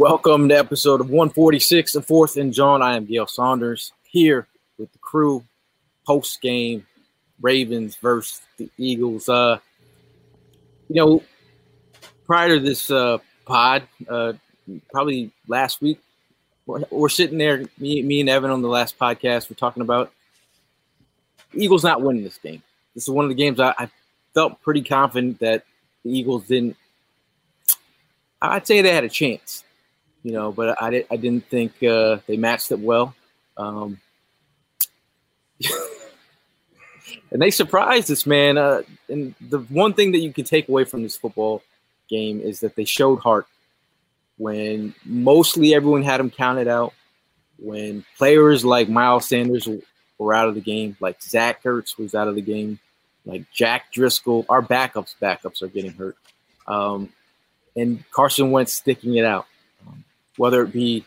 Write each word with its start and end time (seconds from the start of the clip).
Welcome 0.00 0.48
to 0.48 0.56
episode 0.56 1.02
of 1.02 1.10
146 1.10 1.94
of 1.94 2.06
Fourth 2.06 2.38
and 2.38 2.54
John. 2.54 2.80
I 2.80 2.96
am 2.96 3.04
Gail 3.04 3.26
Saunders 3.26 3.92
here 4.02 4.48
with 4.78 4.90
the 4.92 4.98
crew 4.98 5.44
post 6.06 6.40
game 6.40 6.86
Ravens 7.42 7.96
versus 7.96 8.40
the 8.56 8.70
Eagles. 8.78 9.28
Uh, 9.28 9.58
you 10.88 10.94
know, 10.96 11.22
prior 12.24 12.54
to 12.54 12.60
this 12.60 12.90
uh, 12.90 13.18
pod, 13.44 13.82
uh, 14.08 14.32
probably 14.90 15.32
last 15.46 15.82
week, 15.82 16.00
we're, 16.64 16.82
we're 16.90 17.10
sitting 17.10 17.36
there, 17.36 17.66
me, 17.76 18.00
me 18.00 18.20
and 18.20 18.30
Evan 18.30 18.50
on 18.50 18.62
the 18.62 18.68
last 18.68 18.98
podcast, 18.98 19.50
we're 19.50 19.56
talking 19.56 19.82
about 19.82 20.10
Eagles 21.52 21.84
not 21.84 22.00
winning 22.00 22.24
this 22.24 22.38
game. 22.38 22.62
This 22.94 23.04
is 23.04 23.10
one 23.10 23.26
of 23.26 23.28
the 23.28 23.34
games 23.34 23.60
I, 23.60 23.74
I 23.76 23.90
felt 24.32 24.62
pretty 24.62 24.80
confident 24.80 25.40
that 25.40 25.64
the 26.06 26.18
Eagles 26.18 26.46
didn't. 26.46 26.78
I'd 28.40 28.66
say 28.66 28.80
they 28.80 28.94
had 28.94 29.04
a 29.04 29.10
chance 29.10 29.62
you 30.22 30.32
know, 30.32 30.52
but 30.52 30.80
I, 30.80 31.04
I 31.10 31.16
didn't 31.16 31.46
think 31.48 31.82
uh, 31.82 32.18
they 32.26 32.36
matched 32.36 32.70
it 32.70 32.78
well. 32.78 33.14
Um, 33.56 34.00
and 37.30 37.40
they 37.40 37.50
surprised 37.50 38.10
us, 38.10 38.26
man. 38.26 38.58
Uh, 38.58 38.82
and 39.08 39.34
the 39.40 39.60
one 39.60 39.94
thing 39.94 40.12
that 40.12 40.18
you 40.18 40.32
can 40.32 40.44
take 40.44 40.68
away 40.68 40.84
from 40.84 41.02
this 41.02 41.16
football 41.16 41.62
game 42.08 42.40
is 42.40 42.60
that 42.60 42.76
they 42.76 42.84
showed 42.84 43.20
heart 43.20 43.46
when 44.36 44.94
mostly 45.04 45.74
everyone 45.74 46.02
had 46.02 46.20
them 46.20 46.30
counted 46.30 46.68
out. 46.68 46.92
When 47.58 48.06
players 48.16 48.64
like 48.64 48.88
Miles 48.88 49.28
Sanders 49.28 49.68
were 50.16 50.32
out 50.32 50.48
of 50.48 50.54
the 50.54 50.62
game, 50.62 50.96
like 50.98 51.22
Zach 51.22 51.62
Ertz 51.62 51.98
was 51.98 52.14
out 52.14 52.26
of 52.26 52.34
the 52.34 52.40
game, 52.40 52.78
like 53.26 53.44
Jack 53.52 53.92
Driscoll, 53.92 54.46
our 54.48 54.62
backups, 54.62 55.14
backups 55.20 55.60
are 55.60 55.68
getting 55.68 55.92
hurt. 55.92 56.16
Um, 56.66 57.10
and 57.76 58.02
Carson 58.12 58.50
Wentz 58.50 58.72
sticking 58.72 59.16
it 59.16 59.26
out 59.26 59.46
whether 60.36 60.62
it 60.62 60.72
be 60.72 61.04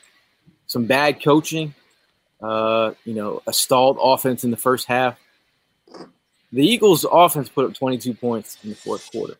some 0.68 0.86
bad 0.86 1.24
coaching, 1.24 1.74
uh, 2.42 2.94
you 3.06 3.14
know, 3.14 3.42
a 3.48 3.54
stalled 3.54 3.98
offense 4.02 4.44
in 4.44 4.52
the 4.52 4.58
first 4.58 4.88
half. 4.88 5.18
The 6.52 6.66
Eagles' 6.66 7.06
offense 7.10 7.50
put 7.50 7.66
up 7.66 7.74
22 7.74 8.14
points 8.14 8.58
in 8.64 8.70
the 8.70 8.76
fourth 8.76 9.12
quarter. 9.12 9.36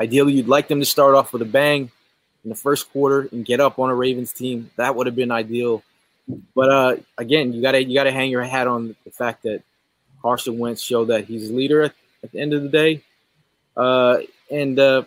Ideally, 0.00 0.34
you'd 0.34 0.48
like 0.48 0.68
them 0.68 0.80
to 0.80 0.86
start 0.86 1.14
off 1.14 1.32
with 1.32 1.42
a 1.42 1.46
bang 1.46 1.90
in 2.44 2.50
the 2.50 2.56
first 2.56 2.90
quarter 2.92 3.28
and 3.32 3.44
get 3.44 3.60
up 3.60 3.78
on 3.78 3.90
a 3.90 3.94
Ravens 3.94 4.32
team. 4.32 4.70
That 4.76 4.94
would 4.94 5.06
have 5.06 5.16
been 5.16 5.30
ideal. 5.30 5.82
But 6.54 6.70
uh, 6.70 6.96
again, 7.16 7.52
you 7.52 7.62
gotta 7.62 7.82
you 7.82 7.94
gotta 7.94 8.12
hang 8.12 8.30
your 8.30 8.42
hat 8.42 8.66
on 8.68 8.94
the 9.04 9.10
fact 9.10 9.44
that 9.44 9.62
Carson 10.20 10.58
Wentz 10.58 10.82
showed 10.82 11.06
that 11.06 11.24
he's 11.24 11.50
a 11.50 11.52
leader 11.54 11.82
at, 11.82 11.94
at 12.22 12.32
the 12.32 12.40
end 12.40 12.52
of 12.52 12.62
the 12.62 12.68
day. 12.68 13.02
Uh, 13.76 14.18
and 14.50 14.78
uh, 14.78 15.02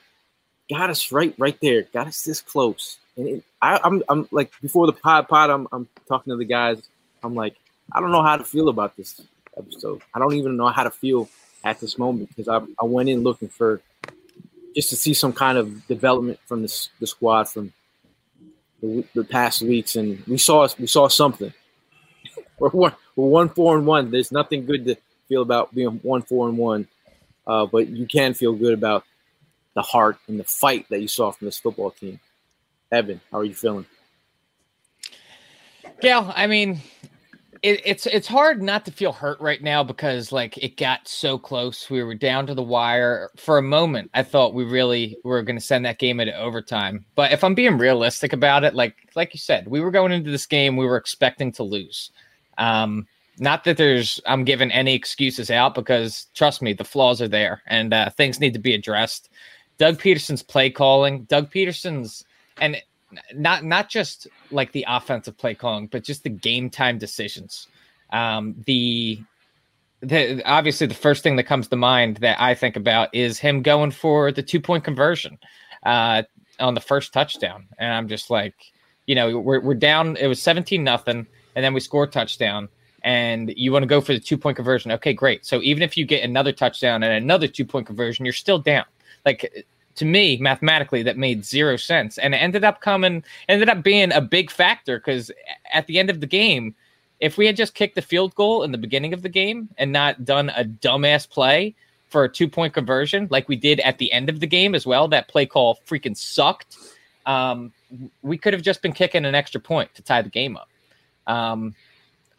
got 0.71 0.89
us 0.89 1.11
right 1.11 1.35
right 1.37 1.57
there, 1.61 1.83
got 1.93 2.07
us 2.07 2.23
this 2.23 2.41
close. 2.41 2.97
And 3.17 3.27
it, 3.27 3.43
I, 3.61 3.75
am 3.75 3.81
I'm, 3.83 4.03
I'm 4.09 4.27
like 4.31 4.51
before 4.61 4.87
the 4.87 4.93
pod 4.93 5.27
pod, 5.27 5.49
I'm 5.49 5.67
I'm 5.71 5.87
talking 6.07 6.31
to 6.31 6.37
the 6.37 6.45
guys. 6.45 6.81
I'm 7.23 7.35
like, 7.35 7.55
I 7.91 7.99
don't 7.99 8.11
know 8.11 8.23
how 8.23 8.37
to 8.37 8.43
feel 8.43 8.69
about 8.69 8.95
this 8.95 9.21
episode. 9.57 10.01
I 10.13 10.19
don't 10.19 10.33
even 10.33 10.57
know 10.57 10.69
how 10.69 10.83
to 10.83 10.91
feel 10.91 11.29
at 11.63 11.79
this 11.79 11.97
moment 11.97 12.29
because 12.29 12.47
I 12.47 12.65
I 12.81 12.85
went 12.85 13.09
in 13.09 13.21
looking 13.21 13.49
for 13.49 13.81
just 14.73 14.89
to 14.89 14.95
see 14.95 15.13
some 15.13 15.33
kind 15.33 15.57
of 15.57 15.85
development 15.87 16.39
from 16.45 16.61
this 16.61 16.89
the 16.99 17.07
squad 17.07 17.49
from 17.49 17.73
the, 18.81 19.03
the 19.13 19.23
past 19.23 19.61
weeks, 19.61 19.95
and 19.95 20.23
we 20.25 20.37
saw 20.37 20.67
we 20.79 20.87
saw 20.87 21.07
something. 21.09 21.53
we're 22.59 22.69
one 22.69 22.95
we're 23.15 23.27
one 23.27 23.49
four 23.49 23.77
and 23.77 23.85
one. 23.85 24.09
There's 24.09 24.31
nothing 24.31 24.65
good 24.65 24.85
to 24.85 24.95
feel 25.27 25.41
about 25.41 25.75
being 25.75 25.99
one 26.01 26.21
four 26.21 26.47
and 26.47 26.57
one, 26.57 26.87
uh, 27.45 27.65
but 27.65 27.89
you 27.89 28.05
can 28.05 28.33
feel 28.33 28.53
good 28.53 28.73
about 28.73 29.03
the 29.73 29.81
heart 29.81 30.17
and 30.27 30.39
the 30.39 30.43
fight 30.43 30.85
that 30.89 31.01
you 31.01 31.07
saw 31.07 31.31
from 31.31 31.45
this 31.45 31.59
football 31.59 31.91
team. 31.91 32.19
Evan, 32.91 33.21
how 33.31 33.39
are 33.39 33.45
you 33.45 33.55
feeling? 33.55 33.85
Gail, 36.01 36.31
I 36.35 36.47
mean, 36.47 36.81
it, 37.61 37.81
it's 37.85 38.07
it's 38.07 38.27
hard 38.27 38.61
not 38.61 38.85
to 38.85 38.91
feel 38.91 39.11
hurt 39.11 39.39
right 39.39 39.61
now 39.61 39.83
because 39.83 40.31
like 40.31 40.57
it 40.57 40.77
got 40.77 41.07
so 41.07 41.37
close. 41.37 41.89
We 41.89 42.03
were 42.03 42.15
down 42.15 42.47
to 42.47 42.55
the 42.55 42.63
wire 42.63 43.29
for 43.37 43.57
a 43.57 43.63
moment. 43.63 44.09
I 44.13 44.23
thought 44.23 44.55
we 44.55 44.63
really 44.63 45.17
were 45.23 45.43
going 45.43 45.57
to 45.57 45.65
send 45.65 45.85
that 45.85 45.99
game 45.99 46.19
into 46.19 46.35
overtime. 46.35 47.05
But 47.15 47.31
if 47.31 47.43
I'm 47.43 47.53
being 47.53 47.77
realistic 47.77 48.33
about 48.33 48.63
it, 48.63 48.73
like 48.73 48.95
like 49.15 49.33
you 49.33 49.39
said, 49.39 49.67
we 49.67 49.79
were 49.79 49.91
going 49.91 50.11
into 50.11 50.31
this 50.31 50.47
game. 50.47 50.75
We 50.75 50.85
were 50.87 50.97
expecting 50.97 51.51
to 51.53 51.63
lose. 51.63 52.11
Um, 52.57 53.07
not 53.37 53.63
that 53.63 53.77
there's 53.77 54.19
I'm 54.25 54.43
giving 54.43 54.71
any 54.71 54.95
excuses 54.95 55.51
out 55.51 55.75
because 55.75 56.27
trust 56.33 56.61
me, 56.63 56.73
the 56.73 56.83
flaws 56.83 57.21
are 57.21 57.27
there 57.27 57.61
and 57.67 57.93
uh, 57.93 58.09
things 58.09 58.39
need 58.39 58.53
to 58.53 58.59
be 58.59 58.73
addressed. 58.73 59.29
Doug 59.81 59.97
Pederson's 59.97 60.43
play 60.43 60.69
calling, 60.69 61.23
Doug 61.23 61.49
Pederson's, 61.49 62.23
and 62.57 62.79
not 63.33 63.65
not 63.65 63.89
just 63.89 64.27
like 64.51 64.73
the 64.73 64.85
offensive 64.87 65.35
play 65.35 65.55
calling, 65.55 65.87
but 65.87 66.03
just 66.03 66.21
the 66.21 66.29
game 66.29 66.69
time 66.69 66.99
decisions. 66.99 67.67
Um, 68.13 68.53
the 68.67 69.19
the, 70.01 70.43
obviously 70.45 70.85
the 70.85 70.93
first 70.93 71.23
thing 71.23 71.35
that 71.37 71.45
comes 71.45 71.67
to 71.69 71.75
mind 71.77 72.17
that 72.17 72.39
I 72.39 72.53
think 72.53 72.75
about 72.75 73.09
is 73.11 73.39
him 73.39 73.63
going 73.63 73.89
for 73.89 74.31
the 74.31 74.43
two 74.43 74.61
point 74.61 74.83
conversion 74.83 75.39
uh, 75.83 76.21
on 76.59 76.75
the 76.75 76.79
first 76.79 77.11
touchdown, 77.11 77.65
and 77.79 77.91
I'm 77.91 78.07
just 78.07 78.29
like, 78.29 78.53
you 79.07 79.15
know, 79.15 79.39
we're 79.39 79.61
we're 79.61 79.73
down. 79.73 80.15
It 80.15 80.27
was 80.27 80.39
seventeen 80.39 80.83
nothing, 80.83 81.25
and 81.55 81.65
then 81.65 81.73
we 81.73 81.79
score 81.79 82.03
a 82.03 82.07
touchdown, 82.07 82.69
and 83.01 83.51
you 83.57 83.71
want 83.71 83.81
to 83.81 83.87
go 83.87 83.99
for 83.99 84.13
the 84.13 84.19
two 84.19 84.37
point 84.37 84.57
conversion. 84.57 84.91
Okay, 84.91 85.13
great. 85.13 85.43
So 85.43 85.59
even 85.63 85.81
if 85.81 85.97
you 85.97 86.05
get 86.05 86.23
another 86.23 86.51
touchdown 86.51 87.01
and 87.01 87.11
another 87.11 87.47
two 87.47 87.65
point 87.65 87.87
conversion, 87.87 88.25
you're 88.25 88.33
still 88.33 88.59
down. 88.59 88.85
Like 89.25 89.65
to 89.95 90.05
me, 90.05 90.37
mathematically, 90.37 91.03
that 91.03 91.17
made 91.17 91.45
zero 91.45 91.77
sense, 91.77 92.17
and 92.17 92.33
it 92.33 92.37
ended 92.37 92.63
up 92.63 92.81
coming, 92.81 93.23
ended 93.49 93.69
up 93.69 93.83
being 93.83 94.11
a 94.11 94.21
big 94.21 94.49
factor 94.49 94.99
because 94.99 95.31
at 95.73 95.87
the 95.87 95.99
end 95.99 96.09
of 96.09 96.21
the 96.21 96.27
game 96.27 96.75
if 97.21 97.37
we 97.37 97.45
had 97.45 97.55
just 97.55 97.75
kicked 97.75 97.95
the 97.95 98.01
field 98.01 98.35
goal 98.35 98.63
in 98.63 98.71
the 98.71 98.77
beginning 98.77 99.13
of 99.13 99.21
the 99.21 99.29
game 99.29 99.69
and 99.77 99.91
not 99.91 100.25
done 100.25 100.49
a 100.49 100.65
dumbass 100.65 101.29
play 101.29 101.73
for 102.09 102.25
a 102.25 102.29
two 102.29 102.47
point 102.47 102.73
conversion 102.73 103.27
like 103.29 103.47
we 103.47 103.55
did 103.55 103.79
at 103.81 103.99
the 103.99 104.11
end 104.11 104.27
of 104.27 104.39
the 104.41 104.47
game 104.47 104.75
as 104.75 104.85
well, 104.85 105.07
that 105.07 105.27
play 105.29 105.45
call 105.45 105.79
freaking 105.87 106.17
sucked. 106.17 106.75
Um, 107.25 107.71
we 108.23 108.37
could 108.37 108.53
have 108.53 108.63
just 108.63 108.81
been 108.81 108.91
kicking 108.91 109.23
an 109.23 109.35
extra 109.35 109.61
point 109.61 109.93
to 109.95 110.01
tie 110.01 110.23
the 110.23 110.29
game 110.29 110.57
up. 110.57 110.67
Um, 111.27 111.75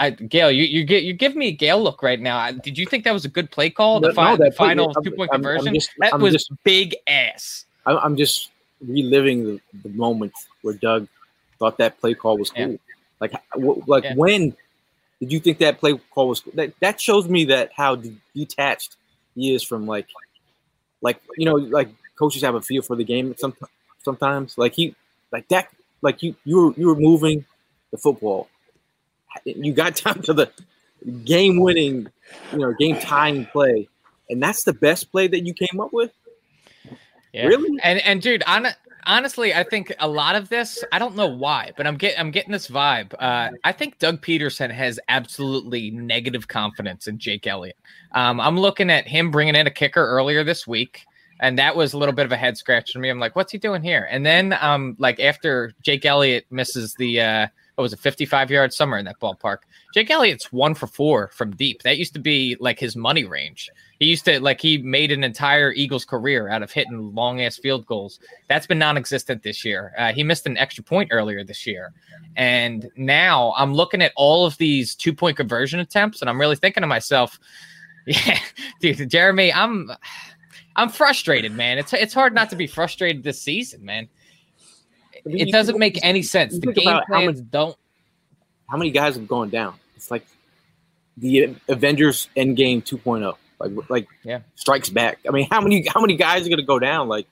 I, 0.02 0.10
Gail, 0.10 0.50
you 0.50 0.64
you 0.64 0.84
get 0.84 1.02
you 1.04 1.12
give 1.12 1.34
me 1.36 1.48
a 1.48 1.52
Gail 1.52 1.82
look 1.82 2.02
right 2.02 2.20
now. 2.20 2.50
Did 2.50 2.76
you 2.78 2.86
think 2.86 3.04
that 3.04 3.12
was 3.12 3.24
a 3.24 3.28
good 3.28 3.50
play 3.50 3.70
call? 3.70 4.00
The, 4.00 4.08
No, 4.08 4.14
fi- 4.14 4.34
no, 4.34 4.44
the 4.44 4.52
final 4.52 4.92
two 4.94 5.10
point 5.12 5.30
I'm- 5.32 5.40
I'm 5.40 5.42
conversion 5.42 5.74
just- 5.74 5.90
that 5.98 6.14
I'm 6.14 6.20
was 6.20 6.32
just- 6.34 6.50
big 6.64 6.96
ass. 7.06 7.64
I'm, 7.86 7.96
I'm 7.98 8.16
just 8.16 8.50
reliving 8.86 9.44
the, 9.44 9.60
the 9.84 9.88
moment 9.90 10.32
where 10.62 10.74
Doug 10.74 11.08
thought 11.58 11.78
that 11.78 12.00
play 12.00 12.14
call 12.14 12.36
was 12.38 12.50
Yeah. 12.56 12.66
cool. 12.66 12.78
Like, 13.20 13.32
w- 13.52 13.82
like 13.86 14.04
Yeah. 14.04 14.14
when 14.16 14.56
did 15.20 15.30
you 15.32 15.38
think 15.40 15.58
that 15.58 15.78
play 15.78 15.96
call 16.10 16.28
was 16.28 16.40
cool? 16.40 16.52
That 16.56 16.72
that 16.80 17.00
shows 17.00 17.28
me 17.28 17.44
that 17.46 17.70
how 17.76 17.96
detached 18.34 18.96
he 19.36 19.54
is 19.54 19.62
from 19.62 19.86
like, 19.86 20.08
like 21.00 21.20
you 21.36 21.44
know, 21.46 21.54
like 21.54 21.88
coaches 22.16 22.42
have 22.42 22.54
a 22.56 22.60
feel 22.60 22.82
for 22.82 22.96
the 22.96 23.04
game. 23.04 23.34
Some 23.38 23.54
sometimes, 24.04 24.58
like 24.58 24.74
he, 24.74 24.94
like 25.30 25.46
that, 25.48 25.68
like 26.02 26.22
you 26.24 26.34
you 26.44 26.56
were 26.60 26.72
you 26.76 26.86
were 26.88 26.96
moving 27.10 27.44
the 27.92 27.98
football. 27.98 28.48
You 29.44 29.72
got 29.72 29.96
down 30.04 30.22
to 30.22 30.32
the 30.32 30.50
game 31.24 31.60
winning, 31.60 32.08
you 32.52 32.58
know, 32.58 32.74
game 32.78 32.98
tying 32.98 33.46
play, 33.46 33.88
and 34.30 34.42
that's 34.42 34.64
the 34.64 34.72
best 34.72 35.10
play 35.10 35.28
that 35.28 35.40
you 35.46 35.54
came 35.54 35.80
up 35.80 35.92
with. 35.92 36.12
Yeah. 37.32 37.46
Really? 37.46 37.78
And 37.82 38.00
and 38.00 38.20
dude, 38.20 38.42
on, 38.46 38.68
honestly, 39.06 39.54
I 39.54 39.64
think 39.64 39.92
a 39.98 40.08
lot 40.08 40.34
of 40.34 40.48
this, 40.48 40.84
I 40.92 40.98
don't 40.98 41.16
know 41.16 41.26
why, 41.26 41.72
but 41.76 41.86
I'm 41.86 41.96
getting 41.96 42.18
I'm 42.18 42.30
getting 42.30 42.52
this 42.52 42.68
vibe. 42.68 43.14
Uh, 43.18 43.50
I 43.64 43.72
think 43.72 43.98
Doug 43.98 44.22
Pederson 44.22 44.70
has 44.70 45.00
absolutely 45.08 45.90
negative 45.90 46.48
confidence 46.48 47.06
in 47.06 47.18
Jake 47.18 47.46
Elliott. 47.46 47.76
Um, 48.12 48.40
I'm 48.40 48.58
looking 48.58 48.90
at 48.90 49.06
him 49.06 49.30
bringing 49.30 49.54
in 49.54 49.66
a 49.66 49.70
kicker 49.70 50.06
earlier 50.06 50.44
this 50.44 50.66
week. 50.66 51.02
And 51.40 51.58
that 51.58 51.74
was 51.74 51.92
a 51.92 51.98
little 51.98 52.14
bit 52.14 52.24
of 52.24 52.30
a 52.30 52.36
head 52.36 52.56
scratch 52.56 52.92
to 52.92 53.00
me. 53.00 53.08
I'm 53.08 53.18
like, 53.18 53.34
what's 53.34 53.50
he 53.50 53.58
doing 53.58 53.82
here? 53.82 54.06
And 54.08 54.24
then, 54.24 54.56
um, 54.60 54.94
like 55.00 55.18
after 55.18 55.72
Jake 55.82 56.06
Elliott 56.06 56.46
misses 56.50 56.94
the, 56.94 57.20
uh, 57.20 57.46
what 57.82 57.86
was 57.86 57.92
it, 57.94 57.98
55 57.98 58.48
yards 58.48 58.76
somewhere 58.76 59.00
in 59.00 59.04
that 59.06 59.18
ballpark. 59.18 59.58
Jake 59.92 60.08
Elliott's 60.08 60.52
one 60.52 60.72
for 60.74 60.86
four 60.86 61.30
from 61.34 61.50
deep. 61.56 61.82
That 61.82 61.98
used 61.98 62.12
to 62.14 62.20
be 62.20 62.56
like 62.60 62.78
his 62.78 62.94
money 62.94 63.24
range. 63.24 63.68
He 63.98 64.06
used 64.06 64.24
to 64.26 64.38
like 64.38 64.60
he 64.60 64.78
made 64.78 65.10
an 65.10 65.24
entire 65.24 65.72
Eagles 65.72 66.04
career 66.04 66.48
out 66.48 66.62
of 66.62 66.70
hitting 66.70 67.12
long 67.12 67.40
ass 67.40 67.58
field 67.58 67.84
goals. 67.86 68.20
That's 68.48 68.68
been 68.68 68.78
non-existent 68.78 69.42
this 69.42 69.64
year. 69.64 69.92
Uh, 69.98 70.12
he 70.12 70.22
missed 70.22 70.46
an 70.46 70.56
extra 70.56 70.84
point 70.84 71.08
earlier 71.12 71.42
this 71.42 71.66
year, 71.66 71.92
and 72.36 72.88
now 72.94 73.52
I'm 73.56 73.74
looking 73.74 74.00
at 74.00 74.12
all 74.14 74.46
of 74.46 74.56
these 74.58 74.94
two 74.94 75.12
point 75.12 75.36
conversion 75.36 75.80
attempts, 75.80 76.20
and 76.20 76.30
I'm 76.30 76.40
really 76.40 76.56
thinking 76.56 76.82
to 76.82 76.86
myself, 76.86 77.40
yeah, 78.06 78.38
dude, 78.80 79.10
Jeremy, 79.10 79.52
I'm 79.52 79.90
I'm 80.76 80.88
frustrated, 80.88 81.52
man. 81.52 81.78
It's 81.78 81.92
it's 81.92 82.14
hard 82.14 82.32
not 82.32 82.48
to 82.50 82.56
be 82.56 82.68
frustrated 82.68 83.24
this 83.24 83.40
season, 83.40 83.84
man. 83.84 84.08
It 85.24 85.52
doesn't 85.52 85.78
make 85.78 85.98
any 86.02 86.22
sense. 86.22 86.58
The 86.58 86.72
game 86.72 86.88
about 86.88 87.04
how 87.08 87.14
plans 87.20 87.40
don't. 87.40 87.76
how 88.68 88.76
many 88.76 88.90
guys 88.90 89.16
have 89.16 89.28
gone 89.28 89.50
down? 89.50 89.74
It's 89.96 90.10
like 90.10 90.26
the 91.16 91.54
Avengers 91.68 92.28
Endgame 92.36 92.82
2.0. 92.84 93.34
Like 93.60 93.90
like 93.90 94.08
Yeah. 94.24 94.40
strikes 94.56 94.88
back. 94.88 95.18
I 95.28 95.30
mean, 95.30 95.46
how 95.50 95.60
many 95.60 95.86
how 95.86 96.00
many 96.00 96.16
guys 96.16 96.46
are 96.46 96.50
gonna 96.50 96.62
go 96.62 96.78
down? 96.78 97.08
Like 97.08 97.26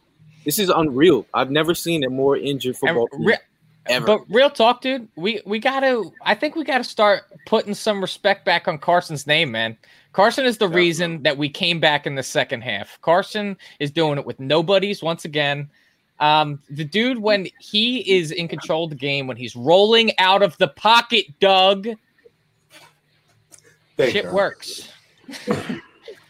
this 0.45 0.59
is 0.59 0.69
unreal. 0.69 1.27
I've 1.35 1.51
never 1.51 1.75
seen 1.75 2.05
a 2.05 2.11
more 2.11 2.37
injured 2.37 2.77
football 2.77 3.09
And 3.13 3.27
re- 3.27 3.39
ever. 3.87 4.07
But 4.07 4.21
real 4.31 4.51
talk, 4.51 4.81
dude, 4.83 5.09
we 5.17 5.41
we 5.45 5.59
gotta. 5.59 6.05
I 6.25 6.35
think 6.35 6.55
we 6.55 6.63
gotta 6.65 6.85
start 6.85 7.23
putting 7.47 7.75
some 7.75 8.01
respect 8.01 8.45
back 8.45 8.69
on 8.69 8.79
Carson's 8.79 9.27
name, 9.27 9.51
man. 9.51 9.77
Carson 10.13 10.45
is 10.45 10.59
the 10.59 10.69
reason 10.69 11.23
that 11.23 11.37
we 11.37 11.49
came 11.49 11.79
back 11.81 12.07
in 12.07 12.15
the 12.17 12.23
second 12.23 12.63
half. 12.63 13.01
Carson 13.01 13.57
is 13.81 13.91
doing 13.91 14.19
it 14.19 14.25
with 14.27 14.39
nobodies 14.41 15.03
once 15.03 15.25
again. 15.25 15.69
Um, 16.21 16.61
the 16.69 16.85
dude, 16.85 17.19
when 17.19 17.49
he 17.59 17.99
is 18.19 18.31
in 18.31 18.47
control 18.47 18.85
of 18.85 18.91
the 18.91 18.97
game, 18.97 19.27
when 19.27 19.37
he's 19.39 19.57
rolling 19.57 20.17
out 20.19 20.43
of 20.43 20.57
the 20.59 20.69
pocket, 20.69 21.25
Doug, 21.41 21.89
Thank 23.97 24.13
shit 24.13 24.31
works. 24.33 24.93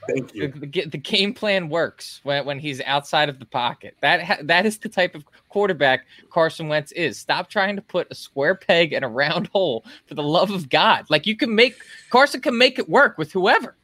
Thank 0.09 0.33
The, 0.33 0.39
you. 0.39 0.49
the, 0.49 0.67
ga- 0.67 0.87
the 0.87 0.99
game 0.99 1.35
plan 1.35 1.69
works 1.69 2.21
when, 2.23 2.45
when 2.45 2.59
he's 2.59 2.81
outside 2.83 3.29
of 3.29 3.39
the 3.39 3.45
pocket. 3.45 3.97
That 4.01 4.23
ha- 4.23 4.39
that 4.43 4.67
is 4.67 4.79
the 4.79 4.89
type 4.89 5.15
of 5.15 5.25
quarterback 5.49 6.07
Carson 6.31 6.69
Wentz 6.69 6.91
is. 6.93 7.19
Stop 7.19 7.49
trying 7.51 7.77
to 7.77 7.83
put 7.83 8.09
a 8.11 8.15
square 8.15 8.55
peg 8.55 8.93
in 8.93 9.05
a 9.05 9.09
round 9.09 9.49
hole 9.49 9.85
for 10.07 10.15
the 10.15 10.23
love 10.23 10.51
of 10.51 10.69
God. 10.69 11.07
Like 11.11 11.27
you 11.27 11.37
can 11.37 11.55
make 11.55 11.77
Carson 12.11 12.41
can 12.41 12.57
make 12.57 12.79
it 12.79 12.89
work 12.89 13.19
with 13.19 13.31
whoever. 13.33 13.77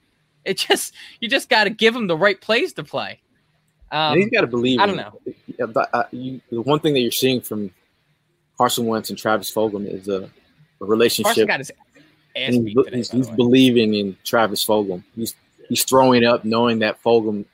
It 0.44 0.58
just 0.58 0.94
you 1.20 1.28
just 1.28 1.48
got 1.48 1.64
to 1.64 1.70
give 1.70 1.94
him 1.94 2.06
the 2.06 2.16
right 2.16 2.40
plays 2.40 2.72
to 2.74 2.84
play. 2.84 3.20
Um, 3.90 4.16
he's 4.18 4.30
got 4.30 4.40
to 4.42 4.46
believe. 4.46 4.80
I 4.80 4.86
don't 4.86 4.96
know. 4.96 5.20
Yeah, 5.58 5.66
but, 5.66 5.88
uh, 5.92 6.04
you, 6.10 6.40
the 6.50 6.60
one 6.60 6.80
thing 6.80 6.94
that 6.94 7.00
you're 7.00 7.10
seeing 7.12 7.40
from 7.40 7.70
Carson 8.58 8.86
Wentz 8.86 9.10
and 9.10 9.18
Travis 9.18 9.50
Fulgham 9.52 9.86
is 9.86 10.08
a, 10.08 10.14
a 10.14 10.20
Carson 10.20 10.30
relationship. 10.80 11.48
got 11.48 11.60
his 11.60 11.70
ass 11.70 12.54
and 12.54 12.64
beat 12.64 12.76
he's, 12.76 12.84
today. 12.84 12.96
he's, 12.96 13.10
he's 13.10 13.30
believing 13.30 13.94
in 13.94 14.16
Travis 14.24 14.64
Fulgham. 14.66 15.02
He's 15.14 15.34
he's 15.68 15.84
throwing 15.84 16.24
up, 16.24 16.44
knowing 16.44 16.80
that 16.80 17.02
Fulgham 17.02 17.44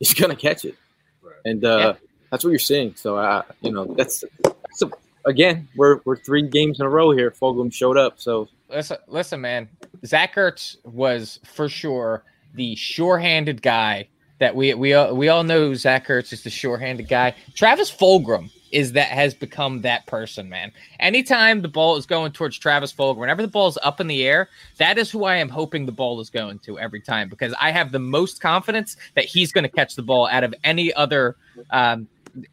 is 0.00 0.12
gonna 0.14 0.36
catch 0.36 0.64
it, 0.64 0.74
Right. 1.22 1.34
and 1.44 1.64
uh, 1.64 1.78
Yeah. 1.78 1.92
that's 2.30 2.44
what 2.44 2.50
you're 2.50 2.58
seeing. 2.58 2.94
So, 2.96 3.16
uh, 3.16 3.42
you 3.60 3.70
know, 3.72 3.86
that's, 3.96 4.24
that's 4.42 4.82
a, 4.82 4.90
again, 5.24 5.68
we're 5.76 6.00
we're 6.04 6.16
three 6.16 6.42
games 6.48 6.80
in 6.80 6.86
a 6.86 6.88
row 6.88 7.12
here. 7.12 7.30
Fulgham 7.30 7.72
showed 7.72 7.96
up, 7.96 8.20
so 8.20 8.48
Listen, 8.68 8.98
listen, 9.08 9.40
man. 9.40 9.68
Zach 10.06 10.36
Ertz 10.36 10.76
was 10.84 11.40
for 11.44 11.68
sure 11.68 12.22
the 12.54 12.76
sure-handed 12.76 13.62
guy 13.62 14.08
that 14.40 14.56
we 14.56 14.74
we 14.74 14.94
all, 14.94 15.14
we 15.14 15.28
all 15.28 15.44
know. 15.44 15.74
Zach 15.74 16.08
Ertz 16.08 16.32
is 16.32 16.42
the 16.42 16.50
sure-handed 16.50 17.08
guy. 17.08 17.34
Travis 17.54 17.90
Fulgham 17.90 18.50
is 18.72 18.92
that 18.92 19.08
has 19.08 19.34
become 19.34 19.82
that 19.82 20.06
person, 20.06 20.48
man. 20.48 20.72
Anytime 20.98 21.60
the 21.60 21.68
ball 21.68 21.96
is 21.96 22.06
going 22.06 22.32
towards 22.32 22.58
Travis 22.58 22.92
Fulgham, 22.92 23.16
whenever 23.16 23.42
the 23.42 23.48
ball 23.48 23.68
is 23.68 23.78
up 23.82 24.00
in 24.00 24.06
the 24.06 24.26
air, 24.26 24.48
that 24.78 24.96
is 24.96 25.10
who 25.10 25.24
I 25.24 25.36
am 25.36 25.48
hoping 25.48 25.86
the 25.86 25.92
ball 25.92 26.20
is 26.20 26.30
going 26.30 26.58
to 26.60 26.78
every 26.78 27.00
time 27.00 27.28
because 27.28 27.54
I 27.60 27.70
have 27.70 27.92
the 27.92 27.98
most 27.98 28.40
confidence 28.40 28.96
that 29.14 29.24
he's 29.24 29.52
going 29.52 29.64
to 29.64 29.68
catch 29.68 29.94
the 29.94 30.02
ball 30.02 30.26
out 30.28 30.44
of 30.44 30.54
any 30.64 30.92
other 30.94 31.36
um, 31.70 32.08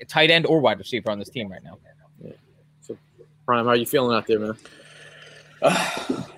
tight 0.08 0.30
end 0.30 0.46
or 0.46 0.60
wide 0.60 0.80
receiver 0.80 1.10
on 1.10 1.20
this 1.20 1.30
team 1.30 1.50
right 1.50 1.64
now. 1.64 1.78
So, 2.82 2.98
Prime, 3.46 3.66
how 3.66 3.72
are 3.72 3.76
you 3.76 3.86
feeling 3.86 4.16
out 4.16 4.28
there, 4.28 4.40
man? 4.40 4.58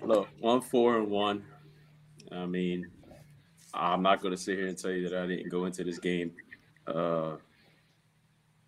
Look, 0.04 0.28
one 0.40 0.62
four 0.62 0.98
and 0.98 1.10
one. 1.10 1.44
I 2.32 2.46
mean, 2.46 2.88
I'm 3.74 4.02
not 4.02 4.22
going 4.22 4.34
to 4.34 4.42
sit 4.42 4.58
here 4.58 4.68
and 4.68 4.78
tell 4.78 4.92
you 4.92 5.08
that 5.10 5.18
I 5.18 5.28
didn't 5.28 5.50
go 5.50 5.66
into 5.66 5.84
this 5.84 6.00
game 6.00 6.32
uh, 6.88 7.36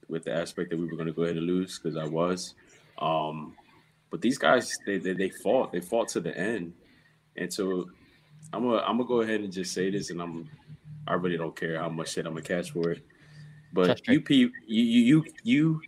with 0.08 0.26
the 0.26 0.34
aspect 0.34 0.70
that 0.70 0.80
we 0.80 0.86
were 0.86 0.96
going 0.96 1.08
to 1.08 1.14
go 1.14 1.24
ahead 1.24 1.38
and 1.38 1.46
lose 1.46 1.80
because 1.80 1.98
I 1.98 2.06
was. 2.06 2.54
Um, 3.00 3.56
but 4.12 4.22
these 4.22 4.38
guys, 4.38 4.78
they, 4.86 4.98
they 4.98 5.14
they 5.14 5.30
fought. 5.30 5.72
They 5.72 5.80
fought 5.80 6.10
to 6.10 6.20
the 6.20 6.38
end, 6.38 6.74
and 7.38 7.52
so 7.52 7.90
I'm 8.52 8.64
gonna 8.64 8.80
I'm 8.80 8.98
gonna 8.98 9.08
go 9.08 9.22
ahead 9.22 9.40
and 9.40 9.52
just 9.52 9.74
say 9.74 9.90
this, 9.90 10.10
and 10.10 10.22
I'm 10.22 10.50
I 11.08 11.14
really 11.14 11.38
don't 11.38 11.56
care 11.56 11.80
how 11.80 11.90
much 11.90 12.12
shit 12.12 12.26
I'm 12.26 12.34
gonna 12.34 12.44
catch 12.44 12.72
for 12.72 12.92
it. 12.92 13.06
But 13.74 13.86
Trust 13.86 14.08
you, 14.10 14.22
pe- 14.22 14.36
you 14.36 14.52
you 14.68 14.84
you 14.84 15.26
you 15.44 15.82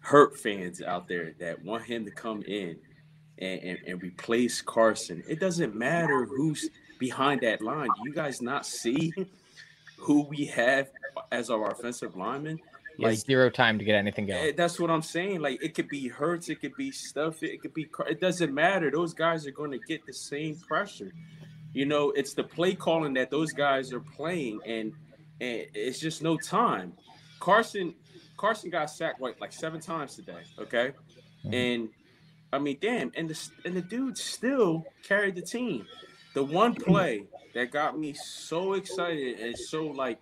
hurt 0.00 0.38
fans 0.38 0.82
out 0.82 1.08
there 1.08 1.32
that 1.38 1.64
want 1.64 1.84
him 1.84 2.04
to 2.04 2.10
come 2.10 2.42
in 2.42 2.76
and, 3.38 3.60
and, 3.62 3.78
and 3.86 4.02
replace 4.02 4.60
Carson. 4.60 5.22
It 5.26 5.40
doesn't 5.40 5.74
matter 5.74 6.26
who's 6.26 6.68
behind 7.00 7.40
that 7.40 7.60
line. 7.60 7.88
Do 7.96 8.08
you 8.08 8.14
guys 8.14 8.40
not 8.40 8.64
see 8.64 9.12
who 9.98 10.22
we 10.22 10.44
have 10.46 10.88
as 11.32 11.50
our 11.50 11.72
offensive 11.72 12.14
lineman? 12.14 12.60
Like 12.98 13.16
zero 13.16 13.48
time 13.48 13.78
to 13.78 13.84
get 13.84 13.94
anything 13.94 14.26
going. 14.26 14.48
eh, 14.48 14.52
that's 14.54 14.78
what 14.78 14.90
I'm 14.90 15.00
saying. 15.02 15.40
Like 15.40 15.62
it 15.62 15.74
could 15.74 15.88
be 15.88 16.06
Hurts, 16.08 16.50
it 16.50 16.60
could 16.60 16.76
be 16.76 16.90
stuff, 16.92 17.42
it 17.42 17.62
could 17.62 17.72
be. 17.72 17.88
It 18.06 18.20
doesn't 18.20 18.52
matter. 18.52 18.90
Those 18.90 19.14
guys 19.14 19.46
are 19.46 19.52
going 19.52 19.70
to 19.70 19.78
get 19.78 20.04
the 20.04 20.12
same 20.12 20.54
pressure. 20.56 21.10
You 21.72 21.86
know, 21.86 22.10
it's 22.10 22.34
the 22.34 22.44
play 22.44 22.74
calling 22.74 23.14
that 23.14 23.30
those 23.30 23.52
guys 23.52 23.92
are 23.94 24.00
playing, 24.00 24.60
and 24.66 24.92
and 25.40 25.66
it's 25.72 25.98
just 25.98 26.22
no 26.22 26.36
time. 26.36 26.92
Carson 27.38 27.94
Carson 28.36 28.68
got 28.68 28.90
sacked 28.90 29.20
like 29.20 29.40
like 29.40 29.52
seven 29.52 29.80
times 29.80 30.14
today. 30.16 30.42
Okay, 30.58 30.92
and 31.50 31.88
I 32.52 32.58
mean, 32.58 32.76
damn, 32.82 33.12
and 33.16 33.30
the 33.30 33.48
and 33.64 33.74
the 33.74 33.82
dude 33.82 34.18
still 34.18 34.84
carried 35.04 35.36
the 35.36 35.42
team. 35.42 35.86
The 36.34 36.42
one 36.42 36.74
play 36.74 37.24
that 37.54 37.70
got 37.70 37.98
me 37.98 38.12
so 38.12 38.74
excited 38.74 39.40
and 39.40 39.56
so 39.58 39.86
like 39.86 40.18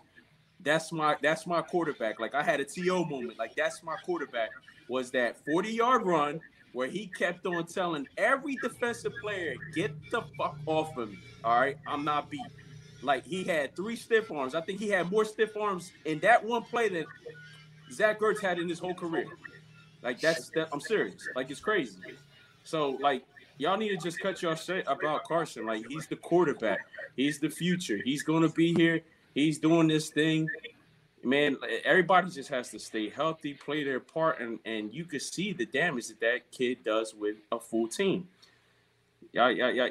that's 0.60 0.92
my 0.92 1.16
that's 1.22 1.46
my 1.46 1.62
quarterback. 1.62 2.18
Like 2.20 2.34
I 2.34 2.42
had 2.42 2.60
a 2.60 2.64
TO 2.64 3.04
moment. 3.04 3.38
Like 3.38 3.54
that's 3.54 3.82
my 3.82 3.96
quarterback 4.04 4.50
was 4.88 5.10
that 5.12 5.36
40 5.44 5.70
yard 5.70 6.02
run 6.04 6.40
where 6.72 6.88
he 6.88 7.06
kept 7.06 7.46
on 7.46 7.66
telling 7.66 8.06
every 8.16 8.56
defensive 8.56 9.12
player, 9.22 9.54
get 9.74 9.92
the 10.10 10.22
fuck 10.36 10.56
off 10.66 10.96
of 10.96 11.10
me. 11.10 11.18
All 11.44 11.58
right, 11.58 11.78
I'm 11.86 12.04
not 12.04 12.30
beat. 12.30 12.40
Like 13.02 13.24
he 13.24 13.44
had 13.44 13.76
three 13.76 13.96
stiff 13.96 14.30
arms. 14.30 14.54
I 14.54 14.60
think 14.60 14.80
he 14.80 14.88
had 14.88 15.10
more 15.10 15.24
stiff 15.24 15.56
arms 15.56 15.92
in 16.04 16.18
that 16.20 16.44
one 16.44 16.62
play 16.62 16.88
than 16.88 17.04
Zach 17.92 18.20
Ertz 18.20 18.40
had 18.40 18.58
in 18.58 18.68
his 18.68 18.78
whole 18.78 18.94
career. 18.94 19.26
Like 20.02 20.20
that's 20.20 20.50
that 20.50 20.68
I'm 20.72 20.80
serious. 20.80 21.28
Like 21.36 21.50
it's 21.50 21.60
crazy. 21.60 21.96
So 22.64 22.90
like 23.00 23.24
y'all 23.58 23.76
need 23.76 23.90
to 23.90 23.96
just 23.96 24.20
cut 24.20 24.40
your 24.40 24.56
shit 24.56 24.84
about 24.86 25.24
Carson. 25.24 25.66
Like 25.66 25.84
he's 25.88 26.06
the 26.06 26.16
quarterback. 26.16 26.80
He's 27.16 27.38
the 27.38 27.50
future. 27.50 27.98
He's 28.04 28.22
gonna 28.22 28.48
be 28.48 28.74
here. 28.74 29.02
He's 29.34 29.58
doing 29.58 29.88
this 29.88 30.10
thing. 30.10 30.48
Man, 31.24 31.56
everybody 31.84 32.30
just 32.30 32.48
has 32.48 32.70
to 32.70 32.78
stay 32.78 33.10
healthy, 33.10 33.54
play 33.54 33.84
their 33.84 34.00
part, 34.00 34.40
and 34.40 34.58
and 34.64 34.94
you 34.94 35.04
can 35.04 35.20
see 35.20 35.52
the 35.52 35.66
damage 35.66 36.08
that 36.08 36.20
that 36.20 36.50
kid 36.50 36.84
does 36.84 37.14
with 37.14 37.36
a 37.52 37.60
full 37.60 37.88
team. 37.88 38.28
Yeah, 39.32 39.50
yeah, 39.50 39.68
yeah. 39.68 39.88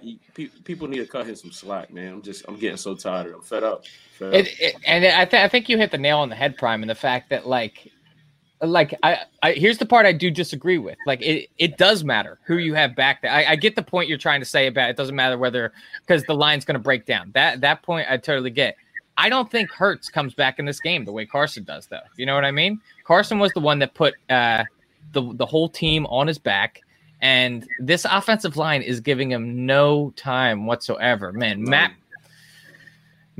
People 0.63 0.87
need 0.87 0.97
to 0.97 1.05
cut 1.05 1.27
him 1.27 1.35
some 1.35 1.51
slack, 1.51 1.93
man. 1.93 2.13
I'm 2.13 2.21
just, 2.23 2.43
I'm 2.47 2.57
getting 2.57 2.77
so 2.77 2.95
tired. 2.95 3.35
I'm 3.35 3.41
fed 3.41 3.63
up. 3.63 3.85
Fed 4.17 4.33
it, 4.33 4.47
it, 4.59 4.75
and 4.85 5.05
I, 5.05 5.25
th- 5.25 5.43
I 5.43 5.47
think 5.47 5.69
you 5.69 5.77
hit 5.77 5.91
the 5.91 5.97
nail 5.99 6.19
on 6.19 6.29
the 6.29 6.35
head, 6.35 6.57
Prime, 6.57 6.81
and 6.81 6.89
the 6.89 6.95
fact 6.95 7.29
that 7.29 7.45
like 7.45 7.91
like 8.61 8.97
I, 9.03 9.19
I 9.43 9.51
here's 9.53 9.77
the 9.77 9.85
part 9.85 10.05
I 10.05 10.13
do 10.13 10.31
disagree 10.31 10.77
with. 10.77 10.97
Like 11.05 11.21
it, 11.21 11.49
it 11.57 11.77
does 11.77 12.03
matter 12.03 12.39
who 12.45 12.57
you 12.57 12.73
have 12.73 12.95
back 12.95 13.21
there. 13.21 13.31
I, 13.31 13.45
I 13.51 13.55
get 13.55 13.75
the 13.75 13.83
point 13.83 14.09
you're 14.09 14.17
trying 14.17 14.41
to 14.41 14.45
say 14.45 14.67
about 14.67 14.89
it 14.89 14.97
doesn't 14.97 15.15
matter 15.15 15.37
whether 15.37 15.71
because 16.01 16.23
the 16.23 16.33
line's 16.33 16.65
going 16.65 16.73
to 16.73 16.79
break 16.79 17.05
down. 17.05 17.31
That 17.33 17.61
that 17.61 17.83
point 17.83 18.07
I 18.09 18.17
totally 18.17 18.49
get. 18.49 18.75
I 19.17 19.29
don't 19.29 19.49
think 19.49 19.71
Hurts 19.71 20.09
comes 20.09 20.33
back 20.33 20.59
in 20.59 20.65
this 20.65 20.79
game 20.79 21.03
the 21.03 21.11
way 21.11 21.25
Carson 21.25 21.63
does, 21.63 21.87
though. 21.87 21.99
You 22.17 22.27
know 22.27 22.35
what 22.35 22.45
I 22.45 22.51
mean? 22.51 22.79
Carson 23.03 23.39
was 23.39 23.51
the 23.53 23.59
one 23.59 23.79
that 23.79 23.93
put 23.95 24.13
uh, 24.29 24.63
the 25.13 25.33
the 25.33 25.45
whole 25.45 25.69
team 25.69 26.05
on 26.07 26.27
his 26.27 26.37
back, 26.37 26.81
and 27.21 27.67
this 27.79 28.05
offensive 28.09 28.57
line 28.57 28.81
is 28.81 28.99
giving 28.99 29.31
him 29.31 29.65
no 29.65 30.11
time 30.15 30.65
whatsoever. 30.65 31.31
Man, 31.31 31.63
Matt 31.63 31.93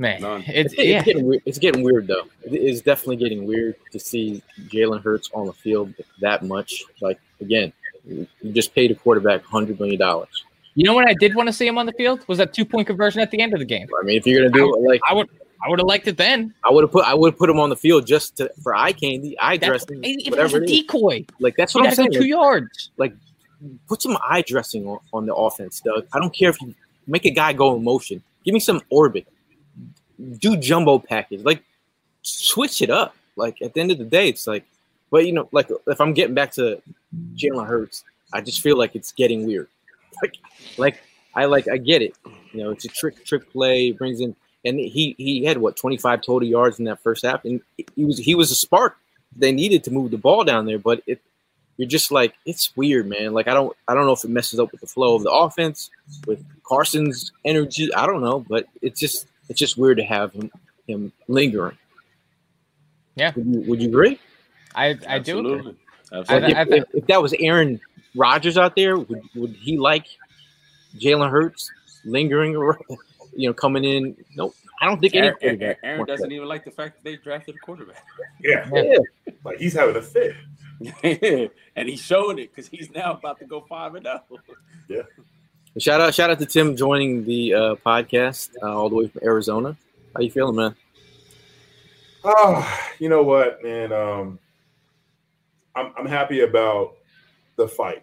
Man, 0.00 0.44
it's, 0.46 0.74
it's, 0.74 0.84
yeah. 0.84 1.02
getting 1.02 1.26
weird. 1.26 1.42
It's 1.44 1.58
getting 1.58 1.82
weird 1.82 2.06
though. 2.06 2.22
It's 2.44 2.80
definitely 2.80 3.16
getting 3.16 3.46
weird 3.46 3.74
to 3.90 3.98
see 3.98 4.42
Jalen 4.68 5.02
Hurts 5.02 5.28
on 5.34 5.46
the 5.46 5.52
field 5.52 5.92
that 6.20 6.44
much. 6.44 6.84
Like 7.00 7.18
again, 7.40 7.72
you 8.04 8.28
just 8.52 8.76
paid 8.76 8.92
a 8.92 8.94
quarterback 8.94 9.44
hundred 9.44 9.80
million 9.80 9.98
dollars. 9.98 10.44
You 10.76 10.84
know 10.84 10.94
what 10.94 11.08
I 11.08 11.14
did 11.14 11.34
want 11.34 11.48
to 11.48 11.52
see 11.52 11.66
him 11.66 11.78
on 11.78 11.86
the 11.86 11.92
field 11.92 12.20
was 12.28 12.38
that 12.38 12.54
two 12.54 12.64
point 12.64 12.86
conversion 12.86 13.20
at 13.20 13.32
the 13.32 13.40
end 13.40 13.54
of 13.54 13.58
the 13.58 13.64
game. 13.64 13.88
I 14.00 14.04
mean, 14.04 14.16
if 14.16 14.24
you're 14.24 14.48
gonna 14.48 14.52
do 14.52 14.72
I, 14.72 14.78
it, 14.78 14.88
like 14.88 15.00
I 15.10 15.14
would, 15.14 15.28
I 15.60 15.68
would 15.68 15.80
have 15.80 15.88
liked 15.88 16.06
it 16.06 16.16
then. 16.16 16.54
I 16.64 16.70
would 16.70 16.84
have 16.84 16.92
put, 16.92 17.04
I 17.04 17.14
would 17.14 17.32
have 17.32 17.38
put 17.38 17.50
him 17.50 17.58
on 17.58 17.68
the 17.68 17.76
field 17.76 18.06
just 18.06 18.36
to, 18.36 18.52
for 18.62 18.76
eye 18.76 18.92
candy, 18.92 19.36
eye 19.40 19.56
that's, 19.56 19.84
dressing, 19.84 20.00
it. 20.04 20.36
Was 20.36 20.54
a 20.54 20.64
decoy. 20.64 21.26
Like 21.40 21.56
that's 21.56 21.74
what 21.74 21.84
I'm 21.84 21.92
saying. 21.92 22.12
Two 22.12 22.20
like, 22.20 22.28
yards. 22.28 22.90
Like, 22.98 23.14
put 23.88 24.00
some 24.00 24.16
eye 24.22 24.44
dressing 24.46 24.86
on, 24.86 25.00
on 25.12 25.26
the 25.26 25.34
offense, 25.34 25.80
Doug. 25.80 26.06
I 26.12 26.20
don't 26.20 26.32
care 26.32 26.50
if 26.50 26.60
you 26.62 26.72
make 27.08 27.24
a 27.24 27.30
guy 27.30 27.52
go 27.52 27.74
in 27.74 27.82
motion. 27.82 28.22
Give 28.44 28.54
me 28.54 28.60
some 28.60 28.80
orbit 28.90 29.26
do 30.38 30.56
jumbo 30.56 30.98
package. 30.98 31.42
Like 31.42 31.62
switch 32.22 32.82
it 32.82 32.90
up. 32.90 33.14
Like 33.36 33.60
at 33.62 33.74
the 33.74 33.80
end 33.80 33.90
of 33.90 33.98
the 33.98 34.04
day, 34.04 34.28
it's 34.28 34.46
like, 34.46 34.64
but 35.10 35.26
you 35.26 35.32
know, 35.32 35.48
like 35.52 35.70
if 35.86 36.00
I'm 36.00 36.12
getting 36.12 36.34
back 36.34 36.52
to 36.52 36.82
Jalen 37.34 37.66
Hurts, 37.66 38.04
I 38.32 38.40
just 38.40 38.60
feel 38.60 38.76
like 38.76 38.94
it's 38.94 39.12
getting 39.12 39.46
weird. 39.46 39.68
Like, 40.20 40.36
like 40.78 41.00
I 41.36 41.44
like 41.44 41.68
I 41.68 41.76
get 41.76 42.02
it. 42.02 42.12
You 42.52 42.64
know, 42.64 42.70
it's 42.70 42.84
a 42.84 42.88
trick 42.88 43.24
trick 43.24 43.48
play. 43.52 43.92
Brings 43.92 44.20
in 44.20 44.34
and 44.64 44.80
he 44.80 45.14
he 45.16 45.44
had 45.44 45.58
what 45.58 45.76
25 45.76 46.22
total 46.22 46.48
yards 46.48 46.80
in 46.80 46.86
that 46.86 47.00
first 47.04 47.24
half, 47.24 47.44
and 47.44 47.60
he 47.94 48.04
was 48.04 48.18
he 48.18 48.34
was 48.34 48.50
a 48.50 48.56
spark 48.56 48.96
they 49.36 49.52
needed 49.52 49.84
to 49.84 49.90
move 49.90 50.10
the 50.10 50.18
ball 50.18 50.44
down 50.44 50.66
there. 50.66 50.78
But 50.78 51.02
it 51.06 51.20
you're 51.76 51.88
just 51.88 52.10
like 52.10 52.34
it's 52.44 52.76
weird, 52.76 53.06
man. 53.06 53.32
Like 53.32 53.48
I 53.48 53.54
don't 53.54 53.76
I 53.86 53.94
don't 53.94 54.06
know 54.06 54.12
if 54.12 54.24
it 54.24 54.30
messes 54.30 54.58
up 54.58 54.72
with 54.72 54.80
the 54.80 54.86
flow 54.86 55.14
of 55.14 55.22
the 55.22 55.30
offense, 55.30 55.90
with 56.26 56.44
Carson's 56.64 57.32
energy. 57.44 57.92
I 57.94 58.06
don't 58.06 58.20
know, 58.22 58.40
but 58.40 58.66
it's 58.82 58.98
just 58.98 59.26
it's 59.48 59.58
just 59.58 59.76
weird 59.76 59.98
to 59.98 60.04
have 60.04 60.32
him 60.32 60.50
him 60.86 61.12
lingering. 61.26 61.76
Yeah. 63.16 63.32
Would 63.34 63.46
you, 63.46 63.60
would 63.68 63.82
you 63.82 63.88
agree? 63.88 64.18
I 64.74 64.86
I 65.08 65.18
do. 65.18 65.38
Absolutely. 65.38 65.76
Absolutely. 66.12 66.52
If, 66.52 66.68
if, 66.68 66.84
if, 66.94 67.06
that 67.08 67.20
was 67.20 67.34
Aaron 67.38 67.80
Rodgers 68.14 68.56
out 68.56 68.74
there, 68.76 68.96
would, 68.96 69.22
would 69.34 69.50
he 69.56 69.76
like 69.76 70.06
Jalen 70.96 71.30
Hurts 71.30 71.70
lingering 72.04 72.56
or 72.56 72.78
you 73.34 73.48
know 73.48 73.54
coming 73.54 73.84
in? 73.84 74.16
Nope. 74.36 74.54
I 74.80 74.86
don't 74.86 75.00
think 75.00 75.16
Aaron, 75.16 75.34
Aaron, 75.42 75.76
Aaron 75.82 76.06
doesn't 76.06 76.28
that. 76.28 76.34
even 76.34 76.46
like 76.46 76.64
the 76.64 76.70
fact 76.70 76.96
that 76.96 77.04
they 77.04 77.16
drafted 77.16 77.56
a 77.56 77.58
quarterback. 77.58 78.04
Yeah. 78.40 78.68
yeah. 78.72 78.98
Like 79.44 79.58
he's 79.58 79.74
having 79.74 79.96
a 79.96 80.02
fit. 80.02 80.36
and 81.74 81.88
he's 81.88 82.00
showing 82.00 82.38
it 82.38 82.54
because 82.54 82.68
he's 82.68 82.90
now 82.92 83.14
about 83.14 83.40
to 83.40 83.44
go 83.44 83.62
five 83.68 83.96
and 83.96 84.04
zero. 84.04 84.22
Oh. 84.30 84.38
Yeah. 84.88 85.02
Shout 85.76 86.00
out, 86.00 86.14
shout 86.14 86.30
out 86.30 86.38
to 86.38 86.46
Tim 86.46 86.74
joining 86.74 87.24
the 87.24 87.54
uh, 87.54 87.74
podcast 87.86 88.50
uh, 88.62 88.74
all 88.74 88.88
the 88.88 88.96
way 88.96 89.06
from 89.06 89.20
Arizona. 89.22 89.76
How 90.14 90.22
you 90.22 90.30
feeling, 90.30 90.56
man? 90.56 90.74
Oh, 92.24 92.80
you 92.98 93.08
know 93.08 93.22
what, 93.22 93.62
man. 93.62 93.92
Um, 93.92 94.38
I'm 95.76 95.92
I'm 95.96 96.06
happy 96.06 96.40
about 96.40 96.96
the 97.56 97.68
fight. 97.68 98.02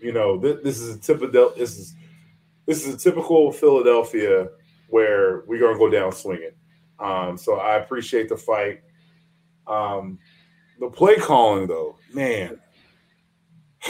You 0.00 0.12
know, 0.12 0.38
this, 0.38 0.58
this 0.62 0.80
is 0.80 0.96
a 0.96 1.00
typical 1.00 1.52
this 1.56 1.76
is 1.78 1.94
this 2.66 2.86
is 2.86 2.94
a 2.94 2.98
typical 2.98 3.50
Philadelphia 3.50 4.48
where 4.88 5.40
we're 5.46 5.60
gonna 5.60 5.78
go 5.78 5.88
down 5.88 6.12
swinging. 6.12 6.52
Um, 7.00 7.36
so 7.38 7.56
I 7.56 7.78
appreciate 7.78 8.28
the 8.28 8.36
fight. 8.36 8.82
Um, 9.66 10.18
the 10.78 10.88
play 10.88 11.16
calling, 11.16 11.66
though, 11.66 11.96
man, 12.12 12.60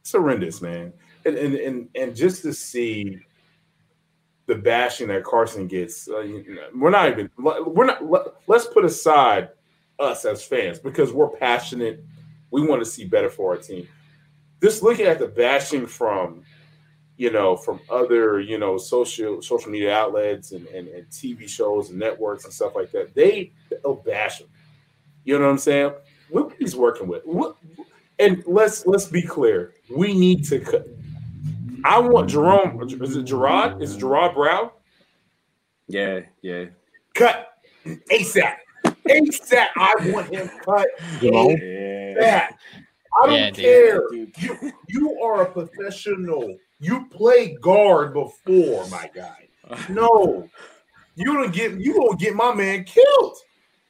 it's 0.00 0.12
horrendous, 0.12 0.60
man 0.60 0.92
and 1.26 1.36
and 1.36 1.54
and, 1.54 1.88
and 1.94 2.16
just 2.16 2.42
to 2.42 2.52
see 2.52 3.18
the 4.46 4.54
bashing 4.54 5.08
that 5.08 5.24
Carson 5.24 5.66
gets, 5.66 6.08
uh, 6.08 6.26
we're 6.74 6.90
not 6.90 7.10
even 7.10 7.28
we're 7.38 7.84
not. 7.84 8.04
Let, 8.04 8.22
let's 8.46 8.66
put 8.66 8.84
aside 8.84 9.50
us 9.98 10.24
as 10.24 10.44
fans 10.44 10.78
because 10.78 11.12
we're 11.12 11.28
passionate. 11.28 12.04
We 12.50 12.66
want 12.66 12.80
to 12.82 12.86
see 12.86 13.04
better 13.04 13.28
for 13.28 13.56
our 13.56 13.60
team. 13.60 13.88
Just 14.62 14.82
looking 14.82 15.06
at 15.06 15.18
the 15.18 15.28
bashing 15.28 15.86
from, 15.86 16.42
you 17.16 17.30
know, 17.30 17.56
from 17.56 17.80
other 17.90 18.40
you 18.40 18.58
know 18.58 18.78
social 18.78 19.42
social 19.42 19.70
media 19.70 19.94
outlets 19.94 20.52
and, 20.52 20.66
and, 20.68 20.88
and 20.88 21.06
TV 21.08 21.48
shows 21.48 21.90
and 21.90 21.98
networks 21.98 22.44
and 22.44 22.52
stuff 22.52 22.74
like 22.76 22.92
that, 22.92 23.14
they 23.14 23.52
they'll 23.70 23.96
bash 23.96 24.40
him. 24.40 24.48
You 25.24 25.38
know 25.38 25.46
what 25.46 25.50
I'm 25.50 25.58
saying? 25.58 25.92
What 26.30 26.52
he's 26.58 26.76
working 26.76 27.08
with. 27.08 27.24
What, 27.24 27.56
and 28.18 28.42
let's 28.46 28.86
let's 28.86 29.06
be 29.06 29.22
clear. 29.22 29.74
We 29.94 30.14
need 30.14 30.44
to 30.44 30.84
I 31.86 32.00
want 32.00 32.28
Jerome. 32.28 32.82
Is 32.82 33.16
it 33.16 33.22
Gerard? 33.22 33.80
Is 33.80 33.94
it 33.94 34.00
Gerard 34.00 34.34
Brown? 34.34 34.70
Yeah, 35.86 36.20
yeah. 36.42 36.64
Cut 37.14 37.48
ASAP. 37.86 38.56
ASAP. 39.08 39.66
I 39.76 39.94
want 40.12 40.34
him 40.34 40.50
cut. 40.64 40.88
Jerome? 41.20 41.56
Yeah. 41.60 42.48
I 43.22 43.26
don't 43.26 43.34
yeah, 43.36 43.50
care. 43.50 44.02
You, 44.12 44.72
you 44.88 45.22
are 45.22 45.42
a 45.42 45.50
professional. 45.50 46.56
You 46.80 47.06
play 47.06 47.54
guard 47.54 48.12
before, 48.12 48.86
my 48.88 49.08
guy. 49.14 49.48
No, 49.88 50.48
you 51.14 51.32
don't 51.32 51.52
get 51.52 51.80
you 51.80 51.94
gonna 51.94 52.16
get 52.16 52.34
my 52.34 52.52
man 52.52 52.84
killed. 52.84 53.36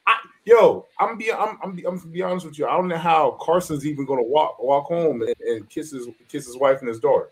I, 0.06 0.16
yo, 0.44 0.86
I'm 1.00 1.18
be 1.18 1.32
I'm 1.32 1.58
I'm, 1.62 1.70
I'm 1.70 1.98
gonna 1.98 2.06
be 2.06 2.22
honest 2.22 2.46
with 2.46 2.58
you. 2.58 2.66
I 2.66 2.76
don't 2.76 2.88
know 2.88 2.98
how 2.98 3.36
Carson's 3.40 3.86
even 3.86 4.04
gonna 4.04 4.22
walk 4.22 4.62
walk 4.62 4.86
home 4.86 5.22
and, 5.22 5.34
and 5.40 5.68
kiss 5.68 5.90
his 5.90 6.08
kiss 6.28 6.46
his 6.46 6.56
wife 6.56 6.80
and 6.80 6.88
his 6.88 7.00
daughter. 7.00 7.30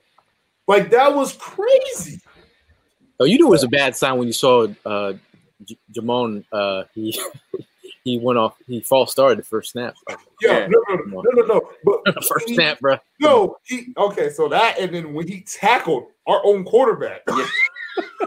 Like 0.66 0.90
that 0.90 1.14
was 1.14 1.34
crazy. 1.34 2.20
Oh, 3.20 3.24
you 3.24 3.38
knew 3.38 3.46
it 3.46 3.50
was 3.50 3.64
a 3.64 3.68
bad 3.68 3.94
sign 3.94 4.18
when 4.18 4.26
you 4.26 4.32
saw 4.32 4.66
uh, 4.84 5.12
J- 5.64 5.78
Jamon. 5.92 6.44
Uh, 6.52 6.84
he 6.94 7.18
he 8.04 8.18
went 8.18 8.38
off. 8.38 8.56
He 8.66 8.80
false 8.80 9.12
started 9.12 9.38
the 9.38 9.44
first 9.44 9.72
snap. 9.72 9.94
Yeah, 10.08 10.16
yeah. 10.42 10.66
No, 10.68 10.78
no, 10.88 10.94
no, 10.96 11.20
no, 11.22 11.30
no, 11.30 11.46
no. 11.46 11.70
But 11.84 12.24
first 12.28 12.48
he, 12.48 12.54
snap, 12.54 12.80
bro. 12.80 12.98
No, 13.20 13.56
he 13.64 13.92
okay. 13.96 14.30
So 14.30 14.48
that 14.48 14.78
and 14.78 14.94
then 14.94 15.14
when 15.14 15.28
he 15.28 15.40
tackled 15.40 16.06
our 16.26 16.40
own 16.44 16.64
quarterback, 16.64 17.22
yeah. 17.28 17.46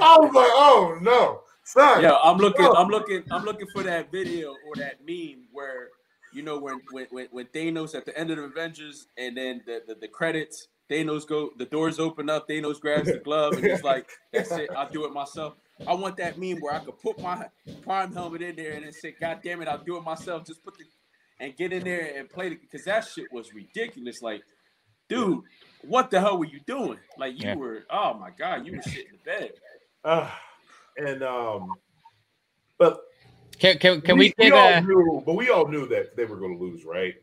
I 0.00 0.18
was 0.18 0.34
like, 0.34 0.50
oh 0.52 0.98
no, 1.00 1.42
son. 1.64 2.02
Yeah, 2.02 2.16
I'm 2.22 2.38
looking. 2.38 2.64
No. 2.64 2.72
I'm 2.72 2.88
looking. 2.88 3.24
I'm 3.30 3.44
looking 3.44 3.68
for 3.72 3.82
that 3.82 4.10
video 4.10 4.54
or 4.66 4.76
that 4.76 5.04
meme 5.06 5.44
where 5.52 5.88
you 6.32 6.42
know 6.42 6.58
when 6.58 6.80
when 6.90 7.06
when, 7.10 7.28
when 7.30 7.46
Thanos 7.46 7.94
at 7.94 8.04
the 8.04 8.16
end 8.18 8.30
of 8.30 8.36
the 8.36 8.44
Avengers 8.44 9.06
and 9.16 9.36
then 9.36 9.62
the, 9.66 9.82
the, 9.86 9.94
the 9.94 10.08
credits 10.08 10.68
Thanos 10.90 11.26
go, 11.26 11.50
the 11.58 11.66
doors 11.66 11.98
open 11.98 12.30
up. 12.30 12.48
Thanos 12.48 12.80
grabs 12.80 13.12
the 13.12 13.18
glove 13.18 13.58
and 13.58 13.66
he's 13.66 13.82
like, 13.82 14.06
"That's 14.32 14.56
it. 14.56 14.70
I'll 14.74 14.90
do 14.90 15.04
it 15.06 15.12
myself." 15.12 15.54
I 15.86 15.94
want 15.94 16.16
that 16.18 16.38
meme 16.38 16.60
where 16.60 16.74
I 16.74 16.80
could 16.80 16.98
put 17.00 17.20
my 17.20 17.46
prime 17.82 18.12
helmet 18.12 18.42
in 18.42 18.56
there 18.56 18.74
and 18.74 18.84
then 18.84 18.92
say, 18.92 19.14
"God 19.18 19.40
damn 19.42 19.62
it, 19.62 19.68
I'll 19.68 19.82
do 19.84 19.96
it 19.96 20.04
myself." 20.04 20.46
Just 20.46 20.64
put 20.64 20.78
the 20.78 20.84
and 21.40 21.56
get 21.56 21.72
in 21.72 21.84
there 21.84 22.14
and 22.16 22.30
play 22.30 22.48
it 22.48 22.60
because 22.60 22.84
that 22.86 23.06
shit 23.06 23.32
was 23.32 23.52
ridiculous. 23.54 24.22
Like 24.22 24.42
dude, 25.08 25.42
what 25.82 26.10
the 26.10 26.20
hell 26.20 26.38
were 26.38 26.46
you 26.46 26.60
doing? 26.66 26.98
Like 27.16 27.36
you 27.36 27.44
Yeah. 27.44 27.54
were, 27.54 27.84
oh 27.90 28.14
my 28.14 28.30
god, 28.30 28.66
you 28.66 28.74
were 28.74 28.82
shit 28.82 29.06
in 29.06 29.12
the 29.12 29.18
bed. 29.18 29.52
Uh, 30.04 30.30
and 30.96 31.22
um, 31.22 31.76
but 32.78 33.00
Can 33.58 33.78
can, 33.78 34.00
can 34.00 34.18
we, 34.18 34.34
we 34.38 34.50
get 34.50 34.52
all 34.52 34.72
a 34.72 34.80
knew, 34.80 35.22
but 35.24 35.34
we 35.34 35.50
all 35.50 35.68
knew 35.68 35.86
that 35.88 36.16
they 36.16 36.24
were 36.24 36.36
going 36.36 36.58
to 36.58 36.64
lose, 36.64 36.84
right? 36.84 37.14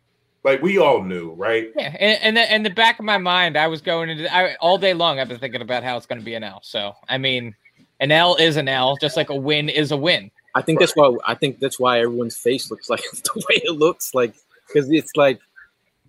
Like 0.44 0.62
we 0.62 0.78
all 0.78 1.04
knew, 1.04 1.34
right? 1.34 1.70
yeah? 1.76 1.96
And, 2.00 2.22
and 2.22 2.38
the, 2.38 2.56
in 2.56 2.64
the 2.64 2.70
back 2.70 3.00
of 3.00 3.06
my 3.06 3.18
mind, 3.18 3.58
I 3.58 3.68
was 3.68 3.82
going 3.82 4.10
into 4.10 4.34
I, 4.34 4.56
all 4.56 4.78
day 4.78 4.94
long. 4.94 5.20
I've 5.20 5.30
been 5.30 5.40
thinking 5.40 5.62
about 5.62 5.84
how 5.84 5.96
it's 5.98 6.06
going 6.06 6.20
to 6.20 6.26
be 6.26 6.36
an 6.36 6.44
L. 6.44 6.60
So 6.64 6.94
I 7.08 7.18
mean, 7.18 7.56
an 8.00 8.12
L 8.12 8.36
is 8.36 8.58
an 8.58 8.68
L, 8.68 8.98
just 8.98 9.16
like 9.16 9.30
a 9.30 9.36
win 9.36 9.70
is 9.70 9.92
a 9.92 9.98
win. 9.98 10.32
I 10.56 10.62
think 10.62 10.80
that's 10.80 10.94
why 10.96 11.16
I 11.26 11.36
think 11.36 11.60
that's 11.60 11.80
why 11.80 12.00
everyone's 12.00 12.38
face 12.38 12.70
looks 12.70 12.90
like 12.90 13.02
the 13.12 13.46
way 13.50 13.62
it 13.64 13.72
looks 13.72 14.14
like 14.14 14.36
because 14.68 14.92
it's 14.92 15.16
like 15.16 15.40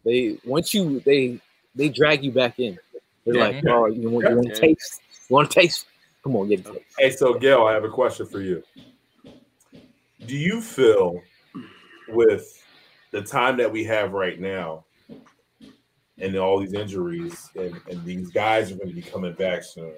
they 0.04 0.36
once 0.44 0.74
you 0.74 1.00
they 1.00 1.40
they 1.74 1.88
drag 1.88 2.24
you 2.24 2.32
back 2.32 2.58
in. 2.58 2.78
They're 3.24 3.34
Yeah. 3.34 3.40
like, 3.40 3.64
oh, 3.68 3.86
you 3.86 4.10
want, 4.10 4.28
you 4.28 4.36
want 4.36 4.48
to 4.48 4.54
Yeah. 4.54 4.60
taste? 4.68 5.00
You 5.28 5.34
want 5.34 5.50
to 5.50 5.60
taste? 5.60 5.86
Come 6.22 6.36
on, 6.36 6.48
get 6.48 6.60
a 6.60 6.72
taste. 6.72 6.84
Hey, 6.98 7.10
so 7.10 7.34
Gail, 7.34 7.64
I 7.64 7.72
have 7.72 7.84
a 7.84 7.88
question 7.88 8.26
for 8.26 8.40
you. 8.40 8.62
Do 10.26 10.36
you 10.36 10.60
feel 10.60 11.22
with 12.08 12.63
the 13.14 13.22
time 13.22 13.56
that 13.58 13.70
we 13.70 13.84
have 13.84 14.12
right 14.12 14.40
now 14.40 14.84
and 16.18 16.34
all 16.34 16.58
these 16.58 16.74
injuries 16.74 17.48
and, 17.54 17.80
and 17.88 18.04
these 18.04 18.28
guys 18.30 18.72
are 18.72 18.74
going 18.74 18.88
to 18.88 18.94
be 18.94 19.02
coming 19.02 19.32
back 19.34 19.62
soon, 19.62 19.94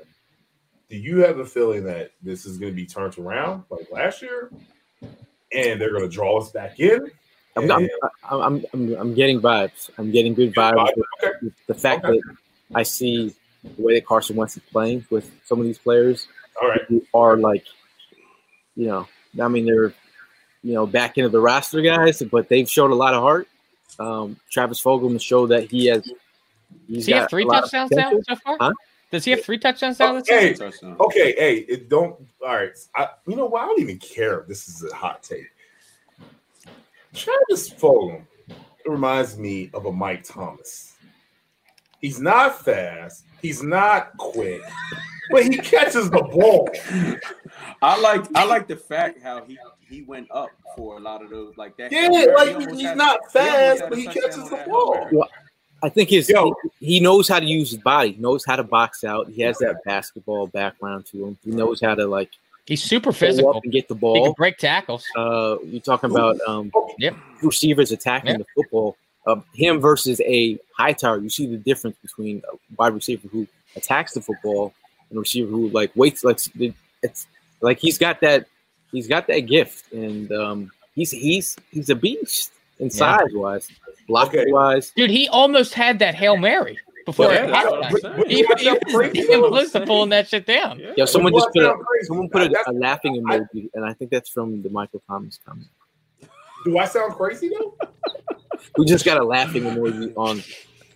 do 0.90 0.98
you 0.98 1.24
have 1.24 1.38
a 1.38 1.46
feeling 1.46 1.82
that 1.84 2.10
this 2.22 2.44
is 2.44 2.58
going 2.58 2.70
to 2.70 2.76
be 2.76 2.84
turned 2.84 3.16
around 3.16 3.64
like 3.70 3.86
last 3.90 4.20
year 4.20 4.52
and 5.50 5.80
they're 5.80 5.92
going 5.92 6.02
to 6.02 6.14
draw 6.14 6.38
us 6.38 6.52
back 6.52 6.78
in? 6.78 7.10
I'm, 7.56 7.70
I'm, 7.70 7.88
I'm, 8.22 8.66
I'm, 8.74 8.94
I'm, 8.96 9.14
getting 9.14 9.40
vibes. 9.40 9.88
I'm 9.96 10.10
getting 10.10 10.34
good 10.34 10.54
vibes. 10.54 10.90
Okay. 11.24 11.48
The 11.68 11.74
fact 11.74 12.04
Okay. 12.04 12.18
that 12.18 12.36
I 12.74 12.82
see 12.82 13.34
the 13.78 13.82
way 13.82 13.94
that 13.94 14.04
Carson 14.04 14.36
Wentz 14.36 14.58
is 14.58 14.62
playing 14.70 15.06
with 15.08 15.30
some 15.46 15.58
of 15.58 15.64
these 15.64 15.78
players 15.78 16.28
All 16.60 16.68
right. 16.68 16.82
who 16.86 17.02
are 17.14 17.38
like, 17.38 17.64
you 18.74 18.88
know, 18.88 19.08
I 19.40 19.48
mean, 19.48 19.64
they're, 19.64 19.94
you 20.66 20.74
know, 20.74 20.84
back 20.84 21.16
into 21.16 21.28
the 21.28 21.38
roster 21.38 21.80
guys, 21.80 22.20
but 22.22 22.48
they've 22.48 22.68
showed 22.68 22.90
a 22.90 22.94
lot 22.94 23.14
of 23.14 23.22
heart. 23.22 23.46
Um, 24.00 24.36
Travis 24.50 24.82
Fulgham 24.82 25.20
showed 25.20 25.46
that 25.46 25.70
he 25.70 25.86
has. 25.86 26.04
He's 26.88 26.96
Does 26.96 27.06
he 27.06 27.12
have 27.12 27.22
got 27.22 27.30
three 27.30 27.44
a 27.44 27.46
lot 27.46 27.64
of 27.64 27.70
touchdowns 27.70 27.90
now 27.92 28.20
so 28.28 28.36
far? 28.36 28.56
Huh? 28.60 28.72
Does 29.12 29.24
he 29.24 29.30
have 29.30 29.44
three 29.44 29.58
touchdowns 29.58 30.00
now? 30.00 30.14
this 30.14 30.26
season? 30.26 30.72
Hey, 30.82 30.96
Okay, 30.98 31.34
hey, 31.38 31.56
it 31.68 31.88
don't. 31.88 32.16
All 32.44 32.56
right, 32.56 32.76
I, 32.96 33.10
you 33.28 33.36
know 33.36 33.46
what? 33.46 33.62
I 33.62 33.66
don't 33.66 33.80
even 33.80 33.98
care 33.98 34.40
if 34.40 34.48
this 34.48 34.66
is 34.68 34.82
a 34.82 34.92
hot 34.92 35.22
take. 35.22 35.46
Travis 37.14 37.70
Fulgham 37.70 38.22
reminds 38.84 39.38
me 39.38 39.70
of 39.72 39.86
a 39.86 39.92
Mike 39.92 40.24
Thomas. 40.24 40.96
He's 42.00 42.20
not 42.20 42.60
fast. 42.64 43.24
He's 43.42 43.62
not 43.62 44.16
quick, 44.16 44.62
but 45.30 45.44
he 45.44 45.56
catches 45.58 46.10
the 46.10 46.22
ball. 46.22 46.68
I 47.82 47.98
like 48.00 48.24
I 48.34 48.44
like 48.44 48.66
the 48.68 48.76
fact 48.76 49.20
how 49.22 49.44
he 49.44 49.58
he 49.88 50.02
went 50.02 50.28
up 50.30 50.50
for 50.76 50.96
a 50.96 51.00
lot 51.00 51.22
of 51.22 51.30
those 51.30 51.56
like 51.56 51.76
that. 51.76 51.92
Yeah, 51.92 52.08
He 52.10 52.26
like 52.32 52.54
almost 52.54 52.70
he's 52.80 52.88
had- 52.88 52.96
not 52.96 53.30
fast, 53.32 53.80
had 53.80 53.86
a 53.86 53.88
but 53.90 53.98
he 53.98 54.06
catches 54.06 54.48
the 54.48 54.64
ball. 54.68 55.06
Well, 55.12 55.28
I 55.82 55.88
think 55.90 56.08
his 56.10 56.28
Yo. 56.28 56.54
he, 56.80 56.86
he 56.94 57.00
knows 57.00 57.28
how 57.28 57.38
to 57.38 57.44
use 57.46 57.70
his 57.70 57.80
body. 57.80 58.12
He 58.12 58.20
knows 58.20 58.44
how 58.44 58.56
to 58.56 58.62
box 58.64 59.04
out. 59.04 59.28
He 59.28 59.42
has 59.42 59.58
that 59.58 59.84
basketball 59.84 60.46
background 60.46 61.06
to 61.12 61.26
him. 61.26 61.38
He 61.44 61.50
knows 61.50 61.80
how 61.80 61.94
to 61.94 62.06
like 62.06 62.30
He's 62.64 62.82
super 62.82 63.12
physical. 63.12 63.56
up 63.56 63.62
and 63.62 63.72
get 63.72 63.86
the 63.86 63.94
He 63.94 64.00
can 64.00 64.00
ball. 64.00 64.34
break 64.34 64.56
tackles. 64.58 65.04
Uh, 65.16 65.56
you're 65.64 65.80
talking 65.80 66.10
about 66.10 66.36
um, 66.48 66.72
Yep. 66.98 67.14
receivers 67.42 67.92
attacking 67.92 68.30
Yep. 68.30 68.38
the 68.40 68.46
football. 68.56 68.96
Uh, 69.26 69.40
him 69.54 69.80
versus 69.80 70.20
a 70.20 70.58
Hightower. 70.76 71.18
You 71.18 71.30
see 71.30 71.46
the 71.46 71.56
difference 71.56 71.96
between 72.02 72.42
a 72.52 72.56
wide 72.78 72.94
receiver 72.94 73.26
who 73.28 73.46
attacks 73.74 74.14
the 74.14 74.20
football 74.20 74.72
and 75.10 75.16
a 75.16 75.20
receiver 75.20 75.50
who 75.50 75.68
like 75.70 75.90
waits. 75.96 76.22
Like 76.24 76.38
it's 77.02 77.26
like 77.60 77.78
he's 77.80 77.98
got 77.98 78.20
that. 78.20 78.46
He's 78.92 79.08
got 79.08 79.26
that 79.26 79.40
gift, 79.40 79.92
and 79.92 80.30
um, 80.32 80.70
he's 80.94 81.10
he's 81.10 81.56
he's 81.72 81.90
a 81.90 81.94
beast 81.96 82.52
in 82.78 82.86
Yeah. 82.86 82.92
size 82.92 83.32
wise, 83.32 83.68
blocking 84.06 84.40
Okay. 84.40 84.52
wise. 84.52 84.92
Dude, 84.96 85.10
he 85.10 85.26
almost 85.28 85.74
had 85.74 85.98
that 85.98 86.14
Hail 86.14 86.36
Mary 86.36 86.78
before 87.04 87.32
Yeah, 87.32 87.44
it 87.44 87.50
that's 87.50 87.66
what 87.70 87.84
I'm 87.84 87.92
halftime. 87.92 88.00
saying. 88.28 88.30
He, 88.30 88.44
Watch 88.44 88.60
he 89.16 89.36
was 89.36 89.48
close 89.50 89.72
to 89.72 89.86
pulling 89.86 90.10
that 90.10 90.28
shit 90.28 90.46
down. 90.46 90.78
Yeah. 90.78 90.92
Yeah, 90.98 91.04
someone 91.06 91.32
just 91.32 91.48
put 91.52 91.64
a 91.64 91.74
someone 92.02 92.28
put 92.28 92.42
a, 92.42 92.70
a 92.70 92.72
laughing 92.72 93.24
I- 93.28 93.38
emoji, 93.40 93.70
and 93.74 93.84
I 93.84 93.92
think 93.92 94.10
that's 94.12 94.28
from 94.30 94.62
the 94.62 94.70
Michael 94.70 95.02
Thomas 95.08 95.40
comment. 95.44 95.68
Do 96.64 96.78
I 96.78 96.84
sound 96.84 97.14
crazy 97.14 97.48
though? 97.48 97.76
We 98.78 98.84
just 98.84 99.04
got 99.04 99.18
a 99.18 99.24
laughing 99.24 99.62
emoji 99.64 100.12
on 100.16 100.42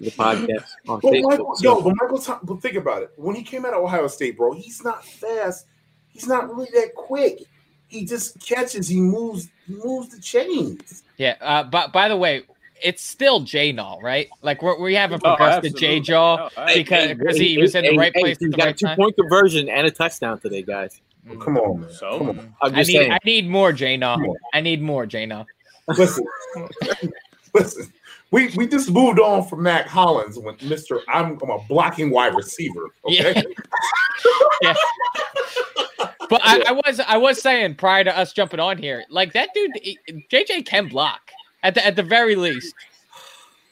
the 0.01 0.11
podcast 0.13 0.65
on 0.89 1.01
But 1.01 1.13
Facebook. 1.13 1.23
Michael, 1.31 1.55
so- 1.57 1.63
yo, 1.65 1.83
but 1.83 1.95
Michael, 2.01 2.19
Tom, 2.19 2.41
but 2.43 2.63
think 2.63 2.77
about 2.77 3.03
it. 3.03 3.11
When 3.17 3.35
he 3.37 3.43
came 3.43 3.65
out 3.65 3.75
of 3.75 3.83
Ohio 3.85 4.07
State, 4.07 4.37
bro, 4.37 4.53
he's 4.53 4.83
not 4.85 5.05
fast. 5.05 5.67
He's 6.09 6.27
not 6.27 6.49
really 6.49 6.69
that 6.75 6.95
quick. 6.95 7.43
He 7.89 8.05
just 8.07 8.41
catches. 8.45 8.89
He 8.89 9.01
moves. 9.01 9.49
He 9.67 9.75
moves 9.75 10.09
the 10.15 10.21
chains. 10.21 11.03
Yeah. 11.17 11.37
Uh, 11.41 11.65
but 11.65 11.93
by 11.93 12.09
the 12.09 12.17
way, 12.17 12.43
it's 12.83 13.03
still 13.05 13.41
J 13.41 13.73
Null, 13.73 14.01
right? 14.01 14.29
Like 14.43 14.63
we're, 14.63 14.81
we 14.81 14.95
haven't 14.95 15.23
Oh, 15.25 15.37
progressed 15.37 15.63
to 15.63 15.69
absolutely. 15.69 16.01
J 16.01 16.01
Jaw 16.01 16.49
Oh, 16.57 16.61
I- 16.63 16.75
because 16.75 17.09
because 17.19 17.37
he 17.37 17.59
was 17.59 17.75
in 17.75 17.85
the 17.85 17.97
right 17.99 18.13
hey, 18.15 18.21
place 18.23 18.39
He's 18.39 18.47
at 18.49 18.53
the 18.53 18.57
got 18.57 18.69
a 18.69 18.73
two 18.73 18.87
time. 18.87 18.97
point 18.97 19.17
conversion 19.17 19.69
and 19.69 19.87
a 19.87 19.91
touchdown 19.91 20.39
today, 20.41 20.63
guys. 20.63 21.01
Come 21.41 21.59
on, 21.59 21.81
man. 21.83 21.93
So? 21.93 22.19
Come 22.19 22.29
on. 22.31 22.55
I'm 22.63 22.75
I 22.75 22.79
need 22.79 22.85
saying. 22.87 23.13
I 23.13 23.19
need 23.27 23.49
more 23.49 23.73
J 23.73 23.97
Null. 23.99 24.35
I 24.55 24.61
need 24.63 24.81
more 24.81 25.05
J 25.05 25.27
Null. 25.27 25.47
Listen, 25.89 26.25
listen. 27.55 27.93
We 28.33 28.49
we 28.57 28.67
just 28.69 28.91
moved 28.91 29.19
on 29.19 29.47
from 29.49 29.63
Mack 29.65 29.87
Hollins 29.89 30.39
when 30.39 30.57
Mister 30.63 31.01
I'm, 31.09 31.39
I'm 31.43 31.51
a 31.51 31.59
blocking 31.69 32.11
wide 32.11 32.35
receiver. 32.35 32.87
Okay. 33.05 33.45
Yeah. 34.63 34.75
But 36.29 36.43
I, 36.45 36.63
I 36.69 36.73
was 36.73 37.01
I 37.01 37.17
was 37.17 37.41
saying 37.41 37.77
prior 37.77 38.05
to 38.05 38.17
us 38.17 38.33
jumping 38.33 38.61
on 38.61 38.77
here, 38.79 39.05
like 39.11 39.33
that 39.33 39.49
dude, 39.55 39.73
JJ 40.31 40.67
can 40.67 40.87
block 40.89 41.31
at 41.63 41.75
the 41.75 41.85
at 41.85 41.97
the 41.97 42.03
very 42.03 42.37
least. 42.37 42.75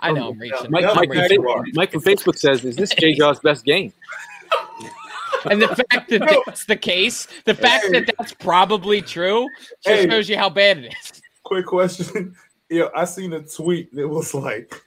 I 0.01 0.13
know 0.13 0.31
I'm 0.31 0.37
oh, 0.37 0.41
reaching. 0.41 0.71
Mike, 0.71 0.83
Yeah, 0.83 0.91
I'm 0.91 0.97
Mike, 0.97 1.09
Mike, 1.11 1.31
reaching. 1.31 1.73
Mike 1.75 1.93
from 1.93 2.01
Facebook 2.01 2.37
says, 2.39 2.65
"Is 2.65 2.75
this 2.77 2.91
J 2.91 3.15
Jaw's 3.15 3.39
best 3.41 3.65
game?" 3.65 3.93
And 5.51 5.63
the 5.63 5.69
fact 5.69 6.09
that 6.11 6.21
No. 6.21 6.43
that's 6.47 6.65
the 6.65 6.77
case, 6.77 7.29
the 7.45 7.55
fact 7.55 7.87
Hey. 7.87 8.01
that 8.01 8.15
that's 8.19 8.35
probably 8.35 9.03
true, 9.03 9.47
just 9.85 10.01
Hey. 10.03 10.09
shows 10.09 10.29
you 10.29 10.37
how 10.37 10.51
bad 10.51 10.79
it 10.79 10.95
is. 11.01 11.23
Quick 11.45 11.67
question. 11.67 12.35
Yeah, 12.71 12.89
I 12.95 13.05
seen 13.05 13.33
a 13.33 13.43
tweet. 13.43 13.91
and 13.93 14.01
It 14.01 14.09
was 14.09 14.35
like, 14.35 14.83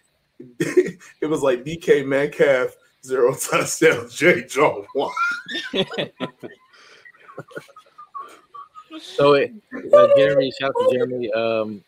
it 0.59 1.29
was 1.29 1.41
like 1.41 1.63
DK 1.63 2.05
Metcalf 2.05 2.75
zero 3.03 3.33
touchdowns, 3.35 4.15
J. 4.17 4.45
Joe 4.45 4.85
one. 4.93 5.11
So, 8.99 9.33
it, 9.33 9.53
uh, 9.93 10.07
Jeremy, 10.17 10.51
shout 10.59 10.71
out 10.71 10.89
to 10.89 10.89
Jeremy. 10.93 11.31
Um, 11.31 11.83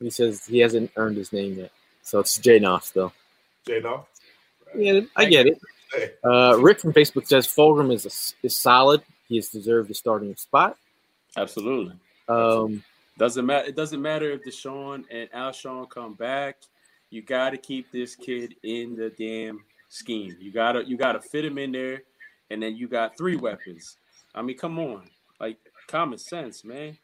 he 0.00 0.10
says 0.10 0.44
he 0.44 0.58
hasn't 0.58 0.90
earned 0.96 1.16
his 1.16 1.32
name 1.32 1.54
yet, 1.54 1.70
so 2.02 2.18
it's 2.18 2.36
J 2.38 2.58
Knopf 2.58 2.92
though. 2.92 3.12
J. 3.64 3.80
No. 3.80 4.04
Yeah, 4.74 5.00
I 5.16 5.26
get 5.26 5.46
it. 5.46 6.18
Uh, 6.24 6.58
Rick 6.58 6.80
from 6.80 6.92
Facebook 6.92 7.26
says 7.26 7.46
Fulgham 7.46 7.94
is 7.94 8.04
a, 8.04 8.46
is 8.46 8.56
solid. 8.56 9.02
He 9.28 9.36
has 9.36 9.48
deserved 9.48 9.90
the 9.90 9.94
starting 9.94 10.34
spot. 10.34 10.76
Absolutely. 11.36 11.94
Um, 12.28 12.82
Doesn't 13.20 13.44
matter. 13.44 13.68
It 13.68 13.76
doesn't 13.76 14.00
matter 14.00 14.30
if 14.30 14.42
DeSean 14.42 15.04
and 15.10 15.30
Alshon 15.32 15.90
come 15.90 16.14
back. 16.14 16.56
You 17.10 17.20
got 17.20 17.50
to 17.50 17.58
keep 17.58 17.92
this 17.92 18.16
kid 18.16 18.54
in 18.62 18.96
the 18.96 19.10
damn 19.10 19.62
scheme. 19.90 20.34
You 20.40 20.50
gotta 20.50 20.82
you 20.86 20.96
gotta 20.96 21.20
fit 21.20 21.44
him 21.44 21.58
in 21.58 21.70
there, 21.70 22.04
and 22.48 22.62
then 22.62 22.76
you 22.76 22.88
got 22.88 23.18
three 23.18 23.36
weapons. 23.36 23.98
I 24.34 24.40
mean, 24.40 24.56
come 24.56 24.78
on, 24.78 25.02
like 25.38 25.58
common 25.86 26.16
sense, 26.16 26.64
man. 26.64 26.96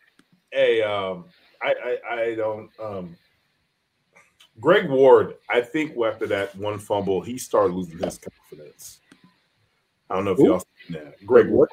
hey, 0.53 0.81
um, 0.81 1.27
I, 1.61 1.75
I, 2.11 2.15
I 2.15 2.35
don't. 2.35 2.71
Um, 2.83 3.15
Greg 4.59 4.89
Ward, 4.89 5.35
I 5.51 5.61
think 5.61 5.99
after 6.03 6.27
that 6.29 6.57
one 6.57 6.79
fumble, 6.79 7.21
he 7.21 7.37
started 7.37 7.75
losing 7.75 7.99
his 7.99 8.17
confidence. 8.19 9.01
I 10.09 10.15
don't 10.15 10.25
know 10.25 10.31
if 10.31 10.39
Who? 10.39 10.47
y'all 10.47 10.63
seen 10.87 10.97
that. 10.97 11.27
Greg 11.27 11.51
Ward. 11.51 11.69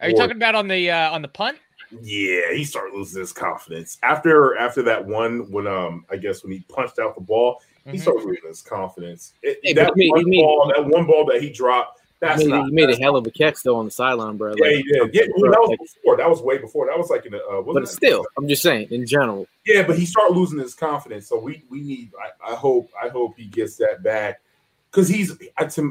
Are 0.00 0.08
you 0.08 0.16
Or- 0.16 0.18
talking 0.18 0.36
about 0.36 0.56
on 0.56 0.66
the 0.66 0.90
uh, 0.90 1.12
on 1.12 1.22
the 1.22 1.28
punt? 1.28 1.58
Yeah, 2.02 2.52
he 2.52 2.64
started 2.64 2.94
losing 2.94 3.20
his 3.20 3.32
confidence 3.32 3.98
after 4.02 4.56
after 4.58 4.82
that 4.82 5.04
one 5.04 5.50
when 5.50 5.66
um 5.66 6.04
I 6.10 6.16
guess 6.16 6.42
when 6.42 6.52
he 6.52 6.60
punched 6.68 6.98
out 6.98 7.14
the 7.14 7.20
ball, 7.22 7.62
he 7.86 7.92
Mhm. 7.92 8.00
started 8.02 8.24
losing 8.24 8.48
his 8.48 8.60
confidence. 8.62 9.32
It, 9.42 9.58
Hey, 9.62 9.72
that, 9.72 9.92
he 9.96 10.02
made- 10.02 10.10
one 10.10 10.24
he 10.24 10.30
made- 10.30 10.42
ball, 10.42 10.72
that 10.74 10.84
one 10.84 11.06
ball 11.06 11.24
that 11.26 11.40
he 11.40 11.48
dropped, 11.50 12.00
he 12.00 12.04
that's 12.20 12.38
made, 12.40 12.48
not. 12.48 12.66
he 12.66 12.72
made 12.72 12.90
a 12.90 12.96
hell 12.96 13.16
of 13.16 13.26
a 13.26 13.30
catch 13.30 13.62
though 13.64 13.76
on 13.76 13.86
the 13.86 13.90
sideline, 13.90 14.36
bro. 14.36 14.52
Yeah, 14.56 14.64
Like, 14.66 14.76
he 14.76 14.82
did. 14.82 15.14
Yeah, 15.14 15.22
that 15.22 15.32
was 15.60 15.68
like- 15.70 15.78
before. 15.78 16.16
That 16.18 16.28
was 16.28 16.42
way 16.42 16.58
before. 16.58 16.86
That 16.86 16.98
was 16.98 17.08
like 17.08 17.24
in 17.24 17.32
the. 17.32 17.42
Uh, 17.46 17.62
but 17.62 17.88
still, 17.88 18.26
I'm 18.36 18.46
just 18.48 18.62
saying 18.62 18.88
in 18.90 19.06
general. 19.06 19.46
Yeah, 19.64 19.86
but 19.86 19.96
he 19.98 20.04
started 20.04 20.36
losing 20.36 20.58
his 20.58 20.74
confidence. 20.74 21.26
So 21.26 21.38
we 21.38 21.64
we 21.70 21.80
need. 21.80 22.10
I, 22.22 22.52
I 22.52 22.54
hope 22.54 22.90
I 23.02 23.08
hope 23.08 23.34
he 23.38 23.46
gets 23.46 23.76
that 23.76 24.02
back 24.02 24.42
because 24.90 25.08
he's 25.08 25.32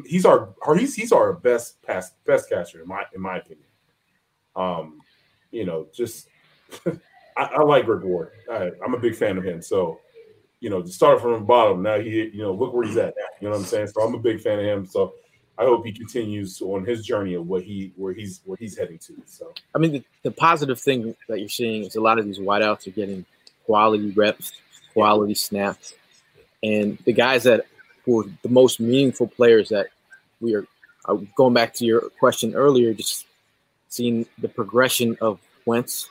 he's 0.06 0.26
our 0.26 0.54
he's 0.78 0.94
he's 0.94 1.12
our 1.12 1.34
best 1.34 1.82
pass 1.82 2.12
best 2.26 2.50
catcher 2.50 2.82
in 2.84 2.88
my 2.88 3.04
in 3.16 3.22
my 3.22 3.38
opinion. 3.38 3.66
Um, 4.56 5.02
you 5.52 5.66
know, 5.66 5.88
just 5.94 6.28
I, 6.86 7.44
I 7.44 7.64
like 7.64 7.86
Greg 7.86 8.04
Ward. 8.04 8.32
I, 8.52 8.72
I'm 8.84 8.94
a 8.94 9.00
big 9.00 9.16
fan 9.16 9.38
of 9.38 9.46
him. 9.46 9.62
So, 9.62 10.00
you 10.60 10.70
know, 10.70 10.82
to 10.82 10.90
start 10.90 11.22
from 11.22 11.34
the 11.34 11.40
bottom 11.40 11.84
now, 11.84 12.00
he 12.00 12.30
you 12.34 12.42
know 12.42 12.54
look 12.54 12.74
where 12.74 12.86
he's 12.86 12.98
at 12.98 13.14
now. 13.18 13.26
You 13.40 13.48
know 13.48 13.52
what 13.52 13.62
I'm 13.62 13.66
saying? 13.66 13.88
So 13.88 14.02
I'm 14.02 14.16
a 14.16 14.20
big 14.20 14.42
fan 14.42 14.60
of 14.60 14.66
him. 14.66 14.86
So 14.86 15.14
I 15.58 15.64
hope 15.64 15.86
he 15.86 15.92
continues 15.92 16.62
on 16.62 16.86
his 16.86 17.06
journey 17.06 17.36
of 17.36 17.48
what 17.48 17.64
he 17.64 17.94
where 17.96 18.14
he's 18.14 18.42
where 18.46 18.58
he's 18.60 18.78
heading 18.78 18.98
to. 19.00 19.14
So 19.26 19.54
I 19.76 19.78
mean, 19.78 19.92
the, 19.92 20.04
the 20.24 20.32
positive 20.32 20.80
thing 20.80 21.16
that 21.30 21.40
you're 21.40 21.50
seeing 21.50 21.84
is 21.84 21.96
a 21.96 22.02
lot 22.02 22.20
of 22.20 22.26
these 22.26 22.40
wideouts 22.40 22.88
are 22.88 22.92
getting 22.92 23.26
quality 23.66 24.12
reps, 24.12 24.54
quality 24.94 25.36
snaps, 25.36 25.94
and 26.64 26.98
the 27.06 27.14
guys 27.14 27.44
that 27.44 27.66
were 28.08 28.26
the 28.42 28.50
most 28.50 28.80
meaningful 28.80 29.28
players 29.28 29.70
that 29.70 29.88
we 30.40 30.56
are 30.56 30.66
uh, 31.06 31.16
going 31.36 31.54
back 31.54 31.74
to 31.76 31.86
your 31.86 32.10
question 32.20 32.56
earlier, 32.56 32.94
just 32.94 33.27
seeing 33.90 34.26
the 34.40 34.48
progression 34.50 35.18
of 35.22 35.40
Wentz. 35.66 36.08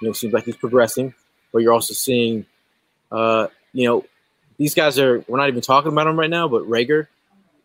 You 0.00 0.08
know, 0.08 0.12
seems 0.12 0.32
like 0.32 0.44
he's 0.44 0.56
progressing, 0.56 1.14
but 1.52 1.58
you're 1.62 1.72
also 1.72 1.92
seeing, 1.94 2.46
uh, 3.12 3.48
you 3.72 3.86
know, 3.86 4.04
these 4.56 4.74
guys 4.74 4.98
are. 4.98 5.24
We're 5.28 5.38
not 5.38 5.48
even 5.48 5.60
talking 5.60 5.92
about 5.92 6.04
them 6.04 6.18
right 6.18 6.30
now, 6.30 6.48
but 6.48 6.62
Reagor 6.62 7.06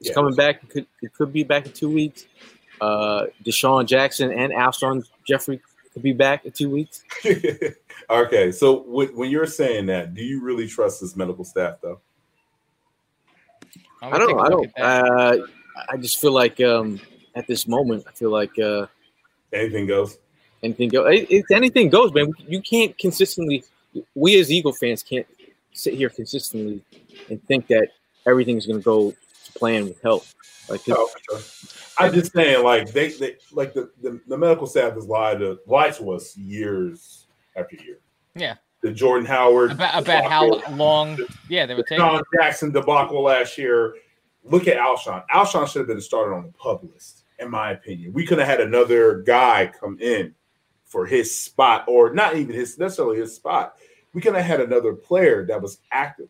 is 0.01 0.07
Yeah. 0.07 0.13
coming 0.13 0.35
back. 0.35 0.63
It 0.63 0.69
could 0.69 0.85
it 1.01 1.13
could 1.13 1.31
be 1.31 1.43
back 1.43 1.65
in 1.65 1.71
two 1.71 1.89
weeks. 1.89 2.25
Uh, 2.81 3.27
DeSean 3.45 3.85
Jackson 3.85 4.31
and 4.31 4.51
Alshon 4.51 5.05
Jeffery 5.25 5.61
could 5.93 6.03
be 6.03 6.11
back 6.11 6.45
in 6.45 6.51
two 6.51 6.69
weeks. 6.69 7.03
okay, 8.09 8.51
so 8.51 8.83
when 8.83 9.15
when 9.15 9.29
you're 9.31 9.45
saying 9.47 9.85
that, 9.85 10.13
do 10.13 10.21
you 10.23 10.41
really 10.41 10.67
trust 10.67 10.99
this 10.99 11.15
medical 11.15 11.45
staff 11.45 11.77
though? 11.81 12.01
I'm 14.01 14.13
I 14.13 14.17
don't 14.17 14.31
know. 14.31 14.39
I 14.39 14.49
don't. 14.49 14.61
look 14.61 14.71
at 14.77 15.03
that. 15.03 15.05
Uh, 15.05 15.47
I 15.89 15.97
just 15.97 16.19
feel 16.19 16.31
like 16.33 16.59
um, 16.61 16.99
at 17.33 17.47
this 17.47 17.67
moment, 17.67 18.05
I 18.07 18.11
feel 18.11 18.29
like 18.29 18.57
uh, 18.59 18.87
Anything 19.53 19.87
goes. 19.87 20.17
anything 20.63 20.89
goes. 20.89 21.07
It, 21.13 21.27
it, 21.31 21.45
anything 21.51 21.89
goes, 21.89 22.13
man. 22.13 22.31
You 22.47 22.61
can't 22.61 22.97
consistently. 22.97 23.63
We 24.15 24.39
as 24.39 24.51
Eagle 24.51 24.73
fans 24.73 25.01
can't 25.03 25.25
sit 25.73 25.93
here 25.93 26.09
consistently 26.09 26.81
and 27.29 27.41
think 27.47 27.67
that 27.67 27.89
everything's 28.27 28.65
going 28.65 28.79
to 28.79 28.83
go 28.83 29.11
to 29.11 29.51
plan 29.53 29.85
with 29.85 30.01
health. 30.01 30.33
Like, 30.69 30.83
'cause- 30.85 30.95
Oh, 30.97 31.09
sure. 31.29 31.39
I'm 31.97 32.13
just 32.13 32.33
saying, 32.33 32.61
like 32.63 32.91
they, 32.91 33.09
they 33.13 33.37
like 33.53 33.73
the, 33.73 33.89
the, 34.01 34.19
the 34.27 34.37
medical 34.37 34.67
staff 34.67 34.95
has 34.95 35.05
lied 35.07 35.39
to 35.39 35.59
lied 35.65 35.93
to 35.95 36.11
us 36.11 36.35
years 36.35 37.27
after 37.55 37.77
year. 37.77 37.99
Yeah. 38.35 38.55
The 38.81 38.91
Jordan 38.91 39.25
Howard 39.25 39.71
about 39.71 40.03
about 40.03 40.25
how 40.25 40.49
debacle, 40.55 40.75
long? 40.75 41.17
Yeah, 41.49 41.65
they 41.65 41.73
were 41.73 41.83
taking. 41.83 41.99
John 41.99 42.21
Jackson 42.37 42.71
debacle 42.71 43.21
last 43.23 43.57
year. 43.57 43.95
Look 44.43 44.67
at 44.67 44.75
Alshon. 44.77 45.23
Alshon 45.33 45.67
should 45.69 45.79
have 45.79 45.87
been 45.87 46.01
started 46.01 46.35
on 46.35 46.43
the 46.43 46.51
PUP 46.51 46.83
list, 46.93 47.23
in 47.39 47.49
my 47.49 47.71
opinion. 47.71 48.13
We 48.13 48.25
could 48.25 48.39
have 48.39 48.47
had 48.47 48.61
another 48.61 49.21
guy 49.21 49.71
come 49.79 49.97
in 49.99 50.33
for 50.85 51.05
his 51.05 51.35
spot, 51.35 51.85
or 51.87 52.13
not 52.13 52.35
even 52.35 52.55
his 52.55 52.77
necessarily 52.77 53.17
his 53.17 53.35
spot. 53.35 53.75
We 54.13 54.21
could 54.21 54.35
have 54.35 54.45
had 54.45 54.61
another 54.61 54.93
player 54.93 55.45
that 55.47 55.61
was 55.61 55.79
active. 55.91 56.29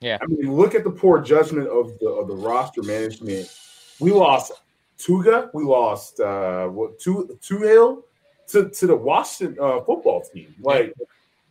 Yeah. 0.00 0.18
I 0.22 0.26
mean, 0.26 0.54
look 0.54 0.74
at 0.74 0.84
the 0.84 0.90
poor 0.90 1.20
judgment 1.20 1.68
of 1.68 1.98
the 1.98 2.08
of 2.08 2.28
the 2.28 2.36
roster 2.36 2.82
management. 2.82 3.52
We 4.00 4.12
lost 4.12 4.52
Tuga. 4.98 5.50
We 5.52 5.64
lost 5.64 6.20
uh 6.20 6.68
what 6.68 6.98
two 6.98 7.38
two 7.42 7.58
Hill 7.58 8.04
to, 8.48 8.68
to 8.68 8.86
the 8.86 8.96
Washington 8.96 9.56
uh, 9.60 9.80
football 9.80 10.22
team. 10.22 10.54
Like, 10.60 10.94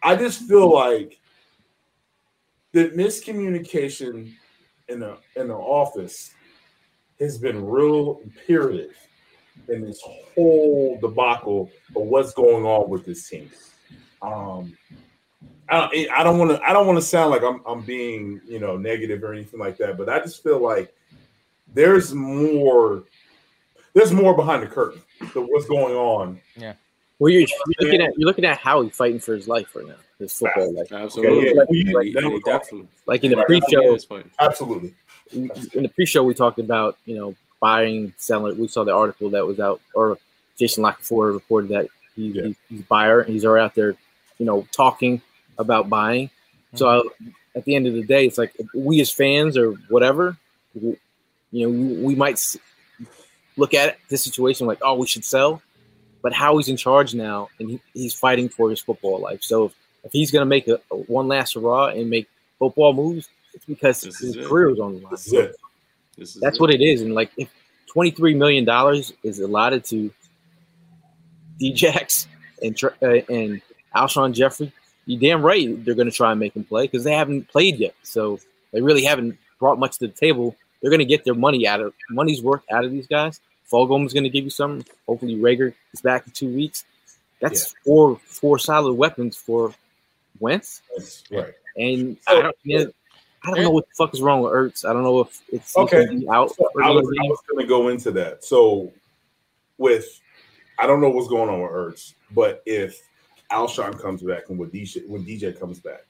I 0.02 0.16
just 0.16 0.44
feel 0.44 0.74
like 0.74 1.20
the 2.72 2.90
miscommunication 2.90 4.32
in 4.88 5.00
the 5.00 5.18
in 5.36 5.48
the 5.48 5.56
office 5.56 6.32
has 7.20 7.38
been 7.38 7.66
real 7.66 8.20
imperative 8.24 8.96
in 9.70 9.82
this 9.86 10.02
whole 10.02 10.98
debacle 11.00 11.70
of 11.96 12.04
what's 12.04 12.34
going 12.34 12.66
on 12.66 12.90
with 12.90 13.06
this 13.06 13.28
team. 13.28 13.50
Um, 14.22 14.78
I 15.70 15.80
don't, 15.80 16.12
I 16.12 16.24
don't 16.24 16.38
want 16.38 16.52
to 16.52 16.62
I 16.64 16.74
don't 16.74 16.86
want 16.86 17.00
to 17.00 17.06
sound 17.06 17.32
like 17.32 17.42
I'm 17.42 17.62
I'm 17.66 17.82
being 17.82 18.40
you 18.48 18.60
know 18.60 18.78
negative 18.78 19.24
or 19.24 19.34
anything 19.34 19.60
like 19.60 19.78
that, 19.78 19.98
but 19.98 20.10
I 20.10 20.20
just 20.20 20.44
feel 20.44 20.60
like 20.62 20.94
there's 21.74 22.14
more 22.14 23.04
there's 23.94 24.12
more 24.12 24.36
behind 24.36 24.62
the 24.62 24.68
curtain 24.68 25.02
to 25.34 25.42
what's 25.42 25.66
going 25.66 25.96
on. 25.96 26.40
Yeah. 26.56 26.74
Well, 27.18 27.32
you're, 27.32 27.42
you're 27.42 27.50
looking 27.80 28.02
at 28.02 28.14
you're 28.18 28.28
looking 28.28 28.46
at 28.46 28.58
how 28.58 28.82
he's 28.82 28.96
fighting 28.96 29.20
for 29.20 29.34
his 29.34 29.48
life 29.48 29.76
right 29.76 29.88
now. 29.88 29.96
His 30.20 30.34
football 30.34 30.74
life. 30.74 30.92
Absolutely. 30.92 31.50
Okay, 31.60 31.66
He- 31.72 31.92
yeah. 31.92 32.02
he- 32.02 32.30
he 32.30 32.40
definitely. 32.42 32.88
Like 33.06 33.24
in 33.24 33.32
the 33.32 33.44
pre-show, 33.44 33.98
He. 33.98 34.30
Absolutely. 34.40 34.94
In 35.34 35.50
the 35.74 35.92
pre-show 35.94 36.24
we 36.24 36.34
talked 36.34 36.60
about 36.60 36.98
you 37.06 37.16
know 37.16 37.36
buying 37.60 38.14
selling 38.18 38.58
we 38.60 38.68
saw 38.68 38.84
the 38.84 38.94
article 38.94 39.30
that 39.32 39.46
was 39.46 39.60
out 39.60 39.82
or 39.94 40.18
Jason 40.58 40.84
La 40.84 40.94
Canfora 40.94 41.34
reported 41.34 41.70
that 41.72 41.88
he, 42.16 42.28
Yeah. 42.28 42.44
he- 42.44 42.56
he's 42.70 42.80
a 42.82 42.84
buyer 42.84 43.22
and 43.22 43.34
he's 43.34 43.46
already 43.46 43.66
out 43.66 43.76
there 43.76 43.96
you 44.38 44.46
know 44.46 44.68
talking 44.72 45.22
about 45.58 45.90
buying. 45.90 46.30
So 46.76 46.86
mm-hmm. 46.86 47.28
I, 47.30 47.58
at 47.58 47.66
the 47.66 47.76
end 47.76 47.88
of 47.88 47.94
the 47.94 48.04
day 48.04 48.26
it's 48.26 48.38
like 48.38 48.54
we 48.74 49.00
as 49.02 49.12
fans 49.12 49.58
or 49.58 49.72
whatever 49.90 50.38
we- 50.74 50.98
you 51.52 51.68
know 51.68 51.70
we, 51.70 52.04
we 52.08 52.16
might 52.16 52.40
look 53.58 53.74
at 53.74 53.98
this 54.10 54.24
situation 54.24 54.68
like 54.68 54.80
oh 54.82 54.96
we 54.96 55.08
should 55.08 55.24
sell 55.24 55.62
but 56.22 56.34
how 56.34 56.58
he's 56.58 56.70
in 56.70 56.76
charge 56.78 57.14
now 57.14 57.50
and 57.60 57.70
he, 57.70 57.80
he's 57.94 58.14
fighting 58.14 58.50
for 58.50 58.70
his 58.70 58.80
football 58.82 59.20
life. 59.20 59.44
So 59.44 59.66
if, 59.66 59.76
if 60.06 60.12
he's 60.12 60.32
going 60.32 60.42
to 60.42 60.46
make 60.48 60.68
a, 60.68 60.82
a 60.92 60.96
one 60.96 61.28
last 61.28 61.54
hurrah 61.54 61.88
and 61.90 62.10
make 62.10 62.28
football 62.58 62.94
moves 62.94 63.30
because 63.68 64.02
This 64.02 64.20
his 64.20 64.36
career 64.48 64.70
is 64.70 64.80
on 64.80 64.96
the 64.96 65.02
line 65.02 65.12
This 65.12 65.28
is 65.28 65.34
it. 65.34 65.56
This 66.18 66.36
is 66.36 66.42
that's 66.42 66.58
it. 66.58 66.62
what 66.62 66.72
it 66.72 66.82
is. 66.82 67.02
And 67.02 67.14
like 67.14 67.32
if 67.38 67.50
twenty 67.88 68.12
three 68.12 68.34
million 68.34 68.66
dollars 68.66 69.14
is 69.24 69.40
allotted 69.40 69.86
to 69.86 70.12
Djax 71.60 72.28
and 72.62 72.82
uh, 72.84 73.08
and 73.34 73.62
Alshon 73.96 74.34
Jeffery, 74.34 74.72
you 75.06 75.18
damn 75.18 75.42
right 75.42 75.84
they're 75.86 75.96
going 75.96 76.10
to 76.10 76.16
try 76.16 76.32
and 76.32 76.40
make 76.40 76.56
him 76.56 76.64
play 76.64 76.84
because 76.86 77.04
they 77.04 77.14
haven't 77.14 77.48
played 77.50 77.80
yet. 77.80 77.96
So 78.04 78.40
they 78.72 78.82
really 78.82 79.04
haven't 79.04 79.38
brought 79.60 79.80
much 79.80 80.00
to 80.00 80.08
the 80.08 80.14
table. 80.14 80.56
They're 80.82 80.92
going 80.92 81.00
to 81.00 81.06
get 81.06 81.24
their 81.24 81.34
money 81.34 81.68
out 81.68 81.82
of 81.82 81.94
money's 82.10 82.42
worth 82.42 82.64
out 82.72 82.86
of 82.86 82.92
these 82.92 83.08
guys. 83.08 83.40
Is 83.66 84.14
going 84.14 84.24
to 84.24 84.30
give 84.30 84.44
you 84.44 84.50
something. 84.52 84.86
Hopefully 85.08 85.36
Reagor 85.36 85.74
is 85.94 86.00
back 86.00 86.26
in 86.28 86.32
two 86.32 86.48
weeks. 86.48 86.86
That's 87.42 87.74
four 87.84 88.18
four 88.24 88.60
solid 88.60 88.94
weapons 88.94 89.36
for 89.36 89.74
Wentz. 90.40 90.82
That's 90.96 91.24
right. 91.32 91.54
And 91.76 92.18
I 92.28 92.42
don't, 92.42 92.56
man, 92.64 92.94
I 93.46 93.52
don't 93.52 93.64
know 93.64 93.72
what 93.72 93.88
the 93.88 93.96
fuck 93.96 94.14
is 94.14 94.22
wrong 94.22 94.42
with 94.42 94.52
Ertz. 94.54 94.88
I 94.88 94.94
don't 94.94 95.04
know 95.04 95.20
if 95.22 95.42
it's 95.52 95.78
Okay. 95.78 96.06
out. 96.32 96.56
So 96.56 96.70
I 96.82 96.90
was. 96.90 97.06
I 97.06 97.28
was 97.28 97.40
going 97.50 97.64
to 97.64 97.68
go 97.68 97.90
into 97.90 98.12
that. 98.12 98.44
So, 98.44 98.92
with 99.78 100.22
I 100.80 100.88
don't 100.88 101.02
know 101.02 101.10
what's 101.10 101.28
going 101.28 101.50
on 101.50 101.62
with 101.62 101.72
Ertz, 101.72 102.14
but 102.32 102.64
if 102.66 103.00
Alshon 103.52 104.00
comes 104.02 104.24
back 104.24 104.50
and 104.50 104.58
when 104.58 104.70
DJ 104.70 105.08
when 105.08 105.24
DJ 105.26 105.58
comes 105.58 105.80
back, 105.80 106.02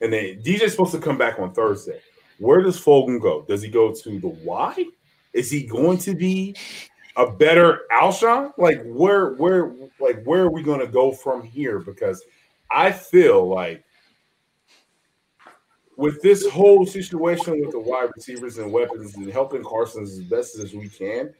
and 0.00 0.12
then 0.12 0.40
DJ's 0.42 0.72
supposed 0.72 0.92
to 0.92 0.98
come 0.98 1.18
back 1.18 1.38
on 1.38 1.52
Thursday, 1.52 2.00
where 2.38 2.62
does 2.62 2.80
Fulgham 2.82 3.20
go? 3.20 3.42
Does 3.42 3.62
he 3.62 3.68
go 3.68 3.92
to 3.92 4.20
the 4.20 4.28
Y? 4.28 4.84
Is 5.32 5.50
he 5.50 5.64
going 5.64 5.98
to 5.98 6.14
be 6.14 6.56
a 7.16 7.30
better 7.30 7.82
Alshon? 7.92 8.52
Like 8.56 8.82
where 8.84 9.34
where 9.34 9.72
like 10.00 10.22
where 10.24 10.42
are 10.42 10.50
we 10.50 10.62
going 10.62 10.80
to 10.80 10.86
go 10.86 11.12
from 11.12 11.42
here? 11.42 11.80
Because 11.80 12.22
I 12.70 12.92
feel 12.92 13.46
like 13.46 13.84
with 15.96 16.20
this 16.22 16.48
whole 16.48 16.86
situation 16.86 17.60
with 17.60 17.70
the 17.70 17.78
wide 17.78 18.10
receivers 18.14 18.58
and 18.58 18.72
weapons 18.72 19.14
and 19.16 19.30
helping 19.30 19.62
Carson 19.62 20.02
as 20.02 20.20
best 20.20 20.58
as 20.58 20.74
we 20.74 20.88
can, 20.88 21.32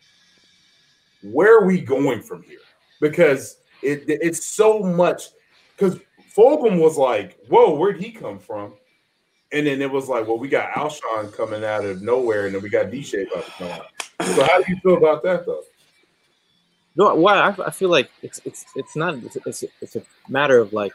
where 1.22 1.58
are 1.58 1.66
we 1.66 1.80
going 1.80 2.22
from 2.22 2.42
here? 2.42 2.58
Because 3.00 3.58
it 3.82 4.04
it's 4.06 4.46
so 4.46 4.80
much. 4.80 5.24
Because 5.76 5.98
Fulgham 6.34 6.80
was 6.80 6.96
like, 6.96 7.38
"Whoa, 7.48 7.74
where'd 7.74 8.00
he 8.00 8.12
come 8.12 8.38
from?" 8.38 8.74
And 9.52 9.66
then 9.66 9.82
it 9.82 9.90
was 9.90 10.08
like, 10.08 10.26
"Well, 10.26 10.38
we 10.38 10.48
got 10.48 10.72
Alshon 10.72 11.32
coming 11.32 11.64
out 11.64 11.84
of 11.84 12.02
nowhere, 12.02 12.46
and 12.46 12.54
then 12.54 12.62
we 12.62 12.68
got 12.68 12.90
D 12.90 13.02
Shape 13.02 13.30
to 13.30 13.72
out." 13.72 13.86
So 14.22 14.44
how 14.44 14.62
do 14.62 14.64
you 14.68 14.76
feel 14.80 14.96
about 14.96 15.22
that, 15.24 15.46
though? 15.46 15.62
No, 16.96 17.14
why? 17.14 17.34
I, 17.34 17.66
I 17.66 17.70
feel 17.70 17.88
like 17.88 18.10
it's 18.22 18.40
it's 18.44 18.64
it's 18.76 18.94
not 18.94 19.14
it's 19.14 19.36
it's, 19.46 19.64
it's 19.80 19.96
a 19.96 20.02
matter 20.28 20.58
of 20.58 20.72
like, 20.72 20.92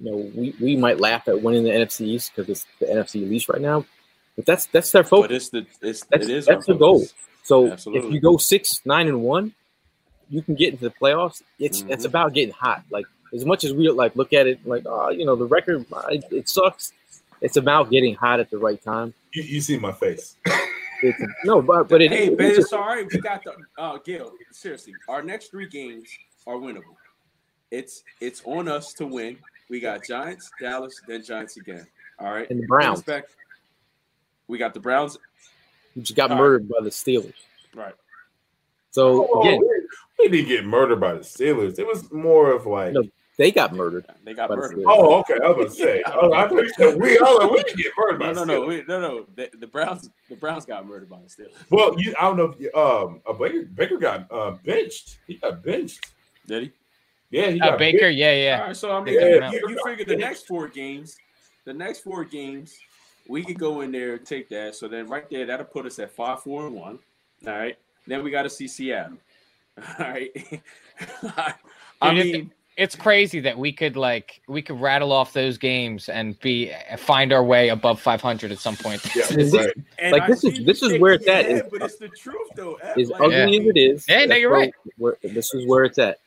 you 0.00 0.10
know, 0.10 0.16
we, 0.34 0.54
we 0.60 0.76
might 0.76 1.00
laugh 1.00 1.26
at 1.28 1.42
winning 1.42 1.64
the 1.64 1.70
NFC 1.70 2.02
East 2.02 2.32
because 2.34 2.48
it's 2.48 2.66
the 2.78 2.86
NFC 2.86 3.28
least 3.28 3.48
right 3.48 3.60
now, 3.60 3.84
but 4.36 4.46
that's 4.46 4.66
that's 4.66 4.90
their 4.92 5.02
But 5.02 5.08
focus. 5.08 5.30
it's 5.36 5.48
the 5.50 5.66
it's 5.88 6.04
That's 6.06 6.24
it 6.26 6.30
is 6.30 6.46
that's 6.46 6.66
the 6.66 6.74
goal. 6.74 7.00
focus. 7.00 7.14
So 7.44 7.66
if 7.94 8.12
you 8.12 8.20
go 8.20 8.36
six 8.36 8.80
nine 8.84 9.08
and 9.08 9.22
one, 9.22 9.54
you 10.30 10.42
can 10.42 10.54
get 10.54 10.72
into 10.72 10.84
the 10.84 10.94
playoffs. 10.94 11.42
It's 11.58 11.82
it's 11.88 12.04
Mhm. 12.04 12.08
about 12.10 12.34
getting 12.34 12.52
hot. 12.54 12.82
Like 12.90 13.06
as 13.34 13.44
much 13.44 13.64
as 13.64 13.72
we 13.72 13.88
like 13.90 14.14
look 14.16 14.32
at 14.32 14.46
it 14.46 14.64
like 14.66 14.84
oh 14.86 15.08
you 15.10 15.24
know 15.24 15.34
the 15.36 15.46
record 15.46 15.84
it, 16.10 16.24
it 16.30 16.48
sucks. 16.48 16.92
It's 17.40 17.56
about 17.56 17.90
getting 17.90 18.14
hot 18.14 18.40
at 18.40 18.50
the 18.50 18.58
right 18.58 18.82
time. 18.82 19.14
You, 19.32 19.42
you 19.42 19.60
see 19.60 19.78
my 19.78 19.92
face. 19.92 20.36
It's, 21.00 21.16
no, 21.44 21.62
but 21.62 21.88
but 21.88 22.02
it, 22.02 22.10
Hey, 22.10 22.26
it- 22.26 22.36
but 22.36 22.46
it's 22.46 22.58
it's 22.58 22.72
all 22.72 22.80
right. 22.84 23.06
We 23.12 23.20
got 23.20 23.44
the 23.44 23.52
uh 23.80 23.98
Gil, 24.04 24.32
seriously. 24.50 24.92
Our 25.08 25.22
next 25.22 25.52
three 25.52 25.68
games 25.68 26.08
are 26.44 26.56
winnable. 26.56 26.96
It's 27.70 28.02
it's 28.20 28.42
on 28.44 28.66
us 28.66 28.92
to 28.94 29.06
win. 29.06 29.38
We 29.68 29.80
got 29.80 30.04
Giants, 30.04 30.50
Dallas, 30.60 31.00
then 31.06 31.22
Giants 31.22 31.56
again. 31.56 31.86
All 32.18 32.32
right. 32.32 32.48
And 32.50 32.62
the 32.62 32.66
Browns. 32.66 33.00
Expect- 33.00 33.34
We 34.48 34.58
got 34.58 34.72
the 34.74 34.80
Browns. 34.80 35.18
you 35.94 36.02
just 36.02 36.16
got 36.16 36.30
All 36.30 36.36
right. 36.36 36.42
murdered 36.42 36.68
by 36.68 36.78
the 36.82 36.90
Steelers. 36.90 37.34
Right. 37.74 37.94
So 38.90 39.28
Oh, 39.32 39.40
again, 39.42 39.60
we, 39.60 39.68
we 40.18 40.28
didn't 40.30 40.48
get 40.48 40.64
murdered 40.64 41.00
by 41.00 41.12
the 41.14 41.20
Steelers. 41.20 41.78
It 41.78 41.86
was 41.86 42.10
more 42.10 42.52
of 42.52 42.66
like 42.66 42.94
No, 42.94 43.02
they 43.36 43.52
got 43.52 43.74
murdered. 43.74 44.06
They 44.24 44.32
got 44.34 44.48
murdered. 44.50 44.78
still. 44.78 44.84
Oh, 44.90 45.20
okay. 45.20 45.34
I 45.44 45.48
was 45.48 45.56
about 45.56 45.64
to 45.68 45.70
say. 45.70 46.02
Oh, 46.06 46.32
I 46.32 46.48
thought 46.48 46.62
you 46.64 46.72
said 46.76 46.98
we. 47.00 47.18
I 47.18 47.22
was 47.22 47.38
like, 47.42 47.50
we 47.52 47.62
didn't 47.62 47.76
get 47.78 47.92
murdered 47.98 48.18
by 48.18 48.32
No, 48.32 48.32
no, 48.32 48.40
the 48.40 48.46
no, 48.46 48.60
Steelers. 48.62 48.68
we, 48.68 48.84
no, 48.88 49.00
no. 49.00 49.26
The, 49.36 49.50
the 49.58 49.66
Browns, 49.66 50.10
the 50.30 50.36
Browns 50.36 50.64
got 50.64 50.86
murdered 50.86 51.10
by 51.10 51.18
the 51.18 51.28
Steelers. 51.28 51.52
Well, 51.70 51.94
you, 52.00 52.14
I 52.18 52.22
don't 52.24 52.36
know 52.38 52.44
if 52.46 52.58
you, 52.58 52.72
um, 52.72 53.20
uh, 53.28 53.34
Baker, 53.34 53.64
Baker 53.66 53.98
got 53.98 54.32
uh, 54.32 54.52
benched. 54.64 55.18
He 55.26 55.34
got 55.34 55.62
benched. 55.62 56.06
Did 56.46 56.62
he? 56.64 56.72
Yeah, 57.30 57.50
he 57.50 57.60
Uh, 57.60 57.70
got 57.70 57.78
Baker, 57.78 57.98
benched. 58.06 58.18
yeah, 58.18 58.32
yeah. 58.34 58.60
right, 58.60 58.76
so 58.76 58.90
I 58.92 59.02
mean, 59.02 59.14
Yeah, 59.14 59.50
you, 59.50 59.60
you 59.68 59.78
figure 59.84 60.04
the 60.04 60.16
next 60.16 60.46
four 60.46 60.66
games, 60.68 61.16
the 61.64 61.74
next 61.74 62.00
four 62.00 62.24
games, 62.24 62.78
we 63.28 63.44
could 63.44 63.58
go 63.58 63.82
in 63.82 63.92
there 63.92 64.14
and 64.14 64.26
take 64.26 64.48
that. 64.48 64.74
So 64.74 64.88
then 64.88 65.06
right 65.08 65.28
there, 65.28 65.44
that'll 65.46 65.66
put 65.66 65.84
us 65.84 65.98
at 65.98 66.10
five, 66.10 66.42
four, 66.42 66.66
and 66.66 66.74
one. 66.74 66.98
All 67.46 67.52
right. 67.52 67.76
Then 68.06 68.24
we 68.24 68.30
got 68.30 68.42
to 68.44 68.50
see 68.50 68.66
Seattle. 68.66 69.18
All 69.98 70.06
right. 70.08 70.30
I 72.00 72.14
Dude, 72.14 72.26
it- 72.26 72.32
mean, 72.32 72.52
It's 72.78 72.94
crazy 72.96 73.40
that 73.40 73.58
we 73.58 73.72
could 73.72 73.96
like 73.96 74.40
we 74.48 74.62
could 74.62 74.80
rattle 74.80 75.10
off 75.12 75.32
those 75.32 75.58
games 75.58 76.08
and 76.08 76.38
be 76.40 76.72
find 76.96 77.32
our 77.32 77.42
way 77.44 77.68
above 77.70 78.00
500 78.00 78.52
at 78.52 78.58
some 78.58 78.76
point. 78.76 79.04
Yeah, 79.16 79.26
This- 79.30 79.52
right. 79.52 79.74
and 79.98 80.12
like, 80.12 80.22
I 80.22 80.26
this 80.28 80.44
is- 80.44 80.64
this 80.64 80.82
is 80.82 80.98
where 81.00 81.12
it's 81.12 81.26
at. 81.28 81.44
head, 81.44 81.56
It's- 81.56 81.70
but 81.70 81.82
it's 81.82 81.96
the 81.96 82.08
truth, 82.08 82.48
though. 82.54 82.74
As 82.76 83.10
Like, 83.10 83.20
ugly 83.20 83.58
as 83.60 83.66
it 83.66 83.76
is, 83.76 84.06
Yeah, 84.08 84.24
no, 84.26 84.36
you're 84.36 84.50
where- 84.50 84.60
right. 84.60 84.74
Where, 84.96 85.16
this 85.22 85.52
is 85.54 85.66
where 85.66 85.84
it's 85.84 85.98
at, 85.98 86.18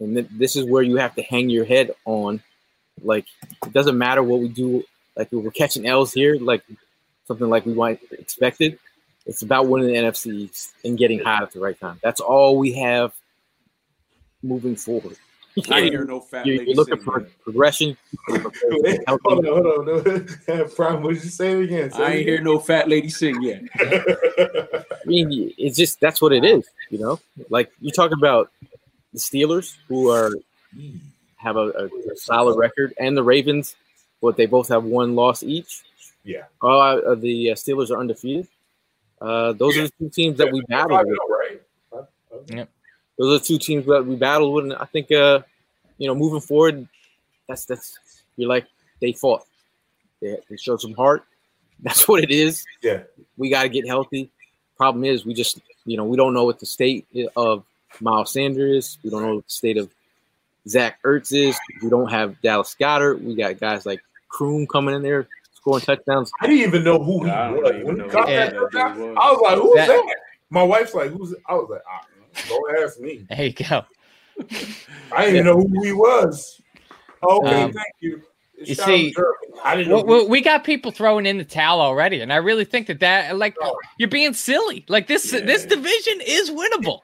and 0.00 0.14
th- 0.16 0.26
this 0.30 0.56
is 0.56 0.64
where 0.64 0.82
you 0.82 0.96
have 0.96 1.14
to 1.14 1.22
hang 1.22 1.50
your 1.50 1.64
head 1.64 1.92
on. 2.04 2.42
Like 3.02 3.26
it 3.64 3.72
doesn't 3.72 3.96
matter 3.96 4.22
what 4.22 4.40
we 4.40 4.48
do. 4.48 4.84
Like 5.16 5.28
if 5.32 5.42
we're 5.44 5.50
catching 5.50 5.86
L's 5.86 6.12
here, 6.12 6.36
like 6.36 6.62
something 7.26 7.48
like 7.48 7.66
we 7.66 7.74
might 7.74 8.00
expected. 8.10 8.78
It's 9.26 9.42
about 9.42 9.68
winning 9.68 9.88
the 9.88 9.94
NFC 9.94 10.32
East 10.32 10.72
and 10.84 10.98
getting 10.98 11.20
hot 11.20 11.42
at 11.42 11.52
the 11.52 11.60
right 11.60 11.78
time. 11.78 12.00
That's 12.02 12.20
all 12.20 12.56
we 12.58 12.72
have 12.74 13.12
moving 14.42 14.76
forward. 14.76 15.16
I 15.70 15.82
hear 15.82 16.04
no 16.04 16.20
fat 16.20 16.46
You're, 16.46 16.58
lady 16.58 16.70
you're 16.70 16.76
looking 16.76 16.96
for 16.98 17.20
that. 17.20 17.40
progression. 17.42 17.96
you're 18.28 18.38
looking 18.38 18.60
for 18.60 18.68
Wait, 18.82 19.00
healthy- 19.06 19.22
hold 19.26 19.46
on, 19.46 19.64
hold 19.64 20.08
on. 20.08 20.70
Prime, 20.76 21.02
what 21.02 21.14
did 21.14 21.24
you 21.24 21.30
say 21.30 21.52
it 21.52 21.64
again? 21.64 21.90
Say 21.90 22.02
I 22.02 22.10
it 22.10 22.14
ain't 22.18 22.28
hear 22.28 22.40
no 22.40 22.58
fat 22.60 22.88
lady 22.88 23.08
sing 23.10 23.42
yet. 23.42 23.62
I 23.78 24.84
mean, 25.06 25.52
it's 25.58 25.76
just 25.76 26.00
that's 26.00 26.22
what 26.22 26.32
it 26.32 26.44
is, 26.44 26.66
you 26.88 26.98
know. 26.98 27.20
Like 27.50 27.72
you 27.80 27.90
talk 27.90 28.12
about 28.12 28.50
the 29.12 29.18
Steelers, 29.18 29.76
who 29.88 30.10
are 30.10 30.32
have 31.36 31.56
a, 31.56 31.68
a, 31.70 31.86
a 31.86 32.16
solid 32.16 32.56
record, 32.58 32.94
and 32.98 33.16
the 33.16 33.22
Ravens, 33.22 33.76
but 34.20 34.36
they 34.36 34.46
both 34.46 34.68
have 34.68 34.84
one 34.84 35.14
loss 35.14 35.42
each. 35.42 35.82
yeah. 36.24 36.44
Uh, 36.62 37.14
the 37.14 37.50
uh, 37.50 37.54
Steelers 37.54 37.90
are 37.90 37.98
undefeated. 37.98 38.46
Uh, 39.20 39.52
those 39.52 39.76
are 39.76 39.82
the 39.82 39.92
two 39.98 40.08
teams 40.08 40.38
that 40.38 40.50
we 40.52 40.62
battled 40.68 41.00
I 41.00 41.04
with. 41.04 41.18
know, 41.18 41.36
right? 42.58 42.68
Those 43.18 43.34
are 43.34 43.38
the 43.38 43.44
two 43.44 43.58
teams 43.58 43.84
that 43.86 44.06
we 44.06 44.16
battled 44.16 44.54
with, 44.54 44.64
and 44.64 44.74
I 44.74 44.86
think, 44.86 45.12
uh, 45.12 45.40
you 45.98 46.06
know, 46.06 46.14
moving 46.14 46.40
forward, 46.40 46.88
that's 47.46 47.66
that's 47.66 47.98
you're 48.36 48.48
like 48.48 48.66
they 49.00 49.12
fought. 49.12 49.44
They, 50.22 50.38
they 50.48 50.56
showed 50.56 50.80
some 50.80 50.94
heart. 50.94 51.24
That's 51.82 52.06
what 52.06 52.22
it 52.22 52.30
is. 52.30 52.66
Yeah. 52.82 53.04
we 53.38 53.48
got 53.48 53.62
to 53.62 53.70
get 53.70 53.86
healthy. 53.86 54.30
Problem 54.76 55.02
is, 55.02 55.24
we 55.24 55.32
just, 55.32 55.60
you 55.86 55.96
know, 55.96 56.04
we 56.04 56.14
don't 56.14 56.34
know 56.34 56.44
what 56.44 56.60
the 56.60 56.66
state 56.66 57.06
of 57.36 57.64
Miles 58.00 58.32
Sanders. 58.32 58.98
We 59.02 59.10
don't 59.10 59.22
know 59.22 59.36
the 59.40 59.44
state 59.48 59.76
of 59.76 59.90
Zach 60.68 60.98
Ertz 61.04 61.32
is. 61.32 61.58
We 61.82 61.88
don't 61.90 62.10
have 62.10 62.40
Dallas 62.42 62.76
Goedert. 62.78 63.22
We 63.22 63.34
got 63.34 63.58
guys 63.58 63.86
like 63.86 64.00
Kroon 64.32 64.68
coming 64.68 64.94
in 64.94 65.02
there 65.02 65.26
scoring 65.54 65.84
touchdowns. 65.84 66.30
I 66.40 66.46
didn't 66.46 66.66
even 66.68 66.84
know 66.84 67.02
who 67.02 67.24
he 67.24 67.30
I 67.30 67.50
was. 67.50 67.82
When 67.84 67.96
he 68.00 68.08
caught 68.08 68.26
that 68.28 68.52
that 68.52 68.58
touchdown. 68.72 69.00
I 69.18 69.30
was 69.32 69.40
like, 69.42 69.58
who's 69.58 69.74
That- 69.74 69.88
that? 69.88 70.16
My 70.52 70.62
wife's 70.64 70.94
like, 70.94 71.10
who's 71.10 71.34
I 71.48 71.54
was 71.54 71.68
like, 71.70 71.82
ah, 71.88 72.04
don't 72.48 72.82
ask 72.82 72.98
me. 72.98 73.24
There 73.28 73.44
you 73.46 73.52
go. 73.52 73.84
I 75.12 75.26
didn't 75.26 75.34
even 75.36 75.44
know 75.44 75.60
who 75.60 75.82
he 75.84 75.92
was. 75.92 76.60
Okay, 77.22 77.62
Um, 77.62 77.72
thank 77.72 77.86
you. 78.00 78.22
you 78.56 78.74
Shout 78.74 78.86
see- 78.86 79.14
I 79.62 79.76
didn't 79.76 79.90
know. 79.90 79.96
Well, 79.96 80.06
well, 80.06 80.28
we 80.28 80.40
got 80.40 80.64
people 80.64 80.90
throwing 80.90 81.26
in 81.26 81.38
the 81.38 81.44
towel 81.44 81.80
already, 81.80 82.20
and 82.20 82.32
I 82.32 82.36
really 82.36 82.64
think 82.64 82.86
that 82.88 82.98
that 83.00 83.36
like 83.36 83.54
Oh. 83.62 83.76
you're 83.98 84.08
being 84.08 84.32
silly. 84.32 84.84
Like 84.88 85.06
this, 85.06 85.32
Yeah. 85.32 85.40
this 85.40 85.66
division 85.66 86.20
is 86.26 86.50
winnable. 86.50 87.00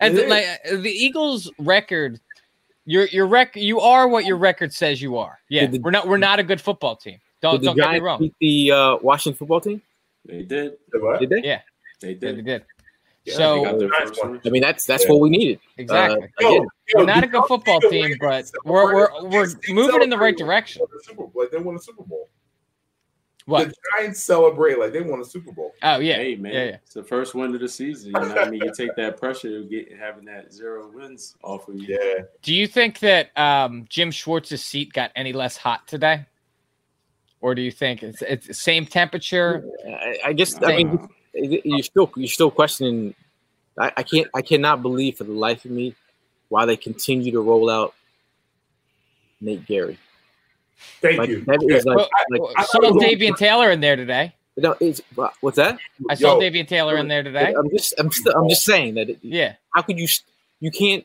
And 0.00 0.16
It 0.16 0.24
is. 0.24 0.30
like 0.30 0.46
uh, 0.72 0.76
the 0.82 0.90
Eagles' 0.90 1.50
record, 1.58 2.20
your 2.86 3.04
your 3.06 3.26
rec, 3.26 3.54
you 3.56 3.80
are 3.80 4.08
what 4.08 4.24
your 4.24 4.36
record 4.36 4.72
says 4.72 5.00
you 5.02 5.16
are. 5.18 5.38
Yeah, 5.48 5.66
the- 5.66 5.78
we're 5.78 5.90
not 5.90 6.08
we're 6.08 6.16
not 6.18 6.38
a 6.38 6.42
good 6.42 6.60
football 6.60 6.96
team. 6.96 7.18
Don't 7.42 7.52
Did 7.54 7.60
the 7.62 7.66
don't 7.66 7.76
get 7.76 7.92
me 7.92 8.00
wrong. 8.00 8.18
beat 8.18 8.34
the 8.40 8.72
uh, 8.72 8.96
Washington 9.02 9.36
football 9.38 9.60
team? 9.60 9.80
They 10.26 10.42
did. 10.42 10.74
What? 10.92 11.20
Did 11.20 11.30
they? 11.30 11.40
Yeah, 11.42 11.60
They 12.00 12.14
they 12.14 12.32
did. 12.32 12.36
they 12.38 12.42
did. 12.42 12.64
Yeah, 13.26 13.34
so 13.34 13.54
They 13.56 13.64
got 13.64 13.78
their 13.78 13.88
Giants 13.88 14.10
first 14.10 14.22
won. 14.24 14.30
one. 14.32 14.40
I 14.46 14.48
mean, 14.50 14.62
that's 14.62 14.86
that's 14.86 15.04
Yeah. 15.04 15.10
what 15.10 15.20
we 15.20 15.30
needed. 15.30 15.60
exactly. 15.76 16.22
Uh, 16.42 16.48
again, 16.48 16.66
we're 16.94 17.04
not 17.04 17.24
a 17.24 17.26
good 17.26 17.44
football 17.46 17.80
team, 17.80 18.16
but 18.20 18.50
we're 18.64 18.94
we're 18.94 19.28
we're 19.28 19.46
moving 19.68 20.02
in 20.02 20.10
the 20.10 20.18
right 20.18 20.36
direction. 20.36 20.80
they 20.80 20.86
won 20.86 20.98
a 20.98 21.04
Super 21.04 21.26
Bowl. 21.26 21.46
They 21.52 21.58
won 21.58 21.76
a 21.76 21.78
Super 21.78 22.02
Bowl. 22.02 22.28
What? 23.50 23.68
The 23.68 23.74
Giants 23.96 24.22
celebrate 24.22 24.78
like 24.78 24.92
they 24.92 25.00
won 25.00 25.20
a 25.20 25.24
Super 25.24 25.52
Bowl. 25.52 25.74
Oh 25.82 25.98
yeah, 25.98 26.16
Hey 26.16 26.36
man, 26.36 26.52
yeah, 26.52 26.64
yeah. 26.64 26.76
it's 26.82 26.94
the 26.94 27.02
first 27.02 27.34
win 27.34 27.54
of 27.54 27.60
the 27.60 27.68
season. 27.68 28.08
You 28.08 28.20
know, 28.20 28.28
what 28.28 28.38
I 28.38 28.50
mean, 28.50 28.62
you 28.62 28.72
take 28.74 28.94
that 28.96 29.18
pressure 29.18 29.58
of 29.58 29.70
getting 29.70 29.96
having 29.96 30.24
that 30.26 30.52
zero 30.52 30.90
wins 30.92 31.34
off 31.42 31.68
of 31.68 31.74
you. 31.76 31.98
Yeah. 31.98 32.24
Do 32.42 32.54
you 32.54 32.66
think 32.66 33.00
that 33.00 33.36
um, 33.36 33.86
Jim 33.88 34.10
Schwartz's 34.10 34.62
seat 34.62 34.92
got 34.92 35.10
any 35.16 35.32
less 35.32 35.56
hot 35.56 35.88
today, 35.88 36.26
or 37.40 37.54
do 37.54 37.62
you 37.62 37.70
think 37.70 38.02
it's 38.02 38.22
it's 38.22 38.46
the 38.46 38.54
same 38.54 38.86
temperature? 38.86 39.64
I, 39.86 40.18
I 40.26 40.32
guess 40.32 40.60
I 40.62 40.76
mean 40.76 41.08
you're 41.34 41.82
still 41.82 42.10
you're 42.16 42.28
still 42.28 42.50
questioning. 42.50 43.14
I, 43.78 43.92
I 43.96 44.02
can't 44.02 44.28
I 44.34 44.42
cannot 44.42 44.82
believe 44.82 45.16
for 45.16 45.24
the 45.24 45.32
life 45.32 45.64
of 45.64 45.70
me 45.70 45.94
why 46.48 46.66
they 46.66 46.76
continue 46.76 47.32
to 47.32 47.40
roll 47.40 47.70
out 47.70 47.94
Nate 49.40 49.64
Gerry. 49.66 49.98
Thank 51.00 51.18
Like 51.18 51.28
you. 51.30 51.40
that 51.46 51.62
is 51.68 51.84
like, 51.84 51.96
Well, 51.96 52.08
like 52.30 52.40
I 52.56 52.64
saw 52.64 52.78
don't. 52.80 53.00
Davion 53.00 53.36
Taylor 53.36 53.70
in 53.70 53.80
there 53.80 53.96
today. 53.96 54.34
no, 54.56 54.76
it's 54.80 55.00
what's 55.40 55.56
that? 55.56 55.78
I 56.10 56.14
saw 56.14 56.38
Yo, 56.38 56.50
Davion 56.50 56.66
Taylor 56.68 56.96
in 56.96 57.08
there 57.08 57.22
today. 57.22 57.54
I'm 57.56 57.70
just 57.70 57.94
I'm 57.98 58.10
still 58.12 58.34
I'm 58.36 58.48
just 58.48 58.62
saying 58.64 58.94
that. 58.94 59.08
It, 59.10 59.18
Yeah, 59.22 59.54
How 59.74 59.82
could 59.82 59.98
you 59.98 60.06
you 60.60 60.70
can't 60.70 61.04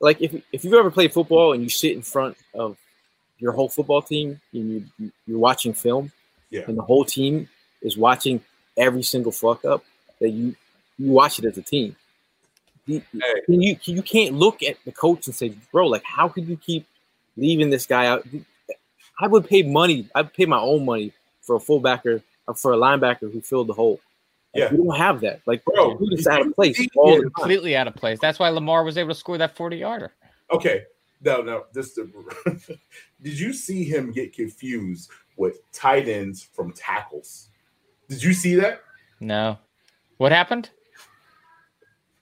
like 0.00 0.20
if 0.22 0.34
if 0.52 0.64
you've 0.64 0.74
ever 0.74 0.90
played 0.90 1.12
football 1.12 1.52
and 1.52 1.62
you 1.62 1.68
sit 1.68 1.92
in 1.92 2.02
front 2.02 2.36
of 2.54 2.76
your 3.38 3.52
whole 3.52 3.68
football 3.68 4.02
team 4.02 4.40
and 4.52 4.90
you 4.98 5.12
you're 5.26 5.38
watching 5.38 5.72
film 5.72 6.12
Yeah. 6.50 6.62
and 6.68 6.76
the 6.78 6.82
whole 6.82 7.04
team 7.04 7.48
is 7.82 7.96
watching 7.96 8.40
every 8.76 9.02
single 9.02 9.32
fuck 9.32 9.64
up 9.64 9.84
that 10.20 10.30
you 10.30 10.54
you 10.98 11.10
watch 11.12 11.38
it 11.38 11.44
as 11.44 11.56
a 11.58 11.62
team. 11.62 11.96
You, 12.86 13.02
Hey. 13.12 13.42
you 13.48 13.76
you 13.84 14.02
can't 14.02 14.34
look 14.34 14.62
at 14.62 14.76
the 14.84 14.92
coach 14.92 15.26
and 15.26 15.34
say, 15.34 15.54
bro, 15.72 15.86
like 15.88 16.04
how 16.04 16.28
could 16.28 16.48
you 16.48 16.56
keep 16.56 16.86
leaving 17.36 17.70
this 17.70 17.86
guy 17.86 18.06
out? 18.06 18.26
I 19.20 19.26
would 19.26 19.46
pay 19.48 19.62
money. 19.62 20.08
I'd 20.14 20.32
pay 20.32 20.46
my 20.46 20.58
own 20.60 20.84
money 20.84 21.12
for 21.42 21.56
a 21.56 21.58
fullbacker 21.58 22.22
uh, 22.46 22.52
for 22.52 22.72
a 22.72 22.76
linebacker 22.76 23.32
who 23.32 23.40
filled 23.40 23.66
the 23.68 23.72
hole. 23.72 24.00
Like, 24.54 24.64
Yeah. 24.64 24.70
we 24.70 24.76
don't 24.78 24.96
have 24.96 25.20
that. 25.20 25.40
Like, 25.46 25.64
Bro, 25.64 25.98
dude, 25.98 26.12
it's 26.14 26.26
out 26.26 26.40
of 26.46 26.54
place 26.54 26.78
all 26.96 27.12
is- 27.14 27.18
the 27.18 27.22
time. 27.24 27.30
completely 27.32 27.76
out 27.76 27.86
of 27.88 27.94
place. 27.94 28.18
That's 28.20 28.38
why 28.38 28.48
Lamar 28.48 28.84
was 28.84 28.96
able 28.96 29.10
to 29.10 29.14
score 29.14 29.38
that 29.38 29.56
forty 29.56 29.78
yarder. 29.78 30.12
Okay. 30.50 30.84
No, 31.20 31.42
no. 31.42 31.64
This 31.72 31.94
did 33.22 33.38
you 33.40 33.52
see 33.52 33.82
him 33.84 34.12
get 34.12 34.32
confused 34.32 35.10
with 35.36 35.60
tight 35.72 36.08
ends 36.08 36.42
from 36.42 36.72
tackles? 36.72 37.48
Did 38.08 38.22
you 38.22 38.32
see 38.32 38.54
that? 38.54 38.82
No, 39.20 39.58
what 40.18 40.30
happened? 40.32 40.70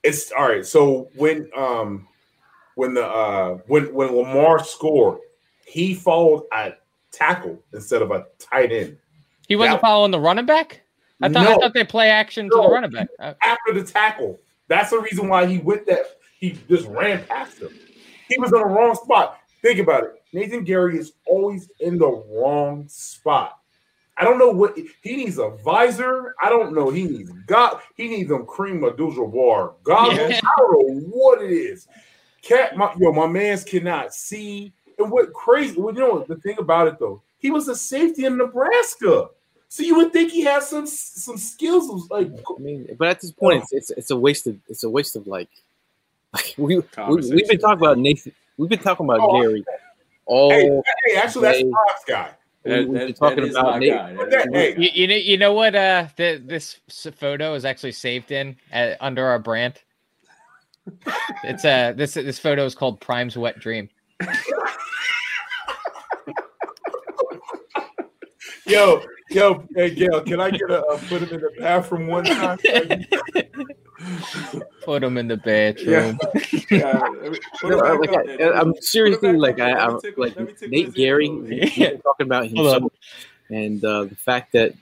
It's 0.03 0.31
all 0.31 0.47
right. 0.47 0.65
So 0.65 1.09
when 1.15 1.49
um 1.55 2.07
when 2.75 2.93
the 2.93 3.05
uh 3.05 3.57
when 3.67 3.93
when 3.93 4.15
Lamar 4.15 4.63
scored, 4.63 5.19
he 5.65 5.93
followed 5.93 6.43
a 6.51 6.71
tackle 7.17 7.61
instead 7.73 8.01
of 8.01 8.11
a 8.11 8.25
tight 8.39 8.71
end 8.71 8.97
He 9.47 9.55
wasn't 9.55 9.75
Yeah. 9.77 9.81
following 9.81 10.11
the 10.11 10.19
running 10.19 10.45
back. 10.45 10.81
I 11.21 11.29
thought 11.29 11.47
I 11.47 11.55
thought 11.55 11.73
they 11.73 11.83
play 11.83 12.09
action 12.09 12.45
to 12.49 12.55
the 12.55 12.61
No. 12.61 12.69
running 12.69 12.91
back. 12.91 13.07
Uh, 13.19 13.33
after 13.41 13.73
the 13.73 13.83
tackle. 13.83 14.39
That's 14.67 14.89
the 14.91 14.99
reason 14.99 15.29
why 15.29 15.45
he 15.45 15.57
went 15.59 15.87
that 15.87 16.05
he 16.39 16.51
just 16.69 16.85
ran 16.87 17.23
past 17.25 17.59
him. 17.59 17.69
He 18.27 18.37
was 18.37 18.51
in 18.51 18.59
the 18.59 18.65
wrong 18.65 18.93
spot. 18.95 19.39
Think 19.61 19.79
about 19.79 20.03
it. 20.03 20.21
Nathan 20.33 20.65
Gerry 20.65 20.97
is 20.99 21.13
always 21.25 21.69
in 21.79 21.97
the 21.97 22.09
wrong 22.09 22.85
spot. 22.89 23.59
I 24.17 24.23
don't 24.25 24.37
know 24.37 24.49
what 24.49 24.77
he 24.77 25.15
needs 25.15 25.37
a 25.37 25.49
visor. 25.63 26.35
I 26.41 26.49
don't 26.49 26.73
know. 26.75 26.89
He 26.89 27.03
needs 27.03 27.31
God. 27.45 27.79
He 27.95 28.09
needs 28.09 28.29
them 28.29 28.45
Kareem 28.45 28.85
Abdul-Jabbar 28.87 29.75
goggles. 29.83 30.17
Yeah. 30.17 30.41
I 30.43 30.59
don't 30.59 30.71
know 30.71 31.07
what 31.09 31.41
it 31.41 31.51
is. 31.51 31.87
Cat, 32.41 32.75
my, 32.75 32.93
yo, 32.99 33.11
my 33.13 33.27
man's 33.27 33.63
cannot 33.63 34.13
see. 34.13 34.73
And 34.99 35.11
what 35.11 35.31
crazy? 35.33 35.79
Well, 35.79 35.93
you 35.93 35.99
know 36.01 36.19
the 36.27 36.35
thing 36.37 36.57
about 36.59 36.87
it 36.87 36.97
though, 36.99 37.21
he 37.39 37.51
was 37.51 37.67
a 37.67 37.75
safety 37.75 38.25
in 38.25 38.37
Nebraska, 38.37 39.29
so 39.69 39.83
you 39.83 39.95
would 39.97 40.11
think 40.13 40.31
he 40.31 40.41
has 40.45 40.67
some 40.69 40.87
some 40.87 41.37
skills. 41.37 42.09
Like, 42.09 42.29
I 42.31 42.59
mean, 42.59 42.95
but 42.97 43.07
at 43.09 43.21
this 43.21 43.31
point, 43.31 43.61
it's, 43.63 43.71
it's 43.73 43.89
it's 43.91 44.11
a 44.11 44.17
waste 44.17 44.47
of 44.47 44.57
it's 44.67 44.83
a 44.83 44.89
waste 44.89 45.15
of 45.15 45.27
like, 45.27 45.49
like 46.33 46.55
we, 46.57 46.77
we 46.77 46.83
we've 47.09 47.47
been 47.47 47.59
talking 47.59 47.77
about 47.79 47.97
Nathan. 47.99 48.31
We've 48.57 48.69
been 48.69 48.79
talking 48.79 49.05
about 49.05 49.19
Oh, 49.21 49.39
Gerry 49.41 49.63
all. 50.25 50.49
hey, 50.51 50.81
hey, 51.05 51.15
actually, 51.17 51.43
that's 51.43 51.57
Hey. 51.59 51.63
Rob's 51.65 52.03
guy. 52.07 52.29
we, 52.63 52.71
That- 52.71 52.87
we've 52.87 52.99
been 53.01 53.13
talking 53.13 53.37
that 53.41 53.47
is 53.49 53.55
about 53.55 53.71
my 53.73 53.79
Nate. 53.79 53.93
guy. 53.93 54.13
That 54.15 54.29
That- 54.31 54.39
is 54.39 54.45
my 54.51 54.57
hey, 54.57 54.75
you, 54.77 54.89
you 54.93 55.07
know 55.07 55.15
you 55.15 55.37
know 55.37 55.53
what? 55.53 55.75
Uh, 55.75 56.07
the, 56.15 56.41
this 56.43 56.79
photo 57.15 57.53
is 57.53 57.65
actually 57.65 57.91
saved 57.91 58.31
in 58.31 58.55
uh, 58.73 58.93
under 58.99 59.25
our 59.27 59.37
brand. 59.39 59.81
It's 61.43 61.65
uh 61.65 61.93
this 61.95 62.13
this 62.15 62.39
photo 62.39 62.65
is 62.65 62.73
called 62.73 62.99
Prime's 62.99 63.37
Wet 63.37 63.59
Dream. 63.59 63.89
Yo, 68.67 69.01
yo, 69.29 69.63
hey 69.75 69.93
Gail, 69.95 70.21
can 70.21 70.39
I 70.41 70.51
get 70.51 70.69
a, 70.69 70.83
a 70.83 70.97
put 70.97 71.21
him 71.21 71.29
in 71.29 71.41
the 71.41 71.51
bathroom 71.59 72.07
one 72.07 72.25
time? 72.25 72.57
Put 74.83 75.03
him 75.03 75.17
in 75.17 75.27
the 75.27 75.37
bathroom. 75.37 76.19
Yeah. 76.69 77.03
No, 77.63 77.79
I- 77.83 77.97
like, 77.97 78.39
I, 78.39 78.51
I'm 78.51 78.73
seriously 78.79 79.33
like 79.33 79.59
I, 79.59 79.71
I'm 79.73 79.99
like 80.17 80.37
Nate 80.61 80.93
Gerry 80.93 81.29
we- 81.29 81.59
we 81.59 81.99
talking 82.03 82.27
about 82.27 82.47
Hold 82.51 82.67
on. 82.67 82.73
himself 82.73 82.91
and 83.49 83.83
uh, 83.83 84.03
the 84.03 84.15
fact 84.15 84.51
that 84.53 84.73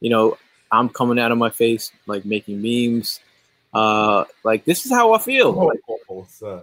you 0.00 0.10
know 0.10 0.36
I'm 0.70 0.88
coming 0.90 1.18
out 1.18 1.32
of 1.32 1.38
my 1.38 1.50
face 1.50 1.90
like 2.06 2.24
making 2.24 2.60
memes. 2.60 3.20
Uh, 3.72 4.24
like 4.44 4.64
this 4.66 4.84
is 4.84 4.92
how 4.92 5.12
I 5.14 5.18
feel. 5.18 5.48
Oh, 5.48 5.66
Like, 5.66 5.80
oh, 5.88 5.98
oh, 6.10 6.62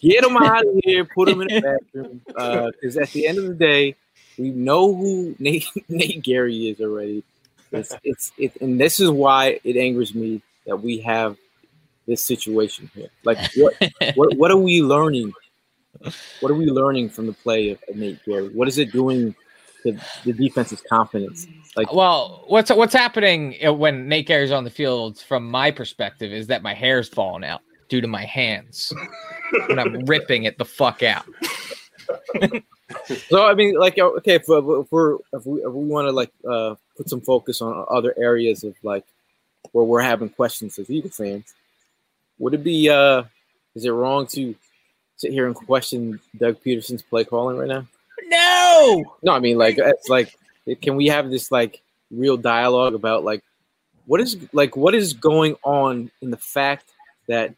get 0.00 0.24
him 0.24 0.36
out 0.38 0.64
of 0.64 0.80
here, 0.84 1.04
put 1.04 1.28
him 1.28 1.40
in 1.42 1.48
the 1.48 1.60
bathroom. 1.94 2.20
Because 2.26 2.96
at 2.96 3.10
the 3.10 3.26
end 3.26 3.38
of 3.38 3.44
the 3.44 3.54
day, 3.54 3.96
we 4.38 4.50
know 4.50 4.94
who 4.94 5.34
Nate, 5.38 5.66
Nate 5.88 6.22
Gerry 6.22 6.68
is 6.68 6.80
already. 6.80 7.24
It's 7.70 7.94
it's 8.04 8.32
it, 8.36 8.56
and 8.60 8.78
this 8.78 9.00
is 9.00 9.10
why 9.10 9.60
it 9.64 9.76
angers 9.76 10.14
me 10.14 10.42
that 10.66 10.76
we 10.82 10.98
have 10.98 11.36
this 12.06 12.22
situation 12.22 12.90
here. 12.94 13.08
Like 13.24 13.38
what 13.56 13.74
what 14.14 14.36
what 14.36 14.50
are 14.50 14.56
we 14.56 14.82
learning? 14.82 15.32
What 16.40 16.50
are 16.50 16.54
we 16.54 16.66
learning 16.66 17.10
from 17.10 17.26
the 17.26 17.32
play 17.32 17.70
of, 17.70 17.78
of 17.88 17.96
Nate 17.96 18.22
Gerry? 18.24 18.48
What 18.48 18.68
is 18.68 18.78
it 18.78 18.92
doing 18.92 19.34
to 19.84 19.96
the 20.24 20.32
defense's 20.32 20.82
confidence? 20.88 21.46
Like 21.76 21.92
Well, 21.92 22.44
what's 22.48 22.70
what's 22.70 22.94
happening 22.94 23.56
uh, 23.64 23.72
when 23.72 24.08
Nate 24.08 24.26
Gerry's 24.26 24.52
on 24.52 24.64
the 24.64 24.70
field, 24.70 25.18
from 25.18 25.50
my 25.50 25.70
perspective, 25.70 26.32
is 26.32 26.48
that 26.48 26.62
my 26.62 26.74
hair's 26.74 27.08
falling 27.08 27.44
out 27.44 27.62
due 27.88 28.00
to 28.00 28.08
my 28.08 28.24
hands 28.24 28.92
when 29.66 29.78
I'm 29.78 30.00
ripping 30.06 30.44
it 30.44 30.58
the 30.58 30.64
fuck 30.64 31.02
out. 31.02 31.26
So 33.28 33.46
I 33.46 33.54
mean, 33.54 33.74
like, 33.74 33.98
okay, 33.98 34.34
if, 34.34 34.44
if 34.48 34.92
we're 34.92 35.16
if 35.32 35.46
we 35.46 35.60
if 35.60 35.72
we 35.72 35.84
want 35.84 36.06
to 36.08 36.12
like 36.12 36.30
uh, 36.48 36.74
put 36.96 37.08
some 37.08 37.22
focus 37.22 37.62
on 37.62 37.86
other 37.88 38.14
areas 38.18 38.64
of 38.64 38.74
like 38.82 39.04
where 39.72 39.84
we're 39.84 40.02
having 40.02 40.28
questions 40.28 40.78
as 40.78 40.90
Eagle 40.90 41.10
fans, 41.10 41.54
would 42.38 42.54
it 42.54 42.62
be 42.62 42.90
uh, 42.90 43.24
is 43.74 43.84
it 43.84 43.90
wrong 43.90 44.26
to 44.28 44.54
sit 45.16 45.32
here 45.32 45.46
and 45.46 45.54
question 45.54 46.20
Doug 46.36 46.62
Pederson's 46.62 47.02
play 47.02 47.24
calling 47.24 47.56
right 47.56 47.68
now? 47.68 47.86
No, 48.26 49.16
No, 49.22 49.32
I 49.32 49.38
mean 49.38 49.56
like 49.56 49.78
it's 49.78 50.08
like 50.08 50.36
can 50.80 50.96
we 50.96 51.06
have 51.06 51.30
this 51.30 51.50
like 51.50 51.80
real 52.10 52.36
dialogue 52.36 52.94
about 52.94 53.24
like 53.24 53.42
what 54.06 54.20
is 54.20 54.36
like 54.52 54.76
what 54.76 54.94
is 54.94 55.12
going 55.12 55.56
on 55.62 56.10
in 56.20 56.30
the 56.30 56.36
fact 56.36 56.90
that 57.26 57.54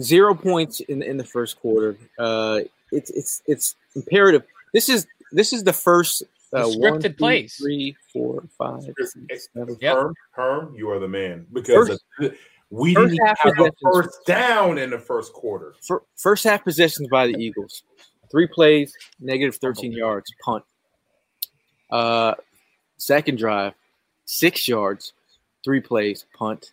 zero 0.00 0.34
points 0.34 0.80
in 0.80 1.02
in 1.02 1.16
the 1.16 1.24
first 1.24 1.60
quarter. 1.60 1.96
Uh, 2.18 2.60
it's 2.92 3.10
it's 3.10 3.42
it's 3.46 3.76
imperative. 3.94 4.42
This 4.72 4.88
is 4.88 5.06
this 5.32 5.52
is 5.52 5.64
the 5.64 5.72
first 5.72 6.22
uh, 6.52 6.62
The 6.62 6.78
one, 6.78 6.92
scripted 7.00 7.02
two, 7.02 7.14
plays. 7.14 7.54
three, 7.54 7.96
four, 8.12 8.42
five, 8.58 8.82
six, 8.82 9.16
seven. 9.54 9.76
Yep. 9.80 9.94
Herm, 9.96 10.14
Herm, 10.32 10.74
you 10.76 10.90
are 10.90 10.98
the 10.98 11.08
man 11.08 11.46
because 11.52 11.88
First- 11.88 12.04
of- 12.20 12.34
we 12.72 12.94
didn't 12.94 13.18
have 13.26 13.58
a 13.58 13.70
first 13.82 14.24
down 14.26 14.78
in 14.78 14.90
the 14.90 14.98
first 14.98 15.32
quarter. 15.32 15.74
Fir- 15.82 16.02
First 16.16 16.44
half 16.44 16.62
possessions 16.62 17.08
by 17.08 17.26
the 17.26 17.34
Eagles, 17.36 17.82
three 18.30 18.46
plays, 18.46 18.94
negative 19.18 19.56
thirteen 19.56 19.90
yards, 19.92 20.32
punt. 20.44 20.64
Uh, 21.90 22.34
second 22.96 23.38
drive, 23.38 23.74
six 24.24 24.68
yards, 24.68 25.12
three 25.64 25.80
plays, 25.80 26.26
punt. 26.38 26.72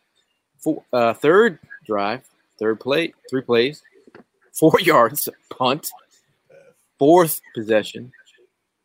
Four, 0.60 0.84
uh, 0.94 1.14
third 1.14 1.58
drive, 1.86 2.22
third 2.60 2.80
play, 2.80 3.14
three 3.30 3.42
plays, 3.42 3.84
four 4.54 4.80
yards, 4.80 5.30
punt. 5.50 5.90
Fourth 7.00 7.42
possession, 7.54 8.12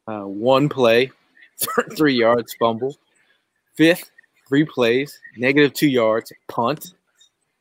uh, 0.06 0.24
one 0.24 0.68
play, 0.68 1.10
three 1.96 2.12
yards, 2.12 2.54
fumble. 2.60 2.94
Fifth, 3.74 4.10
three 4.46 4.66
plays, 4.66 5.18
negative 5.38 5.72
two 5.72 5.88
yards, 5.88 6.30
punt. 6.46 6.92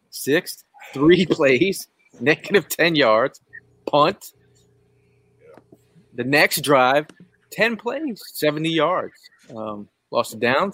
Sixth, 0.10 0.66
three 0.94 1.26
plays, 1.30 1.88
negative 2.20 2.68
10 2.68 2.96
yards, 2.96 3.40
punt. 3.86 4.34
The 6.14 6.24
next 6.24 6.62
drive, 6.62 7.08
10 7.52 7.78
plays, 7.78 8.22
70 8.34 8.70
yards, 8.70 9.14
um, 9.56 9.88
lost 10.12 10.34
it 10.34 10.40
down. 10.42 10.74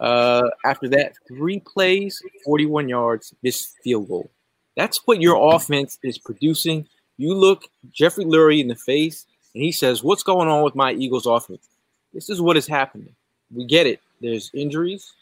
Uh, 0.00 0.48
after 0.64 0.88
that, 0.88 1.12
three 1.28 1.60
plays, 1.60 2.22
41 2.44 2.88
yards, 2.88 3.34
missed 3.42 3.76
field 3.84 4.08
goal. 4.08 4.30
That's 4.76 5.06
what 5.06 5.20
your 5.20 5.54
offense 5.54 5.98
is 6.02 6.16
producing. 6.16 6.88
You 7.18 7.34
look 7.34 7.64
Jeffrey 7.92 8.24
Lurie 8.24 8.60
in 8.60 8.68
the 8.68 8.74
face, 8.74 9.26
and 9.54 9.62
he 9.62 9.72
says, 9.72 10.02
What's 10.02 10.22
going 10.22 10.48
on 10.48 10.64
with 10.64 10.74
my 10.74 10.92
Eagles 10.92 11.26
offense? 11.26 11.68
This 12.14 12.30
is 12.30 12.40
what 12.40 12.56
is 12.56 12.66
happening. 12.66 13.14
We 13.54 13.66
get 13.66 13.86
it. 13.86 14.00
There's 14.20 14.50
injuries. 14.54 15.12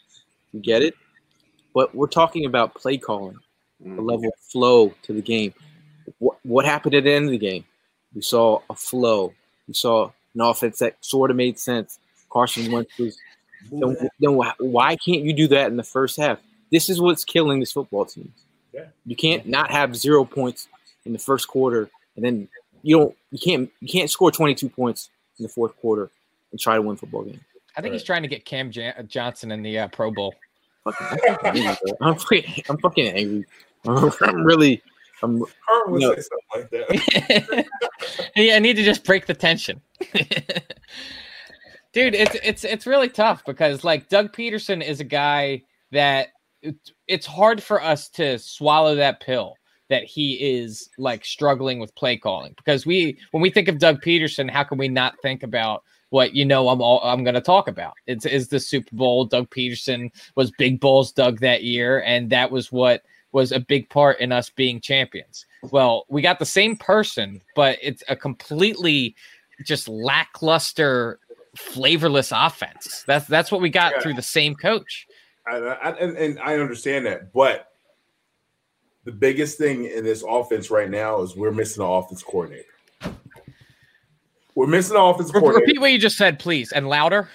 We 0.53 0.61
get 0.61 0.81
it. 0.81 0.95
But 1.73 1.93
we're 1.93 2.07
talking 2.07 2.45
about 2.45 2.73
play 2.73 2.97
calling 2.97 3.37
a 3.85 4.01
level 4.01 4.27
of 4.27 4.39
flow 4.39 4.93
to 5.03 5.13
the 5.13 5.21
game. 5.21 5.53
What 6.19 6.37
what 6.43 6.65
happened 6.65 6.95
at 6.95 7.03
the 7.03 7.11
end 7.11 7.25
of 7.25 7.31
the 7.31 7.37
game? 7.37 7.65
We 8.15 8.21
saw 8.21 8.61
a 8.69 8.75
flow. 8.75 9.33
We 9.67 9.73
saw 9.73 10.11
an 10.33 10.41
offense 10.41 10.79
that 10.79 10.97
sort 11.01 11.31
of 11.31 11.37
made 11.37 11.59
sense. 11.59 11.99
Carson 12.29 12.71
Wentz 12.71 12.97
was. 12.97 13.17
Then, 13.71 14.09
then 14.19 14.33
why- 14.35 14.53
why 14.59 14.95
can't 14.95 15.23
you 15.23 15.33
do 15.33 15.47
that 15.49 15.67
in 15.67 15.77
the 15.77 15.83
first 15.83 16.17
half? 16.17 16.39
This 16.71 16.89
is 16.89 17.01
what's 17.01 17.23
killing 17.25 17.59
this 17.59 17.71
football 17.71 18.05
team. 18.05 18.31
Yeah. 18.73 18.85
You 19.05 19.15
can't 19.15 19.47
not 19.47 19.71
have 19.71 19.95
zero 19.95 20.23
points 20.23 20.67
in 21.05 21.13
the 21.13 21.19
first 21.19 21.47
quarter, 21.47 21.89
and 22.15 22.23
then 22.23 22.47
you 22.83 22.97
don't. 22.97 23.15
You 23.31 23.39
can't. 23.39 23.69
You 23.81 23.87
can't 23.87 24.09
score 24.09 24.31
twenty 24.31 24.53
two 24.55 24.69
points 24.69 25.09
in 25.39 25.43
the 25.43 25.49
fourth 25.49 25.75
quarter 25.77 26.09
and 26.51 26.59
try 26.59 26.75
to 26.75 26.81
win 26.81 26.95
football 26.95 27.23
game. 27.23 27.39
I 27.75 27.81
think 27.81 27.93
he's 27.93 28.03
trying 28.03 28.21
to 28.21 28.27
get 28.27 28.45
Cam 28.45 28.71
Jan- 28.71 29.07
Johnson 29.07 29.51
in 29.51 29.63
the 29.63 29.79
uh, 29.79 29.87
Pro 29.87 30.11
Bowl. 30.11 30.35
I'm 30.85 30.93
fucking 30.93 31.67
angry. 32.27 32.63
I'm 32.69 32.77
fucking, 32.77 33.07
angry. 33.07 33.45
I'm 33.85 34.43
really. 34.45 34.81
I'm. 35.21 35.39
Herm 35.67 35.91
would 35.91 36.01
No. 36.01 36.15
say 36.15 36.21
something 36.21 36.47
like 36.55 36.69
that. 36.69 37.65
yeah, 38.35 38.55
I 38.55 38.59
need 38.59 38.75
to 38.77 38.83
just 38.83 39.03
break 39.03 39.25
the 39.25 39.33
tension. 39.33 39.81
Dude, 41.93 42.13
it's 42.15 42.35
it's 42.43 42.63
it's 42.63 42.85
really 42.87 43.09
tough 43.09 43.43
because 43.45 43.83
like 43.83 44.09
Doug 44.09 44.31
Pederson 44.33 44.83
is 44.85 44.99
a 44.99 45.03
guy 45.05 45.63
that 45.91 46.29
it- 46.61 46.75
it's 47.07 47.25
hard 47.25 47.63
for 47.63 47.81
us 47.81 48.09
to 48.09 48.37
swallow 48.37 48.95
that 48.95 49.19
pill 49.21 49.55
that 49.89 50.03
he 50.03 50.33
is 50.33 50.87
like 50.99 51.25
struggling 51.25 51.79
with 51.79 51.95
play 51.95 52.15
calling 52.15 52.53
because 52.57 52.85
we 52.85 53.17
when 53.31 53.41
we 53.41 53.49
think 53.49 53.67
of 53.67 53.79
Doug 53.79 54.01
Pederson, 54.01 54.49
how 54.49 54.63
can 54.63 54.77
we 54.77 54.87
not 54.87 55.15
think 55.23 55.41
about 55.41 55.83
what 56.11 56.35
you 56.35 56.45
know 56.45 56.69
I'm 56.69 56.81
all 56.81 57.01
I'm 57.03 57.23
going 57.23 57.33
to 57.33 57.41
talk 57.41 57.67
about? 57.67 57.93
It's 58.05 58.25
is 58.25 58.49
the 58.49 58.59
Super 58.59 58.95
Bowl. 58.95 59.25
Doug 59.25 59.49
Pederson 59.49 60.11
was 60.35 60.51
Big 60.59 60.79
Balls 60.79 61.11
Doug 61.11 61.39
that 61.39 61.63
year, 61.63 62.03
and 62.03 62.29
that 62.29 62.51
was 62.51 62.71
what 62.71 63.03
was 63.31 63.51
a 63.51 63.59
big 63.59 63.89
part 63.89 64.19
in 64.19 64.31
us 64.31 64.49
being 64.51 64.79
champions. 64.79 65.45
Well, 65.71 66.05
we 66.09 66.21
got 66.21 66.37
the 66.39 66.45
same 66.45 66.75
person, 66.77 67.41
but 67.55 67.77
it's 67.81 68.03
a 68.07 68.15
completely 68.15 69.15
just 69.63 69.87
lackluster, 69.87 71.19
flavorless 71.55 72.31
offense. 72.31 73.03
That's 73.07 73.25
that's 73.27 73.51
what 73.51 73.61
we 73.61 73.69
got 73.69 73.93
Yeah. 73.93 74.01
through 74.01 74.13
the 74.15 74.21
same 74.21 74.55
coach. 74.55 75.07
I, 75.47 75.57
I, 75.57 75.89
and, 75.97 76.17
and 76.17 76.39
I 76.39 76.55
understand 76.55 77.05
that, 77.07 77.33
but 77.33 77.71
the 79.05 79.11
biggest 79.11 79.57
thing 79.57 79.85
in 79.85 80.03
this 80.03 80.23
offense 80.27 80.69
right 80.69 80.89
now 80.89 81.21
is 81.21 81.35
we're 81.35 81.51
missing 81.51 81.83
an 81.83 81.89
offense 81.89 82.21
coordinator. 82.21 82.65
We're 84.55 84.67
missing 84.67 84.95
an 84.97 85.01
offense 85.01 85.31
coordinator. 85.31 85.65
Repeat 85.65 85.79
what 85.79 85.91
you 85.91 85.97
just 85.97 86.17
said, 86.17 86.37
please, 86.37 86.71
and 86.71 86.87
louder. 86.87 87.29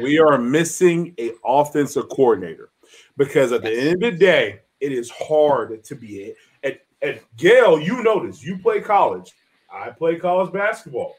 We 0.00 0.18
are 0.18 0.38
missing 0.38 1.14
a 1.18 1.32
offensive 1.44 2.08
coordinator 2.10 2.68
because 3.16 3.52
at 3.52 3.62
the 3.62 3.72
end 3.72 4.04
of 4.04 4.12
the 4.12 4.18
day, 4.18 4.60
it 4.80 4.92
is 4.92 5.10
hard 5.10 5.82
to 5.82 5.94
be 5.96 6.34
at 6.62 6.80
at 7.02 7.22
Gail. 7.36 7.80
You 7.80 8.02
notice. 8.02 8.44
You 8.44 8.58
play 8.58 8.80
college. 8.80 9.32
I 9.72 9.90
play 9.90 10.16
college 10.16 10.52
basketball. 10.52 11.16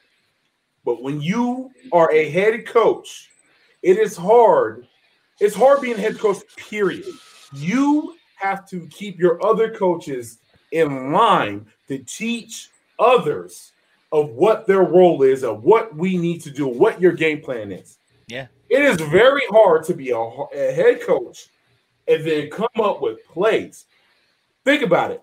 But 0.90 1.04
when 1.04 1.22
you 1.22 1.70
are 1.92 2.12
a 2.12 2.32
head 2.32 2.66
coach, 2.66 3.30
it 3.84 4.00
is 4.00 4.18
hard. 4.18 4.88
It's 5.40 5.54
hard 5.54 5.82
being 5.82 5.96
head 5.96 6.18
coach. 6.18 6.38
Period. 6.58 7.06
You 7.54 8.16
have 8.38 8.68
to 8.70 8.88
keep 8.88 9.20
your 9.20 9.46
other 9.46 9.70
coaches 9.70 10.40
in 10.72 11.12
line 11.12 11.68
to 11.90 12.00
teach 12.00 12.70
others 12.98 13.72
of 14.12 14.32
what 14.32 14.66
their 14.66 14.82
role 14.82 15.22
is, 15.22 15.44
of 15.44 15.64
what 15.64 15.96
we 15.96 16.18
need 16.18 16.42
to 16.42 16.50
do, 16.50 16.66
what 16.66 17.00
your 17.00 17.12
game 17.12 17.40
plan 17.40 17.72
is. 17.72 18.00
Yeah. 18.26 18.48
It 18.68 18.82
is 18.82 19.00
very 19.00 19.46
hard 19.52 19.84
to 19.84 19.94
be 19.94 20.10
a, 20.10 20.18
a 20.18 20.74
head 20.74 21.02
coach 21.04 21.50
and 22.08 22.26
then 22.26 22.50
come 22.50 22.68
up 22.82 23.00
with 23.00 23.24
plays. 23.28 23.86
Think 24.66 24.82
about 24.82 25.12
it. 25.12 25.22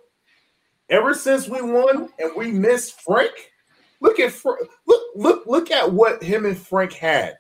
Ever 0.91 1.13
since 1.13 1.49
we 1.49 1.61
won 1.61 2.09
and 2.21 2.31
we 2.37 2.53
missed 2.53 3.01
Frank, 3.01 3.51
look 4.01 4.19
at 4.21 4.33
Fra- 4.33 4.57
look 4.87 5.03
look 5.15 5.47
look 5.47 5.71
at 5.71 5.91
what 5.93 6.23
him 6.23 6.45
and 6.47 6.57
Frank 6.57 6.93
had. 6.93 7.39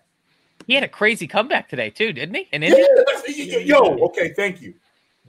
He 0.67 0.75
had 0.75 0.83
a 0.85 0.89
crazy 0.89 1.27
comeback 1.27 1.69
today 1.69 1.91
too, 1.91 2.13
didn't 2.13 2.35
he? 2.35 2.49
In 2.53 2.63
Yeah, 2.63 2.69
Indy? 2.71 2.83
that's- 3.07 3.25
y- 3.29 3.35
y- 3.53 3.63
yo, 3.65 3.99
okay, 4.07 4.33
thank 4.35 4.61
you. 4.61 4.75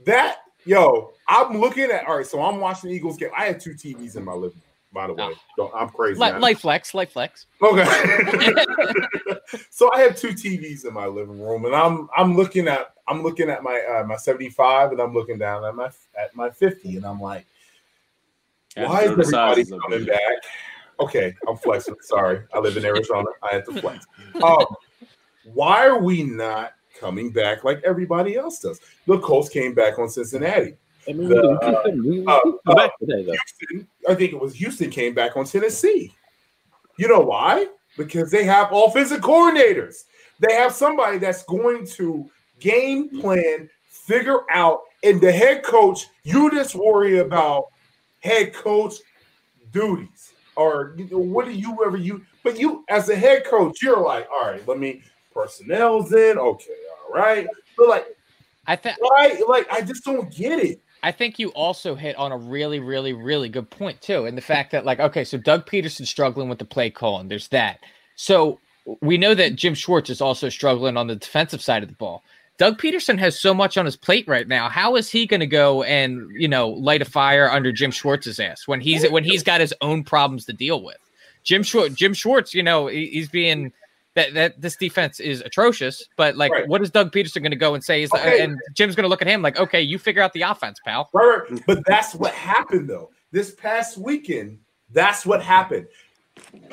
That 0.04 0.38
yo, 0.64 1.12
I'm 1.28 1.58
looking 1.58 1.90
at 1.90 2.06
all 2.06 2.16
right. 2.18 2.26
So 2.26 2.42
I'm 2.42 2.60
watching 2.60 2.90
the 2.90 2.96
Eagles 2.96 3.16
game. 3.16 3.30
I 3.36 3.44
had 3.46 3.60
two 3.60 3.74
TVs 3.74 4.16
in 4.16 4.24
my 4.24 4.32
living 4.32 4.56
room. 4.56 4.62
By 4.90 5.06
the 5.06 5.12
way, 5.14 5.24
Oh. 5.24 5.34
Don't- 5.58 5.74
I'm 5.74 5.90
crazy. 5.90 6.18
Li- 6.18 6.28
I- 6.28 6.38
light 6.38 6.58
flex, 6.58 6.94
light 6.94 7.10
flex. 7.12 7.46
Okay. 7.62 7.84
so 9.70 9.92
I 9.92 10.00
have 10.00 10.16
two 10.16 10.28
TVs 10.28 10.86
in 10.86 10.94
my 10.94 11.06
living 11.06 11.40
room, 11.40 11.66
and 11.66 11.74
I'm 11.74 12.08
I'm 12.16 12.34
looking 12.36 12.68
at 12.68 12.94
I'm 13.06 13.22
looking 13.22 13.48
at 13.50 13.62
my 13.62 13.80
uh, 13.82 14.04
my 14.04 14.16
75, 14.16 14.92
and 14.92 15.00
I'm 15.00 15.12
looking 15.14 15.38
down 15.38 15.64
at 15.64 15.74
my 15.74 15.90
at 16.18 16.34
my 16.34 16.50
50, 16.50 16.96
and 16.96 17.04
I'm 17.06 17.20
like, 17.20 17.46
why 18.76 19.02
is 19.02 19.06
the 19.14 19.22
everybody 19.22 19.64
sizes 19.64 19.74
coming 19.82 20.04
back? 20.06 20.20
Okay, 21.00 21.34
I'm 21.48 21.56
flexing. 21.56 21.96
Sorry, 22.02 22.42
I 22.52 22.58
live 22.58 22.76
in 22.76 22.84
Arizona. 22.84 23.28
I 23.42 23.54
have 23.54 23.64
to 23.66 23.80
flex. 23.80 24.06
Um, 24.42 24.66
why 25.44 25.86
are 25.86 25.98
we 25.98 26.22
not 26.24 26.72
coming 26.98 27.30
back 27.30 27.64
like 27.64 27.80
everybody 27.84 28.36
else 28.36 28.58
does? 28.60 28.80
The 29.06 29.18
Colts 29.20 29.48
came 29.48 29.74
back 29.74 29.98
on 29.98 30.08
Cincinnati. 30.08 30.74
I 31.08 31.12
mean, 31.12 31.28
The, 31.28 31.40
uh, 31.62 31.82
can- 31.84 32.02
we- 32.04 32.20
we 32.20 32.26
uh, 32.26 32.40
come 32.66 32.76
back 32.76 32.98
today, 32.98 33.22
though. 33.24 33.32
Houston, 33.32 33.88
I 34.08 34.14
think 34.14 34.32
it 34.32 34.40
was 34.40 34.54
Houston 34.54 34.90
came 34.90 35.14
back 35.14 35.36
on 35.36 35.44
Tennessee. 35.44 36.14
You 36.98 37.08
know 37.08 37.20
why? 37.20 37.68
Because 37.96 38.30
they 38.30 38.44
have 38.44 38.68
offensive 38.72 39.20
coordinators. 39.20 40.04
They 40.40 40.54
have 40.54 40.72
somebody 40.72 41.18
that's 41.18 41.44
going 41.44 41.86
to 41.86 42.28
game 42.60 43.20
plan, 43.20 43.70
figure 43.88 44.40
out, 44.50 44.80
and 45.04 45.20
the 45.20 45.30
head 45.32 45.62
coach, 45.62 46.06
you 46.24 46.50
just 46.50 46.74
worry 46.74 47.18
about 47.18 47.66
head 48.20 48.52
coach 48.52 48.94
duties. 49.72 50.32
Or 50.58 50.94
you 50.98 51.08
know, 51.08 51.18
what 51.18 51.46
do 51.46 51.52
you 51.52 51.78
ever 51.86 51.96
you 51.96 52.26
but 52.42 52.58
you 52.58 52.84
as 52.88 53.08
a 53.08 53.14
head 53.14 53.44
coach, 53.44 53.80
you're 53.80 54.00
like, 54.00 54.28
all 54.28 54.50
right, 54.50 54.66
let 54.66 54.78
me 54.80 55.02
personnel's 55.32 56.12
in. 56.12 56.36
Okay, 56.36 56.74
all 57.06 57.14
right. 57.14 57.46
But 57.76 57.88
like, 57.88 58.06
I 58.66 58.74
think 58.74 58.96
why? 58.98 59.40
Like, 59.48 59.70
I 59.70 59.82
just 59.82 60.04
don't 60.04 60.34
get 60.34 60.58
it. 60.58 60.82
I 61.04 61.12
think 61.12 61.38
you 61.38 61.50
also 61.50 61.94
hit 61.94 62.16
on 62.16 62.32
a 62.32 62.36
really, 62.36 62.80
really, 62.80 63.12
really 63.12 63.48
good 63.48 63.70
point 63.70 64.02
too, 64.02 64.26
and 64.26 64.36
the 64.36 64.42
fact 64.42 64.72
that 64.72 64.84
like, 64.84 64.98
okay, 64.98 65.22
so 65.22 65.38
Doug 65.38 65.64
Pederson's 65.64 66.10
struggling 66.10 66.48
with 66.48 66.58
the 66.58 66.64
play 66.64 66.90
calling. 66.90 67.28
There's 67.28 67.46
that. 67.48 67.78
So 68.16 68.58
we 69.00 69.16
know 69.16 69.34
that 69.36 69.54
Jim 69.54 69.74
Schwartz 69.74 70.10
is 70.10 70.20
also 70.20 70.48
struggling 70.48 70.96
on 70.96 71.06
the 71.06 71.14
defensive 71.14 71.62
side 71.62 71.84
of 71.84 71.88
the 71.88 71.94
ball. 71.94 72.24
Doug 72.58 72.78
Pederson 72.80 73.18
has 73.18 73.40
so 73.40 73.54
much 73.54 73.76
on 73.78 73.84
his 73.84 73.96
plate 73.96 74.26
right 74.26 74.46
now. 74.48 74.68
How 74.68 74.96
is 74.96 75.08
he 75.08 75.26
going 75.26 75.40
to 75.40 75.46
go 75.46 75.84
and 75.84 76.28
you 76.32 76.48
know 76.48 76.68
light 76.70 77.00
a 77.02 77.04
fire 77.04 77.50
under 77.50 77.72
Jim 77.72 77.90
Schwartz's 77.90 78.40
ass 78.40 78.66
when 78.66 78.80
he's 78.80 79.08
when 79.10 79.24
he's 79.24 79.42
got 79.42 79.60
his 79.60 79.72
own 79.80 80.02
problems 80.04 80.44
to 80.46 80.52
deal 80.52 80.82
with? 80.82 80.96
Jim 81.44 81.62
Schwartz, 81.62 81.94
Jim 81.94 82.12
Schwartz, 82.12 82.52
you 82.52 82.62
know, 82.62 82.88
he- 82.88 83.06
he's 83.06 83.28
being 83.28 83.72
that 84.14 84.34
that 84.34 84.60
this 84.60 84.74
defense 84.76 85.20
is 85.20 85.40
atrocious. 85.42 86.04
But 86.16 86.36
like, 86.36 86.50
Right. 86.50 86.66
what 86.66 86.82
is 86.82 86.90
Doug 86.90 87.12
Pederson 87.12 87.40
going 87.42 87.52
to 87.52 87.56
go 87.56 87.74
and 87.74 87.82
say? 87.84 88.02
Is 88.02 88.12
Okay. 88.12 88.40
and 88.40 88.58
Jim's 88.74 88.96
going 88.96 89.04
to 89.04 89.08
look 89.08 89.22
at 89.22 89.28
him 89.28 89.40
like, 89.40 89.58
okay, 89.58 89.80
you 89.80 89.96
figure 89.98 90.20
out 90.20 90.32
the 90.32 90.42
offense, 90.42 90.80
pal. 90.84 91.08
Right. 91.12 91.42
But 91.66 91.84
that's 91.86 92.14
what 92.14 92.34
happened 92.34 92.90
though. 92.90 93.10
This 93.30 93.52
past 93.54 93.96
weekend, 93.98 94.58
that's 94.92 95.24
what 95.24 95.42
happened. 95.42 95.86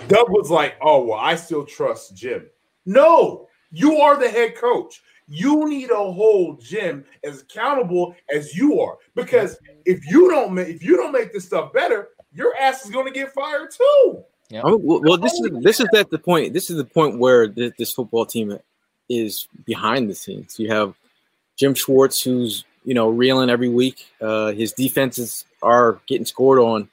Doug 0.08 0.30
was 0.30 0.50
like, 0.50 0.76
"Oh 0.82 1.06
well, 1.06 1.20
I 1.20 1.36
still 1.36 1.66
trust 1.66 2.16
Jim." 2.16 2.48
No, 2.86 3.48
you 3.72 3.98
are 3.98 4.18
the 4.18 4.30
head 4.30 4.56
coach. 4.56 5.02
You 5.28 5.68
need 5.68 5.88
to 5.90 5.96
hold 5.96 6.62
Jim 6.62 7.04
as 7.24 7.42
accountable 7.42 8.16
as 8.34 8.56
you 8.56 8.80
are, 8.80 8.98
because 9.16 9.58
if 9.86 10.06
you 10.10 10.30
don't 10.30 10.54
make 10.54 10.68
if 10.68 10.84
you 10.84 10.98
don't 10.98 11.12
make 11.12 11.34
this 11.34 11.46
stuff 11.46 11.74
better, 11.74 12.10
your 12.32 12.56
ass 12.58 12.86
is 12.86 12.92
going 12.92 13.06
to 13.06 13.12
get 13.12 13.34
fired 13.34 13.72
too. 13.72 14.24
Oh, 14.54 14.78
well, 14.78 15.02
well, 15.02 15.18
this 15.18 15.34
is 15.34 15.50
this 15.64 15.80
is 15.80 15.88
at 15.96 16.12
the 16.12 16.20
point. 16.20 16.54
This 16.54 16.70
is 16.70 16.78
the 16.78 16.86
point 16.86 17.18
where 17.18 17.48
this, 17.48 17.74
this 17.80 17.92
football 17.92 18.26
team 18.26 18.58
is 19.10 19.48
behind 19.66 20.10
the 20.10 20.16
scenes. 20.16 20.60
You 20.60 20.70
have 20.70 20.94
Jim 21.58 21.74
Schwartz, 21.74 22.22
who's 22.22 22.64
you 22.84 22.94
know 22.94 23.10
reeling 23.10 23.50
every 23.50 23.70
week. 23.70 24.06
Uh, 24.22 24.52
his 24.52 24.74
defenses 24.74 25.46
are 25.64 26.00
getting 26.06 26.26
scored 26.26 26.60
on 26.60 26.90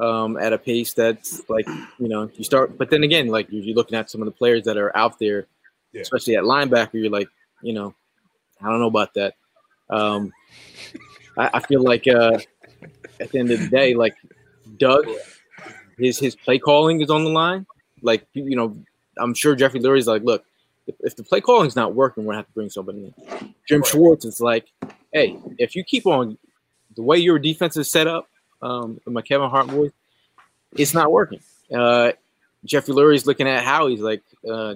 um, 0.00 0.36
at 0.36 0.52
a 0.52 0.58
pace 0.58 0.92
that's 0.94 1.42
like 1.48 1.66
you 1.98 2.08
know 2.08 2.30
you 2.36 2.44
start. 2.44 2.78
But 2.78 2.90
then 2.90 3.02
again, 3.02 3.26
like 3.26 3.50
you're, 3.50 3.64
you're 3.64 3.74
looking 3.76 3.98
at 3.98 4.08
some 4.10 4.22
of 4.22 4.26
the 4.26 4.32
players 4.32 4.62
that 4.64 4.76
are 4.76 4.96
out 4.96 5.18
there, 5.18 5.48
Yeah. 5.92 6.02
especially 6.02 6.36
at 6.36 6.44
linebacker. 6.44 6.94
You're 6.94 7.10
like, 7.10 7.28
you 7.62 7.72
know, 7.72 7.94
I 8.62 8.68
don't 8.68 8.80
know 8.80 8.86
about 8.86 9.14
that. 9.14 9.34
Um, 9.90 10.32
I, 11.36 11.50
I 11.54 11.60
feel 11.60 11.82
like 11.82 12.06
uh, 12.06 12.38
at 13.20 13.30
the 13.30 13.38
end 13.38 13.50
of 13.50 13.60
the 13.60 13.68
day, 13.68 13.94
like 13.94 14.14
Doug 14.76 15.06
his 15.98 16.18
his 16.18 16.36
play 16.36 16.58
calling 16.58 17.00
is 17.00 17.10
on 17.10 17.24
the 17.24 17.30
line. 17.30 17.66
Like 18.02 18.26
you 18.32 18.44
you 18.44 18.56
know, 18.56 18.76
I'm 19.18 19.34
sure 19.34 19.54
Jeffrey 19.54 19.80
Lurie's 19.80 20.06
like, 20.06 20.22
look, 20.22 20.44
if, 20.86 20.94
if 21.00 21.16
the 21.16 21.24
play 21.24 21.40
calling's 21.40 21.76
not 21.76 21.94
working, 21.94 22.24
we're 22.24 22.32
gonna 22.32 22.38
have 22.38 22.46
to 22.46 22.52
bring 22.52 22.70
somebody 22.70 23.12
in. 23.18 23.54
Jim 23.68 23.82
Schwartz 23.84 24.24
is 24.24 24.40
like, 24.40 24.66
hey, 25.12 25.38
if 25.58 25.74
you 25.74 25.84
keep 25.84 26.06
on 26.06 26.38
the 26.96 27.02
way 27.02 27.18
your 27.18 27.38
defense 27.38 27.76
is 27.76 27.90
set 27.90 28.06
up, 28.06 28.28
um, 28.62 29.00
my 29.06 29.22
Kevin 29.22 29.50
Hart 29.50 29.66
voice, 29.66 29.92
it's 30.76 30.94
not 30.94 31.12
working. 31.12 31.40
Uh, 31.74 32.12
Jeffrey 32.64 32.94
Lurie's 32.94 33.26
looking 33.26 33.46
at 33.46 33.62
how 33.62 33.86
he's 33.88 34.00
like, 34.00 34.22
uh, 34.50 34.74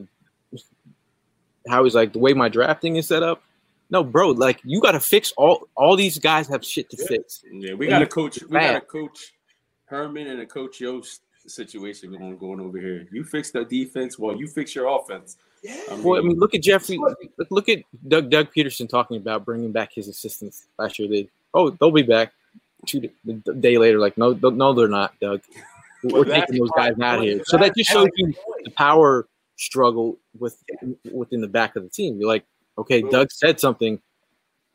how 1.69 1.85
he's 1.85 1.95
like 1.95 2.13
the 2.13 2.19
way 2.19 2.33
my 2.33 2.49
drafting 2.49 2.97
is 2.97 3.07
set 3.09 3.23
up. 3.23 3.43
No, 3.91 4.03
bro, 4.03 4.31
like 4.31 4.61
you 4.65 4.81
got 4.81 4.93
to 4.93 5.01
fix 5.01 5.33
all. 5.37 5.69
All 5.75 5.97
these 5.97 6.19
guys 6.19 6.49
have 6.49 6.65
shit 6.65 6.89
to 6.91 6.97
fix. 7.07 7.45
Yeah, 7.53 7.75
we 7.75 7.87
got 7.89 8.01
a 8.03 8.07
coach. 8.07 8.41
We 8.43 8.49
got 8.49 8.53
bad. 8.53 8.77
a 8.77 8.81
coach 8.81 9.35
Herman 9.85 10.29
and 10.29 10.41
a 10.41 10.47
coach 10.47 10.81
Yost 10.81 11.21
situation 11.47 12.11
going 12.17 12.39
going 12.39 12.61
over 12.61 12.79
here. 12.79 13.07
You 13.13 13.25
fix 13.25 13.51
the 13.51 13.65
defense, 13.65 14.19
while 14.19 14.37
you 14.37 14.47
fix 14.49 14.75
your 14.75 14.87
offense. 14.89 15.37
I 15.91 16.01
Well, 16.03 16.15
I 16.19 16.21
mean, 16.23 16.29
mean, 16.29 16.39
look 16.39 16.55
at 16.55 16.63
Jeffrey. 16.63 16.99
Look, 16.99 17.19
look 17.51 17.69
at 17.69 17.81
Doug 18.09 18.31
Doug 18.31 18.49
Pederson 18.57 18.89
talking 18.89 19.19
about 19.19 19.45
bringing 19.45 19.73
back 19.73 19.93
his 19.93 20.09
assistants 20.09 20.65
last 20.79 20.99
year. 20.99 21.09
They 21.09 21.29
oh 21.53 21.71
they'll 21.71 21.91
be 21.91 22.03
back 22.03 22.33
two 22.87 23.01
d- 23.01 23.11
the 23.25 23.35
day 23.55 23.77
later. 23.79 23.99
Like 23.99 24.17
no 24.17 24.33
no 24.33 24.73
they're 24.73 24.89
not, 24.89 25.13
Doug. 25.21 25.43
We're 26.03 26.25
Well, 26.25 26.25
taking 26.25 26.59
those 26.59 26.71
guys 26.71 26.99
out 27.01 27.19
point. 27.19 27.29
here. 27.31 27.43
So 27.45 27.59
that 27.59 27.77
just 27.77 27.91
shows 27.91 28.09
you 28.17 28.33
the 28.65 28.71
power 28.71 29.27
struggle 29.57 30.19
with 30.39 30.63
within 31.11 31.41
the 31.41 31.49
back 31.49 31.77
of 31.77 31.83
the 31.83 31.89
team. 31.89 32.19
You're 32.19 32.29
like, 32.29 32.45
okay, 32.79 33.03
Doug 33.03 33.31
said 33.31 33.61
something 33.61 34.01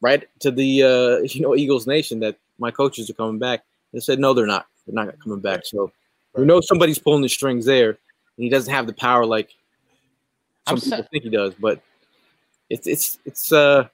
right 0.02 0.28
to 0.40 0.52
the 0.52 0.84
uh, 0.84 1.18
you 1.24 1.42
know 1.42 1.56
Eagles 1.56 1.88
Nation 1.88 2.20
that 2.20 2.38
my 2.60 2.72
coaches 2.72 3.10
are 3.10 3.14
coming 3.14 3.40
back. 3.40 3.64
They 3.94 4.00
said 4.00 4.20
no, 4.20 4.34
they're 4.34 4.46
not. 4.48 4.68
They're 4.86 4.96
not 4.96 5.20
coming 5.20 5.40
back. 5.40 5.66
So 5.66 5.92
we 6.36 6.46
know 6.46 6.62
somebody's 6.62 7.00
pulling 7.00 7.22
the 7.22 7.30
strings 7.30 7.66
there, 7.66 7.90
and 7.90 7.98
he 8.38 8.50
doesn't 8.50 8.74
have 8.74 8.88
the 8.88 8.94
power 8.94 9.26
like 9.26 9.54
some 10.68 10.78
I'm 10.78 10.82
people 10.82 11.08
think 11.12 11.24
he 11.24 11.30
does. 11.30 11.54
But 11.56 11.82
it's 12.70 12.88
it's 12.88 13.20
it's 13.26 13.52
uh 13.52 13.88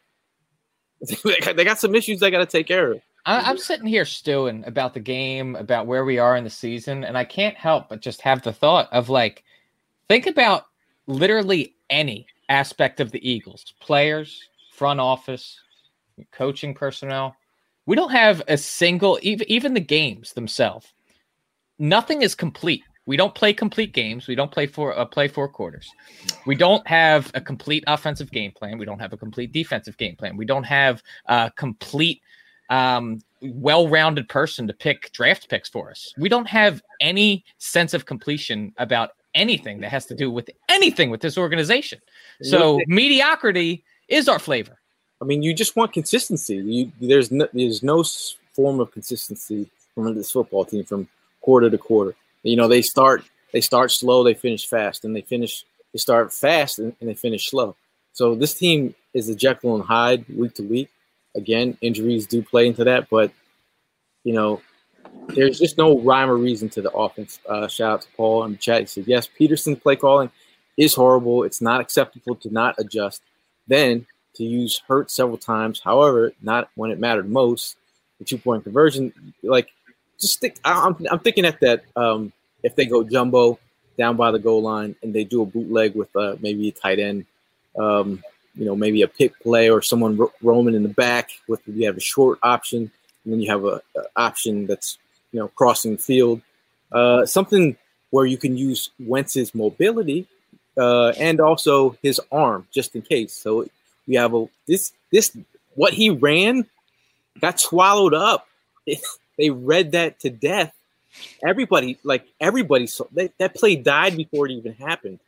they 1.23 1.65
got, 1.65 1.79
some 1.79 1.95
issues 1.95 2.19
they 2.19 2.31
got 2.31 2.39
to 2.39 2.45
take 2.45 2.67
care 2.67 2.93
of. 2.93 3.01
I'm 3.25 3.57
sitting 3.57 3.87
here 3.87 4.05
stewing 4.05 4.63
about 4.65 4.93
the 4.93 4.99
game, 4.99 5.55
about 5.55 5.85
where 5.85 6.03
we 6.03 6.17
are 6.17 6.35
in 6.35 6.43
the 6.43 6.49
season, 6.49 7.03
and 7.03 7.17
I 7.17 7.23
can't 7.23 7.55
help 7.55 7.89
but 7.89 8.01
just 8.01 8.21
have 8.21 8.41
the 8.41 8.53
thought 8.53 8.91
of 8.91 9.09
like, 9.09 9.43
think 10.09 10.27
about 10.27 10.65
literally 11.07 11.75
any 11.89 12.25
aspect 12.49 12.99
of 12.99 13.11
the 13.11 13.29
Eagles 13.29 13.73
players, 13.79 14.49
front 14.73 14.99
office, 14.99 15.59
coaching 16.31 16.73
personnel. 16.73 17.35
We 17.85 17.95
don't 17.95 18.11
have 18.11 18.41
a 18.47 18.57
single, 18.57 19.19
even, 19.21 19.49
even 19.51 19.73
the 19.73 19.81
games 19.81 20.33
themselves, 20.33 20.93
nothing 21.79 22.21
is 22.21 22.35
complete. 22.35 22.83
We 23.05 23.17
don't 23.17 23.35
play 23.35 23.53
complete 23.53 23.93
games. 23.93 24.27
We 24.27 24.35
don't 24.35 24.51
play 24.51 24.65
for 24.65 24.97
uh, 24.97 25.03
play 25.03 25.27
four 25.27 25.49
quarters. 25.49 25.91
We 26.45 26.55
don't 26.55 26.87
have 26.87 27.29
a 27.33 27.41
complete 27.41 27.83
offensive 27.87 28.31
game 28.31 28.53
plan. 28.53 28.77
We 28.77 28.85
don't 28.85 28.99
have 28.99 29.11
a 29.11 29.17
complete 29.17 29.51
defensive 29.51 29.97
game 29.97 30.15
plan. 30.15 30.37
We 30.37 30.45
don't 30.45 30.63
have 30.63 31.03
a 31.25 31.51
complete 31.57 32.21
um, 32.69 33.19
well-rounded 33.41 34.29
person 34.29 34.67
to 34.67 34.73
pick 34.73 35.11
draft 35.11 35.49
picks 35.49 35.67
for 35.67 35.91
us. 35.91 36.13
We 36.17 36.29
don't 36.29 36.47
have 36.47 36.81
any 37.01 37.43
sense 37.57 37.93
of 37.93 38.05
completion 38.05 38.73
about 38.77 39.11
anything 39.35 39.81
that 39.81 39.89
has 39.89 40.05
to 40.07 40.15
do 40.15 40.29
with 40.31 40.49
anything 40.69 41.09
with 41.09 41.21
this 41.21 41.37
organization. 41.37 41.99
So 42.41 42.79
mediocrity 42.87 43.83
is 44.07 44.27
our 44.27 44.39
flavor. 44.39 44.77
I 45.21 45.25
mean, 45.25 45.41
you 45.41 45.53
just 45.53 45.75
want 45.75 45.93
consistency. 45.93 46.55
You, 46.55 46.91
there's 46.99 47.31
no, 47.31 47.47
there's 47.53 47.81
no 47.83 48.03
form 48.53 48.79
of 48.79 48.91
consistency 48.91 49.69
from 49.95 50.13
this 50.15 50.31
football 50.31 50.65
team 50.65 50.83
from 50.83 51.07
quarter 51.41 51.69
to 51.69 51.77
quarter. 51.77 52.15
You 52.43 52.57
know, 52.57 52.67
they 52.67 52.81
start 52.81 53.23
they 53.51 53.61
start 53.61 53.91
slow, 53.91 54.23
they 54.23 54.33
finish 54.33 54.67
fast, 54.67 55.05
and 55.05 55.15
they 55.15 55.21
finish 55.21 55.63
they 55.93 55.99
start 55.99 56.33
fast 56.33 56.79
and, 56.79 56.95
and 56.99 57.09
they 57.09 57.13
finish 57.13 57.49
slow. 57.49 57.75
So 58.13 58.35
this 58.35 58.53
team 58.53 58.95
is 59.13 59.29
a 59.29 59.35
Jekyll 59.35 59.75
and 59.75 59.83
Hyde 59.83 60.25
week 60.29 60.55
to 60.55 60.63
week. 60.63 60.89
Again, 61.35 61.77
injuries 61.81 62.27
do 62.27 62.43
play 62.43 62.67
into 62.67 62.83
that, 62.83 63.09
but 63.09 63.31
you 64.23 64.33
know, 64.33 64.61
there's 65.35 65.59
just 65.59 65.77
no 65.77 65.99
rhyme 65.99 66.29
or 66.29 66.37
reason 66.37 66.69
to 66.69 66.81
the 66.81 66.91
offense. 66.91 67.39
Uh, 67.47 67.67
shout 67.67 67.91
out 67.91 68.01
to 68.01 68.07
Paul 68.15 68.43
in 68.45 68.51
the 68.53 68.57
chat. 68.57 68.81
He 68.81 68.85
said, 68.87 69.07
"Yes, 69.07 69.27
Pederson's 69.27 69.79
play 69.79 69.95
calling 69.95 70.29
is 70.77 70.93
horrible. 70.93 71.43
It's 71.43 71.61
not 71.61 71.81
acceptable 71.81 72.35
to 72.35 72.51
not 72.51 72.75
adjust." 72.77 73.21
Then 73.67 74.05
to 74.35 74.43
use 74.43 74.81
hurt 74.87 75.11
several 75.11 75.37
times. 75.37 75.79
However, 75.79 76.33
not 76.41 76.69
when 76.75 76.91
it 76.91 76.99
mattered 76.99 77.29
most. 77.29 77.77
The 78.19 78.25
two 78.25 78.37
point 78.37 78.63
conversion, 78.63 79.13
like 79.41 79.69
just 80.19 80.39
think. 80.39 80.55
I- 80.63 80.85
I'm 80.87 80.95
I'm 81.09 81.19
thinking 81.19 81.45
at 81.45 81.59
that 81.61 81.83
um, 81.95 82.31
if 82.63 82.75
they 82.75 82.85
go 82.85 83.03
jumbo 83.03 83.59
down 83.97 84.15
by 84.15 84.31
the 84.31 84.39
goal 84.39 84.61
line 84.61 84.95
and 85.03 85.13
they 85.13 85.23
do 85.23 85.41
a 85.41 85.45
bootleg 85.45 85.95
with 85.95 86.15
uh, 86.15 86.35
maybe 86.41 86.67
a 86.69 86.71
tight 86.71 86.99
end, 86.99 87.25
um, 87.77 88.23
you 88.55 88.65
know, 88.65 88.75
maybe 88.75 89.01
a 89.01 89.07
pick 89.07 89.39
play 89.39 89.69
or 89.69 89.81
someone 89.81 90.17
ro- 90.17 90.33
roaming 90.41 90.75
in 90.75 90.83
the 90.83 90.89
back 90.89 91.31
with 91.47 91.61
you 91.67 91.85
have 91.85 91.97
a 91.97 92.01
short 92.01 92.39
option 92.43 92.89
and 93.23 93.33
then 93.33 93.39
you 93.39 93.49
have 93.49 93.65
a, 93.65 93.81
a 93.95 94.01
option 94.15 94.65
that's 94.65 94.97
you 95.33 95.39
know 95.39 95.49
crossing 95.49 95.97
the 95.97 96.01
field. 96.01 96.41
uh, 96.93 97.25
something 97.25 97.75
where 98.11 98.25
you 98.25 98.37
can 98.37 98.55
use 98.55 98.91
Wentz's 98.99 99.53
mobility 99.55 100.27
uh, 100.77 101.09
and 101.19 101.41
also 101.41 101.97
his 102.03 102.21
arm 102.31 102.67
just 102.71 102.95
in 102.95 103.01
case. 103.01 103.33
So 103.33 103.67
we 104.07 104.15
have 104.15 104.33
a 104.35 104.45
this 104.67 104.93
this 105.11 105.35
what 105.75 105.93
he 105.93 106.09
ran 106.11 106.65
got 107.41 107.59
swallowed 107.59 108.13
up. 108.13 108.47
they 109.37 109.49
read 109.49 109.91
that 109.93 110.19
to 110.21 110.29
death. 110.29 110.71
Everybody 111.45 111.97
like 112.03 112.25
everybody 112.39 112.85
saw 112.87 113.05
that, 113.13 113.33
that 113.39 113.55
play 113.55 113.75
died 113.75 114.15
before 114.15 114.45
it 114.47 114.51
even 114.51 114.73
happened. 114.73 115.19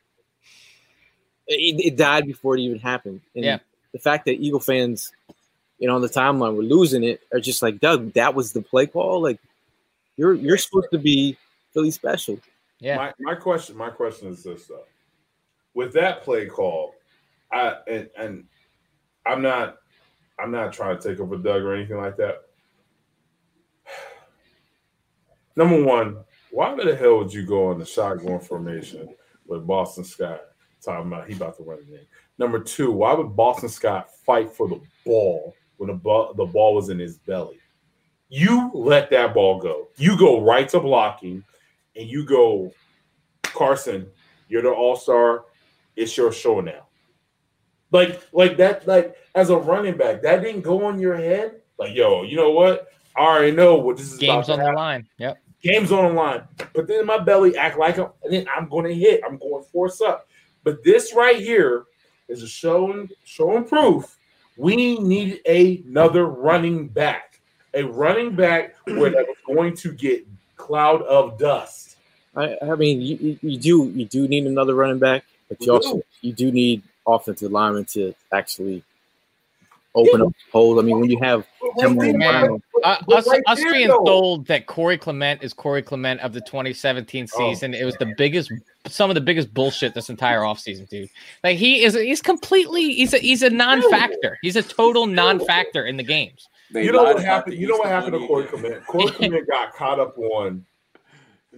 It, 1.47 1.79
it 1.93 1.95
died 1.97 2.25
before 2.25 2.55
it 2.57 2.61
even 2.61 2.79
happened. 2.79 3.21
And 3.35 3.45
Yeah. 3.45 3.59
the 3.93 3.99
fact 3.99 4.25
that 4.25 4.39
Eagle 4.41 4.59
fans, 4.59 5.11
you 5.79 5.87
know, 5.87 5.95
on 5.95 6.01
the 6.01 6.09
timeline 6.09 6.55
were 6.55 6.63
losing 6.63 7.03
it 7.03 7.21
are 7.33 7.39
just 7.39 7.61
like, 7.61 7.79
Doug, 7.79 8.13
that 8.13 8.33
was 8.33 8.53
the 8.53 8.61
play 8.61 8.87
call. 8.87 9.21
Like 9.21 9.39
you're 10.17 10.33
you're 10.33 10.57
supposed 10.57 10.87
to 10.91 10.99
be 10.99 11.37
really 11.75 11.91
special. 11.91 12.39
Yeah. 12.79 12.97
My, 12.97 13.13
my 13.19 13.35
question, 13.35 13.75
my 13.77 13.89
question 13.89 14.29
is 14.29 14.43
this 14.43 14.67
though. 14.67 14.85
With 15.73 15.93
that 15.93 16.23
play 16.23 16.45
call, 16.47 16.93
I 17.51 17.75
and, 17.87 18.09
and 18.17 18.43
I'm 19.25 19.41
not 19.41 19.77
I'm 20.39 20.51
not 20.51 20.73
trying 20.73 20.97
to 20.97 21.09
take 21.09 21.19
over 21.19 21.37
Doug 21.37 21.61
or 21.61 21.73
anything 21.73 21.97
like 21.97 22.17
that. 22.17 22.43
Number 25.55 25.83
one, 25.83 26.17
why 26.51 26.75
the 26.75 26.95
hell 26.95 27.17
would 27.17 27.33
you 27.33 27.45
go 27.45 27.67
on 27.67 27.79
the 27.79 27.85
shotgun 27.85 28.39
formation 28.39 29.09
with 29.47 29.67
Boston 29.67 30.03
Scott 30.03 30.41
talking 30.81 31.07
about 31.11 31.27
he 31.27 31.35
about 31.35 31.57
to 31.57 31.63
run 31.63 31.79
the 31.79 31.97
game? 31.97 32.05
Number 32.37 32.59
two, 32.59 32.91
why 32.91 33.13
would 33.13 33.35
Boston 33.35 33.69
Scott 33.69 34.09
fight 34.25 34.51
for 34.51 34.67
the 34.67 34.81
ball 35.05 35.55
when 35.77 35.87
the 35.87 35.95
ball 35.95 36.33
the 36.33 36.45
ball 36.45 36.75
was 36.75 36.89
in 36.89 36.99
his 36.99 37.17
belly? 37.17 37.59
You 38.29 38.71
let 38.73 39.09
that 39.11 39.33
ball 39.33 39.59
go. 39.59 39.87
You 39.97 40.17
go 40.17 40.41
right 40.41 40.67
to 40.69 40.79
blocking 40.79 41.43
and 41.95 42.09
you 42.09 42.25
go, 42.25 42.71
Carson, 43.43 44.07
you're 44.49 44.61
the 44.61 44.71
all-star. 44.71 45.45
It's 45.95 46.17
your 46.17 46.31
show 46.31 46.59
now. 46.59 46.87
Like, 47.91 48.21
like 48.33 48.57
that, 48.57 48.87
like 48.87 49.15
as 49.35 49.49
a 49.49 49.57
running 49.57 49.95
back, 49.95 50.21
that 50.23 50.41
didn't 50.41 50.61
go 50.61 50.85
on 50.85 50.99
your 50.99 51.15
head. 51.15 51.61
Like, 51.77 51.95
yo, 51.95 52.23
you 52.23 52.35
know 52.35 52.51
what? 52.51 52.89
I 53.15 53.21
already 53.21 53.51
know 53.51 53.75
what 53.75 53.97
this 53.97 54.11
is 54.11 54.17
Games 54.17 54.49
on 54.49 54.59
the 54.59 54.71
line. 54.73 55.07
Yep. 55.17 55.37
Game's 55.61 55.91
on 55.91 56.09
the 56.09 56.13
line. 56.13 56.43
But 56.73 56.87
then 56.87 57.05
my 57.05 57.17
belly 57.17 57.57
act 57.57 57.77
like 57.77 57.97
I'm, 57.97 58.09
and 58.23 58.33
then 58.33 58.47
I'm 58.53 58.67
going 58.67 58.85
to 58.85 58.93
hit. 58.93 59.21
I'm 59.25 59.37
going 59.37 59.63
force 59.63 60.01
up. 60.01 60.27
But 60.63 60.83
this 60.83 61.13
right 61.13 61.37
here 61.37 61.85
is 62.27 62.43
a 62.43 62.47
showing 62.47 63.09
showing 63.23 63.63
proof 63.63 64.17
we 64.57 64.75
need 64.75 65.41
another 65.47 66.25
running 66.25 66.87
back, 66.87 67.34
a 67.75 67.83
running 67.83 68.35
back 68.35 68.75
where 68.85 69.09
that 69.11 69.25
was 69.27 69.37
going 69.45 69.75
to 69.77 69.91
get 69.91 70.25
cloud 70.57 71.01
of 71.03 71.37
dust. 71.37 71.97
I, 72.35 72.55
I 72.61 72.75
mean, 72.75 73.01
you, 73.01 73.15
you- 73.17 73.39
you 73.41 73.57
do 73.59 73.91
you 73.95 74.05
do 74.05 74.27
need 74.27 74.45
another 74.45 74.75
running 74.75 74.99
back, 74.99 75.23
but 75.49 75.59
you 75.61 75.71
We 75.71 75.77
also 75.77 75.93
do. 75.97 76.03
you 76.21 76.33
do 76.33 76.51
need 76.51 76.81
offensive 77.07 77.51
linemen 77.51 77.85
to 77.85 78.13
actually 78.33 78.83
open 79.93 80.21
up 80.21 80.33
holes. 80.51 80.77
I 80.77 80.81
mean, 80.81 80.99
when 80.99 81.09
you 81.09 81.17
have 81.21 81.45
But 81.61 81.81
Jamal 81.81 81.97
right 82.11 82.19
there- 82.19 82.57
Uh, 82.83 82.97
us, 83.15 83.27
right 83.27 83.41
us 83.47 83.59
there, 83.59 83.71
being 83.73 83.87
though- 83.87 84.03
told 84.03 84.45
that 84.47 84.65
Corey 84.67 84.97
Clement 84.97 85.41
is 85.41 85.53
Corey 85.53 85.81
Clement 85.81 86.19
of 86.21 86.33
the 86.33 86.41
2017 86.41 87.27
Oh. 87.33 87.37
season, 87.49 87.73
it 87.73 87.83
was 87.85 87.95
the 87.95 88.13
biggest, 88.17 88.51
some 88.87 89.09
of 89.09 89.15
the 89.15 89.21
biggest 89.21 89.53
bullshit 89.53 89.93
this 89.95 90.09
entire 90.09 90.41
offseason, 90.41 90.87
dude. 90.89 91.09
Like 91.43 91.57
he 91.57 91.83
is, 91.83 91.93
he's 91.95 92.21
completely, 92.21 92.93
he's 92.93 93.13
a, 93.13 93.17
he's 93.19 93.41
a 93.41 93.49
non-factor. 93.49 94.37
He's 94.41 94.55
a 94.57 94.61
total 94.63 95.07
non-factor 95.07 95.85
in 95.85 95.95
the 95.97 96.03
games. 96.03 96.47
They 96.71 96.83
you 96.85 96.91
know 96.91 97.03
what 97.03 97.21
happened? 97.23 97.57
You 97.57 97.67
know 97.67 97.77
what 97.77 97.87
happened 97.87 98.13
to 98.13 98.19
Bunny 98.19 98.27
Corey 98.27 98.45
again. 98.45 98.59
Clement? 98.61 98.85
Corey 98.87 99.11
Clement 99.11 99.47
got 99.49 99.73
caught 99.73 99.99
up 99.99 100.17
on 100.17 100.65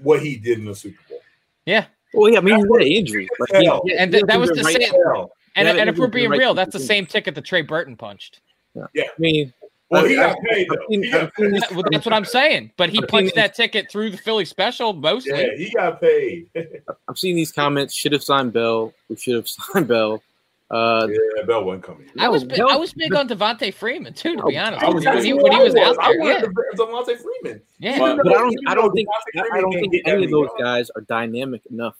what 0.04 0.22
he 0.22 0.36
did 0.38 0.60
in 0.60 0.66
the 0.66 0.76
Super 0.76 1.00
Bowl. 1.10 1.20
Yeah, 1.66 1.86
well, 2.14 2.32
yeah, 2.32 2.38
I 2.40 2.42
mean, 2.42 2.56
he 2.56 2.62
had 2.62 2.82
an 2.82 2.88
injury. 2.88 3.28
Like, 3.40 3.64
yeah, 3.64 3.80
and 3.98 4.14
he 4.14 4.20
th- 4.20 4.28
that 4.28 4.40
was 4.40 4.50
the 4.52 4.64
right 4.64 4.76
same- 4.82 4.92
Hell. 4.92 5.32
and, 5.56 5.68
and 5.68 5.90
if 5.90 5.98
we're 5.98 6.08
being 6.08 6.30
right 6.30 6.40
real, 6.40 6.54
that's 6.54 6.74
the 6.74 6.80
the 6.80 6.86
same 6.86 7.06
ticket 7.06 7.36
that 7.36 7.46
Trey 7.46 7.62
Burton 7.62 7.96
punched. 7.96 8.42
Yeah. 8.76 9.04
I 9.06 9.08
mean, 9.18 9.54
Well, 9.90 10.06
he 10.06 10.16
got 10.16 10.38
paid 10.50 10.68
though. 10.70 10.76
Seen- 10.90 11.04
He 11.04 11.10
got 11.10 11.24
I've 11.24 11.32
seen 11.38 11.60
Well, 11.76 11.84
that's 11.92 12.06
what 12.06 12.14
I'm 12.14 12.26
saying. 12.26 12.72
But 12.78 12.90
he 12.90 13.00
I've 13.02 13.08
punched 13.08 13.36
this- 13.36 13.42
that 13.44 13.56
ticket 13.56 13.90
through 13.90 14.12
the 14.12 14.18
Philly 14.18 14.46
special 14.46 14.94
mostly. 14.94 15.32
Yeah, 15.32 15.56
he 15.58 15.70
got 15.72 16.00
paid. 16.00 16.50
I've 17.10 17.18
seen 17.18 17.36
these 17.36 17.52
comments. 17.52 17.96
Should 17.96 18.12
have 18.12 18.24
signed 18.24 18.54
Bell. 18.54 18.94
We 19.10 19.16
should 19.16 19.36
have 19.36 19.48
signed 19.74 19.88
Bell. 19.88 20.22
Uh, 20.70 21.08
yeah, 21.10 21.44
Bell 21.44 21.64
wasn't 21.64 21.84
coming. 21.84 22.10
I 22.20 22.28
was 22.28 22.44
No, 22.44 22.48
big, 22.50 22.60
I 22.60 22.76
was 22.76 22.94
big 22.94 23.14
on 23.16 23.30
Devonta 23.30 23.74
Freeman 23.74 24.14
too, 24.14 24.36
to 24.36 24.44
be 24.44 24.58
honest. 24.58 24.84
I 24.84 24.90
with 24.90 25.06
was 25.06 25.26
you. 25.26 25.38
when 25.38 25.52
he, 25.54 25.58
on 25.58 25.60
when 25.60 25.62
he 25.62 25.64
was 25.64 25.76
I 25.76 25.82
out 25.84 25.98
I 26.00 26.08
there, 26.12 26.16
yeah, 26.18 26.34
wanted 26.42 26.56
the- 26.56 26.84
Devonta 26.84 27.22
Freeman. 27.22 27.62
yeah. 27.80 28.00
But- 28.00 28.18
but 28.18 28.28
I 28.28 28.34
don't. 28.40 28.56
I 28.68 28.76
don't 28.76 28.92
think. 28.94 29.08
I 29.54 29.62
don't 29.62 29.72
think 29.72 29.96
any 30.06 30.26
of 30.26 30.32
those 30.32 30.50
guys 30.60 30.90
are 30.92 31.02
dynamic 31.02 31.62
enough. 31.72 31.96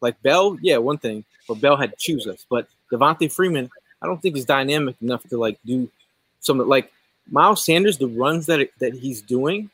Like 0.00 0.20
Bell, 0.22 0.56
yeah, 0.62 0.78
one 0.78 0.96
thing, 0.96 1.24
but 1.46 1.60
Bell 1.60 1.76
had 1.76 1.90
to 1.90 1.96
choose 1.98 2.26
us. 2.26 2.46
But 2.48 2.66
Devonta 2.90 3.30
Freeman, 3.30 3.68
I 4.00 4.06
don't 4.06 4.22
think 4.22 4.36
is 4.38 4.44
dynamic 4.46 4.96
enough 5.02 5.22
to 5.28 5.36
like 5.36 5.58
do 5.66 5.90
some 6.40 6.66
like 6.66 6.90
Miles 7.30 7.62
Sanders. 7.64 7.98
The 7.98 8.06
runs 8.08 8.46
that 8.46 8.70
that 8.78 8.94
he's 8.94 9.20
doing, 9.20 9.68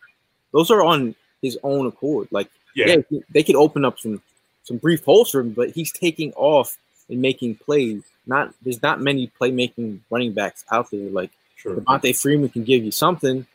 those 0.50 0.72
are 0.72 0.82
on 0.82 1.14
his 1.40 1.56
own 1.62 1.86
accord. 1.86 2.26
Like 2.32 2.50
Yeah, 2.74 2.96
yeah, 3.10 3.20
they 3.30 3.44
could 3.44 3.54
open 3.54 3.84
up 3.84 4.00
some 4.00 4.20
some 4.64 4.78
brief 4.78 5.04
holes 5.04 5.30
for 5.30 5.38
him, 5.40 5.50
but 5.52 5.70
he's 5.70 5.92
taking 5.92 6.32
off 6.32 6.76
and 7.08 7.20
making 7.22 7.56
plays. 7.56 8.02
Not 8.26 8.54
there's 8.62 8.82
not 8.82 9.00
many 9.00 9.30
playmaking 9.40 10.00
running 10.10 10.32
backs 10.32 10.64
out 10.70 10.90
there. 10.90 11.10
Like 11.10 11.30
true. 11.56 11.76
Devonta 11.80 12.18
Freeman 12.18 12.48
can 12.48 12.64
give 12.64 12.84
you 12.84 12.90
something, 12.90 13.46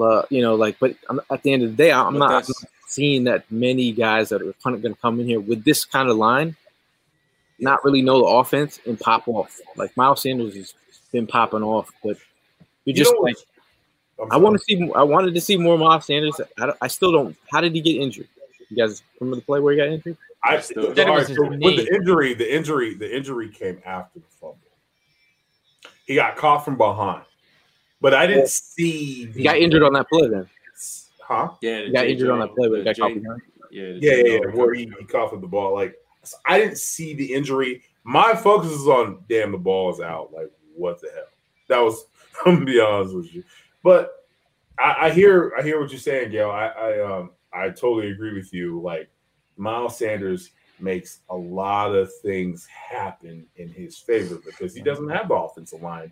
uh, 0.00 0.22
you 0.30 0.40
know. 0.42 0.54
Like, 0.54 0.78
but 0.78 0.96
at 1.30 1.42
the 1.42 1.52
end 1.52 1.62
of 1.62 1.70
the 1.70 1.76
day, 1.76 1.92
I'm 1.92 2.16
not, 2.18 2.30
I'm 2.30 2.38
not 2.48 2.70
seeing 2.86 3.24
that 3.24 3.50
many 3.50 3.92
guys 3.92 4.30
that 4.30 4.42
are 4.42 4.52
kind 4.64 4.74
of 4.74 4.82
going 4.82 4.94
to 4.94 5.00
come 5.00 5.20
in 5.20 5.26
here 5.26 5.40
with 5.40 5.64
this 5.64 5.84
kind 5.84 6.08
of 6.08 6.16
line, 6.16 6.56
not 7.58 7.84
really 7.84 8.00
know 8.02 8.18
the 8.20 8.24
offense 8.26 8.80
and 8.86 8.98
pop 8.98 9.28
off. 9.28 9.60
Like 9.76 9.94
Miles 9.96 10.22
Sanders 10.22 10.54
has 10.56 10.72
been 11.12 11.26
popping 11.26 11.62
off, 11.62 11.90
but 12.02 12.16
you're 12.84 12.92
You 12.92 12.94
just 12.94 13.12
know 13.14 13.20
like 13.20 13.36
I'm 14.32 14.42
want 14.42 14.56
to 14.58 14.64
see. 14.64 14.76
more- 14.76 14.96
I 14.98 15.02
wanted 15.02 15.34
to 15.34 15.40
see 15.40 15.56
more 15.56 15.76
Miles 15.78 16.06
Sanders. 16.06 16.40
I, 16.58 16.72
I 16.80 16.86
still 16.88 17.12
don't. 17.12 17.36
How 17.50 17.60
did 17.60 17.74
he 17.74 17.80
get 17.80 17.96
injured? 17.96 18.28
You 18.70 18.76
guys 18.76 19.02
remember 19.20 19.36
the 19.36 19.42
play 19.42 19.60
where 19.60 19.72
he 19.72 19.78
got 19.78 19.88
injured? 19.88 20.16
I 20.42 20.60
Still- 20.60 20.94
Said 20.94 20.98
it 20.98 21.08
all 21.08 21.14
was 21.14 21.22
right, 21.24 21.28
his 21.28 21.36
so 21.36 21.48
with 21.48 21.60
the 21.60 21.94
injury, 21.94 22.34
the 22.34 22.54
injury, 22.54 22.94
the 22.94 23.14
injury 23.16 23.48
came 23.48 23.80
after 23.84 24.20
the 24.20 24.26
fumble. 24.40 24.58
He 26.06 26.14
got 26.14 26.36
caught 26.36 26.64
from 26.64 26.76
behind, 26.76 27.24
but 28.00 28.14
I 28.14 28.26
didn't 28.26 28.48
see. 28.48 29.30
He 29.30 29.42
got 29.42 29.58
injured 29.58 29.82
on 29.82 29.92
that 29.92 30.08
play. 30.08 30.28
Then 30.28 30.48
huh? 31.20 31.50
Yeah, 31.60 31.82
he 31.82 31.92
got 31.92 32.06
injured 32.06 32.30
on 32.30 32.40
that 32.40 32.54
play 32.54 32.68
where 32.68 32.78
he 32.78 32.84
got 32.84 32.96
caught 32.98 33.14
behind. 33.14 33.42
Yeah, 33.70 33.84
Yeah, 34.00 34.14
yeah, 34.14 34.24
yeah, 34.24 34.38
where 34.52 34.74
he, 34.74 34.90
he 34.98 35.04
coughed 35.04 35.32
with 35.32 35.42
the 35.42 35.46
ball. 35.46 35.74
Like 35.74 35.94
so 36.24 36.36
I 36.46 36.58
didn't 36.58 36.78
see 36.78 37.14
the 37.14 37.32
injury. 37.32 37.82
My 38.02 38.34
focus 38.34 38.72
is 38.72 38.88
on 38.88 39.24
damn 39.28 39.52
the 39.52 39.58
ball 39.58 39.92
is 39.92 40.00
out. 40.00 40.32
Like 40.32 40.50
what 40.74 41.00
the 41.00 41.10
hell? 41.14 41.24
That 41.68 41.78
was 41.78 42.06
I'm 42.46 42.54
gonna 42.54 42.66
be 42.66 42.80
honest 42.80 43.14
with 43.14 43.32
you. 43.32 43.44
But 43.84 44.10
I, 44.78 45.06
I 45.06 45.10
hear 45.10 45.52
I 45.58 45.62
hear 45.62 45.80
what 45.80 45.90
you're 45.90 46.00
saying, 46.00 46.32
Gail. 46.32 46.50
I, 46.50 46.66
I 46.66 47.00
um 47.18 47.30
I 47.52 47.68
totally 47.68 48.10
agree 48.10 48.34
with 48.34 48.52
you. 48.52 48.80
Like 48.80 49.08
Miles 49.60 49.98
Sanders 49.98 50.50
makes 50.80 51.20
a 51.28 51.36
lot 51.36 51.94
of 51.94 52.10
things 52.22 52.66
happen 52.66 53.46
in 53.56 53.68
his 53.68 53.98
favor 53.98 54.38
because 54.44 54.74
he 54.74 54.80
doesn't 54.80 55.10
have 55.10 55.28
the 55.28 55.34
offensive 55.34 55.82
line. 55.82 56.10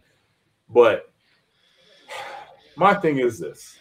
But 0.68 1.10
my 2.76 2.92
thing 2.94 3.18
is 3.18 3.38
this 3.38 3.78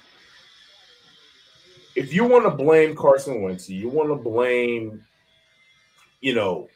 if 1.96 2.14
you 2.14 2.24
want 2.24 2.46
to 2.46 2.52
blame 2.52 2.96
Carson 2.96 3.42
Wentz, 3.42 3.70
you 3.70 3.90
want 3.90 4.10
to 4.10 4.16
blame, 4.16 5.04
you 6.22 6.34
know, 6.34 6.70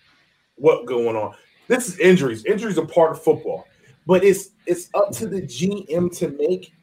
what 0.56 0.86
going 0.86 1.16
on. 1.16 1.36
This 1.68 1.88
is 1.88 2.00
injuries. 2.00 2.44
Injuries 2.46 2.78
are 2.78 2.86
part 2.86 3.12
of 3.12 3.24
football, 3.24 3.66
but 4.06 4.24
it's 4.24 4.50
it's 4.66 4.90
up 4.96 5.12
to 5.14 5.28
the 5.28 5.42
GM 5.42 6.16
to 6.18 6.28
make 6.30 6.74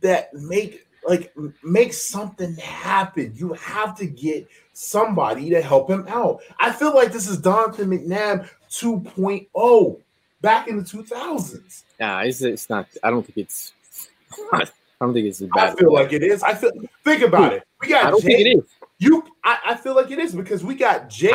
that 0.00 0.32
make 0.32 0.86
like 1.06 1.32
make 1.64 1.92
something 1.92 2.54
happen. 2.56 3.32
You 3.36 3.52
have 3.54 3.96
to 3.98 4.06
get 4.06 4.46
somebody 4.72 5.50
to 5.50 5.60
help 5.60 5.90
him 5.90 6.06
out. 6.08 6.40
I 6.60 6.70
feel 6.72 6.94
like 6.94 7.12
this 7.12 7.28
is 7.28 7.38
Donovan 7.38 7.90
McNabb 7.90 8.48
2.0 8.70 10.00
back 10.40 10.68
in 10.68 10.76
the 10.78 10.82
2000s. 10.82 11.82
Nah, 12.00 12.20
it's, 12.20 12.42
it's 12.42 12.68
not. 12.70 12.86
I 13.02 13.10
don't 13.10 13.24
think 13.24 13.38
it's. 13.38 13.72
I 14.52 14.64
don't 15.00 15.12
think 15.14 15.26
it's 15.26 15.40
as 15.42 15.48
I 15.56 15.66
bad. 15.68 15.78
feel 15.78 15.92
like 15.92 16.12
it 16.12 16.22
is. 16.22 16.42
I 16.42 16.54
feel 16.54 16.70
think 17.04 17.22
about 17.22 17.52
it. 17.52 17.64
We 17.80 17.88
got 17.88 18.06
I 18.06 18.10
don't 18.10 18.22
Jay- 18.22 18.26
think 18.36 18.40
it 18.48 18.58
is. 18.58 18.64
You, 18.98 19.24
I, 19.44 19.58
I 19.66 19.74
feel 19.74 19.96
like 19.96 20.12
it 20.12 20.20
is 20.20 20.32
because 20.32 20.62
we 20.62 20.76
got 20.76 21.08
Jay. 21.10 21.32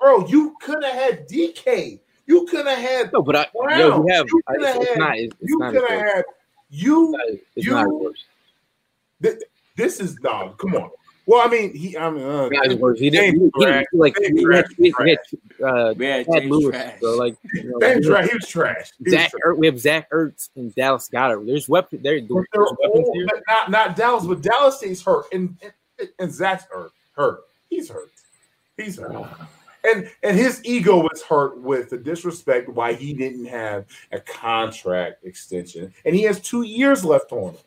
Bro, 0.00 0.28
you 0.28 0.54
could 0.62 0.84
have 0.84 0.94
had 0.94 1.28
DK. 1.28 1.98
You 2.26 2.46
could 2.46 2.66
have 2.66 2.78
had. 2.78 3.12
No, 3.12 3.20
but 3.22 3.34
I. 3.34 3.46
Brown. 3.52 3.78
Yo, 3.80 3.98
we 4.00 4.12
have. 4.12 4.26
You 4.28 4.40
I- 4.46 4.52
coulda 4.54 4.68
It's, 4.68 4.78
it's 4.78 4.88
had- 4.90 4.98
not. 4.98 5.18
It's, 5.18 5.36
it's 5.40 5.50
You 5.50 5.58
could 5.58 5.74
have 5.90 6.00
had. 6.00 6.24
You. 6.70 7.16
It's 7.56 7.66
you- 7.66 7.72
not 7.72 7.86
as 7.86 7.90
worse. 7.92 8.24
Th- 9.22 9.36
This 9.76 10.00
is 10.00 10.18
no. 10.22 10.54
Come 10.58 10.74
on. 10.74 10.90
Well, 11.26 11.46
I 11.46 11.50
mean, 11.50 11.74
he. 11.74 11.96
I 11.96 12.08
mean, 12.10 12.24
uh, 12.24 12.44
It's 12.50 12.54
not 12.56 12.66
as 12.68 12.74
worse. 12.76 12.98
He 12.98 13.10
didn't. 13.10 13.38
James 13.38 13.52
He, 13.54 13.66
he, 13.66 13.98
like 13.98 14.16
James 14.16 14.40
he 14.40 14.46
had, 14.50 14.66
he 14.78 14.94
had, 14.96 15.18
uh, 15.62 15.94
We 15.96 16.06
Chad 16.24 16.46
Lewis. 16.46 16.70
Trash. 16.70 17.00
So 17.00 17.16
like, 17.16 17.36
you 17.52 17.64
know, 17.64 17.78
James 17.80 18.06
Thrash, 18.06 18.28
he 18.28 18.34
was 18.34 18.46
trash. 18.48 18.92
He 18.98 19.04
was 19.04 19.12
Zach. 19.12 19.30
trash. 19.30 19.40
Er, 19.44 19.54
we 19.54 19.66
have 19.66 19.78
Zach 19.78 20.10
Ertz 20.10 20.48
and 20.56 20.74
Dallas 20.74 21.08
Goedert. 21.12 21.44
There's 21.46 21.68
weapons. 21.68 22.02
There, 22.02 22.18
But 22.22 22.28
there's 22.28 22.46
they're 22.54 22.62
weapons 22.62 23.08
all- 23.08 23.14
here. 23.14 23.26
but 23.26 23.42
not 23.46 23.70
not 23.70 23.96
Dallas, 23.96 24.24
but 24.24 24.40
Dallas 24.40 24.78
stays 24.78 25.02
hurt, 25.02 25.26
and, 25.32 25.54
and 25.98 26.08
and 26.18 26.32
Zach's 26.32 26.64
hurt. 26.70 26.92
Hurt. 27.14 27.40
He's 27.68 27.90
hurt. 27.90 28.08
He's 28.78 28.98
hurt. 28.98 29.26
And 29.84 30.10
and 30.22 30.36
his 30.36 30.62
ego 30.64 30.96
was 31.02 31.22
hurt 31.22 31.58
with 31.60 31.90
the 31.90 31.98
disrespect 31.98 32.68
why 32.70 32.94
he 32.94 33.12
didn't 33.12 33.44
have 33.46 33.84
a 34.12 34.20
contract 34.20 35.24
extension, 35.24 35.92
and 36.06 36.14
he 36.16 36.22
has 36.22 36.40
two 36.40 36.62
years 36.62 37.04
left 37.04 37.32
on 37.32 37.50
him. 37.52 37.60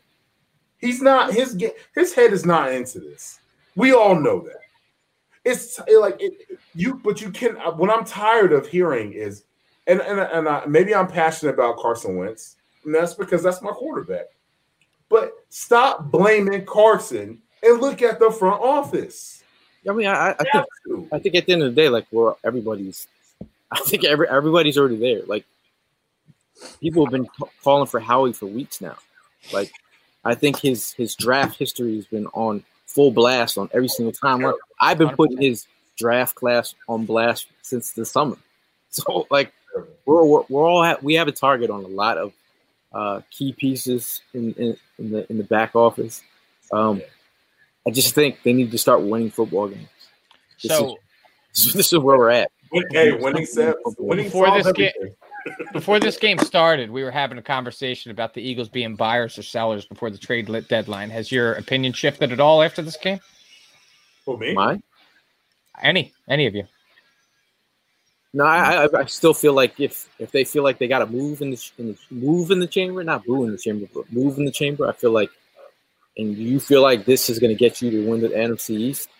He's 0.82 1.00
not 1.00 1.32
his 1.32 1.56
his 1.94 2.12
head 2.12 2.32
is 2.32 2.44
not 2.44 2.72
into 2.72 2.98
this. 2.98 3.38
We 3.76 3.92
all 3.94 4.18
know 4.18 4.40
that. 4.40 4.58
It's 5.44 5.78
like 5.78 6.16
it, 6.20 6.58
you, 6.74 7.00
but 7.02 7.20
you 7.20 7.30
can. 7.30 7.56
Uh, 7.56 7.70
what 7.70 7.88
I'm 7.88 8.04
tired 8.04 8.52
of 8.52 8.66
hearing 8.66 9.12
is, 9.12 9.44
and 9.86 10.00
and 10.00 10.20
and 10.20 10.48
I, 10.48 10.66
maybe 10.66 10.94
I'm 10.94 11.06
passionate 11.06 11.54
about 11.54 11.78
Carson 11.78 12.16
Wentz, 12.16 12.56
and 12.84 12.94
that's 12.94 13.14
because 13.14 13.44
that's 13.44 13.62
my 13.62 13.70
quarterback. 13.70 14.26
But 15.08 15.32
stop 15.50 16.10
blaming 16.10 16.64
Carson 16.64 17.40
and 17.62 17.80
look 17.80 18.02
at 18.02 18.18
the 18.18 18.30
front 18.30 18.60
office. 18.60 19.44
I 19.88 19.92
mean, 19.92 20.08
I, 20.08 20.30
I 20.30 20.34
think 20.34 20.64
to. 20.86 21.08
I 21.12 21.18
think 21.20 21.36
at 21.36 21.46
the 21.46 21.52
end 21.52 21.62
of 21.62 21.74
the 21.74 21.80
day, 21.80 21.88
like 21.88 22.06
we're 22.10 22.34
everybody's. 22.44 23.06
I 23.70 23.78
think 23.80 24.04
every 24.04 24.28
everybody's 24.28 24.76
already 24.76 24.96
there. 24.96 25.22
Like 25.26 25.44
people 26.80 27.06
have 27.06 27.12
been 27.12 27.28
calling 27.62 27.86
for 27.86 28.00
Howie 28.00 28.32
for 28.32 28.46
weeks 28.46 28.80
now. 28.80 28.96
Like 29.52 29.72
I 30.24 30.34
think 30.34 30.58
his 30.60 30.92
his 30.92 31.14
draft 31.14 31.58
history 31.58 31.96
has 31.96 32.06
been 32.06 32.26
on 32.28 32.64
full 32.86 33.10
blast 33.10 33.58
on 33.58 33.68
every 33.72 33.88
single 33.88 34.12
time. 34.12 34.44
I've 34.80 34.98
been 34.98 35.10
putting 35.10 35.40
his 35.40 35.66
draft 35.98 36.34
class 36.36 36.74
on 36.88 37.04
blast 37.06 37.46
since 37.62 37.92
the 37.92 38.04
summer. 38.04 38.36
So 38.94 39.26
like 39.30 39.54
we're 40.04 40.22
we're, 40.22 40.42
we're 40.50 40.66
all 40.68 40.84
ha- 40.84 40.98
we 41.00 41.14
have 41.14 41.26
a 41.26 41.32
target 41.32 41.70
on 41.70 41.82
a 41.82 41.88
lot 41.88 42.18
of 42.18 42.34
uh, 42.92 43.22
key 43.30 43.54
pieces 43.54 44.20
in, 44.34 44.52
in 44.58 44.76
in 44.98 45.10
the 45.10 45.30
in 45.30 45.38
the 45.38 45.44
back 45.44 45.74
office. 45.74 46.20
Um, 46.70 47.00
I 47.86 47.90
just 47.90 48.14
think 48.14 48.42
they 48.42 48.52
need 48.52 48.70
to 48.72 48.76
start 48.76 49.00
winning 49.00 49.30
football 49.30 49.68
games. 49.68 49.88
This 50.62 50.72
So 50.72 50.98
is, 51.54 51.72
this 51.72 51.90
is 51.94 51.98
where 52.00 52.18
we're 52.18 52.28
at. 52.28 52.52
Hey, 52.90 53.12
winning 53.12 53.46
set, 53.46 53.76
winning 53.98 54.26
Before 54.26 54.50
this 54.50 54.64
ga- 54.72 54.92
everything. 54.92 55.14
Before 55.72 56.00
this 56.00 56.16
game 56.16 56.38
started, 56.38 56.90
we 56.90 57.02
were 57.02 57.10
having 57.10 57.38
a 57.38 57.42
conversation 57.42 58.10
about 58.10 58.34
the 58.34 58.42
Eagles 58.42 58.68
being 58.68 58.96
buyers 58.96 59.38
or 59.38 59.42
sellers 59.42 59.84
before 59.84 60.10
the 60.10 60.18
trade 60.18 60.48
lit 60.48 60.68
deadline. 60.68 61.10
Has 61.10 61.32
your 61.32 61.54
opinion 61.54 61.92
shifted 61.92 62.32
at 62.32 62.40
all 62.40 62.62
after 62.62 62.82
this 62.82 62.96
game? 62.96 63.20
For 64.24 64.38
me, 64.38 64.54
Mine? 64.54 64.82
Any, 65.82 66.12
any 66.28 66.46
of 66.46 66.54
you? 66.54 66.64
No, 68.34 68.44
I, 68.44 68.84
I 68.84 69.00
I 69.00 69.04
still 69.04 69.34
feel 69.34 69.52
like 69.52 69.78
if 69.78 70.08
if 70.18 70.30
they 70.30 70.44
feel 70.44 70.62
like 70.62 70.78
they 70.78 70.88
got 70.88 71.00
to 71.00 71.06
move 71.06 71.42
in 71.42 71.50
the, 71.50 71.70
in 71.76 71.88
the 71.88 71.98
move 72.10 72.50
in 72.50 72.60
the 72.60 72.66
chamber, 72.66 73.04
not 73.04 73.26
boo 73.26 73.44
in 73.44 73.52
the 73.52 73.58
chamber, 73.58 73.86
but 73.92 74.10
move 74.10 74.38
in 74.38 74.46
the 74.46 74.50
chamber, 74.50 74.88
I 74.88 74.92
feel 74.92 75.10
like, 75.10 75.28
and 76.16 76.34
you 76.36 76.58
feel 76.58 76.80
like 76.80 77.04
this 77.04 77.28
is 77.28 77.38
going 77.38 77.54
to 77.54 77.58
get 77.58 77.82
you 77.82 77.90
to 77.90 78.08
win 78.08 78.22
the 78.22 78.28
NFC 78.28 78.70
East, 78.70 79.10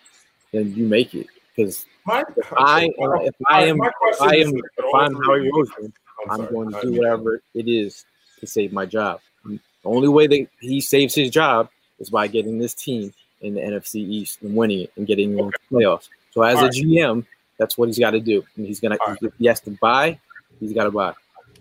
then 0.51 0.73
you 0.73 0.87
make 0.87 1.13
it. 1.13 1.27
Because 1.55 1.85
my, 2.07 2.23
if 2.35 2.53
I 2.53 2.89
if 3.21 3.35
I 3.47 3.65
am 3.65 3.77
My 3.77 3.91
if 4.07 4.21
I 4.21 4.35
am 4.37 4.51
this, 4.51 4.61
if 4.79 4.85
all 4.85 4.99
I'm 4.99 5.13
Howie 5.13 5.51
Roseman, 5.51 5.93
I'm 6.29 6.41
I'm 6.41 6.53
going 6.53 6.71
to 6.71 6.77
Uh, 6.77 6.81
do 6.81 6.91
whatever 6.93 7.41
it 7.53 7.67
is 7.67 8.05
to 8.39 8.47
save 8.47 8.73
my 8.73 8.85
job. 8.85 9.19
The 9.45 9.59
only 9.85 10.07
way 10.07 10.27
that 10.27 10.47
he 10.61 10.79
saves 10.81 11.13
his 11.13 11.29
job 11.29 11.69
is 11.99 12.09
by 12.09 12.27
getting 12.27 12.57
this 12.57 12.73
team 12.73 13.13
in 13.41 13.55
the 13.55 13.61
NFC 13.61 13.95
East 13.95 14.41
and 14.41 14.55
winning 14.55 14.81
it 14.81 14.91
and 14.95 15.05
getting 15.05 15.37
into 15.37 15.51
the 15.69 15.75
playoffs. 15.75 16.09
So 16.31 16.41
as 16.41 16.57
All 16.57 16.63
a 16.63 16.67
right. 16.67 16.73
GM, 16.73 17.25
that's 17.57 17.77
what 17.77 17.89
he's 17.89 17.99
got 17.99 18.11
to 18.11 18.19
do. 18.21 18.43
And 18.55 18.65
he's 18.65 18.79
gonna 18.79 18.97
All 19.05 19.15
he 19.37 19.45
has 19.47 19.59
to 19.61 19.71
buy. 19.71 20.19
He's 20.59 20.73
got 20.73 20.85
to 20.85 20.91
buy. 20.91 21.13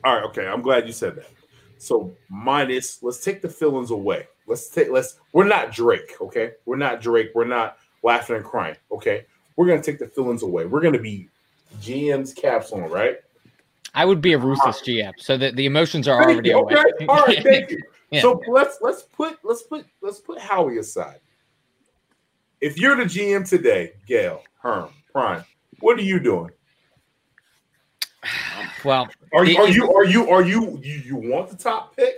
All 0.05 0.15
right, 0.15 0.25
okay. 0.25 0.47
I'm 0.47 0.63
glad 0.63 0.87
you 0.87 0.93
said 0.93 1.17
that. 1.17 1.27
So 1.79 2.17
minus, 2.29 3.03
let's 3.03 3.23
take 3.23 3.43
the 3.43 3.49
feelings 3.49 3.91
away. 3.91 4.29
Let's 4.47 4.69
take 4.69 4.91
let's 4.91 5.19
we're 5.33 5.45
not 5.45 5.73
Drake, 5.73 6.15
okay? 6.21 6.53
We're 6.65 6.77
not 6.77 7.01
Drake. 7.01 7.31
We're 7.35 7.45
not 7.45 7.79
laughing 8.03 8.37
and 8.37 8.45
crying, 8.45 8.77
okay? 8.93 9.27
We're 9.57 9.67
gonna 9.67 9.83
take 9.83 9.99
the 9.99 10.07
feelings 10.07 10.43
away. 10.43 10.67
We're 10.67 10.81
gonna 10.81 10.99
be 11.01 11.29
GM's 11.81 12.33
caps 12.33 12.71
on, 12.73 12.89
right? 12.89 13.19
I 13.95 14.05
would 14.05 14.21
be 14.21 14.33
a 14.33 14.39
ruthless 14.39 14.81
GM, 14.81 15.13
so 15.19 15.37
that 15.37 15.57
the 15.57 15.67
emotions 15.67 16.09
are 16.09 16.19
Thank 16.19 16.33
already 16.33 16.51
you. 16.51 16.59
away. 16.59 16.75
Okay, 16.75 17.07
all 17.09 17.23
right, 17.27 17.43
thank 17.43 17.71
you. 17.71 17.79
Yeah. 18.11 18.21
So 18.21 18.43
let's 18.47 18.77
let's 18.83 19.05
put 19.05 19.39
let's 19.43 19.63
put 19.63 19.87
let's 20.03 20.21
put 20.21 20.39
Howie 20.39 20.77
aside. 20.77 21.21
If 22.61 22.79
you're 22.79 22.95
the 22.95 23.05
GM 23.05 23.49
today, 23.49 23.93
Gail, 24.07 24.43
Herm, 24.61 24.91
Prime, 25.11 25.45
what 25.81 25.99
are 25.99 26.03
you 26.03 26.21
doing? 26.21 26.51
Well, 28.85 29.09
Are 29.33 29.47
you 29.47 29.55
the- 29.57 29.63
are 29.63 29.69
you 29.69 29.95
are 29.95 30.05
you 30.05 30.29
are 30.29 30.43
you 30.43 30.79
you, 30.83 30.95
you 31.07 31.17
want 31.17 31.49
the 31.49 31.57
top 31.57 31.97
pick? 31.97 32.17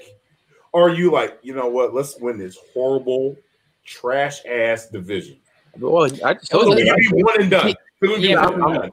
Or 0.73 0.89
are 0.91 0.95
you 0.95 1.13
like, 1.13 1.39
you 1.43 1.55
know 1.55 1.69
what, 1.69 1.95
let's 1.95 2.19
win 2.19 2.37
this 2.39 2.59
horrible 2.73 3.37
trash 3.85 4.45
ass 4.45 4.89
division. 4.89 5.39
Well, 5.79 6.07
I 6.25 6.35
just 6.35 6.51
told 6.51 6.65
So 6.65 6.75
we 6.75 6.83
you 6.83 6.93
can 6.93 7.17
be 7.17 7.23
one 7.23 7.41
and 7.41 7.51
done. 7.51 7.71
So 7.71 7.77
we 8.01 8.09
can 8.15 8.21
be 8.23 8.29
Yeah, 8.31 8.51
one 8.51 8.55
and 8.55 8.81
done. 8.81 8.91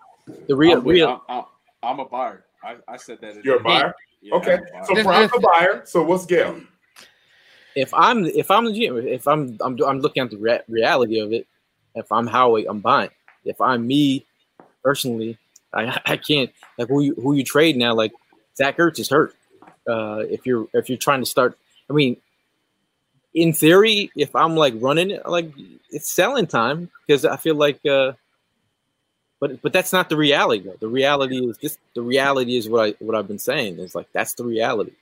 the 0.47 0.55
real 0.55 0.77
I'm, 0.77 0.83
real. 0.85 1.23
I'm, 1.27 1.39
I'm, 1.39 1.43
I'm 1.81 1.99
a 1.99 2.05
buyer. 2.05 2.45
I, 2.63 2.77
I 2.87 2.97
said 2.97 3.19
that. 3.21 3.37
in 3.37 3.41
You're 3.43 3.57
a 3.57 3.63
buyer? 3.63 3.93
Yeah, 4.21 4.35
Okay. 4.35 4.53
I'm 4.53 4.59
a 4.63 4.63
buyer. 4.71 4.85
So 4.85 4.93
This- 4.95 5.03
Prime's 5.05 5.31
this- 5.31 5.37
a 5.37 5.41
buyer. 5.41 5.81
So 5.85 6.03
what's 6.03 6.25
Gail? 6.25 6.61
If 7.75 7.93
I'm 7.93 8.25
if 8.25 8.51
I'm 8.51 8.65
the 8.65 8.71
GM, 8.71 9.05
if 9.07 9.27
I'm 9.27 9.57
I'm 9.61 9.77
I'm 9.83 9.99
looking 9.99 10.21
at 10.23 10.29
the 10.29 10.37
re- 10.37 10.59
reality 10.67 11.19
of 11.19 11.31
it. 11.31 11.47
If 11.95 12.11
I'm 12.11 12.27
Howie, 12.27 12.65
I'm 12.67 12.79
buying. 12.81 13.09
If 13.45 13.59
I'm 13.61 13.87
me 13.87 14.25
personally, 14.83 15.37
I 15.73 15.97
I 16.05 16.17
can't 16.17 16.51
like 16.77 16.89
who 16.89 17.01
you 17.01 17.15
who 17.15 17.33
you 17.33 17.43
trade 17.45 17.77
now. 17.77 17.93
Like 17.93 18.11
Zach 18.57 18.77
Ertz 18.77 18.99
is 18.99 19.09
hurt. 19.09 19.35
Uh, 19.87 20.23
if 20.29 20.45
you're 20.45 20.67
if 20.73 20.89
you're 20.89 20.97
trying 20.97 21.21
to 21.21 21.25
start, 21.25 21.57
I 21.89 21.93
mean, 21.93 22.17
in 23.33 23.53
theory, 23.53 24.11
if 24.17 24.35
I'm 24.35 24.55
like 24.57 24.73
running 24.77 25.09
it, 25.11 25.25
like 25.25 25.49
it's 25.91 26.11
selling 26.11 26.47
time 26.47 26.89
because 27.07 27.23
I 27.25 27.37
feel 27.37 27.55
like. 27.55 27.83
uh 27.85 28.13
but 29.41 29.61
but 29.63 29.73
that's 29.73 29.91
not 29.91 30.07
the 30.07 30.15
reality 30.15 30.63
though. 30.63 30.77
The 30.79 30.87
reality 30.87 31.37
is 31.37 31.57
this. 31.57 31.77
The 31.95 32.01
reality 32.01 32.55
is 32.55 32.69
what 32.69 32.89
I 32.89 33.03
what 33.03 33.15
I've 33.15 33.27
been 33.27 33.39
saying 33.39 33.79
is 33.79 33.95
like 33.95 34.07
that's 34.13 34.35
the 34.35 34.45
reality. 34.45 34.93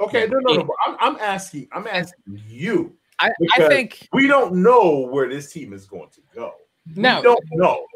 Okay, 0.00 0.26
no, 0.26 0.38
no, 0.40 0.54
no. 0.54 0.64
But 0.64 0.76
I'm, 0.86 0.96
I'm 0.98 1.20
asking, 1.20 1.68
I'm 1.70 1.86
asking 1.86 2.42
you. 2.48 2.96
I, 3.20 3.30
I 3.56 3.68
think 3.68 4.08
We 4.12 4.26
don't 4.26 4.54
know 4.54 5.06
where 5.10 5.28
this 5.28 5.52
team 5.52 5.72
is 5.72 5.86
going 5.86 6.08
to 6.10 6.20
go. 6.34 6.54
no. 6.96 7.18
We 7.18 7.22
don't 7.22 7.44
know. 7.52 7.86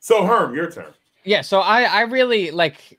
So 0.00 0.26
Herm, 0.26 0.54
your 0.54 0.68
turn. 0.68 0.92
Yeah, 1.24 1.42
so 1.42 1.60
I 1.60 1.82
I 1.82 2.00
really 2.00 2.50
like 2.50 2.98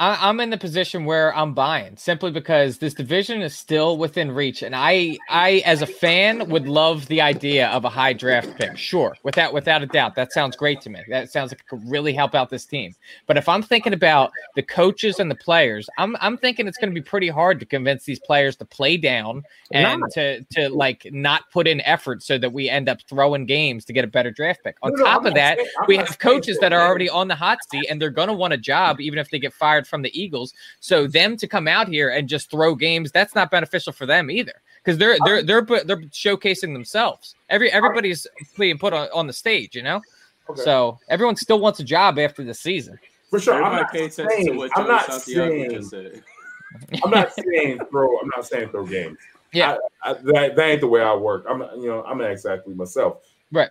I, 0.00 0.30
I'm 0.30 0.40
in 0.40 0.48
the 0.48 0.56
position 0.56 1.04
where 1.04 1.36
I'm 1.36 1.52
buying 1.52 1.98
simply 1.98 2.30
because 2.30 2.78
this 2.78 2.94
division 2.94 3.42
is 3.42 3.54
still 3.54 3.98
within 3.98 4.32
reach, 4.32 4.62
and 4.62 4.74
I 4.74 5.18
I 5.28 5.62
as 5.66 5.82
a 5.82 5.86
fan 5.86 6.48
would 6.48 6.66
love 6.66 7.06
the 7.08 7.20
idea 7.20 7.68
of 7.68 7.84
a 7.84 7.90
high 7.90 8.14
draft 8.14 8.56
pick. 8.56 8.78
Sure, 8.78 9.14
without 9.24 9.52
without 9.52 9.82
a 9.82 9.86
doubt, 9.86 10.14
that 10.14 10.32
sounds 10.32 10.56
great 10.56 10.80
to 10.80 10.90
me. 10.90 11.00
That 11.10 11.30
sounds 11.30 11.52
like 11.52 11.60
it 11.60 11.66
could 11.68 11.82
really 11.88 12.14
help 12.14 12.34
out 12.34 12.48
this 12.48 12.64
team. 12.64 12.94
But 13.26 13.36
if 13.36 13.46
I'm 13.46 13.62
thinking 13.62 13.92
about 13.92 14.32
the 14.56 14.62
coaches 14.62 15.20
and 15.20 15.30
the 15.30 15.34
players, 15.34 15.86
I'm 15.98 16.16
I'm 16.22 16.38
thinking 16.38 16.66
it's 16.66 16.78
going 16.78 16.90
to 16.94 16.98
be 16.98 17.04
pretty 17.04 17.28
hard 17.28 17.60
to 17.60 17.66
convince 17.66 18.04
these 18.04 18.20
players 18.20 18.56
to 18.56 18.64
play 18.64 18.96
down 18.96 19.42
and 19.70 20.00
Not. 20.00 20.10
to 20.12 20.42
to 20.52 20.70
like 20.70 21.06
not 21.12 21.42
put 21.52 21.68
in 21.68 21.82
effort 21.82 22.22
so 22.22 22.38
that 22.38 22.54
we 22.54 22.70
end 22.70 22.88
up 22.88 23.02
throwing 23.06 23.44
games 23.44 23.84
to 23.84 23.92
get 23.92 24.04
a 24.04 24.08
better 24.08 24.30
draft 24.30 24.64
pick. 24.64 24.76
On 24.82 24.92
No, 24.94 25.04
top 25.04 25.26
of 25.26 25.34
that, 25.34 25.58
saying- 25.58 25.68
we 25.88 25.96
have 25.98 26.18
coaches 26.18 26.58
that 26.60 26.72
are 26.72 26.80
already 26.80 27.10
on 27.10 27.28
the 27.28 27.34
hot 27.34 27.58
seat 27.70 27.84
and 27.90 28.00
they're 28.00 28.08
going 28.08 28.28
to 28.28 28.34
want 28.34 28.54
a 28.54 28.58
job 28.58 28.98
even 28.98 29.18
if 29.18 29.28
they 29.28 29.38
get 29.38 29.52
fired 29.52 29.86
from 29.90 30.02
the 30.02 30.18
Eagles. 30.18 30.54
So 30.80 31.06
them 31.06 31.36
to 31.36 31.46
come 31.46 31.68
out 31.68 31.88
here 31.88 32.10
and 32.10 32.28
just 32.28 32.50
throw 32.50 32.74
games, 32.74 33.12
that's 33.12 33.34
not 33.34 33.50
beneficial 33.50 33.92
for 33.92 34.06
them 34.06 34.30
either 34.30 34.54
because 34.82 34.96
they're 34.96 35.18
they're 35.24 35.38
uh-huh. 35.38 35.62
they're 35.66 35.84
they're 35.84 36.02
showcasing 36.08 36.72
themselves. 36.72 37.34
Every 37.48 37.70
uh-huh. 37.70 37.76
everybody's 37.76 38.26
being 38.56 38.78
put 38.78 38.92
on, 38.92 39.08
on 39.12 39.26
the 39.26 39.32
stage, 39.32 39.74
you 39.76 39.82
know. 39.82 40.00
Okay. 40.48 40.62
So 40.62 40.98
everyone 41.08 41.36
still 41.36 41.60
wants 41.60 41.80
a 41.80 41.84
job 41.84 42.18
after 42.18 42.42
the 42.42 42.54
season. 42.54 42.98
For 43.28 43.38
sure. 43.38 43.62
I'm 43.62 43.76
not 43.76 43.92
pay 43.92 44.06
attention 44.06 44.24
to 44.24 44.44
saying, 44.44 44.56
what 44.56 44.70
I'm 44.76 44.88
not 44.88 45.12
saying, 45.22 45.70
just 45.70 45.90
said. 45.90 46.22
I'm 47.04 47.10
not 47.10 47.32
saying 47.32 47.80
throw. 47.90 48.18
I'm 48.18 48.28
not 48.34 48.46
saying 48.46 48.70
throw 48.70 48.86
games. 48.86 49.18
Yeah. 49.52 49.76
I, 50.02 50.10
I, 50.10 50.12
that, 50.14 50.56
that 50.56 50.64
ain't 50.64 50.80
the 50.80 50.88
way 50.88 51.02
I 51.02 51.14
work. 51.14 51.44
I'm, 51.48 51.60
you 51.80 51.86
know, 51.86 52.04
I'm 52.04 52.18
not 52.18 52.30
exactly 52.30 52.74
myself. 52.74 53.22
Right. 53.52 53.70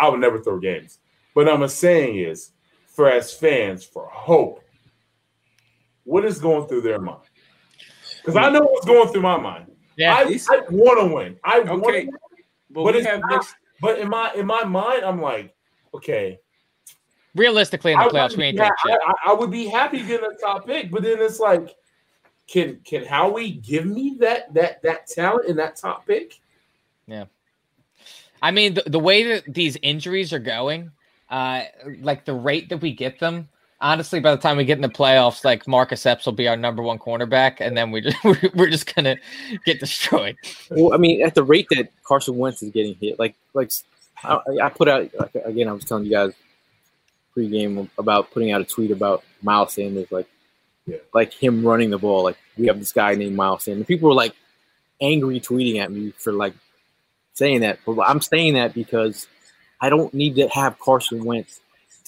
I 0.00 0.08
would 0.08 0.20
never 0.20 0.40
throw 0.40 0.58
games. 0.58 0.98
But 1.34 1.48
I'm 1.48 1.66
saying 1.68 2.18
is, 2.18 2.52
for 2.86 3.10
as 3.10 3.34
fans, 3.34 3.84
for 3.84 4.06
hope, 4.06 4.63
what 6.04 6.24
is 6.24 6.38
going 6.38 6.68
through 6.68 6.82
their 6.82 7.00
mind? 7.00 7.22
Because 8.16 8.36
I 8.36 8.48
know 8.50 8.62
what's 8.62 8.86
going 8.86 9.08
through 9.08 9.22
my 9.22 9.36
mind. 9.36 9.66
Yeah, 9.96 10.14
I, 10.14 10.40
I 10.50 10.60
want 10.70 11.00
to 11.00 11.14
win. 11.14 11.36
I 11.44 11.60
want 11.60 11.84
Okay. 11.84 12.06
to 12.06 12.12
But, 12.70 12.84
But 12.84 13.02
not-. 13.26 13.46
But 13.80 13.98
in 13.98 14.08
my 14.08 14.32
in 14.34 14.46
my 14.46 14.64
mind, 14.64 15.04
I'm 15.04 15.20
like, 15.20 15.54
okay, 15.94 16.38
realistically 17.34 17.92
in 17.92 17.98
the 17.98 18.06
I 18.06 18.08
playoffs, 18.08 18.30
would 18.30 18.38
we 18.38 18.44
ain't 18.44 18.58
ha- 18.58 19.14
I- 19.24 19.30
I 19.30 19.34
would 19.34 19.50
be 19.50 19.66
happy 19.66 20.02
getting 20.02 20.26
a 20.26 20.34
top 20.40 20.66
pick, 20.66 20.90
but 20.90 21.02
then 21.02 21.20
it's 21.20 21.38
like, 21.38 21.74
can 22.48 22.80
can 22.84 23.04
Howie 23.04 23.50
give 23.52 23.86
me 23.86 24.16
that 24.20 24.52
that 24.54 24.82
that 24.82 25.06
talent 25.06 25.48
in 25.48 25.56
that 25.56 25.76
top 25.76 26.06
pick? 26.06 26.40
Yeah. 27.06 27.26
I 28.42 28.50
mean, 28.50 28.74
the, 28.74 28.82
the 28.86 28.98
way 28.98 29.22
that 29.24 29.44
these 29.52 29.76
injuries 29.82 30.32
are 30.32 30.38
going, 30.38 30.90
uh, 31.30 31.62
like 32.00 32.24
the 32.24 32.34
rate 32.34 32.68
that 32.70 32.78
we 32.78 32.92
get 32.92 33.18
them, 33.18 33.48
honestly, 33.84 34.18
by 34.18 34.34
the 34.34 34.40
time 34.40 34.56
we 34.56 34.64
get 34.64 34.78
in 34.78 34.82
the 34.82 34.88
playoffs, 34.88 35.44
like 35.44 35.68
Marcus 35.68 36.04
Epps 36.06 36.24
will 36.26 36.32
be 36.32 36.48
our 36.48 36.56
number 36.56 36.82
one 36.82 36.98
cornerback, 36.98 37.58
and 37.60 37.76
then 37.76 37.90
we 37.92 38.00
just 38.00 38.16
we're, 38.24 38.40
we're 38.54 38.70
just 38.70 38.92
gonna 38.92 39.16
get 39.64 39.78
destroyed. 39.78 40.36
Well, 40.70 40.92
I 40.92 40.96
mean, 40.96 41.22
at 41.22 41.34
the 41.34 41.44
rate 41.44 41.68
that 41.70 41.90
Carson 42.02 42.36
Wentz 42.36 42.62
is 42.62 42.70
getting 42.72 42.96
hit, 42.96 43.18
like 43.18 43.36
like 43.52 43.70
I, 44.24 44.40
I 44.62 44.68
put 44.70 44.88
out 44.88 45.08
again. 45.44 45.68
I 45.68 45.72
was 45.72 45.84
telling 45.84 46.04
you 46.04 46.10
guys 46.10 46.32
pregame 47.36 47.88
about 47.98 48.30
putting 48.30 48.52
out 48.52 48.60
a 48.60 48.64
tweet 48.64 48.90
about 48.90 49.22
Miles 49.42 49.74
Sanders, 49.74 50.10
like 50.10 50.26
Yeah. 50.86 50.96
like 51.12 51.32
him 51.32 51.64
running 51.66 51.90
the 51.90 51.98
ball. 51.98 52.24
Like 52.24 52.38
we 52.56 52.66
have 52.66 52.78
this 52.78 52.92
guy 52.92 53.14
named 53.14 53.36
Miles 53.36 53.64
Sanders. 53.64 53.86
People 53.86 54.08
were 54.08 54.14
like 54.14 54.34
angry 55.00 55.40
tweeting 55.40 55.78
at 55.80 55.92
me 55.92 56.12
for 56.16 56.32
like 56.32 56.54
saying 57.34 57.60
that, 57.60 57.78
but 57.84 58.00
I'm 58.00 58.20
saying 58.20 58.54
that 58.54 58.74
because 58.74 59.26
I 59.80 59.90
don't 59.90 60.14
need 60.14 60.36
to 60.36 60.48
have 60.48 60.78
Carson 60.78 61.24
Wentz 61.24 61.60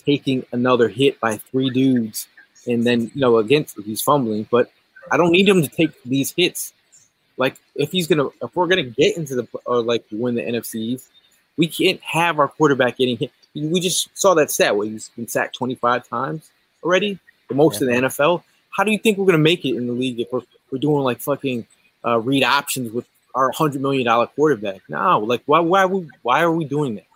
taking 0.06 0.46
another 0.52 0.88
hit 0.88 1.20
by 1.20 1.36
three 1.36 1.68
dudes, 1.70 2.28
and 2.66 2.86
then 2.86 3.02
you 3.14 3.20
know 3.20 3.36
against 3.38 3.78
he's 3.84 4.00
fumbling, 4.00 4.46
but 4.50 4.70
I 5.10 5.16
don't 5.16 5.32
need 5.32 5.48
him 5.48 5.60
to 5.62 5.68
take 5.68 5.90
these 6.04 6.32
hits. 6.32 6.72
Like 7.36 7.56
if 7.74 7.92
he's 7.92 8.06
gonna, 8.06 8.28
if 8.42 8.54
we're 8.56 8.66
gonna 8.66 8.82
get 8.84 9.16
into 9.16 9.34
the 9.34 9.46
or 9.66 9.82
like 9.82 10.04
win 10.10 10.34
the 10.36 10.42
NFCs, 10.42 11.06
we 11.56 11.66
can't 11.68 12.00
have 12.00 12.38
our 12.38 12.48
quarterback 12.48 12.96
getting 12.96 13.16
hit. 13.18 13.30
We 13.54 13.80
just 13.80 14.08
saw 14.16 14.34
that 14.34 14.50
stat 14.50 14.76
where 14.76 14.86
he's 14.86 15.08
been 15.10 15.28
sacked 15.28 15.56
25 15.56 16.08
times 16.08 16.50
already, 16.82 17.18
the 17.48 17.54
most 17.54 17.80
in 17.82 17.88
the 17.88 17.94
NFL. 17.94 18.42
How 18.70 18.84
do 18.84 18.90
you 18.90 18.98
think 18.98 19.18
we're 19.18 19.26
gonna 19.26 19.38
make 19.38 19.64
it 19.64 19.76
in 19.76 19.86
the 19.86 19.92
league 19.92 20.20
if 20.20 20.32
we're, 20.32 20.42
we're 20.70 20.78
doing 20.78 21.02
like 21.04 21.20
fucking 21.20 21.66
uh, 22.04 22.18
read 22.20 22.42
options 22.44 22.92
with 22.92 23.06
our 23.34 23.50
hundred 23.52 23.82
million 23.82 24.06
dollar 24.06 24.26
quarterback? 24.28 24.80
No, 24.88 25.18
like 25.20 25.42
why 25.46 25.60
why 25.60 25.82
are 25.82 25.88
we, 25.88 26.08
why 26.22 26.42
are 26.42 26.52
we 26.52 26.64
doing 26.64 26.94
that? 26.96 27.06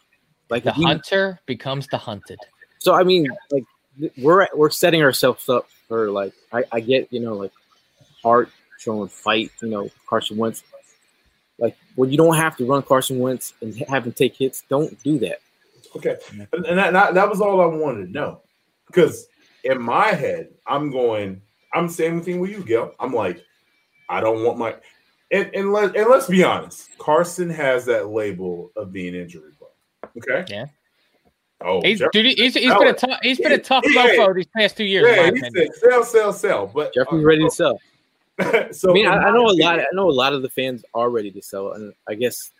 Like 0.51 0.64
The 0.64 0.74
we- 0.76 0.84
hunter 0.84 1.41
becomes 1.47 1.86
the 1.86 1.99
hunted. 1.99 2.38
So 2.80 2.94
I 2.94 3.04
mean, 3.04 3.28
like 3.50 3.64
we're 4.18 4.48
we're 4.54 4.70
setting 4.70 5.02
ourselves 5.02 5.48
up 5.48 5.68
for 5.86 6.10
like 6.10 6.32
I, 6.52 6.64
I 6.72 6.80
get 6.80 7.12
you 7.12 7.20
know 7.20 7.34
like 7.34 7.52
heart 8.22 8.50
showing 8.78 9.08
fight 9.08 9.52
you 9.62 9.68
know 9.68 9.88
Carson 10.08 10.36
Wentz 10.36 10.64
like 11.60 11.76
when 11.94 12.10
you 12.10 12.16
don't 12.16 12.34
have 12.34 12.56
to 12.56 12.66
run 12.66 12.82
Carson 12.82 13.18
Wentz 13.18 13.52
and 13.60 13.76
have 13.88 14.06
him 14.06 14.12
take 14.12 14.34
hits, 14.34 14.64
don't 14.68 15.00
do 15.04 15.18
that. 15.18 15.40
Okay, 15.94 16.16
and, 16.52 16.64
and 16.66 16.78
that, 16.78 16.92
that 16.92 17.14
that 17.14 17.28
was 17.28 17.40
all 17.40 17.60
I 17.60 17.66
wanted 17.66 18.06
to 18.06 18.12
know 18.12 18.40
because 18.86 19.26
in 19.62 19.80
my 19.80 20.08
head 20.08 20.48
I'm 20.66 20.90
going. 20.90 21.42
I'm 21.72 21.88
same 21.88 22.20
thing 22.20 22.40
with 22.40 22.50
you, 22.50 22.64
Gil. 22.64 22.94
I'm 22.98 23.12
like, 23.12 23.44
I 24.08 24.20
don't 24.20 24.42
want 24.42 24.58
my 24.58 24.74
and 25.30 25.50
and 25.54 25.72
let 25.72 25.94
and 25.94 26.08
let's 26.08 26.26
be 26.26 26.42
honest. 26.42 26.88
Carson 26.98 27.48
has 27.50 27.84
that 27.84 28.08
label 28.08 28.72
of 28.74 28.92
being 28.92 29.14
injury 29.14 29.52
prone. 29.56 30.10
Okay. 30.16 30.52
Yeah. 30.52 30.66
Oh, 31.62 31.80
He's, 31.82 31.98
Jeff- 31.98 32.11
dude, 32.12 32.26
he's, 32.26 32.54
he's 32.54 32.72
been 32.74 32.88
a 32.88 32.92
tough 32.94 33.18
he's 33.22 33.38
been 33.38 33.52
a 33.52 33.58
tough 33.58 33.84
Yeah. 33.86 34.06
mofo 34.16 34.34
these 34.34 34.46
past 34.56 34.76
two 34.76 34.84
years. 34.84 35.06
yeah, 35.06 35.30
he 35.30 35.40
said 35.66 35.74
sell, 35.74 36.04
sell, 36.04 36.32
sell. 36.32 36.66
But 36.66 36.94
Jeffrey's 36.94 37.24
ready 37.24 37.44
to 37.44 37.50
sell. 37.50 37.78
so 38.72 38.90
I 38.90 38.92
mean, 38.94 39.06
I, 39.06 39.16
I 39.16 39.24
my 39.26 39.30
know 39.32 39.46
a 39.46 39.52
lot. 39.52 39.78
I 39.80 39.84
know 39.92 40.08
a 40.08 40.12
lot 40.12 40.32
of 40.32 40.40
the 40.42 40.48
fans 40.48 40.84
are 40.94 41.11
ready 41.11 41.30
to 41.32 41.42
sell, 41.42 41.72
and 41.72 41.92
I 42.08 42.14
guess 42.14 42.50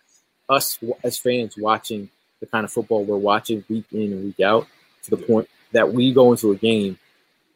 us 0.49 0.77
as 1.03 1.17
fans 1.17 1.55
watching 1.57 2.09
the 2.39 2.45
kind 2.45 2.63
of 2.63 2.71
football 2.71 3.03
we're 3.03 3.17
watching 3.17 3.63
week 3.69 3.85
in 3.91 4.13
and 4.13 4.23
week 4.25 4.39
out, 4.41 4.67
to 5.03 5.09
the 5.11 5.17
point 5.17 5.49
that 5.71 5.91
we 5.93 6.13
go 6.13 6.31
into 6.31 6.51
a 6.51 6.55
game 6.55 6.99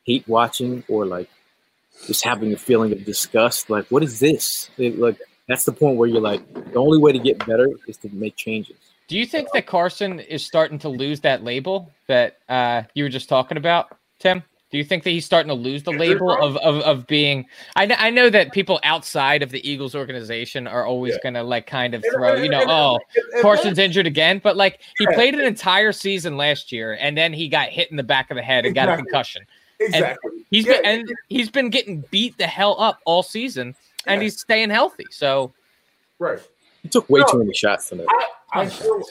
hate 0.06 0.28
watching 0.28 0.84
or 0.88 1.06
like 1.06 1.30
just 2.08 2.24
having 2.24 2.54
a 2.54 2.58
feeling 2.58 2.92
of 2.92 3.04
disgust. 3.06 3.70
Like, 3.70 3.86
what 3.92 4.02
is 4.04 4.20
this? 4.20 4.70
It- 4.78 4.98
like, 5.00 5.20
that's 5.48 5.66
the 5.66 5.72
point 5.74 5.98
where 5.98 6.10
you're 6.10 6.22
like, 6.22 6.42
the 6.72 6.80
only 6.80 6.98
way 6.98 7.12
to 7.12 7.20
get 7.20 7.38
better 7.46 7.70
is 7.88 7.98
to 7.98 8.10
make 8.10 8.36
changes. 8.36 8.78
Do 9.08 9.18
you 9.18 9.26
think 9.26 9.50
that 9.54 9.68
Carson 9.68 10.20
is 10.20 10.44
starting 10.46 10.80
to 10.80 10.90
lose 10.90 11.20
that 11.22 11.44
label 11.44 11.92
that 12.08 12.38
uh, 12.50 12.84
you 12.96 13.04
were 13.04 13.10
just 13.10 13.30
talking 13.30 13.58
about, 13.58 13.98
Tim? 14.20 14.42
Do 14.72 14.80
you 14.80 14.84
think 14.84 15.04
that 15.04 15.12
he's 15.12 15.26
starting 15.26 15.48
to 15.50 15.54
lose 15.54 15.84
the 15.84 15.92
label 15.92 16.32
of, 16.32 16.58
of, 16.58 16.82
of 16.82 17.06
being? 17.08 17.46
I 17.76 17.86
know, 17.86 17.96
I 18.00 18.10
know 18.10 18.30
that 18.32 18.52
people 18.52 18.80
outside 18.84 19.44
of 19.44 19.52
the 19.52 19.68
Eagles 19.70 19.94
organization 19.96 20.68
are 20.68 20.86
always 20.86 21.14
Yeah. 21.14 21.20
gonna 21.24 21.44
like 21.44 21.68
kind 21.68 21.94
of 21.94 22.04
throw, 22.14 22.36
you 22.36 22.50
know, 22.50 22.64
oh, 22.68 23.00
and- 23.16 23.34
and 23.36 23.42
Carson's 23.44 23.78
injured 23.78 24.08
again, 24.08 24.42
but 24.44 24.58
like 24.58 24.82
he 24.98 25.06
Yeah. 25.06 25.14
played 25.16 25.34
an 25.36 25.42
entire 25.42 25.92
season 25.92 26.36
last 26.36 26.72
year 26.72 26.98
and 27.00 27.16
then 27.16 27.32
he 27.32 27.48
got 27.48 27.70
hit 27.70 27.90
in 27.92 27.96
the 27.96 28.04
back 28.04 28.32
of 28.32 28.36
the 28.38 28.42
head 28.44 28.66
and 28.66 28.74
got 28.74 28.90
a 28.90 28.98
concussion. 28.98 29.46
exactly. 29.80 30.32
He's 30.50 30.66
Yeah, 30.66 30.82
been 30.82 30.86
and 30.86 31.14
he's 31.30 31.50
been 31.50 31.70
getting 31.70 32.04
beat 32.10 32.38
the 32.38 32.48
hell 32.48 32.76
up 32.80 33.00
all 33.06 33.22
season 33.24 33.76
and 34.08 34.20
Yeah. 34.20 34.24
he's 34.24 34.40
staying 34.40 34.72
healthy. 34.72 35.06
So 35.12 35.54
right. 36.18 36.40
He 36.82 36.90
took 36.90 37.08
way 37.10 37.22
No. 37.22 37.28
too 37.28 37.38
many 37.40 37.54
shots 37.54 37.90
tonight. 37.90 38.08
I, 38.10 38.28
I 38.56 38.68
feel 38.68 39.02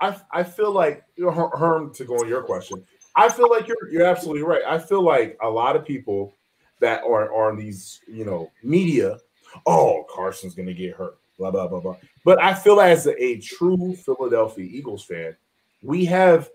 I, 0.00 0.16
I 0.32 0.42
feel 0.42 0.72
like 0.72 1.04
you 1.16 1.26
know, 1.26 1.30
Her- 1.30 1.56
Herm 1.56 1.92
to 1.94 2.04
go 2.04 2.16
on 2.18 2.28
your 2.28 2.42
question. 2.42 2.84
I 3.14 3.28
feel 3.28 3.50
like 3.50 3.68
you're 3.68 3.90
you're 3.90 4.06
absolutely 4.06 4.42
right. 4.42 4.62
I 4.66 4.78
feel 4.78 5.02
like 5.02 5.36
a 5.42 5.48
lot 5.48 5.76
of 5.76 5.84
people 5.84 6.34
that 6.80 7.02
are 7.04 7.32
are 7.32 7.50
on 7.50 7.56
these 7.56 8.00
you 8.08 8.24
know 8.24 8.50
media. 8.62 9.18
Oh, 9.66 10.04
Carson's 10.10 10.54
gonna 10.54 10.72
get 10.72 10.94
hurt. 10.94 11.18
Blah 11.38 11.50
blah 11.50 11.68
blah 11.68 11.80
blah. 11.80 11.96
But 12.24 12.42
I 12.42 12.54
feel 12.54 12.80
as 12.80 13.06
a, 13.06 13.22
a 13.22 13.38
true 13.40 13.94
Philadelphia 13.96 14.64
Eagles 14.64 15.04
fan, 15.04 15.36
we 15.82 16.04
have 16.06 16.50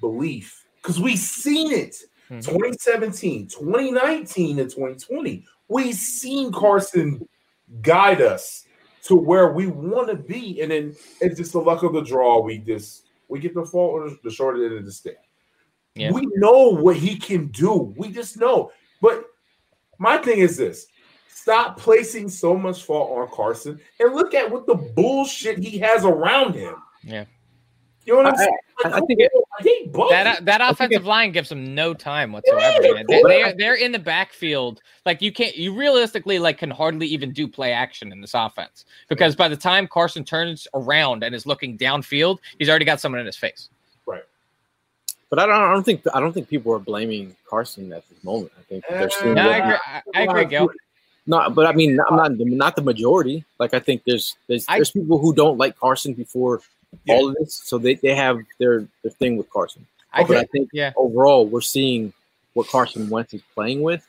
belief 0.00 0.64
because 0.76 1.00
we've 1.00 1.18
seen 1.18 1.72
it. 1.72 1.96
Mhm. 2.30 2.44
2017, 2.44 3.48
2019, 3.48 4.58
and 4.58 4.70
2020. 4.70 5.44
We've 5.68 5.94
seen 5.94 6.52
Carson 6.52 7.26
guide 7.82 8.20
us 8.20 8.64
to 9.02 9.16
where 9.16 9.52
we 9.52 9.66
want 9.66 10.08
to 10.08 10.16
be, 10.16 10.60
and 10.62 10.70
then 10.70 10.94
it's 11.20 11.38
just 11.38 11.52
the 11.52 11.60
luck 11.60 11.82
of 11.82 11.92
the 11.92 12.02
draw. 12.02 12.40
We 12.40 12.58
just 12.58 13.08
we 13.28 13.40
get 13.40 13.54
the 13.54 13.64
fall 13.64 13.90
or 13.90 14.10
the 14.22 14.30
short 14.30 14.56
end 14.56 14.72
of 14.72 14.84
the 14.84 14.92
stick. 14.92 15.18
Yeah. 15.94 16.12
We 16.12 16.26
know 16.36 16.68
what 16.68 16.96
he 16.96 17.16
can 17.16 17.48
do. 17.48 17.94
We 17.96 18.10
just 18.10 18.38
know. 18.38 18.70
But 19.00 19.24
my 19.98 20.18
thing 20.18 20.38
is 20.38 20.56
this: 20.56 20.86
stop 21.28 21.76
placing 21.78 22.28
so 22.28 22.56
much 22.56 22.84
fault 22.84 23.18
on 23.18 23.28
Carson 23.34 23.80
and 23.98 24.14
look 24.14 24.34
at 24.34 24.50
what 24.50 24.66
the 24.66 24.76
bullshit 24.76 25.58
he 25.58 25.78
has 25.78 26.04
around 26.04 26.54
him. 26.54 26.76
Yeah. 27.02 27.24
You 28.04 28.14
know 28.14 28.22
what 28.24 28.26
I'm 28.32 28.36
saying? 28.36 28.58
I- 28.84 28.88
I 28.88 28.90
Like, 28.98 29.06
think 29.06 29.20
it- 29.20 29.30
he 29.60 29.88
bugging. 29.92 30.08
that 30.10 30.44
that 30.44 30.58
think 30.58 30.72
offensive 30.72 31.06
line 31.06 31.30
gives 31.30 31.48
them 31.48 31.72
no 31.72 31.94
time 31.94 32.32
whatsoever. 32.32 32.82
Yeah. 32.82 33.02
They, 33.06 33.22
they, 33.22 33.42
are, 33.42 33.52
they're 33.56 33.76
in 33.76 33.92
the 33.92 33.98
backfield. 34.00 34.80
Like 35.06 35.22
you 35.22 35.30
can't 35.30 35.56
you 35.56 35.72
realistically 35.72 36.40
like 36.40 36.58
can 36.58 36.70
hardly 36.70 37.06
even 37.06 37.32
do 37.32 37.46
play 37.46 37.72
action 37.72 38.10
in 38.10 38.20
this 38.20 38.34
offense 38.34 38.84
because 39.08 39.36
by 39.36 39.46
the 39.46 39.56
time 39.56 39.86
Carson 39.86 40.24
turns 40.24 40.66
around 40.74 41.22
and 41.22 41.32
is 41.32 41.46
looking 41.46 41.78
downfield, 41.78 42.38
he's 42.58 42.68
already 42.68 42.84
got 42.84 43.00
someone 43.00 43.20
in 43.20 43.26
his 43.26 43.36
face. 43.36 43.68
Right. 44.04 44.24
But 45.30 45.38
I 45.38 45.46
don't, 45.46 45.54
I 45.62 45.72
don't 45.72 45.84
think 45.84 46.02
I 46.12 46.18
don't 46.18 46.32
think 46.32 46.48
people 46.48 46.72
are 46.74 46.80
blaming 46.80 47.36
Carson 47.48 47.92
at 47.92 48.08
this 48.08 48.24
moment. 48.24 48.50
I 48.58 48.62
think 48.62 48.84
they're 48.88 49.10
seeing 49.10 49.34
No, 49.34 49.48
I 49.48 49.56
agree. 49.58 49.78
I, 49.86 50.02
I 50.16 50.22
agree, 50.24 50.44
Gil. 50.46 50.68
No, 51.28 51.48
but 51.50 51.66
I 51.66 51.72
mean, 51.72 52.00
I'm 52.10 52.16
not 52.16 52.32
not 52.36 52.74
the 52.74 52.82
majority. 52.82 53.44
Like 53.60 53.74
I 53.74 53.78
think 53.78 54.02
there's 54.04 54.34
there's 54.48 54.64
I- 54.68 54.78
there's 54.78 54.90
people 54.90 55.18
who 55.18 55.32
don't 55.32 55.56
like 55.56 55.78
Carson 55.78 56.14
before 56.14 56.62
Yeah. 57.04 57.14
all 57.14 57.28
of 57.28 57.36
this, 57.36 57.60
so 57.64 57.78
they, 57.78 57.94
they 57.94 58.14
have 58.14 58.38
their 58.58 58.86
their 59.02 59.12
thing 59.12 59.36
with 59.36 59.50
Carson. 59.50 59.86
I 60.12 60.24
But 60.24 60.36
I 60.36 60.44
think 60.44 60.68
Yeah. 60.72 60.92
overall 60.96 61.46
we're 61.46 61.60
seeing 61.60 62.12
what 62.54 62.68
Carson 62.68 63.08
Wentz 63.08 63.34
is 63.34 63.42
playing 63.54 63.82
with. 63.82 64.06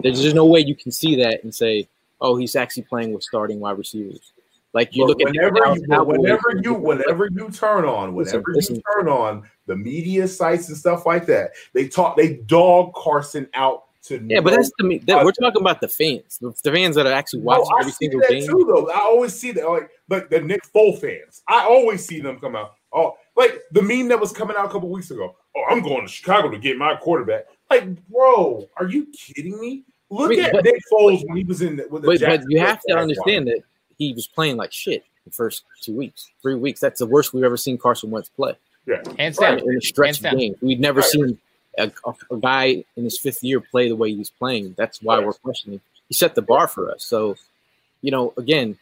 There's 0.00 0.20
just 0.20 0.36
no 0.36 0.46
way 0.46 0.60
you 0.60 0.74
can 0.74 0.92
see 0.92 1.16
that 1.16 1.42
and 1.42 1.54
say, 1.54 1.88
oh, 2.20 2.36
he's 2.36 2.54
actually 2.54 2.84
playing 2.84 3.12
with 3.12 3.22
starting 3.22 3.58
wide 3.60 3.78
receivers. 3.78 4.32
Like 4.72 4.94
you 4.94 5.04
But 5.04 5.08
look 5.08 5.20
at 5.22 5.32
the 5.32 5.38
whenever 5.38 5.56
Dallas 5.56 5.80
you, 5.88 6.04
whenever 6.04 6.60
you 6.62 6.74
whenever 6.74 7.28
you 7.32 7.50
turn 7.50 7.86
on 7.86 8.14
Listen, 8.14 8.34
whenever 8.42 8.52
listen. 8.54 8.76
you 8.76 8.82
turn 8.94 9.08
on 9.08 9.48
the 9.66 9.74
media 9.74 10.28
sites 10.28 10.68
and 10.68 10.76
stuff 10.76 11.06
like 11.06 11.24
that, 11.26 11.52
they 11.72 11.88
talk 11.88 12.16
they 12.16 12.34
dog 12.34 12.92
Carson 12.94 13.48
out 13.54 13.85
to 14.06 14.24
yeah, 14.28 14.40
but 14.40 14.50
that's 14.54 14.70
the 14.78 14.84
me. 14.84 14.98
That, 14.98 15.24
we're 15.24 15.32
talking 15.32 15.60
about 15.60 15.80
the 15.80 15.88
fans, 15.88 16.38
the, 16.40 16.54
the 16.62 16.72
fans 16.72 16.96
that 16.96 17.06
are 17.06 17.12
actually 17.12 17.40
watching 17.42 17.66
I 17.76 17.80
every 17.80 17.92
see 17.92 18.06
single 18.06 18.20
that 18.20 18.30
game. 18.30 18.46
too, 18.48 18.64
though. 18.66 18.90
I 18.90 18.98
always 19.00 19.38
see 19.38 19.52
that, 19.52 19.68
like, 19.68 19.90
like 20.08 20.28
the 20.30 20.40
Nick 20.40 20.62
Foles 20.72 21.00
fans. 21.00 21.42
I 21.48 21.62
always 21.64 22.04
see 22.04 22.20
them 22.20 22.38
come 22.38 22.56
out. 22.56 22.74
Oh, 22.92 23.16
like 23.36 23.60
the 23.72 23.82
meme 23.82 24.08
that 24.08 24.18
was 24.20 24.32
coming 24.32 24.56
out 24.56 24.66
a 24.66 24.68
couple 24.70 24.88
weeks 24.88 25.10
ago. 25.10 25.34
Oh, 25.56 25.64
I'm 25.70 25.82
going 25.82 26.02
to 26.06 26.08
Chicago 26.12 26.50
to 26.50 26.58
get 26.58 26.76
my 26.78 26.96
quarterback. 26.96 27.44
Like, 27.70 27.84
bro, 28.08 28.68
are 28.76 28.86
you 28.86 29.06
kidding 29.12 29.58
me? 29.60 29.84
Look 30.08 30.26
I 30.32 30.36
mean, 30.36 30.40
at 30.44 30.52
but- 30.52 30.64
Nick 30.64 30.80
Foles 30.92 31.26
when 31.26 31.36
he 31.36 31.44
was 31.44 31.62
in 31.62 31.76
the, 31.76 31.86
with 31.90 32.02
the 32.02 32.08
But, 32.08 32.20
but 32.20 32.42
you 32.48 32.60
have 32.60 32.80
to 32.80 32.86
Jaguars. 32.88 33.02
understand 33.02 33.48
that 33.48 33.60
he 33.98 34.12
was 34.12 34.26
playing 34.26 34.56
like 34.56 34.72
shit 34.72 35.04
the 35.24 35.30
first 35.32 35.64
two 35.82 35.94
weeks, 35.94 36.30
three 36.42 36.54
weeks. 36.54 36.80
That's 36.80 37.00
the 37.00 37.06
worst 37.06 37.34
we've 37.34 37.42
ever 37.44 37.56
seen 37.56 37.76
Carson 37.76 38.10
Wentz 38.10 38.28
play 38.28 38.54
Yeah, 38.86 39.02
Hands 39.18 39.36
down. 39.36 39.58
in 39.58 39.76
a 39.76 39.80
stretch 39.80 40.06
Hands 40.06 40.18
of 40.18 40.22
down. 40.22 40.36
games. 40.38 40.56
We'd 40.62 40.78
never 40.80 41.00
Right. 41.00 41.08
seen 41.08 41.38
a, 41.78 41.90
a, 42.30 42.36
guy 42.36 42.84
in 42.96 43.04
his 43.04 43.18
fifth 43.18 43.42
year 43.42 43.60
play 43.60 43.88
the 43.88 43.96
way 43.96 44.14
he's 44.14 44.30
playing. 44.30 44.74
That's 44.76 45.02
why 45.02 45.18
we're 45.18 45.32
questioning. 45.32 45.80
He 46.08 46.14
set 46.14 46.34
the 46.34 46.42
bar 46.42 46.68
for 46.68 46.90
us. 46.90 47.04
So, 47.04 47.36
you 48.02 48.10
know, 48.10 48.32
again, 48.36 48.78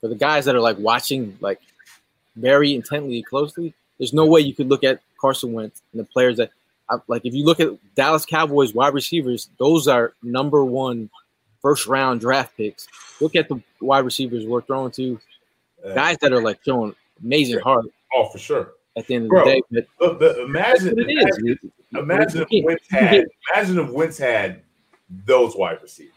for 0.00 0.08
the 0.08 0.14
guys 0.14 0.44
that 0.44 0.54
are 0.54 0.60
like 0.60 0.78
watching 0.78 1.36
like 1.40 1.60
very 2.36 2.74
intently 2.74 3.22
closely, 3.22 3.74
there's 3.98 4.12
no 4.12 4.26
way 4.26 4.40
you 4.40 4.54
could 4.54 4.68
look 4.68 4.84
at 4.84 5.00
Carson 5.20 5.52
Wentz 5.52 5.82
and 5.92 6.00
the 6.00 6.04
players 6.04 6.36
that 6.36 6.50
I- 6.88 6.98
like 7.08 7.24
if 7.24 7.34
you 7.34 7.44
look 7.44 7.60
at 7.60 7.70
Dallas 7.94 8.24
Cowboys 8.24 8.74
wide 8.74 8.94
receivers, 8.94 9.48
those 9.58 9.88
are 9.88 10.12
number 10.22 10.64
one 10.64 11.10
first 11.60 11.86
round 11.86 12.20
draft 12.20 12.56
picks. 12.56 12.86
Look 13.20 13.34
at 13.34 13.48
the 13.48 13.60
wide 13.80 14.04
receivers 14.04 14.44
we're 14.46 14.62
throwing 14.62 14.92
to 14.92 15.18
Uh, 15.84 15.94
guys 15.94 16.16
that 16.20 16.32
are 16.32 16.42
like 16.42 16.58
showing 16.64 16.94
amazing 17.22 17.58
heart 17.60 17.86
oh, 18.14 18.28
for 18.28 18.38
sure. 18.38 18.72
at 18.96 19.06
the 19.06 19.14
end 19.14 19.24
of 19.24 19.30
Bro, 19.30 19.44
the 19.44 19.50
day. 19.50 19.62
But 19.70 19.86
Look, 20.00 20.18
the, 20.20 20.44
imagine, 20.44 20.98
it 20.98 21.10
is. 21.10 21.58
Imagine, 21.98 22.42
if 22.42 22.50
You 22.50 22.64
Wentz 22.64 22.88
had, 22.90 23.26
imagine 23.54 23.78
if 23.78 23.90
Wentz 23.90 24.18
had 24.18 24.62
those 25.24 25.56
wide 25.56 25.78
receivers. 25.82 26.12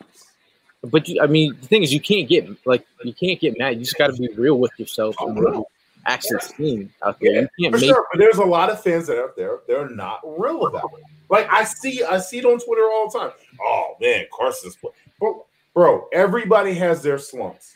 But 0.83 1.07
you, 1.07 1.21
I 1.21 1.27
mean, 1.27 1.55
the 1.59 1.67
thing 1.67 1.83
is, 1.83 1.93
you 1.93 1.99
can't 1.99 2.27
get 2.27 2.47
like 2.65 2.85
you 3.03 3.13
can't 3.13 3.39
get 3.39 3.57
mad. 3.57 3.75
You 3.77 3.81
just 3.81 3.97
got 3.97 4.07
to 4.07 4.13
be 4.13 4.29
real 4.35 4.57
with 4.59 4.71
yourself. 4.77 5.15
Oh, 5.19 5.27
and 5.27 5.35
no. 5.35 5.67
actually 6.05 6.39
seen 6.39 6.93
out 7.03 7.19
there. 7.19 7.33
Yeah, 7.33 7.41
you 7.57 7.71
for 7.71 7.77
can't 7.77 7.81
make 7.81 7.83
sure. 7.83 8.07
But 8.11 8.19
there's 8.19 8.37
a 8.37 8.45
lot 8.45 8.69
of 8.69 8.81
fans 8.81 9.07
that 9.07 9.17
are 9.17 9.33
there. 9.35 9.59
They're 9.67 9.89
not 9.89 10.21
real 10.23 10.67
about 10.67 10.91
it. 10.97 11.03
Like 11.29 11.47
I 11.51 11.65
see, 11.65 12.03
I 12.03 12.19
see 12.19 12.39
it 12.39 12.45
on 12.45 12.59
Twitter 12.59 12.83
all 12.83 13.09
the 13.09 13.19
time. 13.19 13.31
Oh 13.61 13.95
man, 13.99 14.25
Carson's 14.31 14.77
play. 14.77 14.91
Bro, 15.19 15.45
bro, 15.73 16.07
everybody 16.13 16.73
has 16.75 17.03
their 17.03 17.17
slumps. 17.17 17.75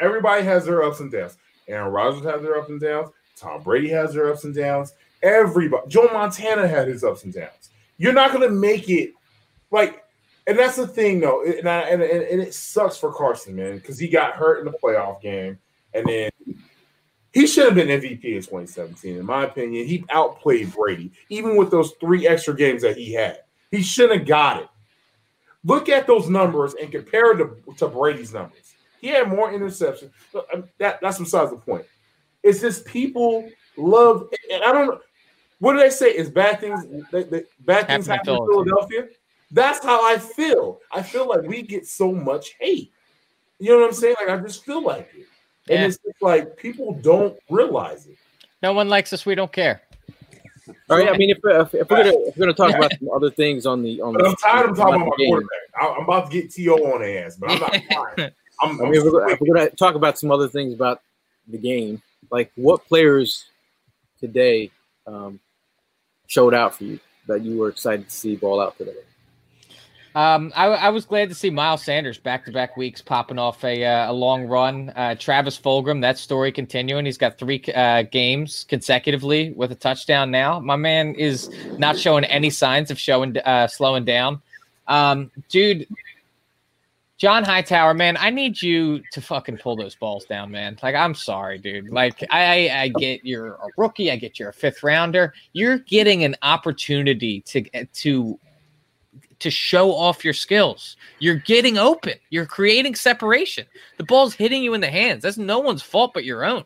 Everybody 0.00 0.42
has 0.44 0.64
their 0.64 0.82
ups 0.82 1.00
and 1.00 1.12
downs. 1.12 1.36
Aaron 1.68 1.92
Rodgers 1.92 2.24
has 2.24 2.40
their 2.40 2.58
ups 2.58 2.70
and 2.70 2.80
downs. 2.80 3.10
Tom 3.36 3.62
Brady 3.62 3.88
has 3.90 4.14
their 4.14 4.32
ups 4.32 4.44
and 4.44 4.54
downs. 4.54 4.94
Everybody, 5.22 5.88
Joe 5.88 6.08
Montana 6.12 6.68
had 6.68 6.88
his 6.88 7.04
ups 7.04 7.24
and 7.24 7.32
downs. 7.32 7.70
You're 7.96 8.12
not 8.12 8.32
gonna 8.32 8.50
make 8.50 8.88
it 8.88 9.12
like, 9.70 10.04
and 10.46 10.58
that's 10.58 10.76
the 10.76 10.86
thing 10.86 11.20
though, 11.20 11.44
and, 11.44 11.68
I, 11.68 11.80
and, 11.80 12.02
and, 12.02 12.22
and 12.22 12.40
it 12.40 12.54
sucks 12.54 12.96
for 12.96 13.12
Carson, 13.12 13.56
man, 13.56 13.76
because 13.76 13.98
he 13.98 14.08
got 14.08 14.34
hurt 14.34 14.60
in 14.60 14.64
the 14.64 14.78
playoff 14.82 15.20
game, 15.20 15.58
and 15.94 16.06
then 16.06 16.30
he 17.32 17.46
should 17.46 17.66
have 17.66 17.74
been 17.74 17.88
MVP 17.88 18.24
in 18.24 18.42
2017, 18.42 19.16
in 19.16 19.26
my 19.26 19.44
opinion. 19.44 19.86
He 19.86 20.04
outplayed 20.10 20.72
Brady, 20.72 21.12
even 21.28 21.56
with 21.56 21.70
those 21.70 21.92
three 22.00 22.26
extra 22.26 22.54
games 22.54 22.82
that 22.82 22.96
he 22.96 23.12
had. 23.12 23.40
He 23.70 23.82
shouldn't 23.82 24.20
have 24.20 24.28
got 24.28 24.62
it. 24.62 24.68
Look 25.64 25.88
at 25.88 26.06
those 26.06 26.28
numbers 26.28 26.74
and 26.74 26.90
compare 26.90 27.34
to, 27.34 27.56
to 27.76 27.88
Brady's 27.88 28.32
numbers. 28.32 28.74
He 29.00 29.08
had 29.08 29.28
more 29.28 29.52
interceptions. 29.52 30.10
Um, 30.52 30.64
That, 30.78 31.00
that's 31.00 31.18
besides 31.18 31.50
the 31.50 31.58
point. 31.58 31.84
It's 32.42 32.60
just 32.60 32.86
people 32.86 33.48
love, 33.76 34.28
and 34.52 34.62
I 34.64 34.72
don't 34.72 34.86
know. 34.86 35.00
What 35.60 35.72
do 35.72 35.78
they 35.80 35.90
say? 35.90 36.10
Is 36.16 36.30
bad 36.30 36.60
things 36.60 36.84
they, 37.10 37.24
they, 37.24 37.42
bad 37.60 37.86
things 37.88 38.06
Happen 38.06 38.28
in 38.28 38.34
happen 38.34 38.34
in 38.34 38.46
Philadelphia? 38.48 39.08
That's 39.50 39.82
how 39.84 40.06
I 40.06 40.18
feel. 40.18 40.80
I 40.92 41.02
feel 41.02 41.28
like 41.28 41.42
we 41.42 41.62
get 41.62 41.86
so 41.86 42.12
much 42.12 42.54
hate. 42.60 42.92
You 43.58 43.70
know 43.72 43.80
what 43.80 43.88
I'm 43.88 43.92
saying? 43.94 44.16
Like 44.20 44.30
I 44.38 44.42
just 44.42 44.64
feel 44.64 44.82
like 44.82 45.08
it. 45.16 45.26
And 45.70 45.80
Yeah. 45.80 45.86
it's 45.86 45.98
just 45.98 46.22
like 46.22 46.56
people 46.56 46.92
don't 47.02 47.36
realize 47.50 48.06
it. 48.06 48.16
No 48.62 48.72
one 48.72 48.88
likes 48.88 49.12
us. 49.12 49.26
We 49.26 49.34
don't 49.34 49.52
care. 49.52 49.82
All 50.90 50.98
right, 50.98 51.08
I 51.08 51.16
mean, 51.16 51.30
if, 51.30 51.38
if, 51.44 51.74
if 51.74 51.90
we're 51.90 52.04
gonna 52.04 52.18
if 52.26 52.36
we're 52.36 52.46
gonna 52.46 52.52
talk 52.52 52.74
about 52.74 52.92
some 52.98 53.10
other 53.10 53.30
things 53.30 53.64
on 53.66 53.82
the 53.82 54.00
on 54.02 54.12
But 54.12 54.22
the 54.22 54.28
I'm 54.28 54.36
tired 54.36 54.70
of 54.70 54.76
talking 54.76 54.94
about 54.96 55.06
my 55.06 55.10
the 55.16 55.22
game, 55.22 55.30
quarterback. 55.30 55.58
I- 55.80 55.94
I'm 55.96 56.04
about 56.04 56.30
to 56.30 56.42
get 56.42 56.50
To 56.52 56.70
on 56.74 57.00
the 57.00 57.18
ass, 57.24 57.36
but 57.36 57.50
I'm 57.50 57.58
not 57.60 57.70
fine. 57.72 58.30
I'm, 58.62 58.80
I 58.80 58.84
I'm 58.84 58.90
mean, 58.90 59.02
we're, 59.04 59.36
we're 59.40 59.54
gonna 59.54 59.70
talk 59.70 59.94
about 59.94 60.18
some 60.18 60.30
other 60.30 60.48
things 60.48 60.74
about 60.74 61.00
the 61.46 61.56
game, 61.58 62.02
like 62.30 62.52
what 62.56 62.86
players 62.86 63.46
today 64.20 64.70
um, 65.06 65.40
showed 66.28 66.54
out 66.54 66.76
for 66.76 66.84
you 66.84 67.00
that 67.26 67.42
you 67.42 67.58
were 67.58 67.68
excited 67.68 68.08
to 68.08 68.14
see 68.14 68.36
ball 68.36 68.60
out 68.60 68.78
today. 68.78 68.94
Um, 70.14 70.52
I, 70.56 70.66
I 70.66 70.88
was 70.88 71.04
glad 71.04 71.28
to 71.28 71.34
see 71.34 71.50
Miles 71.50 71.84
Sanders 71.84 72.18
back 72.18 72.44
to 72.46 72.52
back 72.52 72.76
weeks 72.76 73.02
popping 73.02 73.38
off 73.38 73.62
a, 73.62 73.84
uh, 73.84 74.10
a 74.10 74.12
long 74.12 74.46
run. 74.46 74.92
Uh, 74.96 75.14
Travis 75.14 75.58
Fulgham, 75.58 76.00
that 76.00 76.18
story 76.18 76.50
continuing. 76.50 77.04
He's 77.04 77.18
got 77.18 77.38
three 77.38 77.62
uh, 77.74 78.02
games 78.02 78.64
consecutively 78.68 79.52
with 79.52 79.70
a 79.70 79.74
touchdown 79.74 80.30
now. 80.30 80.60
My 80.60 80.76
man 80.76 81.14
is 81.14 81.50
not 81.78 81.98
showing 81.98 82.24
any 82.24 82.50
signs 82.50 82.90
of 82.90 82.98
showing 82.98 83.36
uh, 83.38 83.68
slowing 83.68 84.04
down. 84.04 84.42
Um, 84.88 85.30
dude, 85.50 85.86
John 87.18 87.42
Hightower, 87.42 87.94
man, 87.94 88.16
I 88.16 88.30
need 88.30 88.62
you 88.62 89.02
to 89.12 89.20
fucking 89.20 89.58
pull 89.58 89.74
those 89.74 89.96
balls 89.96 90.24
down, 90.24 90.52
man. 90.52 90.78
Like, 90.84 90.94
I'm 90.94 91.14
sorry, 91.14 91.58
dude. 91.58 91.90
Like, 91.90 92.24
I, 92.30 92.70
I 92.70 92.88
get 92.88 93.24
you're 93.24 93.54
a 93.54 93.68
rookie. 93.76 94.12
I 94.12 94.16
get 94.16 94.38
you're 94.38 94.50
a 94.50 94.52
fifth 94.52 94.84
rounder. 94.84 95.34
You're 95.52 95.78
getting 95.78 96.22
an 96.22 96.36
opportunity 96.42 97.40
to 97.42 97.86
to 97.86 98.38
to 99.40 99.50
show 99.50 99.92
off 99.92 100.24
your 100.24 100.34
skills. 100.34 100.96
You're 101.18 101.36
getting 101.36 101.76
open. 101.76 102.14
You're 102.30 102.46
creating 102.46 102.94
separation. 102.94 103.66
The 103.96 104.04
ball's 104.04 104.34
hitting 104.34 104.62
you 104.62 104.74
in 104.74 104.80
the 104.80 104.90
hands. 104.90 105.22
That's 105.24 105.38
no 105.38 105.58
one's 105.58 105.82
fault 105.82 106.12
but 106.14 106.24
your 106.24 106.44
own. 106.44 106.64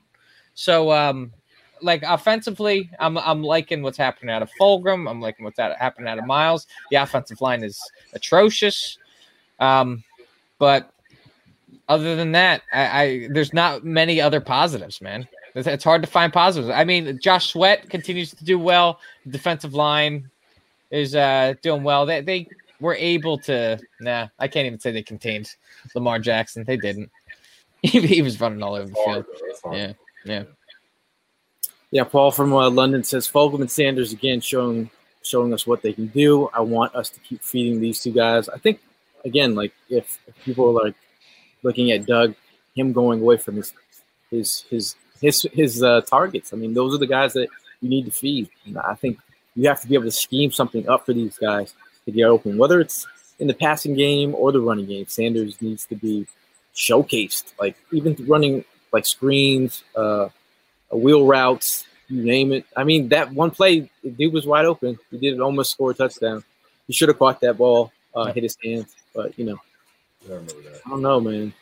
So, 0.54 0.92
um, 0.92 1.32
like 1.80 2.02
offensively, 2.02 2.90
I'm 3.00 3.16
I'm 3.16 3.42
liking 3.42 3.82
what's 3.82 3.98
happening 3.98 4.34
out 4.34 4.42
of 4.42 4.50
Fulgham. 4.60 5.10
I'm 5.10 5.22
liking 5.22 5.46
what's 5.46 5.58
happening 5.58 6.08
out 6.08 6.18
of 6.18 6.26
Miles. 6.26 6.66
The 6.90 6.96
offensive 6.96 7.40
line 7.40 7.64
is 7.64 7.80
atrocious. 8.12 8.98
Um, 9.58 10.04
but 10.62 10.92
other 11.88 12.14
than 12.14 12.30
that, 12.30 12.62
I, 12.72 13.02
I 13.02 13.28
there's 13.32 13.52
not 13.52 13.84
many 13.84 14.20
other 14.20 14.40
positives, 14.40 15.00
man. 15.00 15.26
It's, 15.56 15.66
it's 15.66 15.82
hard 15.82 16.02
to 16.02 16.08
find 16.08 16.32
positives. 16.32 16.70
I 16.70 16.84
mean, 16.84 17.18
Josh 17.20 17.48
Sweat 17.52 17.90
continues 17.90 18.30
to 18.30 18.44
do 18.44 18.60
well. 18.60 19.00
Defensive 19.28 19.74
line 19.74 20.30
is 20.92 21.16
uh 21.16 21.54
doing 21.62 21.82
well. 21.82 22.06
They 22.06 22.20
they 22.20 22.46
were 22.78 22.94
able 22.94 23.38
to. 23.38 23.76
Nah, 24.00 24.28
I 24.38 24.46
can't 24.46 24.66
even 24.66 24.78
say 24.78 24.92
they 24.92 25.02
contained 25.02 25.52
Lamar 25.96 26.20
Jackson. 26.20 26.62
They 26.62 26.76
didn't. 26.76 27.10
He, 27.82 28.22
was 28.22 28.40
running 28.40 28.62
all 28.62 28.76
over 28.76 28.86
the 28.86 28.94
field. 28.94 29.24
Yeah, 29.72 29.92
yeah. 30.24 30.44
Yeah, 31.90 32.04
Paul 32.04 32.30
from 32.30 32.52
uh, 32.52 32.70
London 32.70 33.02
says 33.02 33.26
Fulgham 33.26 33.60
and 33.62 33.68
Sanders 33.68 34.12
again 34.12 34.40
showing 34.40 34.88
showing 35.24 35.52
us 35.52 35.66
what 35.66 35.82
they 35.82 35.92
can 35.92 36.06
do. 36.06 36.48
I 36.54 36.60
want 36.60 36.94
us 36.94 37.10
to 37.10 37.18
keep 37.18 37.42
feeding 37.42 37.80
these 37.80 38.00
two 38.00 38.12
guys. 38.12 38.48
I 38.48 38.58
think 38.58 38.78
again, 39.24 39.54
like 39.54 39.72
if, 39.88 40.18
people 40.44 40.68
are 40.68 40.84
like 40.84 40.94
looking 41.62 41.90
at 41.90 42.06
Doug, 42.06 42.34
him 42.74 42.92
going 42.92 43.20
away 43.20 43.36
from 43.36 43.56
his 43.56 43.72
his 44.30 44.64
his 44.70 44.96
his 45.20 45.46
his 45.52 45.82
uh, 45.82 46.00
targets. 46.02 46.52
I 46.52 46.56
mean, 46.56 46.74
those 46.74 46.94
are 46.94 46.98
the 46.98 47.06
guys 47.06 47.32
that 47.34 47.48
you 47.80 47.88
need 47.88 48.06
to 48.06 48.10
feed. 48.10 48.48
And 48.66 48.78
I 48.78 48.94
think 48.94 49.18
you 49.54 49.68
have 49.68 49.80
to 49.82 49.88
be 49.88 49.94
able 49.94 50.04
to 50.04 50.12
scheme 50.12 50.50
something 50.50 50.88
up 50.88 51.06
for 51.06 51.12
these 51.12 51.36
guys 51.38 51.74
to 52.06 52.12
get 52.12 52.24
open, 52.24 52.56
whether 52.56 52.80
it's 52.80 53.06
in 53.38 53.46
the 53.46 53.54
passing 53.54 53.94
game 53.94 54.34
or 54.34 54.52
the 54.52 54.60
running 54.60 54.86
game. 54.86 55.06
Sanders 55.06 55.60
needs 55.60 55.86
to 55.86 55.96
be 55.96 56.26
showcased, 56.74 57.52
like 57.60 57.76
even 57.92 58.16
running 58.26 58.64
like 58.92 59.06
screens, 59.06 59.84
uh, 59.96 60.28
wheel 60.90 61.26
routes, 61.26 61.84
you 62.08 62.22
name 62.22 62.52
it. 62.52 62.64
I 62.76 62.84
mean, 62.84 63.08
that 63.08 63.32
one 63.32 63.50
play, 63.50 63.90
dude 64.02 64.32
was 64.32 64.46
wide 64.46 64.66
open. 64.66 64.98
He 65.10 65.18
did 65.18 65.40
almost 65.40 65.72
score 65.72 65.90
a 65.90 65.94
touchdown. 65.94 66.44
He 66.86 66.92
should 66.92 67.08
have 67.08 67.18
caught 67.18 67.40
that 67.40 67.56
ball, 67.56 67.92
uh, 68.14 68.32
hit 68.32 68.42
his 68.42 68.56
hands, 68.62 68.94
but 69.14 69.38
you 69.38 69.44
know, 69.44 69.58
I 70.26 70.32
remember 70.32 70.62
that. 70.70 70.80
I 70.86 70.90
don't 70.90 71.02
know, 71.02 71.20
man. 71.20 71.52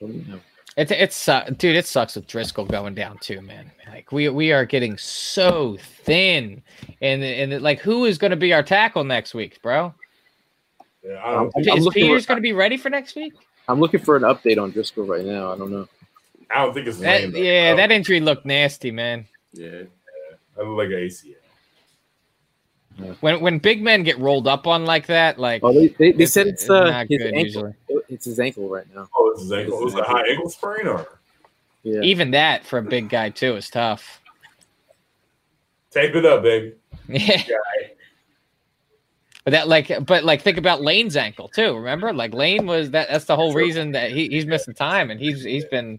I 0.00 0.06
don't 0.06 0.28
know. 0.28 0.40
It's 0.76 0.90
it's 0.90 1.28
uh, 1.28 1.50
dude. 1.58 1.76
It 1.76 1.86
sucks 1.86 2.16
with 2.16 2.26
Driscoll 2.26 2.64
going 2.64 2.94
down 2.94 3.18
too, 3.18 3.42
man. 3.42 3.70
Like 3.90 4.10
we 4.10 4.28
we 4.30 4.52
are 4.52 4.64
getting 4.64 4.96
so 4.96 5.76
thin, 5.80 6.62
and 7.02 7.22
and 7.22 7.60
like 7.62 7.80
who 7.80 8.06
is 8.06 8.16
going 8.16 8.30
to 8.30 8.36
be 8.36 8.54
our 8.54 8.62
tackle 8.62 9.04
next 9.04 9.34
week, 9.34 9.60
bro? 9.62 9.94
Yeah, 11.04 11.20
I 11.24 11.32
don't, 11.32 11.52
I'm, 11.56 11.70
I'm 11.70 11.78
Is 11.78 11.84
looking, 11.84 12.06
Peters 12.06 12.24
for, 12.24 12.28
going 12.28 12.38
to 12.38 12.42
be 12.42 12.52
ready 12.52 12.76
for 12.76 12.88
next 12.88 13.16
week? 13.16 13.34
I'm 13.68 13.80
looking 13.80 14.00
for 14.00 14.16
an 14.16 14.22
update 14.22 14.60
on 14.62 14.70
Driscoll 14.70 15.04
right 15.04 15.24
now. 15.24 15.52
I 15.52 15.58
don't 15.58 15.70
know. 15.70 15.88
I 16.48 16.64
don't 16.64 16.74
think 16.74 16.86
it's 16.86 16.98
That, 16.98 17.22
lame. 17.22 17.32
though. 17.32 17.38
yeah, 17.38 17.74
that 17.74 17.90
injury 17.90 18.20
looked 18.20 18.46
nasty, 18.46 18.90
man. 18.90 19.26
Yeah. 19.52 19.82
I 20.56 20.62
look 20.62 20.78
like 20.78 20.88
an 20.88 20.92
ACL. 20.94 21.34
When 23.20 23.40
when 23.40 23.58
big 23.58 23.82
men 23.82 24.02
get 24.02 24.18
rolled 24.18 24.46
up 24.46 24.66
on 24.66 24.84
like 24.84 25.06
that, 25.06 25.38
like 25.38 25.62
Oh, 25.64 25.72
they, 25.72 25.88
they, 25.88 25.94
they 26.12 26.24
It's- 26.24 26.32
said 26.32 26.46
it's 26.46 26.62
it's 26.62 26.70
uh, 26.70 26.84
not 26.90 27.06
his 27.08 27.18
good 27.18 27.26
ankle. 27.34 27.42
usually. 27.44 27.74
It's 28.08 28.24
his 28.26 28.38
ankle 28.40 28.68
right 28.68 28.84
now. 28.94 29.08
Oh, 29.16 29.30
it's 29.30 29.42
his 29.42 29.52
ankle. 29.52 29.80
It 29.80 29.84
was 29.84 29.94
a 29.94 30.02
high 30.04 30.26
ankle 30.28 30.50
sprain, 30.50 30.86
or 30.86 31.06
Yeah. 31.82 32.00
even 32.02 32.30
that 32.32 32.64
for 32.64 32.78
a 32.78 32.82
big 32.82 33.08
guy 33.08 33.30
too 33.30 33.56
is 33.56 33.68
tough. 33.70 34.20
tape 35.90 36.14
it 36.14 36.24
up, 36.24 36.42
baby. 36.42 36.74
Yeah. 37.08 37.46
But 39.44 39.50
that 39.52 39.66
like 39.68 40.06
but 40.06 40.22
like 40.24 40.42
think 40.42 40.56
about 40.58 40.82
Lane's 40.82 41.16
ankle 41.16 41.48
too. 41.48 41.74
Remember? 41.74 42.12
Like 42.12 42.32
Lane 42.32 42.66
was 42.66 42.90
that 42.92 43.08
that's 43.10 43.24
the 43.24 43.34
whole 43.34 43.52
reason 43.52 43.90
that 43.92 44.12
he, 44.12 44.28
he's 44.28 44.46
missing 44.46 44.72
time 44.74 45.10
and 45.10 45.18
he's 45.18 45.42
he's 45.42 45.64
been 45.64 45.98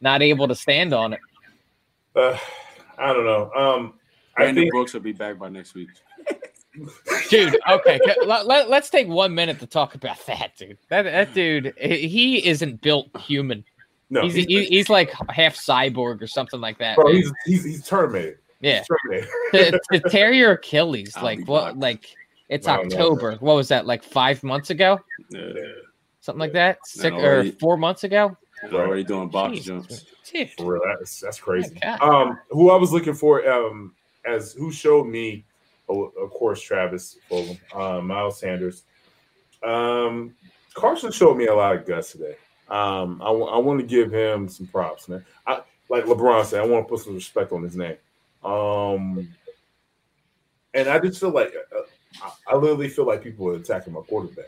not 0.00 0.22
able 0.22 0.46
to 0.46 0.54
stand 0.54 0.92
on 0.92 1.12
it. 1.14 1.20
Uh, 2.14 2.38
I 2.96 3.12
don't 3.12 3.24
know. 3.24 3.50
Um, 3.54 3.94
I 4.36 4.42
Brandon 4.42 4.64
think 4.64 4.72
Brooks 4.72 4.92
will 4.94 5.00
be 5.00 5.12
back 5.12 5.38
by 5.38 5.48
next 5.48 5.74
week. 5.74 5.88
Dude, 7.30 7.56
okay. 7.70 7.98
let, 8.26 8.46
let, 8.46 8.70
us 8.70 8.90
take 8.90 9.08
one 9.08 9.34
minute 9.34 9.58
to 9.60 9.66
talk 9.66 9.94
about 9.94 10.24
that, 10.26 10.56
dude. 10.58 10.76
That 10.90 11.02
that 11.04 11.32
dude, 11.32 11.72
he 11.78 12.46
isn't 12.46 12.82
built 12.82 13.08
human. 13.18 13.64
no. 14.10 14.20
he's, 14.22 14.34
he's, 14.34 14.46
he's, 14.46 14.68
he's 14.68 14.88
like 14.90 15.10
half 15.30 15.56
cyborg 15.56 16.20
or 16.20 16.26
something 16.26 16.60
like 16.60 16.76
that. 16.78 16.96
bro, 16.96 17.12
he's, 17.12 17.32
he's 17.46 17.64
he's 17.64 17.88
terminated. 17.88 18.38
yeah. 18.60 18.80
He's 18.80 18.88
terminated. 19.54 19.80
to, 19.90 20.00
to 20.00 20.10
tear 20.10 20.32
your 20.32 20.52
Achilles, 20.52 21.14
I'll 21.16 21.24
like 21.24 21.38
what? 21.40 21.46
blocked. 21.46 21.78
Like 21.78 22.06
it's 22.50 22.68
I 22.68 22.76
don't 22.76 22.88
know, 22.88 22.96
October. 22.96 23.36
What 23.40 23.54
was 23.56 23.68
that? 23.68 23.86
Like 23.86 24.04
five 24.04 24.42
months 24.42 24.68
ago, 24.68 25.00
Yeah. 25.30 25.52
something 26.20 26.40
like 26.40 26.52
that. 26.52 26.78
Six 26.86 27.10
No, 27.16 27.22
or 27.22 27.34
already- 27.36 27.50
four 27.52 27.78
months 27.78 28.04
ago. 28.04 28.36
He's 28.62 28.72
already 28.72 29.04
doing 29.04 29.28
box 29.28 29.52
Jesus, 29.52 29.66
jumps. 29.66 30.04
dude. 30.30 30.50
For 30.58 30.74
real, 30.74 30.82
that's 30.98 31.20
that's 31.20 31.40
crazy. 31.40 31.78
God. 31.82 32.02
Um, 32.02 32.38
who 32.50 32.70
I 32.70 32.76
was 32.76 32.92
looking 32.92 33.14
for, 33.14 33.46
um, 33.48 33.94
as 34.26 34.52
who 34.52 34.72
showed 34.72 35.06
me, 35.06 35.44
oh, 35.88 36.04
of 36.20 36.30
course, 36.30 36.60
Travis 36.60 37.18
uh, 37.74 38.00
Miles 38.00 38.40
Sanders. 38.40 38.82
Um, 39.62 40.34
Carson 40.74 41.12
showed 41.12 41.36
me 41.36 41.46
a 41.46 41.54
lot 41.54 41.76
of 41.76 41.86
guts 41.86 42.12
today. 42.12 42.36
Um, 42.68 43.22
I, 43.22 43.30
want 43.30 43.80
to 43.80 43.86
give 43.86 44.12
him 44.12 44.48
some 44.48 44.66
props, 44.66 45.08
man. 45.08 45.24
I 45.46 45.62
like 45.88 46.04
LeBron 46.04 46.44
said, 46.44 46.60
I 46.60 46.66
want 46.66 46.86
to 46.86 46.90
put 46.90 47.04
some 47.04 47.14
respect 47.14 47.52
on 47.52 47.62
his 47.62 47.76
name. 47.76 47.96
Um, 48.44 49.28
and 50.74 50.88
I 50.88 50.98
just 50.98 51.20
feel 51.20 51.30
like 51.30 51.54
uh, 51.74 51.80
I, 52.22 52.54
I 52.54 52.56
literally 52.56 52.88
feel 52.88 53.06
like 53.06 53.22
people 53.22 53.48
are 53.48 53.54
attacking 53.54 53.92
my 53.92 54.00
quarterback. 54.00 54.46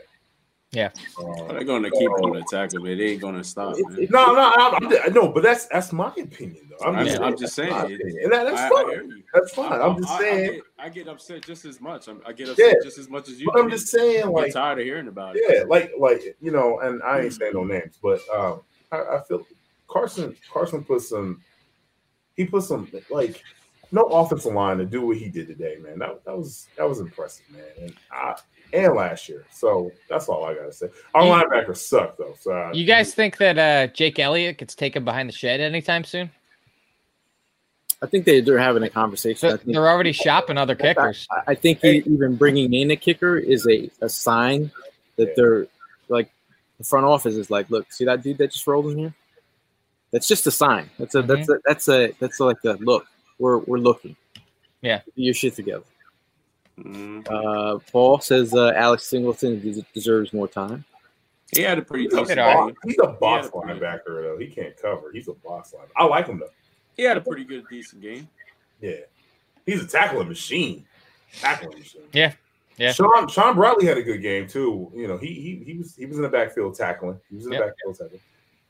Yeah. 0.71 0.91
Um, 1.19 1.47
They're 1.47 1.63
going 1.63 1.81
to 1.81 1.89
keep 1.89 2.11
on 2.11 2.35
attacking, 2.37 2.81
but 2.81 2.89
they 2.89 3.11
ain't 3.13 3.21
going 3.21 3.35
to 3.35 3.43
stop. 3.43 3.75
Man. 3.75 4.07
no, 4.11 4.33
no, 4.35 4.51
I'm, 4.55 4.75
I'm, 4.87 5.13
no, 5.13 5.29
but 5.29 5.41
that's 5.41 5.65
that's 5.65 5.91
my 5.91 6.09
opinion 6.15 6.69
though. 6.69 6.85
I'm 6.85 6.95
I 6.97 7.03
just, 7.05 7.17
mean, 7.19 7.27
I'm 7.27 7.37
just 7.37 7.55
saying. 7.55 7.71
and 7.73 8.31
that, 8.31 8.43
that's 8.43 8.59
I- 8.61 8.65
I 8.67 8.69
fine. 8.69 8.89
hear 8.89 9.07
that's 9.33 9.51
fine. 9.51 9.81
I'm 9.81 9.97
just 9.97 10.09
I- 10.11 10.15
I 10.15 10.19
saying. 10.19 10.51
get- 10.53 10.63
I 10.77 10.89
get 10.89 11.07
upset 11.07 11.43
just 11.45 11.65
as 11.65 11.81
much. 11.81 12.07
I'm, 12.07 12.21
I 12.25 12.33
get 12.33 12.49
upset 12.49 12.67
Yeah. 12.67 12.73
just 12.83 12.99
as 12.99 13.09
much 13.09 13.29
as 13.29 13.41
you. 13.41 13.47
But 13.51 13.59
I'm 13.61 13.69
just 13.69 13.87
saying, 13.87 14.23
I'm 14.23 14.31
like, 14.31 14.53
tired 14.53 14.77
of 14.79 14.85
hearing 14.85 15.07
about 15.07 15.35
it. 15.35 15.43
yeah, 15.49 15.63
like, 15.63 15.91
like 15.99 16.37
you 16.39 16.51
know, 16.51 16.79
and 16.81 17.01
I 17.01 17.21
ain't 17.21 17.33
saying 17.33 17.53
no 17.55 17.63
names, 17.63 17.97
but 18.01 18.21
um, 18.33 18.61
I, 18.91 18.97
I 18.97 19.21
feel 19.27 19.45
Carson 19.87 20.35
Carson 20.53 20.83
put 20.83 21.01
some, 21.01 21.41
he 22.35 22.45
put 22.45 22.61
some 22.63 22.87
like 23.09 23.43
no 23.91 24.03
offensive 24.03 24.53
line 24.53 24.77
to 24.77 24.85
do 24.85 25.05
what 25.05 25.17
he 25.17 25.29
did 25.29 25.47
today, 25.47 25.77
man. 25.81 25.99
That, 25.99 26.23
that 26.25 26.37
was 26.37 26.67
that 26.77 26.87
was 26.87 26.99
impressive, 26.99 27.45
man. 27.51 27.63
And 27.81 27.93
I, 28.11 28.35
and 28.71 28.93
last 28.95 29.27
year, 29.29 29.45
so 29.51 29.91
that's 30.09 30.27
all 30.29 30.45
I 30.45 30.53
gotta 30.53 30.71
say. 30.71 30.89
Our 31.15 31.23
You- 31.25 31.31
linebackers 31.31 31.77
suck 31.77 32.17
though. 32.17 32.35
So 32.39 32.51
I- 32.51 32.71
You 32.73 32.85
guys 32.85 33.13
think 33.13 33.37
that 33.37 33.57
uh, 33.57 33.91
Jake 33.93 34.19
Elliott 34.19 34.57
gets 34.57 34.75
taken 34.75 35.03
behind 35.03 35.27
the 35.29 35.33
shed 35.33 35.59
anytime 35.59 36.03
soon? 36.03 36.29
I 38.01 38.05
think 38.05 38.25
they, 38.25 38.39
they're 38.39 38.57
having 38.57 38.83
a 38.83 38.89
conversation. 38.89 39.45
I 39.45 39.49
They're, 39.49 39.57
think, 39.57 39.73
they're 39.73 39.89
already 39.89 40.13
shopping 40.13 40.57
other 40.57 40.75
kickers. 40.75 41.27
I, 41.29 41.51
I 41.51 41.55
think 41.55 41.81
he, 41.81 41.97
even 42.05 42.37
bringing 42.37 42.73
in 42.73 42.91
a 42.91 42.95
kicker 42.95 43.37
is 43.37 43.67
a, 43.67 43.89
a 44.01 44.07
sign 44.07 44.71
that 45.17 45.35
they're 45.35 45.67
like 46.07 46.31
the 46.77 46.85
front 46.85 47.05
office 47.05 47.35
is 47.35 47.49
like, 47.51 47.69
look, 47.69 47.91
see 47.91 48.05
that 48.05 48.23
dude 48.23 48.37
that 48.37 48.51
just 48.51 48.65
rolled 48.65 48.85
in 48.93 48.97
here? 48.97 49.13
That's 50.11 50.27
just 50.27 50.47
a 50.47 50.51
sign. 50.51 50.89
That's 50.97 51.13
a 51.13 51.21
that's 51.23 51.49
a 51.49 51.59
that's 51.65 51.89
a 51.89 52.11
that's 52.19 52.39
like 52.39 52.57
a 52.65 52.73
look. 52.79 53.05
We're 53.39 53.57
we're 53.59 53.77
looking. 53.79 54.15
Yeah. 54.81 54.97
Get 55.05 55.13
your 55.15 55.33
shit 55.33 55.55
together. 55.55 55.83
Mhm. 56.79 57.27
Uh, 57.29 57.79
Paul 57.91 58.19
says 58.19 58.53
uh, 58.53 58.71
Alex 58.75 59.05
Singleton 59.07 59.59
des- 59.59 59.85
deserves 59.93 60.31
more 60.33 60.47
time. 60.47 60.85
He 61.51 61.61
had 61.63 61.79
a 61.79 61.81
pretty 61.81 62.03
He's 62.05 62.13
tough 62.13 62.27
Good 62.27 62.37
box, 62.37 62.67
game. 62.67 62.75
he's 62.85 62.97
a 63.03 63.07
box 63.07 63.49
Yeah. 63.53 63.61
linebacker 63.61 64.05
though. 64.23 64.37
He 64.39 64.47
can't 64.47 64.77
cover. 64.77 65.11
He's 65.11 65.27
a 65.27 65.33
box 65.33 65.73
linebacker. 65.75 65.89
I 65.97 66.05
like 66.05 66.27
him 66.27 66.39
though. 66.39 66.49
He 66.95 67.03
had 67.03 67.17
a 67.17 67.21
pretty 67.21 67.43
good, 67.43 67.65
decent 67.69 68.01
game. 68.01 68.29
Yeah, 68.81 68.97
he's 69.65 69.83
a 69.83 69.87
tackling 69.87 70.27
machine. 70.29 70.85
Tackling 71.41 71.77
machine. 71.79 72.01
Yeah. 72.13 72.33
Yeah. 72.77 72.93
Shaun 72.93 73.27
Shaun 73.27 73.55
Bradley 73.55 73.85
had 73.85 73.97
a 73.97 74.03
good 74.03 74.21
game 74.21 74.47
too. 74.47 74.89
You 74.95 75.07
know, 75.07 75.17
he 75.17 75.33
he 75.33 75.63
he 75.65 75.77
was 75.77 75.95
he 75.95 76.05
was 76.05 76.15
in 76.17 76.23
the 76.23 76.29
backfield 76.29 76.75
tackling. 76.75 77.19
He 77.29 77.35
was 77.35 77.45
in 77.45 77.51
the 77.51 77.57
Yep. 77.57 77.65
backfield 77.65 77.97
tackling. 77.97 78.21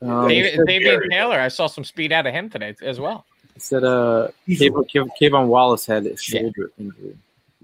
Um, 0.02 0.28
David, 0.28 0.54
said- 0.54 0.66
Davion 0.66 0.82
Gerry. 0.82 1.08
Taylor, 1.10 1.38
I 1.38 1.48
saw 1.48 1.66
some 1.66 1.84
speed 1.84 2.10
out 2.10 2.26
of 2.26 2.32
him 2.32 2.48
today 2.50 2.74
as 2.82 2.98
well. 2.98 3.24
Said 3.60 3.84
uh, 3.84 4.28
He's- 4.46 4.60
K'Von, 4.60 4.88
K'Von- 4.90 5.10
K'Von 5.20 5.46
Wallace 5.46 5.86
had 5.86 6.06
a 6.06 6.16
shoulder 6.16 6.70
injury. 6.78 7.16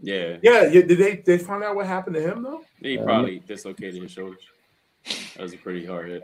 Yeah, 0.03 0.36
Yeah, 0.42 0.64
yeah. 0.64 0.82
Did 0.82 0.99
they 0.99 1.16
they 1.16 1.38
find 1.38 1.62
out 1.64 1.74
what 1.74 1.86
happened 1.86 2.16
to 2.16 2.22
him 2.22 2.42
though? 2.42 2.62
he 2.80 2.99
Um, 2.99 3.05
probably 3.07 3.38
dislocated 3.40 4.03
his 4.03 4.11
shoulder. 4.12 4.36
That 5.07 5.42
was 5.42 5.55
a 5.55 5.57
pretty 5.57 5.86
hard 5.86 6.09
hit. 6.11 6.22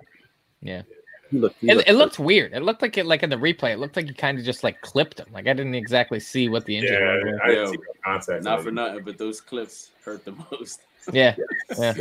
He 1.31 1.39
looked. 1.39 1.59
He 1.61 1.71
It, 1.71 1.77
looked 1.77 1.89
it 1.89 1.93
looked 1.95 2.19
weird. 2.19 2.53
It 2.53 2.61
looked 2.63 2.83
like 2.83 2.99
it, 2.99 3.07
like 3.07 3.23
in 3.23 3.31
the 3.31 3.37
replay, 3.37 3.73
it 3.73 3.79
looked 3.79 3.97
like 3.97 4.07
he 4.07 4.13
kind 4.13 4.39
of 4.39 4.45
just 4.45 4.63
like 4.63 4.81
clipped 4.83 5.19
him. 5.21 5.27
Like 5.33 5.47
I 5.47 5.55
didn't 5.55 5.75
exactly 5.75 6.21
see 6.21 6.49
what 6.51 6.67
the 6.67 6.77
injury 6.77 6.97
Yeah, 6.99 7.15
was. 7.33 7.41
I 7.43 7.49
didn't 7.49 7.69
see 7.69 7.77
no 7.79 7.83
contact. 8.05 8.45
Not 8.45 8.59
on 8.59 8.65
for 8.65 8.71
nothing, 8.71 9.05
but 9.05 9.17
those 9.17 9.41
clips 9.41 9.91
hurt 10.05 10.25
the 10.27 10.35
most. 10.51 10.83
Yeah, 11.13 11.35
yeah. 11.79 11.95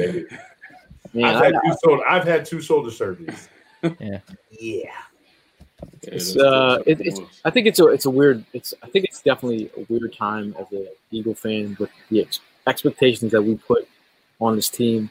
Man, 1.13 1.24
I've 1.26 1.43
had 1.45 1.53
two 1.63 1.76
shoulder. 1.84 2.05
I've 2.07 2.24
had 2.26 2.45
two 2.45 2.61
shoulder 2.61 2.89
surgeries. 2.89 3.47
Yeah. 3.99 4.19
Yeah. 4.51 4.91
Yeah, 6.03 6.09
It's, 6.13 6.36
uh, 6.36 6.82
it, 6.86 6.99
it's. 7.01 7.19
I 7.45 7.49
think 7.49 7.67
it's 7.67 7.79
a, 7.79 7.88
it's 7.88 8.05
a 8.05 8.09
weird, 8.09 8.43
it's, 8.53 8.73
I 8.84 8.88
think 8.88 9.05
it's 9.05 9.21
definitely 9.21 9.69
a 9.77 9.86
weird 9.89 10.13
time 10.15 10.55
as 10.59 10.67
a 10.73 10.88
Eagle 11.11 11.36
fan 11.36 11.77
with 11.79 11.89
the 12.09 12.21
ex- 12.21 12.39
expectations 12.67 13.32
that 13.32 13.41
we 13.41 13.55
put 13.55 13.88
on 14.39 14.55
this 14.55 14.69
team 14.69 15.09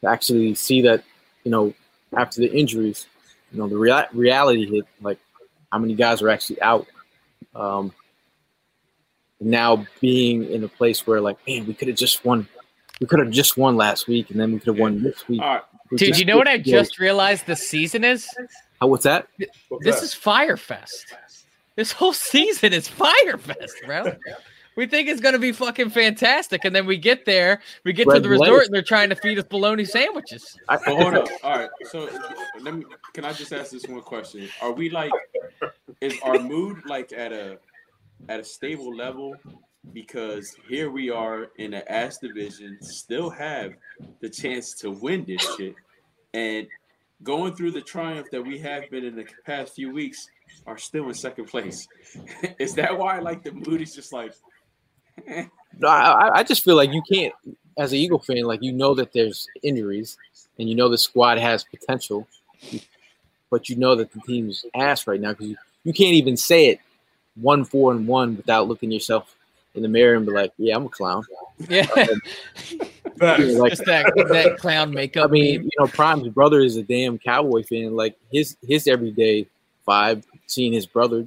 to 0.00 0.08
actually 0.08 0.54
see 0.54 0.82
that, 0.82 1.04
you 1.44 1.50
know, 1.50 1.74
after 2.16 2.40
the 2.40 2.52
injuries, 2.52 3.06
you 3.52 3.58
know, 3.58 3.68
the 3.68 3.76
rea- 3.76 4.08
reality 4.12 4.66
hit, 4.70 4.84
like 5.02 5.18
how 5.70 5.78
many 5.78 5.94
guys 5.94 6.22
are 6.22 6.30
actually 6.30 6.60
out. 6.62 6.86
Um, 7.54 7.92
now 9.40 9.84
being 10.00 10.44
in 10.50 10.64
a 10.64 10.68
place 10.68 11.06
where 11.06 11.20
like, 11.20 11.36
man, 11.46 11.66
we 11.66 11.74
could 11.74 11.88
have 11.88 11.96
just 11.96 12.24
won, 12.24 12.48
we 13.00 13.06
could 13.06 13.18
have 13.18 13.30
just 13.30 13.56
won 13.58 13.76
last 13.76 14.08
week, 14.08 14.30
and 14.30 14.40
then 14.40 14.52
we 14.52 14.58
could 14.58 14.68
have 14.68 14.78
won 14.78 15.02
this 15.02 15.26
week. 15.28 15.42
All 15.42 15.48
right, 15.54 15.62
We 15.90 15.96
Dude, 15.98 16.08
just- 16.08 16.20
you 16.20 16.26
know 16.26 16.36
what 16.36 16.48
I 16.48 16.58
just 16.58 16.98
realized 16.98 17.46
the 17.46 17.56
season 17.56 18.04
is? 18.04 18.28
Oh, 18.80 18.86
what's 18.88 19.04
that? 19.04 19.28
What's 19.68 19.84
This 19.84 19.96
that? 19.96 20.04
is 20.04 20.14
Fyre 20.14 20.56
Fest. 20.56 21.14
This 21.76 21.92
whole 21.92 22.12
season 22.12 22.72
is 22.72 22.86
Fyre 22.88 23.38
Fest, 23.38 23.76
bro. 23.86 24.14
We 24.76 24.86
think 24.88 25.08
it's 25.08 25.20
gonna 25.20 25.38
be 25.38 25.52
fucking 25.52 25.90
fantastic, 25.90 26.64
and 26.64 26.74
then 26.74 26.84
we 26.84 26.96
get 26.96 27.24
there, 27.26 27.60
we 27.84 27.92
get 27.92 28.08
to 28.10 28.18
the 28.18 28.28
light. 28.28 28.40
resort, 28.40 28.64
and 28.64 28.74
they're 28.74 28.82
trying 28.82 29.08
to 29.10 29.14
feed 29.14 29.38
us 29.38 29.44
bologna 29.44 29.84
sandwiches. 29.84 30.58
I, 30.68 30.78
But 30.78 30.96
hold 30.96 31.14
up. 31.14 31.28
All 31.44 31.58
right. 31.58 31.70
So 31.84 32.08
let 32.60 32.74
me. 32.74 32.84
Can 33.12 33.24
I 33.24 33.32
just 33.32 33.52
ask 33.52 33.70
this 33.70 33.86
one 33.86 34.00
question? 34.00 34.48
Are 34.60 34.72
we 34.72 34.90
like? 34.90 35.12
Is 36.00 36.18
our 36.24 36.40
mood 36.40 36.78
like 36.86 37.12
at 37.12 37.32
a 37.32 37.58
at 38.28 38.40
a 38.40 38.44
stable 38.44 38.92
level? 38.92 39.36
Because 39.92 40.56
here 40.68 40.90
we 40.90 41.08
are 41.08 41.50
in 41.58 41.70
the 41.70 41.88
ass 41.92 42.18
division, 42.18 42.76
still 42.82 43.30
have 43.30 43.74
the 44.20 44.28
chance 44.28 44.74
to 44.80 44.90
win 44.90 45.24
this 45.24 45.46
shit, 45.56 45.76
and 46.32 46.66
going 47.22 47.54
through 47.54 47.70
the 47.70 47.80
triumph 47.80 48.28
that 48.32 48.42
we 48.42 48.58
have 48.58 48.90
been 48.90 49.04
in 49.04 49.16
the 49.16 49.26
past 49.46 49.74
few 49.74 49.92
weeks, 49.92 50.28
are 50.66 50.78
still 50.78 51.08
in 51.08 51.14
second 51.14 51.46
place. 51.46 51.86
is 52.58 52.74
that 52.74 52.96
why 52.96 53.18
like 53.18 53.42
the 53.42 53.52
mood 53.52 53.80
is 53.80 53.94
just 53.94 54.12
like? 54.12 54.32
No, 55.76 55.88
I, 55.88 56.38
I 56.38 56.42
just 56.44 56.62
feel 56.62 56.76
like 56.76 56.92
you 56.92 57.02
can't, 57.12 57.34
as 57.76 57.90
an 57.90 57.98
Eagle 57.98 58.20
fan, 58.20 58.44
like 58.44 58.62
you 58.62 58.70
know 58.70 58.94
that 58.94 59.12
there's 59.12 59.48
injuries, 59.60 60.16
and 60.56 60.68
you 60.68 60.76
know 60.76 60.88
the 60.88 60.96
squad 60.96 61.36
has 61.38 61.64
potential, 61.64 62.28
but 63.50 63.68
you 63.68 63.74
know 63.74 63.96
that 63.96 64.12
the 64.12 64.20
team's 64.20 64.64
ass 64.72 65.08
right 65.08 65.20
now 65.20 65.30
because 65.30 65.48
you, 65.48 65.56
you 65.82 65.92
can't 65.92 66.14
even 66.14 66.36
say 66.36 66.66
it 66.66 66.78
one 67.34 67.64
four 67.64 67.90
and 67.90 68.06
one 68.06 68.36
without 68.36 68.68
looking 68.68 68.92
yourself 68.92 69.34
in 69.74 69.82
the 69.82 69.88
mirror 69.88 70.14
and 70.16 70.24
be 70.26 70.32
like, 70.32 70.52
yeah, 70.56 70.76
I'm 70.76 70.86
a 70.86 70.88
clown. 70.88 71.24
Yeah, 71.68 71.84
Facts. 73.18 73.38
You 73.40 73.54
know, 73.54 73.60
like 73.60 73.70
just 73.72 73.84
that 73.86 74.12
that 74.16 74.56
clown 74.58 74.96
I 74.96 75.26
mean, 75.26 75.60
meme. 75.60 75.64
you 75.64 75.70
know, 75.78 75.86
Prime's 75.86 76.28
brother 76.28 76.60
is 76.60 76.76
a 76.76 76.82
damn 76.82 77.18
Cowboy 77.18 77.62
fan. 77.62 77.94
Like 77.94 78.16
his 78.32 78.56
his 78.66 78.86
everyday 78.88 79.46
vibe, 79.86 80.24
seeing 80.46 80.72
his 80.72 80.86
brother, 80.86 81.26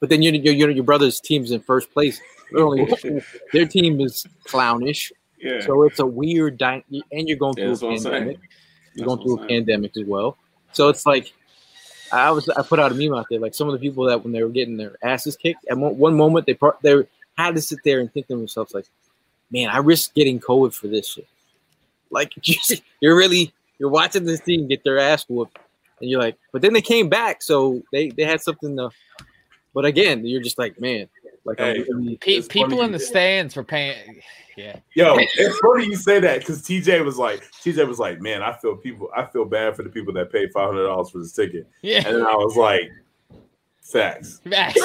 but 0.00 0.08
then 0.08 0.22
your 0.22 0.34
your 0.34 0.54
your, 0.54 0.70
your 0.70 0.84
brother's 0.84 1.20
team's 1.20 1.50
in 1.50 1.60
first 1.60 1.92
place. 1.92 2.20
They're 2.52 2.64
only, 2.64 2.88
their 3.52 3.66
team 3.66 4.00
is 4.00 4.24
clownish. 4.44 5.12
Yeah. 5.38 5.60
So 5.60 5.82
it's 5.82 5.98
a 5.98 6.06
weird, 6.06 6.56
dy- 6.58 6.84
and 7.12 7.28
you're 7.28 7.36
going 7.36 7.54
through 7.54 7.68
that's 7.68 7.82
a 7.82 7.86
what 7.86 7.92
I'm 7.92 7.98
saying. 7.98 8.14
pandemic. 8.14 8.38
You're 8.94 9.06
That's 9.06 9.06
going 9.06 9.22
through 9.22 9.44
a 9.44 9.48
pandemic 9.48 9.96
as 9.96 10.04
well. 10.06 10.36
So 10.72 10.88
it's 10.88 11.04
like 11.04 11.32
I 12.12 12.30
was 12.30 12.48
I 12.48 12.62
put 12.62 12.78
out 12.78 12.92
a 12.92 12.94
meme 12.94 13.14
out 13.14 13.26
there 13.28 13.40
like 13.40 13.54
some 13.54 13.68
of 13.68 13.72
the 13.72 13.78
people 13.80 14.04
that 14.04 14.22
when 14.22 14.32
they 14.32 14.42
were 14.42 14.48
getting 14.48 14.76
their 14.76 14.96
asses 15.02 15.36
kicked 15.36 15.66
at 15.68 15.76
mo- 15.76 15.90
one 15.90 16.14
moment 16.14 16.46
they 16.46 16.54
pro- 16.54 16.76
they 16.82 17.04
had 17.36 17.54
to 17.54 17.60
sit 17.62 17.78
there 17.84 18.00
and 18.00 18.12
think 18.12 18.26
to 18.28 18.36
themselves 18.36 18.74
like, 18.74 18.86
man, 19.50 19.68
I 19.68 19.78
risked 19.78 20.14
getting 20.14 20.40
COVID 20.40 20.74
for 20.74 20.88
this 20.88 21.08
shit. 21.08 21.26
Like 22.10 22.32
you're 23.00 23.16
really 23.16 23.52
you're 23.78 23.90
watching 23.90 24.24
this 24.24 24.40
team 24.40 24.68
get 24.68 24.84
their 24.84 24.98
ass 24.98 25.24
whooped, 25.28 25.58
and 26.00 26.08
you're 26.10 26.20
like, 26.20 26.36
but 26.52 26.62
then 26.62 26.72
they 26.72 26.80
came 26.82 27.08
back, 27.08 27.42
so 27.42 27.82
they 27.92 28.10
they 28.10 28.24
had 28.24 28.40
something 28.40 28.76
to. 28.76 28.90
But 29.74 29.84
again, 29.84 30.24
you're 30.24 30.40
just 30.42 30.58
like, 30.58 30.80
man, 30.80 31.08
like 31.44 31.58
Hey. 31.58 31.84
really- 31.88 32.16
Pe- 32.16 32.40
people 32.42 32.80
in 32.82 32.92
the 32.92 32.98
you- 32.98 33.04
stands 33.04 33.54
for 33.54 33.62
paying. 33.64 34.22
Yeah, 34.58 34.78
Yo, 34.94 35.16
it's 35.18 35.58
funny 35.58 35.84
you 35.84 35.96
say 35.96 36.18
that 36.18 36.38
because 36.38 36.62
TJ 36.62 37.04
was 37.04 37.18
like, 37.18 37.42
TJ 37.62 37.86
was 37.86 37.98
like, 37.98 38.22
man, 38.22 38.42
I 38.42 38.54
feel 38.54 38.74
people, 38.74 39.10
I 39.14 39.26
feel 39.26 39.44
bad 39.44 39.76
for 39.76 39.82
the 39.82 39.90
people 39.90 40.14
that 40.14 40.32
paid 40.32 40.50
five 40.50 40.68
hundred 40.68 40.84
dollars 40.86 41.10
for 41.10 41.18
this 41.18 41.32
ticket, 41.32 41.66
yeah. 41.82 41.98
and 42.06 42.16
then 42.16 42.22
I 42.26 42.34
was 42.36 42.56
like, 42.56 42.90
facts. 43.92 44.40
Facts. 44.50 44.80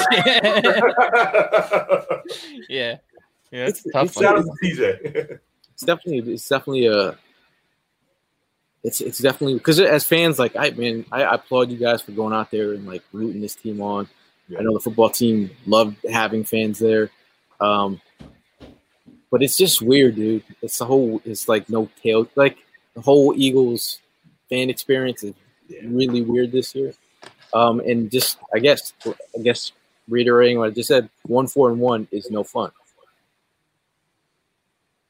yeah, 2.68 2.96
yeah. 3.50 3.66
It's, 3.66 3.84
It's- 3.84 3.86
a 3.86 3.92
tough. 3.92 4.06
it's 4.06 4.16
one. 4.16 4.24
Shout 4.24 4.38
out 4.38 4.44
to 4.44 4.66
TJ. 4.66 5.38
it's 5.74 5.84
definitely 5.84 6.32
it's 6.34 6.48
definitely 6.48 6.86
a 6.86 7.18
it's 8.84 9.00
it's 9.00 9.18
definitely 9.18 9.54
because 9.54 9.78
as 9.80 10.04
fans 10.04 10.38
like 10.38 10.56
I 10.56 10.70
man 10.70 11.04
I, 11.12 11.22
I 11.24 11.34
applaud 11.34 11.70
you 11.70 11.78
guys 11.78 12.02
for 12.02 12.12
going 12.12 12.32
out 12.32 12.50
there 12.50 12.72
and 12.72 12.86
like 12.86 13.02
rooting 13.12 13.40
this 13.40 13.54
team 13.54 13.80
on. 13.80 14.08
Yeah. 14.48 14.58
I 14.58 14.62
know 14.62 14.74
the 14.74 14.80
football 14.80 15.10
team 15.10 15.50
loved 15.66 15.96
having 16.10 16.44
fans 16.44 16.78
there, 16.78 17.10
um, 17.60 18.00
but 19.30 19.42
it's 19.42 19.56
just 19.56 19.80
weird, 19.80 20.16
dude. 20.16 20.42
It's 20.62 20.78
the 20.78 20.84
whole 20.84 21.22
it's 21.24 21.48
like 21.48 21.68
no 21.70 21.88
tail 22.02 22.28
like 22.34 22.58
the 22.94 23.00
whole 23.00 23.32
Eagles 23.36 24.00
fan 24.50 24.68
experience 24.68 25.22
is 25.22 25.34
really 25.84 26.22
weird 26.22 26.52
this 26.52 26.74
year. 26.74 26.92
Um, 27.54 27.80
and 27.80 28.10
just 28.10 28.38
I 28.54 28.58
guess 28.58 28.92
I 29.06 29.42
guess 29.42 29.72
reiterating 30.08 30.58
what 30.58 30.68
I 30.68 30.70
just 30.70 30.88
said, 30.88 31.08
one 31.26 31.46
four 31.46 31.70
and 31.70 31.80
one 31.80 32.08
is 32.10 32.30
no 32.30 32.42
fun. 32.44 32.70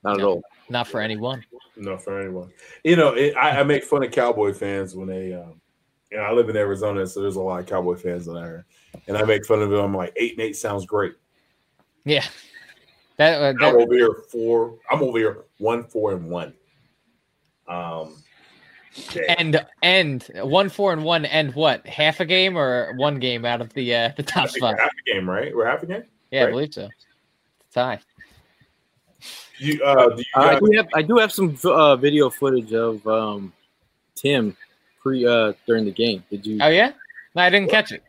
Not 0.04 0.18
at 0.18 0.24
all. 0.24 0.42
Not 0.68 0.88
for 0.88 1.00
anyone. 1.00 1.44
No, 1.76 1.96
for 1.96 2.20
anyone. 2.20 2.50
You 2.84 2.96
know, 2.96 3.14
it, 3.14 3.36
I, 3.36 3.60
I 3.60 3.62
make 3.62 3.84
fun 3.84 4.02
of 4.02 4.10
Cowboy 4.10 4.52
fans 4.52 4.94
when 4.94 5.06
they, 5.06 5.32
um, 5.32 5.60
you 6.10 6.16
know, 6.16 6.24
I 6.24 6.32
live 6.32 6.48
in 6.48 6.56
Arizona, 6.56 7.06
so 7.06 7.20
there's 7.20 7.36
a 7.36 7.40
lot 7.40 7.60
of 7.60 7.66
Cowboy 7.66 7.96
fans 7.96 8.26
in 8.26 8.34
there, 8.34 8.66
and 9.06 9.16
I 9.16 9.22
make 9.24 9.46
fun 9.46 9.62
of 9.62 9.70
them. 9.70 9.80
I'm 9.80 9.96
like, 9.96 10.12
eight 10.16 10.32
and 10.32 10.40
eight 10.40 10.56
sounds 10.56 10.86
great. 10.86 11.14
Yeah. 12.04 12.24
That, 13.16 13.40
uh, 13.40 13.64
I'm 13.64 13.76
over 13.76 13.94
here 13.94 14.24
four. 14.30 14.78
I'm 14.90 15.02
over 15.02 15.18
here 15.18 15.44
one, 15.58 15.84
four, 15.84 16.12
and 16.12 16.28
one. 16.28 16.54
Um, 17.68 18.21
And 19.38 19.64
end 19.82 20.30
one 20.34 20.68
four 20.68 20.92
and 20.92 21.02
one 21.02 21.24
end 21.24 21.54
what 21.54 21.86
half 21.86 22.20
a 22.20 22.26
game 22.26 22.58
or 22.58 22.92
one 22.96 23.18
game 23.18 23.44
out 23.44 23.60
of 23.60 23.72
the 23.72 23.94
uh 23.94 24.12
the 24.16 24.22
top 24.22 24.50
think 24.50 24.58
spot? 24.58 24.78
half 24.78 24.90
a 24.90 25.12
game, 25.12 25.28
right? 25.28 25.54
We're 25.54 25.66
half 25.66 25.82
a 25.82 25.86
game. 25.86 26.04
Yeah, 26.30 26.44
I 26.44 26.50
believe 26.50 26.74
so. 26.74 26.88
Tie. 27.72 28.00
You, 29.58 29.82
uh, 29.82 30.08
do 30.10 30.22
you 30.22 30.24
I 30.34 30.58
do 30.58 30.70
have 30.76 30.88
I 30.94 31.02
do 31.02 31.16
have 31.16 31.32
some 31.32 31.56
uh, 31.64 31.96
video 31.96 32.28
footage 32.28 32.72
of 32.72 33.06
um, 33.06 33.52
Tim 34.14 34.56
pre 35.00 35.26
uh, 35.26 35.52
during 35.66 35.84
the 35.84 35.92
game. 35.92 36.24
Did 36.30 36.46
you? 36.46 36.58
Oh 36.60 36.68
yeah? 36.68 36.92
No, 37.34 37.42
I 37.42 37.50
didn't 37.50 37.70
catch 37.70 37.92
it. 37.92 38.02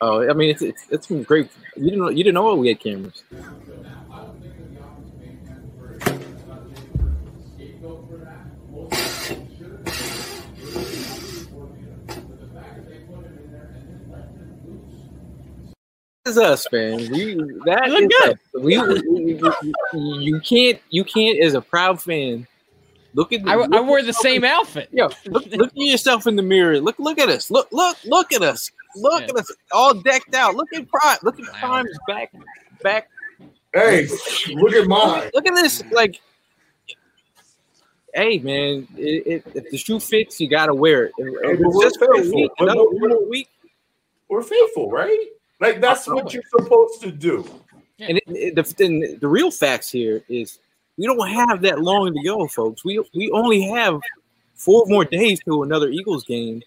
Oh, 0.00 0.28
I 0.28 0.32
mean, 0.32 0.50
it's 0.50 0.62
it's, 0.62 0.86
it's 0.90 1.06
been 1.06 1.22
great. 1.22 1.50
You 1.76 1.84
didn't 1.84 1.98
know, 1.98 2.08
you 2.08 2.24
didn't 2.24 2.34
know 2.34 2.54
we 2.54 2.68
had 2.68 2.80
cameras. 2.80 3.24
Is 16.28 16.38
us, 16.38 16.66
man. 16.72 16.98
We 17.10 17.34
that 17.66 17.86
You 17.86 17.92
look 17.92 18.02
is 18.02 18.08
good. 18.20 18.32
us. 18.32 18.38
We, 18.54 18.78
we- 18.78 19.34
we- 19.34 19.34
we- 19.94 20.18
you 20.24 20.40
can't 20.40 20.78
you 20.90 21.04
can't 21.04 21.38
as 21.40 21.54
a 21.54 21.60
proud 21.60 22.00
fan 22.02 22.46
look 23.14 23.32
at 23.32 23.46
I, 23.48 23.56
look 23.56 23.74
I 23.74 23.78
at 23.78 23.84
wore 23.84 24.02
the 24.02 24.12
same 24.12 24.44
in- 24.44 24.50
outfit. 24.50 24.88
Yo, 24.92 25.08
look, 25.26 25.46
look 25.46 25.68
at 25.70 25.76
yourself 25.76 26.26
in 26.26 26.36
the 26.36 26.42
mirror. 26.42 26.80
Look, 26.80 26.98
look 26.98 27.18
at 27.18 27.28
us. 27.28 27.50
Look, 27.50 27.68
look, 27.72 27.96
look 28.04 28.32
at 28.32 28.42
us. 28.42 28.70
Look 28.96 29.22
Yeah. 29.22 29.28
at 29.30 29.36
us, 29.36 29.52
all 29.72 29.94
decked 29.94 30.34
out. 30.34 30.54
Look 30.54 30.72
at 30.74 30.88
Prime. 30.88 31.18
Look 31.22 31.38
at 31.40 31.46
Wow. 31.46 31.58
Prime's 31.58 31.98
back, 32.06 32.32
back. 32.82 33.08
hey, 33.74 34.06
look 34.54 34.72
at 34.74 34.86
mine. 34.86 35.30
Look 35.34 35.46
at 35.46 35.54
this. 35.54 35.82
Like, 35.90 36.20
hey, 38.14 38.38
man, 38.38 38.86
it, 38.96 39.26
it, 39.26 39.46
if 39.54 39.70
the 39.70 39.76
shoe 39.78 40.00
fits, 40.00 40.40
you 40.40 40.48
gotta 40.48 40.74
wear 40.74 41.04
it. 41.06 41.12
If, 41.18 41.26
Hey, 41.42 41.52
if 41.52 41.58
we're 41.60 41.82
just 41.82 42.00
faithful. 42.00 42.34
week, 42.34 42.50
But 42.58 42.64
another 42.64 42.84
we're- 42.88 43.00
one 43.00 43.10
more 43.10 43.28
week, 43.28 43.48
We're 44.28 44.42
faithful, 44.42 44.90
right? 44.90 45.26
Like 45.60 45.80
that's 45.80 46.06
what 46.06 46.32
you're 46.32 46.42
supposed 46.56 47.00
to 47.02 47.10
do. 47.10 47.44
and 47.98 48.18
it, 48.18 48.24
it, 48.28 48.54
the, 48.54 48.74
then 48.76 49.18
the 49.20 49.28
real 49.28 49.50
facts 49.50 49.90
here 49.90 50.22
is 50.28 50.58
we 50.96 51.06
don't 51.06 51.28
have 51.28 51.62
that 51.62 51.80
long 51.80 52.14
to 52.14 52.22
go, 52.22 52.46
folks. 52.46 52.84
We 52.84 53.02
we 53.14 53.30
only 53.32 53.62
have 53.70 54.00
four 54.54 54.84
more 54.86 55.04
days 55.04 55.40
to 55.44 55.62
another 55.62 55.88
Eagles 55.88 56.24
game. 56.24 56.62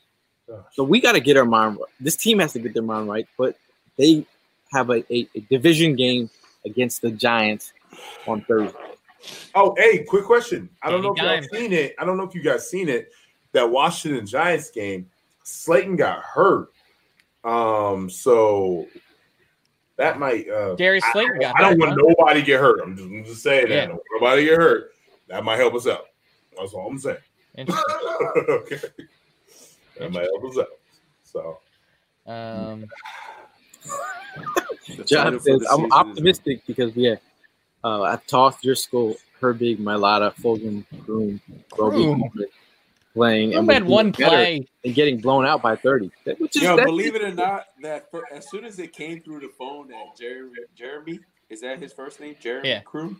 So 0.74 0.84
we 0.84 1.00
got 1.00 1.14
to 1.14 1.22
get 1.22 1.38
our 1.38 1.46
mind 1.46 1.78
right. 1.78 1.90
This 2.00 2.18
team 2.18 2.40
has 2.40 2.52
to 2.54 2.60
get 2.60 2.74
their 2.74 2.84
mind 2.84 3.08
right, 3.08 3.26
but 3.38 3.58
they 3.98 4.26
have 4.74 4.90
a, 4.90 5.04
a, 5.14 5.28
a 5.36 5.40
division 5.50 5.96
game 5.96 6.30
against 6.66 7.02
the 7.02 7.12
Giants 7.12 7.72
on 8.28 8.42
Thursday. 8.42 8.78
Oh, 9.56 9.76
hey, 9.78 10.04
quick 10.04 10.26
question. 10.26 10.70
I 10.82 10.90
don't 10.90 11.04
know 11.04 11.14
if 11.14 11.22
y'all 11.22 11.42
seen 11.58 11.72
it. 11.72 11.96
I 12.00 12.06
don't 12.06 12.18
know 12.18 12.24
if 12.24 12.36
you 12.36 12.42
guys 12.42 12.70
seen 12.70 12.90
it. 12.90 13.12
That 13.54 13.70
Washington 13.70 14.26
Giants 14.26 14.72
game, 14.72 15.10
Slayton 15.44 15.96
got 15.96 16.22
hurt. 16.22 16.71
Um, 17.44 18.10
so 18.10 18.88
that 19.98 20.20
might. 20.20 20.48
Uh, 20.50 20.76
Darius 20.76 21.04
I- 21.14 21.28
got 21.40 21.56
I, 21.60 21.62
don't 21.70 21.80
want 21.80 21.92
huh? 21.92 21.98
nobody 22.08 22.42
get 22.42 22.60
hurt. 22.60 22.82
I'm 22.82 22.96
just, 22.96 23.08
I'm 23.10 23.24
just 23.26 23.44
saying 23.44 23.70
that. 23.70 23.76
Yeah. 23.76 23.84
I 23.84 23.88
don't 23.88 24.02
nobody 24.20 24.46
get 24.46 24.58
hurt. 24.58 24.92
That 25.28 25.44
might 25.44 25.58
help 25.58 25.74
us 25.76 25.88
out. 25.88 26.06
That's 26.58 26.74
all 26.74 26.88
I'm 26.88 27.00
saying. 27.00 27.18
Okay, 27.58 28.80
that 30.00 30.12
might 30.12 30.24
help 30.34 30.46
us 30.52 30.58
out. 30.58 30.68
So 31.24 31.60
Um, 32.26 32.86
The 34.98 35.04
John 35.06 35.40
says, 35.40 35.62
I'm 35.70 35.76
season 35.78 35.86
is- 35.86 35.92
optimistic 35.92 36.62
because 36.68 36.96
yeah, 36.96 37.16
uh, 37.84 38.04
I 38.04 38.18
tossed 38.28 38.62
Driscoll, 38.62 39.16
Herbig, 39.42 39.80
Mailata, 39.80 40.34
Fulgham, 40.36 40.86
Croom, 41.06 41.42
Roby, 41.78 42.04
Croom. 42.04 42.32
Coleman 43.14 43.50
playing, 43.52 43.52
Room 43.56 43.68
we're 43.68 43.74
had 43.74 43.86
one 43.86 44.12
play. 44.12 44.68
and 44.86 44.94
getting 44.96 45.18
blown 45.20 45.46
out 45.46 45.62
by 45.62 45.76
30. 45.76 46.12
Which 46.40 46.56
is 46.56 46.64
Yo, 46.64 46.76
believe 46.78 47.16
it 47.16 47.22
or 47.22 47.34
not, 47.34 47.66
that 47.82 48.10
fir- 48.12 48.26
as 48.32 48.50
soon 48.50 48.66
as 48.66 48.80
it 48.80 48.94
came 48.94 49.22
through 49.22 49.42
the 49.42 49.50
phone 49.58 49.88
that 49.90 50.16
Jeremy, 50.18 50.52
Jeremy 50.76 51.20
is 51.50 51.62
that 51.62 51.80
his 51.80 51.94
first 51.94 52.20
name? 52.20 52.36
Jeremy 52.40 52.70
Yeah. 52.70 52.80
Crew. 52.82 53.18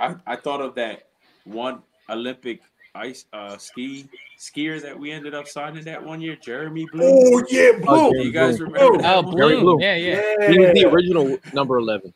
I, 0.00 0.16
I 0.26 0.36
thought 0.36 0.60
of 0.60 0.74
that 0.76 1.08
one 1.44 1.82
Olympic 2.10 2.60
ice 2.94 3.24
uh, 3.32 3.56
ski 3.56 4.08
skier 4.38 4.82
that 4.82 4.98
we 4.98 5.12
ended 5.12 5.34
up 5.34 5.46
signing 5.46 5.84
that 5.84 6.04
one 6.04 6.20
year, 6.20 6.34
Jeremy 6.36 6.86
Blue. 6.86 7.02
oh 7.04 7.42
yeah, 7.48 7.70
Oh, 7.86 8.10
Blue. 8.10 8.22
Do 8.22 8.26
you 8.26 8.32
guys 8.32 8.58
Bloom. 8.58 8.72
remember? 8.72 8.96
Oh, 8.96 8.98
that 9.02 9.16
Oh, 9.16 9.22
one? 9.22 9.36
Jerry 9.36 9.52
Bloom. 9.54 9.64
Bloom. 9.64 9.80
Yeah, 9.80 9.94
yeah, 9.96 10.50
he 10.50 10.58
was 10.58 10.72
the 10.74 10.84
original 10.86 11.38
number 11.52 11.78
11. 11.78 12.12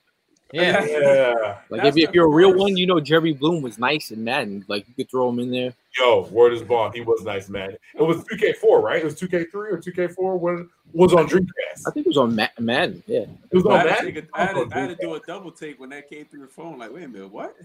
Yeah. 0.53 0.85
Yeah. 0.85 1.59
Like 1.71 1.83
That's 1.83 1.97
if, 1.97 2.09
if 2.09 2.15
you're 2.15 2.27
a 2.27 2.35
real 2.35 2.55
one, 2.57 2.77
you 2.77 2.87
know 2.87 3.01
Jerry 3.01 3.33
Bloom 3.33 3.63
was 3.63 3.79
nice 3.79 4.11
in 4.11 4.23
Madden. 4.23 4.65
Like 4.69 4.87
you 4.89 4.95
could 4.95 5.11
throw 5.11 5.29
him 5.29 5.39
in 5.39 5.51
there. 5.51 5.75
Yo, 5.99 6.27
word 6.27 6.53
is 6.53 6.63
bond. 6.63 6.95
He 6.95 7.01
was 7.01 7.23
nice, 7.25 7.49
man. 7.49 7.77
It 7.95 8.03
was 8.03 8.19
2K4, 8.25 8.83
right? 8.83 9.01
It 9.01 9.05
was 9.05 9.15
2K3 9.15 9.55
or 9.55 9.79
2K4 9.79 10.39
when 10.39 10.69
was 10.93 11.13
on 11.15 11.27
Dreamcast. 11.27 11.87
I 11.87 11.91
think 11.91 12.07
it 12.07 12.09
was 12.09 12.19
on 12.19 12.37
Ma- 12.37 12.49
Madden. 12.59 13.03
Yeah. 13.07 13.21
It 13.51 13.55
was 13.55 13.67
I 13.67 13.71
on 13.71 13.89
had, 13.89 14.01
to 14.03 14.21
a, 14.21 14.23
I, 14.35 14.45
had 14.45 14.55
to, 14.55 14.69
I 14.73 14.79
had 14.79 14.89
to 14.91 14.97
do 14.97 15.15
a 15.15 15.21
double 15.27 15.51
take 15.51 15.81
when 15.81 15.91
that 15.91 16.09
came 16.09 16.27
through 16.27 16.43
the 16.43 16.49
phone. 16.49 16.79
Like, 16.79 16.93
wait 16.93 17.05
a 17.05 17.09
minute, 17.09 17.33
what? 17.33 17.57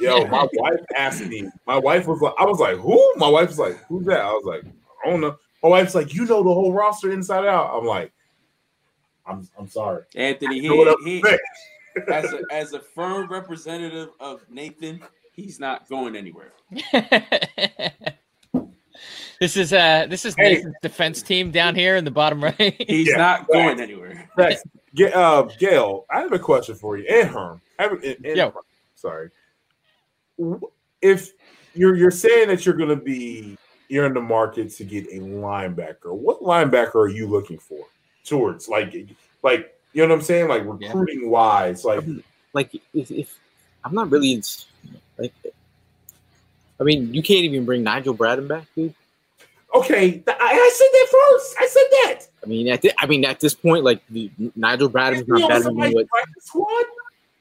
Yo, 0.00 0.26
my 0.26 0.46
wife 0.54 0.80
asked 0.96 1.24
me. 1.24 1.50
My 1.66 1.78
wife 1.78 2.06
was 2.06 2.20
like, 2.20 2.34
I 2.38 2.44
was 2.44 2.60
like, 2.60 2.76
who? 2.76 3.14
My 3.16 3.28
wife 3.28 3.48
was 3.48 3.58
like, 3.58 3.82
who's 3.88 4.06
that? 4.06 4.20
I 4.20 4.32
was 4.32 4.44
like, 4.44 4.62
I 5.04 5.10
don't 5.10 5.20
know. 5.20 5.36
My 5.62 5.68
wife's 5.70 5.94
like, 5.94 6.14
you 6.14 6.24
know 6.24 6.42
the 6.42 6.54
whole 6.54 6.72
roster 6.72 7.10
inside 7.10 7.44
out. 7.46 7.76
I'm 7.76 7.84
like, 7.84 8.12
I'm 9.26 9.48
I'm 9.58 9.68
sorry. 9.68 10.04
Anthony, 10.14 10.60
You 10.60 10.96
he, 11.04 11.16
he 11.16 11.22
saying? 11.22 11.38
As 12.10 12.32
a 12.32 12.40
as 12.52 12.72
a 12.72 12.80
firm 12.80 13.28
representative 13.30 14.10
of 14.20 14.40
Nathan, 14.50 15.00
he's 15.32 15.58
not 15.60 15.88
going 15.88 16.16
anywhere. 16.16 16.52
this 19.40 19.56
is 19.56 19.72
uh 19.72 20.06
this 20.08 20.24
is 20.24 20.34
Hey. 20.36 20.54
Nathan's 20.54 20.74
defense 20.82 21.22
team 21.22 21.50
down 21.50 21.74
here 21.74 21.96
in 21.96 22.04
the 22.04 22.10
bottom 22.10 22.42
right. 22.42 22.74
He's 22.88 23.08
Yeah, 23.08 23.16
not 23.16 23.40
right. 23.40 23.48
going 23.52 23.80
anywhere. 23.80 24.28
Thanks. 24.36 24.62
Ga- 24.94 25.12
uh, 25.12 25.42
Gail, 25.58 26.06
I 26.10 26.20
have 26.20 26.32
a 26.32 26.38
question 26.38 26.74
for 26.74 26.96
you, 26.96 27.06
and 27.08 27.28
Herm. 27.28 27.60
I 27.78 27.82
have, 27.84 27.92
and, 27.92 28.04
and- 28.24 28.36
Yo. 28.36 28.54
sorry. 28.94 29.30
If 31.02 31.32
you're 31.74 31.94
you're 31.96 32.10
saying 32.10 32.48
that 32.48 32.64
you're 32.66 32.74
going 32.76 32.88
to 32.88 32.96
be 32.96 33.56
you're 33.88 34.06
in 34.06 34.14
the 34.14 34.20
market 34.20 34.70
to 34.70 34.84
get 34.84 35.06
a 35.06 35.18
linebacker, 35.20 36.12
what 36.14 36.40
linebacker 36.40 36.96
are 36.96 37.08
you 37.08 37.26
looking 37.26 37.58
for? 37.58 37.86
Towards 38.24 38.68
like 38.68 38.94
like 39.42 39.77
you 39.92 40.02
know 40.02 40.08
what 40.08 40.20
I'm 40.20 40.22
saying, 40.22 40.48
like 40.48 40.62
Yeah. 40.80 40.88
recruiting 40.88 41.30
wise, 41.30 41.84
like 41.84 42.04
Like 42.52 42.74
if, 42.94 43.10
if 43.10 43.38
I'm 43.84 43.94
not 43.94 44.10
really 44.10 44.42
like, 45.18 45.32
I 46.80 46.84
mean, 46.84 47.12
you 47.12 47.22
can't 47.22 47.44
even 47.44 47.64
bring 47.64 47.82
Nigel 47.82 48.14
Bradham 48.14 48.48
back, 48.48 48.66
dude. 48.74 48.94
okay, 49.74 50.22
I, 50.26 50.32
I 50.32 50.70
said 50.74 50.88
that 50.92 51.08
first. 51.10 51.56
I 51.58 51.66
said 51.66 51.82
that. 51.90 52.20
I 52.44 52.46
mean, 52.46 52.68
at 52.68 52.82
thi- 52.82 52.92
I 52.98 53.06
mean, 53.06 53.24
at 53.24 53.40
this 53.40 53.54
point, 53.54 53.84
like 53.84 54.00
the, 54.08 54.30
Nigel 54.54 54.88
Bradham's 54.88 55.26
You 55.26 55.34
know, 55.34 55.38
not 55.40 55.48
better 55.48 55.64
than 55.64 55.74
somebody 55.74 55.94
what 55.94 56.08
practice 56.08 56.50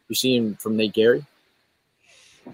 you're 0.09 0.15
seeing 0.15 0.55
from 0.55 0.75
Nate 0.77 0.93
Gerry. 0.93 1.25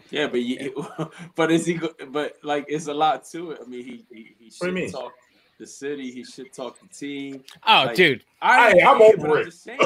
Yeah, 0.10 0.28
but 0.28 0.42
you, 0.42 0.86
but 1.36 1.52
is 1.52 1.66
he? 1.66 1.80
But 2.10 2.38
like, 2.44 2.66
it's 2.68 2.88
a 2.88 2.94
lot 2.94 3.26
to 3.32 3.52
it. 3.52 3.60
I 3.64 3.70
mean, 3.70 3.84
he 3.86 4.06
he, 4.12 4.36
he 4.40 4.52
What 4.58 4.68
do 4.68 4.72
you 4.72 4.72
should 4.72 4.74
mean? 4.74 4.92
talk 4.92 5.14
the 5.64 5.68
city. 5.68 6.12
He 6.12 6.24
should 6.24 6.52
talk 6.54 6.80
the 6.80 6.88
team. 6.88 7.44
oh, 7.66 7.86
Like- 7.88 7.96
dude. 7.96 8.24
I 8.42 8.72
Hey, 8.72 8.82
I'm 8.82 9.02
over 9.02 9.40
it. 9.40 9.54
I'm 9.70 9.80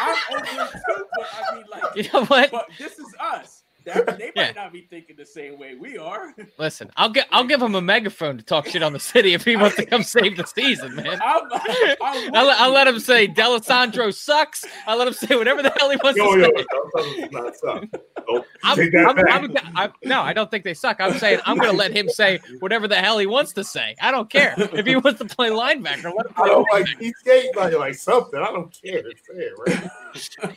I'm 0.00 0.16
over 0.36 0.44
it 0.44 0.70
too. 0.72 1.04
But 1.16 1.26
I 1.32 1.54
mean, 1.54 1.64
like, 1.70 1.82
You 1.96 2.02
know 2.12 2.24
what? 2.26 2.50
but 2.50 2.66
this 2.78 2.98
is 2.98 3.14
us. 3.20 3.62
That, 3.84 4.18
they 4.18 4.32
might 4.34 4.36
Yeah. 4.36 4.52
not 4.52 4.72
be 4.72 4.82
thinking 4.88 5.16
the 5.16 5.26
same 5.26 5.58
way 5.58 5.74
we 5.74 5.98
are. 5.98 6.34
Listen, 6.58 6.90
I'll 6.96 7.08
get 7.10 7.26
I'll 7.30 7.44
give 7.44 7.60
him 7.60 7.74
a 7.74 7.80
megaphone 7.82 8.38
to 8.38 8.44
talk 8.44 8.66
shit 8.66 8.82
on 8.82 8.92
the 8.92 8.98
city 9.00 9.34
if 9.34 9.44
he 9.44 9.56
wants 9.56 9.76
to 9.76 9.84
come 9.86 10.02
save 10.02 10.36
the 10.36 10.44
season, 10.46 10.94
man. 10.94 11.20
I'm, 11.22 11.42
I'm 12.02 12.34
I'll, 12.34 12.50
I'll 12.50 12.70
let 12.72 12.86
him 12.88 12.98
say 13.00 13.28
Delisandro 13.28 14.14
sucks. 14.14 14.64
I'll 14.86 14.96
let 14.96 15.08
him 15.08 15.14
say 15.14 15.36
whatever 15.36 15.62
the 15.62 15.70
hell 15.78 15.90
he 15.90 15.98
wants 16.02 16.18
Yo, 16.18 16.34
to 16.34 16.40
yo, 16.40 16.44
say. 16.46 16.64
don't 16.70 16.90
tell 16.96 17.04
me 17.04 17.22
it's 17.22 17.32
not 17.32 17.52
tough. 17.62 17.84
Don't 18.26 18.46
I'm, 18.62 18.76
take 18.76 18.92
that 18.92 19.08
I'm, 19.08 19.16
back. 19.16 19.26
I'm, 19.30 19.76
I'm- 19.76 19.92
no, 20.04 20.22
I 20.22 20.32
don't 20.32 20.50
think 20.50 20.64
they 20.64 20.74
suck. 20.74 21.00
I'm 21.00 21.18
saying 21.18 21.40
I'm 21.44 21.58
going 21.58 21.70
to 21.70 21.76
let 21.76 21.92
him 21.92 22.08
say 22.08 22.40
whatever 22.60 22.88
the 22.88 22.96
hell 22.96 23.18
he 23.18 23.26
wants 23.26 23.52
to 23.52 23.64
say. 23.64 23.94
I 24.00 24.10
don't 24.10 24.30
care 24.30 24.54
if 24.56 24.86
he 24.86 24.96
wants 24.96 25.18
to 25.20 25.26
play 25.26 25.50
linebacker. 25.50 26.04
Let 26.04 26.26
him 26.26 26.32
I 26.36 26.46
don't 26.46 26.66
like 26.72 26.86
linebacker. 26.86 26.98
he 27.00 27.12
skate 27.12 27.54
like 27.56 27.74
like 27.74 27.94
something. 27.94 28.40
I 28.40 28.46
don't 28.50 28.72
care. 28.72 29.02
Say 29.02 29.34
it, 29.34 29.52
right? 29.66 30.56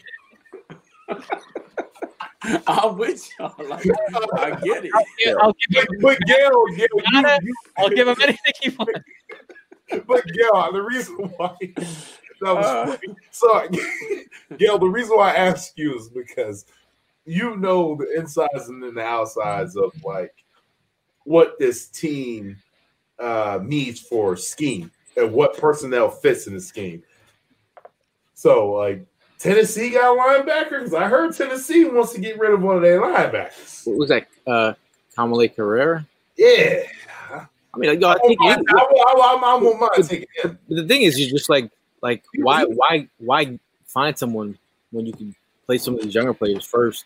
I'm 2.68 2.98
with 2.98 3.28
y'all. 3.40 3.54
Like, 3.68 3.86
I 4.34 4.52
get 4.64 4.86
it. 4.86 4.92
I'll 5.40 5.54
give 5.70 5.84
him, 5.84 5.88
But, 6.02 6.02
but 6.02 6.18
Gail, 6.28 6.66
Gail, 6.76 6.88
you, 6.94 7.04
Gotta- 7.12 7.40
you, 7.44 7.54
I'll 7.78 7.90
give 7.90 8.08
him 8.08 8.16
anything 8.22 8.54
he 8.62 8.70
wants. 8.70 9.00
but 10.06 10.24
Gail, 10.28 10.72
the 10.72 10.82
reason 10.82 11.16
why 11.38 11.56
that 11.62 12.54
was 12.56 12.66
Uh. 12.66 12.86
funny. 12.98 13.16
So, 13.32 13.68
Gail, 14.58 14.78
the 14.78 14.86
reason 14.88 15.18
why 15.18 15.32
I 15.32 15.36
asked 15.36 15.78
you 15.78 15.98
is 15.98 16.10
because 16.10 16.66
you 17.26 17.58
know 17.58 17.96
the 17.96 18.08
insides 18.18 18.70
and 18.70 18.82
then 18.84 18.94
the 18.96 19.02
outsides 19.04 19.76
of 19.76 19.92
like 20.04 20.34
what 21.24 21.58
this 21.60 21.88
team 21.88 22.56
uh, 23.20 23.60
needs 23.64 24.00
for 24.00 24.36
scheme 24.38 24.92
and 25.18 25.34
what 25.34 25.58
personnel 25.58 26.10
fits 26.10 26.46
in 26.48 26.54
the 26.54 26.62
scheme. 26.62 27.02
So, 28.36 28.72
like 28.74 29.06
Tennessee 29.40 29.92
got 29.92 30.16
a 30.16 30.20
linebacker 30.20 30.80
because 30.80 30.94
I 30.94 31.08
heard 31.08 31.36
Tennessee 31.36 31.86
wants 31.86 32.14
to 32.14 32.22
get 32.22 32.40
rid 32.40 32.54
of 32.54 32.62
one 32.62 32.76
of 32.76 32.82
their 32.82 33.02
linebackers. 33.02 33.86
What 33.86 33.98
was 33.98 34.10
that? 34.10 34.28
Uh, 34.46 34.74
Kamalei 35.16 35.56
Correa. 35.56 36.06
Yeah, 36.36 36.84
I 37.78 37.80
mean, 37.80 37.90
like, 37.90 38.04
I 38.04 38.14
I, 38.14 38.28
think 38.28 38.42
I, 38.42 38.48
I, 38.48 38.52
I, 38.52 38.56
I, 38.56 39.40
I 39.44 39.56
won't 39.62 39.80
mind 39.80 40.10
taking 40.10 40.28
him. 40.42 40.58
But 40.68 40.76
the 40.76 40.88
thing 40.88 41.04
is, 41.04 41.20
you're 41.20 41.30
just 41.30 41.50
like, 41.50 41.70
like, 42.02 42.24
why, 42.36 42.64
why, 42.64 43.08
why 43.20 43.60
find 43.86 44.18
someone 44.18 44.58
when 44.92 45.06
you 45.06 45.14
can 45.14 45.36
play 45.66 45.78
some 45.78 45.94
of 45.96 46.02
these 46.02 46.16
younger 46.16 46.34
players 46.34 46.66
first? 46.66 47.06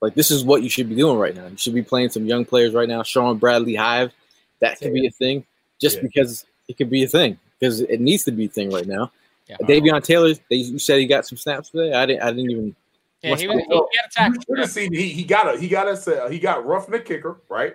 Like, 0.00 0.14
this 0.14 0.30
is 0.30 0.44
what 0.44 0.62
you 0.62 0.70
should 0.70 0.88
be 0.88 0.94
doing 0.94 1.18
right 1.18 1.34
now. 1.34 1.46
You 1.46 1.56
should 1.56 1.74
be 1.74 1.82
playing 1.82 2.10
some 2.10 2.26
young 2.26 2.44
players 2.44 2.74
right 2.74 2.88
now. 2.88 3.02
Shaun 3.02 3.38
Bradley 3.38 3.74
Hive, 3.74 4.12
that 4.60 4.78
could 4.78 4.92
be 4.94 5.06
a 5.06 5.10
thing, 5.10 5.44
just 5.80 5.96
Yeah. 5.96 6.02
because 6.02 6.46
it 6.68 6.76
could 6.76 6.90
be 6.90 7.02
a 7.02 7.08
thing 7.08 7.38
because 7.58 7.80
it 7.80 8.00
needs 8.00 8.24
to 8.24 8.30
be 8.30 8.44
a 8.44 8.48
thing 8.48 8.70
right 8.70 8.86
now. 8.86 9.10
Yeah. 9.48 9.56
Davion 9.62 10.02
Taylor, 10.04 10.34
they, 10.50 10.56
you 10.56 10.78
said 10.78 10.98
he 10.98 11.06
got 11.06 11.26
some 11.26 11.38
snaps 11.38 11.70
today. 11.70 11.94
I 11.94 12.04
didn't, 12.06 12.22
I 12.22 12.30
didn't 12.30 12.50
even. 12.50 12.76
Yeah, 13.22 13.34
he, 13.36 13.48
was, 13.48 13.56
he, 13.56 13.64
the- 13.68 13.88
he 13.92 13.98
had 14.14 14.30
a 14.30 14.34
You 14.34 14.40
should 14.46 14.58
have 14.58 14.70
seen 14.70 14.92
he, 14.92 15.08
he 15.08 15.24
got 15.24 15.54
a 15.54 15.58
he 15.58 15.68
got 15.68 15.88
a 15.88 16.28
he 16.30 16.38
got 16.38 16.64
roughing 16.66 16.92
the 16.92 17.00
kicker 17.00 17.40
right. 17.48 17.74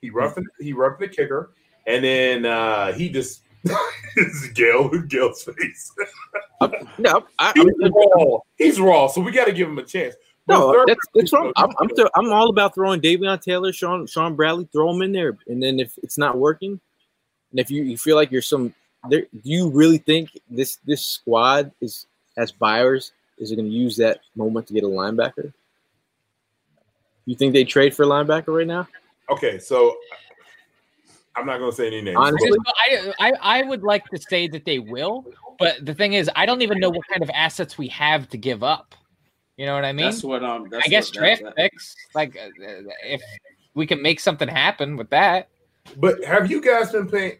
He 0.00 0.10
roughed 0.10 0.38
he 0.58 0.72
roughed 0.72 1.00
the 1.00 1.08
kicker, 1.08 1.52
and 1.86 2.04
then 2.04 2.44
uh 2.44 2.92
he 2.92 3.08
just 3.08 3.42
it's 4.16 4.48
Gail 4.48 4.88
Gail's 4.88 5.44
face. 5.44 5.92
No, 6.98 7.24
I, 7.38 7.52
He's 7.54 7.66
I'm, 7.82 7.92
raw. 7.92 8.38
He's 8.56 8.80
raw, 8.80 9.06
so 9.06 9.20
we 9.20 9.32
got 9.32 9.46
to 9.46 9.52
give 9.52 9.68
him 9.68 9.78
a 9.78 9.82
chance. 9.84 10.14
But 10.46 10.58
No, 10.58 10.84
that's 10.86 11.06
that's 11.14 11.32
wrong. 11.32 11.52
I'm 11.56 11.70
I'm, 11.80 11.88
th- 11.88 12.08
I'm 12.14 12.32
all 12.32 12.50
about 12.50 12.74
throwing 12.74 13.00
Davion 13.00 13.40
Taylor, 13.40 13.72
Shaun 13.72 14.06
Shaun 14.06 14.34
Bradley, 14.36 14.68
throw 14.72 14.92
them 14.92 15.02
in 15.02 15.12
there, 15.12 15.36
and 15.46 15.62
then 15.62 15.78
if 15.80 15.96
it's 16.02 16.18
not 16.18 16.36
working, 16.36 16.80
and 17.50 17.60
if 17.60 17.70
you, 17.70 17.84
you 17.84 17.96
feel 17.96 18.16
like 18.16 18.30
you're 18.30 18.42
some, 18.42 18.64
there, 18.64 18.74
do 19.10 19.26
you 19.42 19.70
really 19.70 19.98
think 19.98 20.30
this 20.50 20.78
this 20.84 21.04
squad 21.04 21.72
is 21.80 22.06
as 22.36 22.52
buyers 22.52 23.12
is 23.38 23.50
it 23.50 23.56
going 23.56 23.68
to 23.68 23.74
use 23.74 23.96
that 23.96 24.20
moment 24.36 24.66
to 24.68 24.74
get 24.74 24.84
a 24.84 24.88
linebacker? 24.88 25.52
You 27.26 27.34
think 27.34 27.52
they 27.52 27.64
trade 27.64 27.94
for 27.94 28.04
a 28.04 28.06
linebacker 28.06 28.56
right 28.56 28.66
now? 28.66 28.86
Okay, 29.30 29.58
so 29.58 29.96
I'm 31.34 31.46
not 31.46 31.58
gonna 31.58 31.72
say 31.72 31.86
any 31.86 32.02
names. 32.02 32.18
Honestly, 32.18 32.58
I, 32.76 33.12
I, 33.18 33.32
I 33.40 33.62
would 33.62 33.82
like 33.82 34.04
to 34.06 34.18
say 34.18 34.46
that 34.48 34.66
they 34.66 34.78
will, 34.78 35.24
but 35.58 35.84
the 35.84 35.94
thing 35.94 36.12
is, 36.12 36.30
I 36.36 36.44
don't 36.44 36.60
even 36.60 36.78
know 36.78 36.90
what 36.90 37.06
kind 37.08 37.22
of 37.22 37.30
assets 37.30 37.78
we 37.78 37.88
have 37.88 38.28
to 38.30 38.36
give 38.36 38.62
up. 38.62 38.94
You 39.56 39.66
know 39.66 39.74
what 39.74 39.84
I 39.84 39.92
mean? 39.92 40.06
That's 40.06 40.22
what 40.22 40.44
um. 40.44 40.68
That's 40.68 40.84
I 40.84 40.88
guess 40.88 41.08
what, 41.08 41.14
draft 41.14 41.42
that, 41.44 41.56
picks, 41.56 41.96
like 42.14 42.36
uh, 42.36 42.50
if 43.04 43.22
we 43.74 43.86
can 43.86 44.02
make 44.02 44.20
something 44.20 44.48
happen 44.48 44.96
with 44.96 45.08
that. 45.10 45.48
But 45.96 46.22
have 46.24 46.50
you 46.50 46.60
guys 46.60 46.92
been 46.92 47.08
paying? 47.08 47.38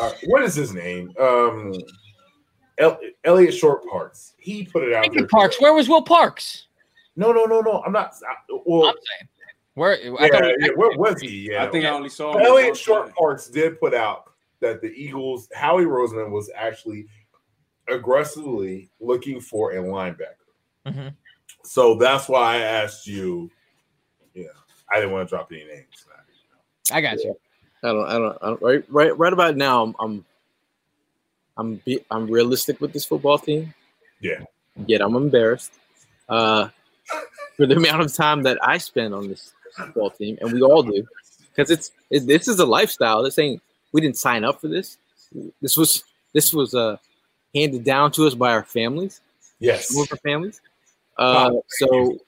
Uh, 0.00 0.12
what 0.26 0.42
is 0.42 0.54
his 0.54 0.72
name? 0.72 1.12
Um, 1.18 1.74
El- 2.78 2.98
Eliot 3.24 3.54
Shorr-Parks. 3.54 4.34
He 4.38 4.64
put 4.64 4.82
it 4.82 4.94
out 4.94 5.12
there. 5.12 5.24
of 5.24 5.30
Parks, 5.30 5.60
where 5.60 5.74
was 5.74 5.88
Will 5.88 6.02
Parks? 6.02 6.68
No, 7.16 7.32
no, 7.32 7.44
no, 7.44 7.60
no. 7.60 7.82
I'm 7.82 7.92
not. 7.92 8.14
I, 8.26 8.58
well, 8.64 8.88
I'm 8.88 8.94
saying 8.94 9.28
where. 9.74 9.92
I 9.92 10.26
yeah, 10.26 10.28
thought 10.28 10.52
yeah, 10.58 10.68
where 10.74 10.96
was 10.96 11.20
he? 11.20 11.50
Yeah, 11.50 11.64
I 11.64 11.70
think 11.70 11.84
I 11.84 11.90
only 11.90 12.08
saw 12.08 12.36
him 12.36 12.46
Eliot 12.46 12.76
Shorr 12.76 13.04
play. 13.04 13.12
Parts 13.18 13.48
did 13.48 13.78
put 13.78 13.94
out 13.94 14.32
that 14.60 14.80
the 14.80 14.88
Eagles, 14.88 15.48
Howie 15.54 15.84
Roseman, 15.84 16.30
was 16.30 16.50
actually 16.54 17.06
aggressively 17.88 18.90
looking 19.00 19.40
for 19.40 19.72
a 19.72 19.76
linebacker. 19.76 20.36
Mhm. 20.86 21.14
So 21.64 21.96
that's 21.96 22.28
why 22.28 22.54
I 22.54 22.58
asked 22.58 23.06
you. 23.06 23.50
Yeah, 24.32 24.46
I 24.90 24.96
didn't 24.96 25.12
want 25.12 25.28
to 25.28 25.34
drop 25.34 25.50
any 25.52 25.64
names. 25.64 26.06
I 26.92 27.00
got 27.00 27.18
you. 27.22 27.38
I 27.82 27.88
don't, 27.88 28.06
I 28.06 28.18
don't, 28.18 28.38
I 28.42 28.46
don't 28.46 28.62
right, 28.62 28.84
right, 28.88 29.18
right 29.18 29.32
about 29.32 29.56
now. 29.56 29.82
I'm, 29.82 29.94
I'm, 29.98 30.24
I'm, 31.56 31.74
be, 31.76 32.04
I'm 32.10 32.30
realistic 32.30 32.80
with 32.80 32.92
this 32.92 33.04
football 33.04 33.38
team. 33.38 33.74
Yeah. 34.20 34.44
Yet 34.86 35.00
I'm 35.00 35.16
embarrassed 35.16 35.72
uh, 36.28 36.68
for 37.56 37.66
the 37.66 37.76
amount 37.76 38.02
of 38.02 38.14
time 38.14 38.42
that 38.44 38.58
I 38.62 38.78
spend 38.78 39.14
on 39.14 39.28
this 39.28 39.52
football 39.76 40.10
team, 40.10 40.38
and 40.40 40.52
we 40.52 40.62
all 40.62 40.82
do, 40.82 41.06
because 41.48 41.70
it's, 41.70 41.92
it, 42.10 42.26
this 42.26 42.48
is 42.48 42.58
a 42.58 42.66
lifestyle. 42.66 43.22
This 43.22 43.38
ain't. 43.38 43.62
We 43.92 44.00
didn't 44.00 44.18
sign 44.18 44.44
up 44.44 44.60
for 44.60 44.68
this. 44.68 44.98
This 45.60 45.76
was, 45.76 46.04
this 46.32 46.54
was 46.54 46.74
uh, 46.74 46.98
handed 47.54 47.82
down 47.84 48.12
to 48.12 48.26
us 48.26 48.34
by 48.34 48.52
our 48.52 48.62
families. 48.62 49.20
Yes. 49.58 49.88
Some 49.88 50.02
of 50.02 50.12
our 50.12 50.18
families. 50.18 50.60
Uh, 51.18 51.52
so 51.68 52.18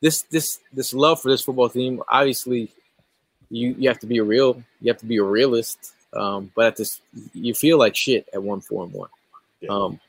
this, 0.00 0.22
this, 0.22 0.58
this 0.72 0.94
love 0.94 1.20
for 1.20 1.30
this 1.30 1.42
football 1.42 1.68
team, 1.68 2.02
obviously, 2.08 2.70
you 3.52 3.74
you 3.78 3.88
have 3.88 3.98
to 3.98 4.06
be 4.06 4.18
a 4.18 4.24
real 4.24 4.62
you 4.80 4.90
have 4.90 4.98
to 4.98 5.06
be 5.06 5.18
a 5.18 5.22
realist 5.22 5.92
um 6.14 6.50
but 6.56 6.66
at 6.66 6.76
this 6.76 7.00
you 7.34 7.54
feel 7.54 7.78
like 7.78 7.94
shit 7.94 8.26
at 8.32 8.42
one 8.42 8.60
four 8.60 8.84
and 8.84 8.92
one. 8.92 9.10
Yeah. 9.60 9.70
um 9.70 10.00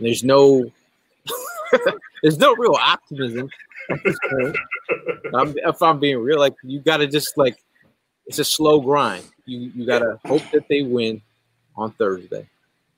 there's 0.00 0.24
no 0.24 0.70
there's 2.22 2.38
no 2.38 2.54
real 2.56 2.74
optimism 2.74 3.48
at 3.90 3.98
this 4.04 4.18
point. 4.30 4.56
I'm, 5.34 5.54
if 5.56 5.80
i'm 5.82 6.00
being 6.00 6.18
real 6.18 6.38
like 6.38 6.54
you 6.62 6.80
gotta 6.80 7.06
just 7.06 7.38
like 7.38 7.62
it's 8.26 8.38
a 8.38 8.44
slow 8.44 8.80
grind. 8.80 9.24
You 9.46 9.70
you 9.74 9.86
gotta 9.86 10.18
hope 10.24 10.42
that 10.52 10.66
they 10.68 10.82
win 10.82 11.22
on 11.76 11.92
thursday. 11.92 12.48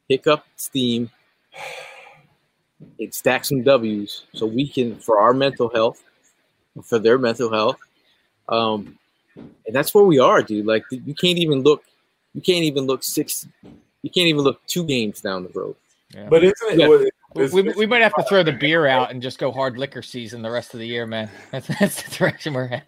Pick 0.09 0.27
up 0.27 0.47
steam 0.57 1.11
and 2.99 3.13
stack 3.13 3.45
some 3.45 3.63
w's 3.63 4.25
so 4.35 4.47
we 4.47 4.69
can 4.69 4.97
for 4.97 5.19
our 5.19 5.35
mental 5.35 5.69
health 5.69 6.03
for 6.85 6.99
their 6.99 7.19
mental 7.19 7.51
health 7.51 7.79
um 8.49 8.99
and 9.37 9.75
that's 9.75 9.95
where 9.95 10.05
we 10.05 10.19
are, 10.19 10.43
dude. 10.43 10.67
Like 10.67 10.85
you 10.91 11.15
can't 11.15 11.39
even 11.39 11.63
look, 11.63 11.83
you 12.35 12.41
can't 12.41 12.65
even 12.65 12.87
look 12.87 13.03
six, 13.05 13.47
you 14.03 14.11
can't 14.11 14.27
even 14.29 14.43
look 14.43 14.65
two 14.67 14.85
games 14.85 15.21
down 15.21 15.43
the 15.45 15.51
road. 15.59 15.77
But 16.31 16.45
isn't 16.45 16.73
it? 16.73 16.79
Yeah. 16.79 16.89
well, 16.89 16.99
We, 17.01 17.05
it's- 17.45 17.53
we, 17.53 17.61
it's- 17.61 17.77
we 17.77 17.87
might 17.87 18.01
have 18.03 18.15
to 18.15 18.23
throw 18.25 18.43
the 18.43 18.53
beer 18.53 18.87
out 18.95 19.11
and 19.11 19.21
just 19.21 19.39
go 19.39 19.51
hard 19.53 19.77
liquor 19.77 20.03
season 20.03 20.41
the 20.43 20.51
rest 20.51 20.73
of 20.75 20.81
the 20.81 20.87
year, 20.87 21.07
man. 21.07 21.29
That's, 21.51 21.67
that's 21.79 22.03
the 22.03 22.15
direction 22.17 22.55
we're 22.55 22.69
at. 22.69 22.85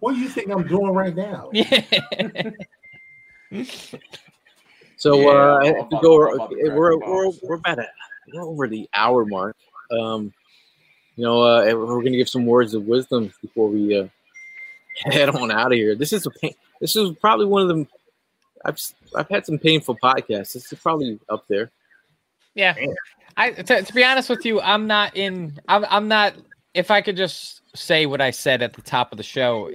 what 0.00 0.12
do 0.14 0.20
you 0.20 0.28
think 0.28 0.50
I'm 0.50 0.66
doing 0.66 0.92
right 0.92 1.14
now? 1.14 1.50
Yeah. 3.52 3.70
So 4.96 5.20
Yeah, 5.20 5.26
uh, 5.28 5.30
I'm 5.32 5.62
I 5.64 5.66
about- 5.68 5.76
have 5.76 5.88
to 5.90 5.98
go. 6.02 6.28
I'm 6.28 6.34
about 6.34 6.50
to 6.50 6.56
okay, 6.56 6.64
crack 6.66 6.76
we're 6.78 6.98
we're 6.98 7.30
we're 7.42 7.54
about 7.56 7.78
at 7.78 7.88
over 8.34 8.68
the 8.68 8.88
hour 8.94 9.24
mark. 9.24 9.56
Um, 9.90 10.32
you 11.16 11.24
know, 11.24 11.40
uh, 11.42 11.64
we're 11.74 12.02
gonna 12.02 12.16
give 12.16 12.28
some 12.28 12.46
words 12.46 12.74
of 12.74 12.84
wisdom 12.84 13.32
before 13.42 13.68
we 13.68 13.98
uh, 13.98 14.08
head 14.96 15.28
on 15.28 15.50
out 15.50 15.72
of 15.72 15.78
here. 15.78 15.94
This 15.94 16.12
is 16.12 16.26
a 16.26 16.30
pain. 16.30 16.54
This 16.80 16.96
is 16.96 17.16
probably 17.20 17.46
one 17.46 17.62
of 17.62 17.68
them. 17.68 17.88
I've 18.64 18.78
I've 19.14 19.28
had 19.28 19.46
some 19.46 19.58
painful 19.58 19.96
podcasts. 20.02 20.52
This 20.52 20.72
is 20.72 20.78
probably 20.78 21.18
up 21.28 21.44
there. 21.48 21.70
Yeah. 22.54 22.74
I 23.36 23.52
to, 23.52 23.82
to 23.82 23.94
be 23.94 24.04
honest 24.04 24.28
with 24.28 24.44
you, 24.44 24.60
I'm 24.60 24.86
not 24.86 25.16
in 25.16 25.58
I'm 25.68 25.84
I'm 25.88 26.08
not 26.08 26.34
if 26.74 26.90
I 26.90 27.00
could 27.00 27.16
just 27.16 27.62
say 27.74 28.06
what 28.06 28.20
I 28.20 28.30
said 28.30 28.62
at 28.62 28.74
the 28.74 28.82
top 28.82 29.12
of 29.12 29.18
the 29.18 29.24
show, 29.24 29.70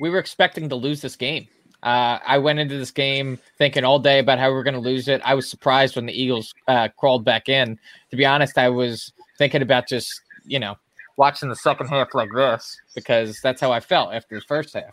we 0.00 0.10
were 0.10 0.18
expecting 0.18 0.68
to 0.68 0.76
lose 0.76 1.00
this 1.00 1.16
game. 1.16 1.48
Uh, 1.82 2.18
I 2.26 2.38
went 2.38 2.58
into 2.58 2.76
this 2.76 2.90
game 2.90 3.38
thinking 3.58 3.84
all 3.84 3.98
day 3.98 4.18
about 4.18 4.38
how 4.38 4.50
we 4.50 4.56
are 4.56 4.64
going 4.64 4.74
to 4.74 4.80
lose 4.80 5.08
it. 5.08 5.20
I 5.24 5.34
was 5.34 5.48
surprised 5.48 5.94
when 5.94 6.06
the 6.06 6.20
Eagles 6.20 6.52
uh, 6.66 6.88
crawled 6.96 7.24
back 7.24 7.48
in. 7.48 7.78
To 8.10 8.16
be 8.16 8.26
honest, 8.26 8.58
I 8.58 8.68
was 8.68 9.12
thinking 9.38 9.62
about 9.62 9.86
just, 9.86 10.20
you 10.44 10.58
know, 10.58 10.76
watching 11.16 11.48
the 11.48 11.56
second 11.56 11.88
half 11.88 12.14
like 12.14 12.30
this 12.34 12.76
because 12.94 13.40
that's 13.42 13.60
how 13.60 13.72
I 13.72 13.80
felt 13.80 14.12
after 14.12 14.34
the 14.36 14.42
first 14.42 14.74
half. 14.74 14.92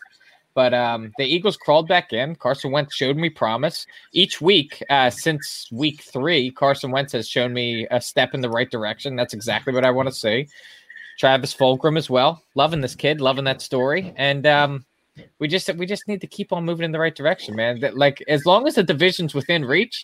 But 0.56 0.74
um, 0.74 1.12
the 1.18 1.26
Eagles 1.26 1.58
crawled 1.58 1.88
back 1.88 2.14
in. 2.14 2.36
Carson 2.36 2.72
Wentz 2.72 2.96
showed 2.96 3.18
me 3.18 3.30
promise. 3.30 3.88
Each 4.12 4.40
week 4.40 4.84
uh, 4.90 5.10
since 5.10 5.68
week 5.72 6.02
three, 6.02 6.52
Carson 6.52 6.92
Wentz 6.92 7.12
has 7.14 7.28
shown 7.28 7.54
me 7.54 7.88
a 7.90 8.00
step 8.00 8.34
in 8.34 8.42
the 8.42 8.50
right 8.50 8.70
direction. 8.70 9.16
That's 9.16 9.34
exactly 9.34 9.74
what 9.74 9.86
I 9.86 9.92
want 9.92 10.10
to 10.10 10.16
see. 10.16 10.48
Travis 11.18 11.56
Fulgham 11.56 11.98
as 11.98 12.10
well. 12.10 12.44
Loving 12.56 12.82
this 12.82 12.96
kid, 12.96 13.20
loving 13.20 13.46
that 13.46 13.62
story. 13.62 14.14
And 14.16 14.46
um, 14.46 14.86
we 15.40 15.48
just 15.48 15.74
we 15.76 15.86
just 15.86 16.08
need 16.08 16.22
to 16.22 16.28
keep 16.28 16.54
on 16.54 16.66
moving 16.66 16.86
in 16.86 16.92
the 16.92 17.00
right 17.00 17.16
direction, 17.16 17.56
man. 17.56 17.80
That 17.80 17.98
like 17.98 18.24
as 18.28 18.46
long 18.46 18.68
as 18.68 18.76
the 18.76 18.84
division's 18.84 19.34
within 19.34 19.66
reach, 19.66 20.04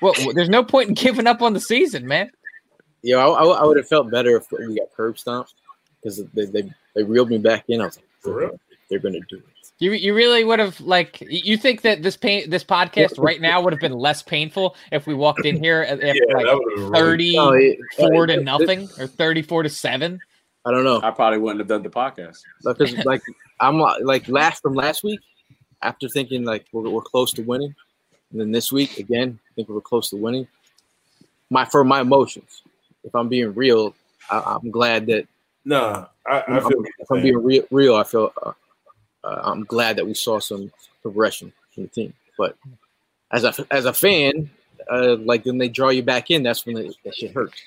well, 0.00 0.14
there's 0.34 0.48
no 0.48 0.62
point 0.62 0.88
in 0.88 0.94
giving 0.94 1.26
up 1.26 1.42
on 1.42 1.52
the 1.52 1.60
season, 1.60 2.06
man. 2.06 2.30
Yeah, 3.06 3.18
I, 3.18 3.28
I, 3.28 3.44
I 3.44 3.64
would 3.64 3.76
have 3.76 3.88
felt 3.88 4.10
better 4.10 4.36
if 4.36 4.50
we 4.50 4.76
got 4.76 4.92
curb 4.96 5.18
stomped 5.18 5.54
because 6.02 6.22
they, 6.34 6.46
they 6.46 6.70
they 6.94 7.02
reeled 7.04 7.30
me 7.30 7.38
back 7.38 7.64
in. 7.68 7.80
I 7.80 7.84
was 7.86 7.96
like, 7.96 8.04
For 8.20 8.34
real? 8.34 8.60
they're 8.90 8.98
gonna 8.98 9.20
do 9.28 9.36
it. 9.36 9.44
You 9.78 9.92
you 9.92 10.14
really 10.14 10.42
would 10.42 10.58
have 10.58 10.80
like 10.80 11.20
you 11.20 11.56
think 11.56 11.82
that 11.82 12.02
this 12.02 12.16
pain 12.16 12.48
this 12.50 12.64
podcast 12.64 13.18
right 13.22 13.40
now 13.40 13.60
would 13.60 13.72
have 13.72 13.80
been 13.80 13.92
less 13.92 14.22
painful 14.22 14.74
if 14.90 15.06
we 15.06 15.14
walked 15.14 15.44
in 15.44 15.62
here 15.62 15.82
at, 15.82 16.00
at 16.00 16.16
Yeah, 16.16 16.22
like 16.34 16.46
that 16.46 16.56
would 16.56 16.78
have 16.80 16.90
really. 16.90 17.34
34 17.34 17.44
No, 17.44 17.52
it- 17.52 18.34
to 18.34 18.40
it- 18.40 18.44
nothing 18.44 18.88
or 18.98 19.06
34 19.06 19.62
to 19.64 19.68
7 19.68 20.18
I 20.64 20.70
don't 20.72 20.82
know. 20.82 21.00
I 21.02 21.10
probably 21.12 21.38
wouldn't 21.38 21.60
have 21.60 21.68
done 21.68 21.82
the 21.84 21.90
podcast. 21.90 22.42
because 22.64 22.92
like 23.04 23.22
I'm 23.60 23.80
uh, 23.80 23.94
like 24.02 24.26
last 24.28 24.62
from 24.62 24.74
last 24.74 25.04
week 25.04 25.20
after 25.82 26.08
thinking 26.08 26.42
like 26.44 26.66
we're, 26.72 26.88
we're 26.90 27.02
close 27.02 27.32
to 27.34 27.42
winning, 27.42 27.72
and 28.32 28.40
then 28.40 28.50
this 28.50 28.72
week 28.72 28.98
again 28.98 29.38
I 29.48 29.50
think 29.54 29.68
we're 29.68 29.80
close 29.80 30.10
to 30.10 30.16
winning. 30.16 30.48
My 31.50 31.64
for 31.64 31.84
my 31.84 32.00
emotions, 32.00 32.62
if 33.06 33.14
I'm 33.14 33.28
being 33.28 33.54
real, 33.54 33.94
I, 34.30 34.58
I'm 34.62 34.70
glad 34.70 35.06
that 35.06 35.26
Nah, 35.64 36.06
I, 36.24 36.44
I 36.46 36.60
feel 36.60 36.78
what 36.78 36.88
if 36.98 37.10
I'm 37.10 37.22
being 37.22 37.42
real, 37.42 37.64
real 37.72 37.96
I 37.96 38.04
feel 38.04 38.32
uh, 38.40 38.52
uh, 39.24 39.40
I'm 39.42 39.64
glad 39.64 39.96
that 39.96 40.06
we 40.06 40.14
saw 40.14 40.38
some 40.38 40.70
progression 41.02 41.52
from 41.74 41.84
the 41.84 41.88
team. 41.88 42.12
But 42.38 42.56
as 43.32 43.42
a 43.42 43.52
as 43.70 43.84
a 43.84 43.92
fan, 43.92 44.48
uh, 44.88 45.16
like 45.16 45.44
when 45.44 45.58
they 45.58 45.68
draw 45.68 45.88
you 45.88 46.04
back 46.04 46.30
in, 46.30 46.44
that's 46.44 46.64
when 46.64 46.76
it, 46.76 46.96
that 47.04 47.16
shit 47.16 47.32
hurts. 47.32 47.60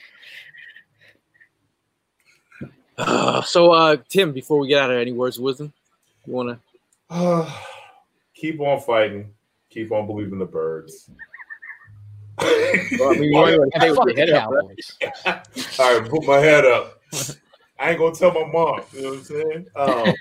Uh, 2.98 3.42
so, 3.42 3.72
uh, 3.72 3.98
Tim, 4.10 4.34
before 4.34 4.60
we 4.60 4.68
get 4.68 4.82
out 4.82 4.90
of 4.90 4.96
here, 4.96 5.02
any 5.02 5.14
words 5.14 5.38
of 5.38 5.44
wisdom 5.44 5.72
you 6.26 6.34
want 6.34 6.60
to? 7.10 7.52
keep 8.34 8.60
on 8.60 8.80
fighting. 8.82 9.34
Keep 9.70 9.92
on 9.92 10.08
believing 10.08 10.40
the 10.40 10.46
birds. 10.46 11.10
Well, 12.42 13.16
I 13.16 13.20
mean, 13.20 13.32
you 13.32 13.40
want 13.40 13.72
to 13.74 13.80
And 13.80 13.84
stay 13.84 13.92
with 13.92 13.98
fuck 13.98 14.06
your 14.06 14.16
the 14.16 14.22
head 14.22 14.30
up, 14.32 14.50
right? 14.50 14.64
Cowboys. 14.68 14.98
All 15.80 16.00
right, 16.00 16.10
put 16.10 16.26
my 16.26 16.38
head 16.40 16.66
up. 16.66 17.02
I 17.80 17.92
ain't 17.92 18.00
gonna 18.00 18.16
tell 18.16 18.32
my 18.34 18.46
mom. 18.52 18.82
You 18.94 19.02
know 19.02 19.10
what 19.10 19.18
I'm 19.18 19.24
saying? 19.24 19.66
Um, 19.76 20.16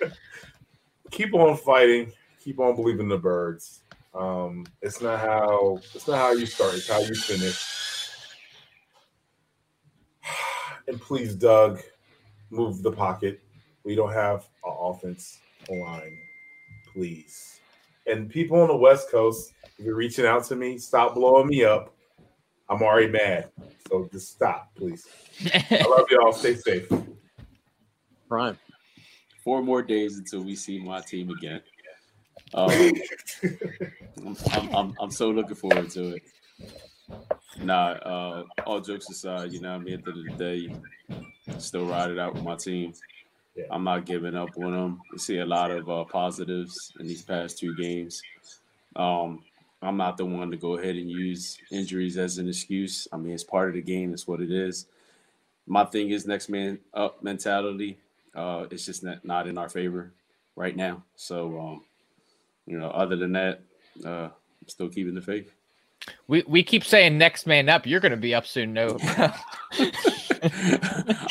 keep 1.10 1.34
on 1.34 1.56
fighting. 1.56 2.12
Keep 2.42 2.58
on 2.60 2.74
believing 2.76 3.08
the 3.08 3.18
birds. 3.18 3.82
Um, 4.14 4.64
it's 4.82 5.00
not 5.00 5.20
how 5.20 5.80
it's 5.94 6.08
not 6.08 6.18
how 6.18 6.32
you 6.32 6.46
start. 6.46 6.74
It's 6.74 6.88
how 6.88 7.00
you 7.00 7.14
finish. 7.14 7.62
And 10.88 11.00
please, 11.00 11.36
Doug, 11.36 11.80
move 12.50 12.82
the 12.82 12.90
pocket. 12.90 13.40
We 13.84 13.94
don't 13.94 14.12
have 14.12 14.48
an 14.64 14.74
offense 14.80 15.38
line. 15.68 16.18
Please. 16.92 17.59
And 18.06 18.28
people 18.28 18.60
on 18.60 18.68
the 18.68 18.76
West 18.76 19.10
Coast, 19.10 19.52
if 19.78 19.84
you're 19.84 19.94
reaching 19.94 20.26
out 20.26 20.44
to 20.44 20.56
me, 20.56 20.78
stop 20.78 21.14
blowing 21.14 21.48
me 21.48 21.64
up. 21.64 21.94
I'm 22.68 22.82
already 22.82 23.08
mad. 23.08 23.50
So 23.88 24.08
just 24.12 24.30
stop, 24.30 24.74
please. 24.76 25.06
I 25.52 25.84
love 25.88 26.06
y'all. 26.10 26.32
Stay 26.32 26.54
safe. 26.54 26.88
Prime. 28.28 28.58
Four 29.42 29.62
more 29.62 29.82
days 29.82 30.18
until 30.18 30.42
we 30.42 30.54
see 30.54 30.78
my 30.78 31.00
team 31.00 31.30
again. 31.30 31.62
Um, 32.52 32.68
I'm, 34.26 34.36
I'm, 34.50 34.74
I'm, 34.74 34.94
I'm 35.00 35.10
so 35.12 35.30
looking 35.30 35.54
forward 35.54 35.88
to 35.90 36.16
it. 36.16 36.22
Nah, 37.62 37.90
uh, 37.92 38.44
all 38.66 38.80
jokes 38.80 39.08
aside, 39.08 39.52
you 39.52 39.60
know, 39.60 39.70
what 39.70 39.82
I 39.82 39.84
mean, 39.84 39.94
at 39.94 40.04
the 40.04 40.10
end 40.10 40.30
of 40.30 40.38
the 40.38 40.44
day, 40.44 41.60
still 41.60 41.86
ride 41.86 42.10
it 42.10 42.18
out 42.18 42.34
with 42.34 42.42
my 42.42 42.56
team. 42.56 42.92
Yeah. 43.54 43.64
I'm 43.70 43.84
not 43.84 44.06
giving 44.06 44.34
up 44.34 44.50
on 44.56 44.72
them. 44.72 45.00
We 45.12 45.18
see 45.18 45.38
a 45.38 45.46
lot 45.46 45.70
of 45.70 45.88
uh, 45.88 46.04
positives 46.04 46.92
in 47.00 47.06
these 47.06 47.22
past 47.22 47.58
two 47.58 47.74
games. 47.76 48.22
Um, 48.96 49.42
I'm 49.82 49.96
not 49.96 50.16
the 50.16 50.26
one 50.26 50.50
to 50.50 50.56
go 50.56 50.76
ahead 50.76 50.96
and 50.96 51.10
use 51.10 51.58
injuries 51.70 52.18
as 52.18 52.38
an 52.38 52.48
excuse. 52.48 53.08
I 53.12 53.16
mean, 53.16 53.32
it's 53.32 53.44
part 53.44 53.68
of 53.68 53.74
the 53.74 53.82
game. 53.82 54.12
It's 54.12 54.28
what 54.28 54.40
it 54.40 54.50
is. 54.50 54.86
My 55.66 55.84
thing 55.84 56.10
is 56.10 56.26
next 56.26 56.48
man 56.48 56.78
up 56.94 57.22
mentality. 57.22 57.98
Uh, 58.34 58.66
it's 58.70 58.86
just 58.86 59.02
not, 59.02 59.24
not 59.24 59.46
in 59.46 59.58
our 59.58 59.68
favor 59.68 60.12
right 60.54 60.76
now. 60.76 61.02
So, 61.16 61.58
um, 61.58 61.84
you 62.66 62.78
know, 62.78 62.90
other 62.90 63.16
than 63.16 63.32
that, 63.32 63.62
uh, 64.04 64.28
I'm 64.28 64.68
still 64.68 64.88
keeping 64.88 65.14
the 65.14 65.22
faith. 65.22 65.52
We 66.28 66.42
we 66.46 66.62
keep 66.62 66.84
saying 66.84 67.18
next 67.18 67.46
man 67.46 67.68
up. 67.68 67.86
You're 67.86 68.00
going 68.00 68.12
to 68.12 68.16
be 68.16 68.34
up 68.34 68.46
soon. 68.46 68.72
No. 68.72 68.96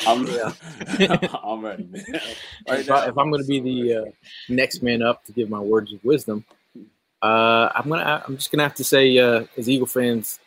I'm, 0.06 0.28
I'm 1.44 1.66
ready, 1.66 1.84
man. 1.86 2.06
Right 2.68 2.80
if, 2.80 2.92
I, 2.92 3.08
if 3.08 3.18
I'm 3.18 3.32
going 3.32 3.42
to 3.42 3.48
be 3.48 3.60
the 3.60 3.96
uh, 3.96 4.06
next 4.50 4.84
man 4.84 5.02
up 5.02 5.26
to 5.26 5.32
give 5.32 5.50
my 5.50 5.60
words 5.60 5.92
of 5.94 6.04
wisdom, 6.04 6.46
uh, 7.22 7.70
I'm 7.76 7.90
gonna. 7.90 8.24
I'm 8.28 8.36
just 8.38 8.52
gonna 8.52 8.64
have 8.64 8.76
to 8.76 8.84
say, 8.84 9.18
uh, 9.18 9.46
as 9.58 9.70
Eagle 9.70 9.88
fans, 9.88 10.40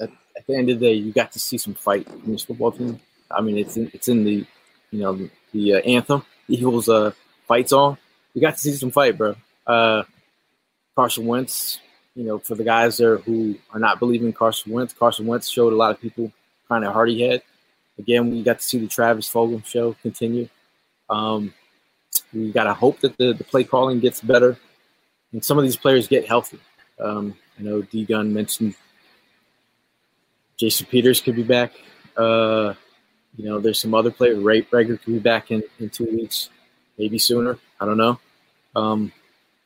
at, 0.00 0.10
at 0.36 0.46
the 0.46 0.56
end 0.56 0.70
of 0.70 0.80
the 0.80 0.86
day, 0.86 0.94
you 0.94 1.12
got 1.12 1.32
to 1.32 1.38
see 1.38 1.58
some 1.58 1.74
fight 1.74 2.06
in 2.24 2.32
this 2.32 2.44
football 2.44 2.72
team. 2.72 3.00
I 3.30 3.40
mean, 3.40 3.56
it's 3.58 3.76
in, 3.76 3.90
it's 3.94 4.08
in 4.08 4.24
the, 4.24 4.44
you 4.90 5.00
know, 5.00 5.28
the 5.52 5.74
uh, 5.74 5.78
anthem. 5.78 6.24
The 6.48 6.56
Eagles 6.56 6.88
uh, 6.88 7.12
fight 7.46 7.68
song. 7.68 7.96
You 8.34 8.40
got 8.40 8.56
to 8.56 8.60
see 8.60 8.72
some 8.72 8.90
fight, 8.90 9.16
bro. 9.16 9.36
Uh, 9.66 10.02
Carson 10.94 11.26
Wentz. 11.26 11.78
You 12.14 12.24
know, 12.24 12.38
for 12.38 12.54
the 12.54 12.64
guys 12.64 12.98
there 12.98 13.16
who 13.16 13.56
are 13.72 13.80
not 13.80 13.98
believing 13.98 14.28
in 14.28 14.32
Carson 14.32 14.72
Wentz, 14.72 14.92
Carson 14.92 15.26
Wentz 15.26 15.48
showed 15.48 15.72
a 15.72 15.76
lot 15.76 15.92
of 15.92 16.00
people 16.00 16.30
kind 16.68 16.84
of 16.84 16.92
heart 16.92 17.10
head. 17.10 17.42
Again, 17.98 18.30
we 18.30 18.42
got 18.42 18.60
to 18.60 18.64
see 18.64 18.78
the 18.78 18.86
Travis 18.86 19.30
Fulgham 19.30 19.64
show 19.64 19.94
continue. 20.02 20.48
Um, 21.08 21.54
we 22.32 22.52
got 22.52 22.64
to 22.64 22.74
hope 22.74 23.00
that 23.00 23.16
the, 23.16 23.32
the 23.32 23.44
play 23.44 23.64
calling 23.64 24.00
gets 24.00 24.20
better 24.20 24.58
and 25.32 25.44
some 25.44 25.58
of 25.58 25.64
these 25.64 25.76
players 25.76 26.08
get 26.08 26.26
healthy. 26.26 26.58
Um, 27.00 27.34
I 27.58 27.62
know 27.62 27.82
D 27.82 28.04
Gun 28.04 28.32
mentioned 28.32 28.74
Jason 30.58 30.86
Peters 30.86 31.20
could 31.20 31.36
be 31.36 31.42
back. 31.42 31.72
Uh, 32.16 32.74
you 33.36 33.46
know, 33.46 33.60
there's 33.60 33.80
some 33.80 33.94
other 33.94 34.10
players. 34.10 34.38
Ray 34.38 34.62
Reagor 34.62 35.00
could 35.02 35.14
be 35.14 35.18
back 35.18 35.50
in, 35.50 35.62
in 35.78 35.88
two 35.88 36.04
weeks, 36.04 36.50
maybe 36.98 37.18
sooner. 37.18 37.58
I 37.80 37.86
don't 37.86 37.96
know. 37.96 38.20
Um, 38.76 39.12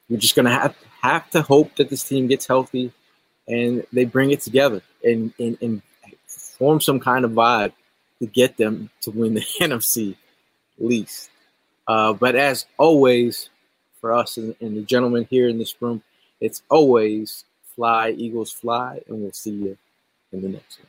we're 0.09 0.19
just 0.19 0.37
gonna 0.37 0.51
have 0.51 0.77
have 1.03 1.31
to 1.31 1.43
hope 1.43 1.77
that 1.77 1.91
this 1.91 2.05
team 2.05 2.27
gets 2.27 2.47
healthy 2.47 2.93
and 3.49 3.87
they 3.93 4.05
bring 4.05 4.31
it 4.31 4.41
together 4.41 4.83
and, 5.05 5.33
and, 5.39 5.57
and 5.61 5.83
form 6.27 6.81
some 6.81 6.99
kind 6.99 7.25
of 7.25 7.33
vibe 7.33 7.73
to 8.19 8.27
get 8.27 8.57
them 8.57 8.91
to 9.03 9.11
win 9.11 9.35
the 9.35 9.41
NFC 9.61 10.17
least. 10.79 11.31
Uh, 11.87 12.13
but 12.13 12.35
as 12.35 12.67
always, 12.77 13.51
for 14.01 14.13
us 14.13 14.37
and, 14.37 14.55
and 14.61 14.77
the 14.77 14.83
gentlemen 14.83 15.27
here 15.31 15.49
in 15.49 15.59
this 15.59 15.81
room, 15.81 16.03
it's 16.41 16.63
always 16.69 17.45
fly, 17.75 18.11
Eagles 18.11 18.51
fly, 18.51 19.01
and 19.09 19.23
we'll 19.23 19.33
see 19.33 19.51
you 19.51 19.79
in 20.33 20.43
the 20.43 20.49
next 20.49 20.81
one. 20.81 20.89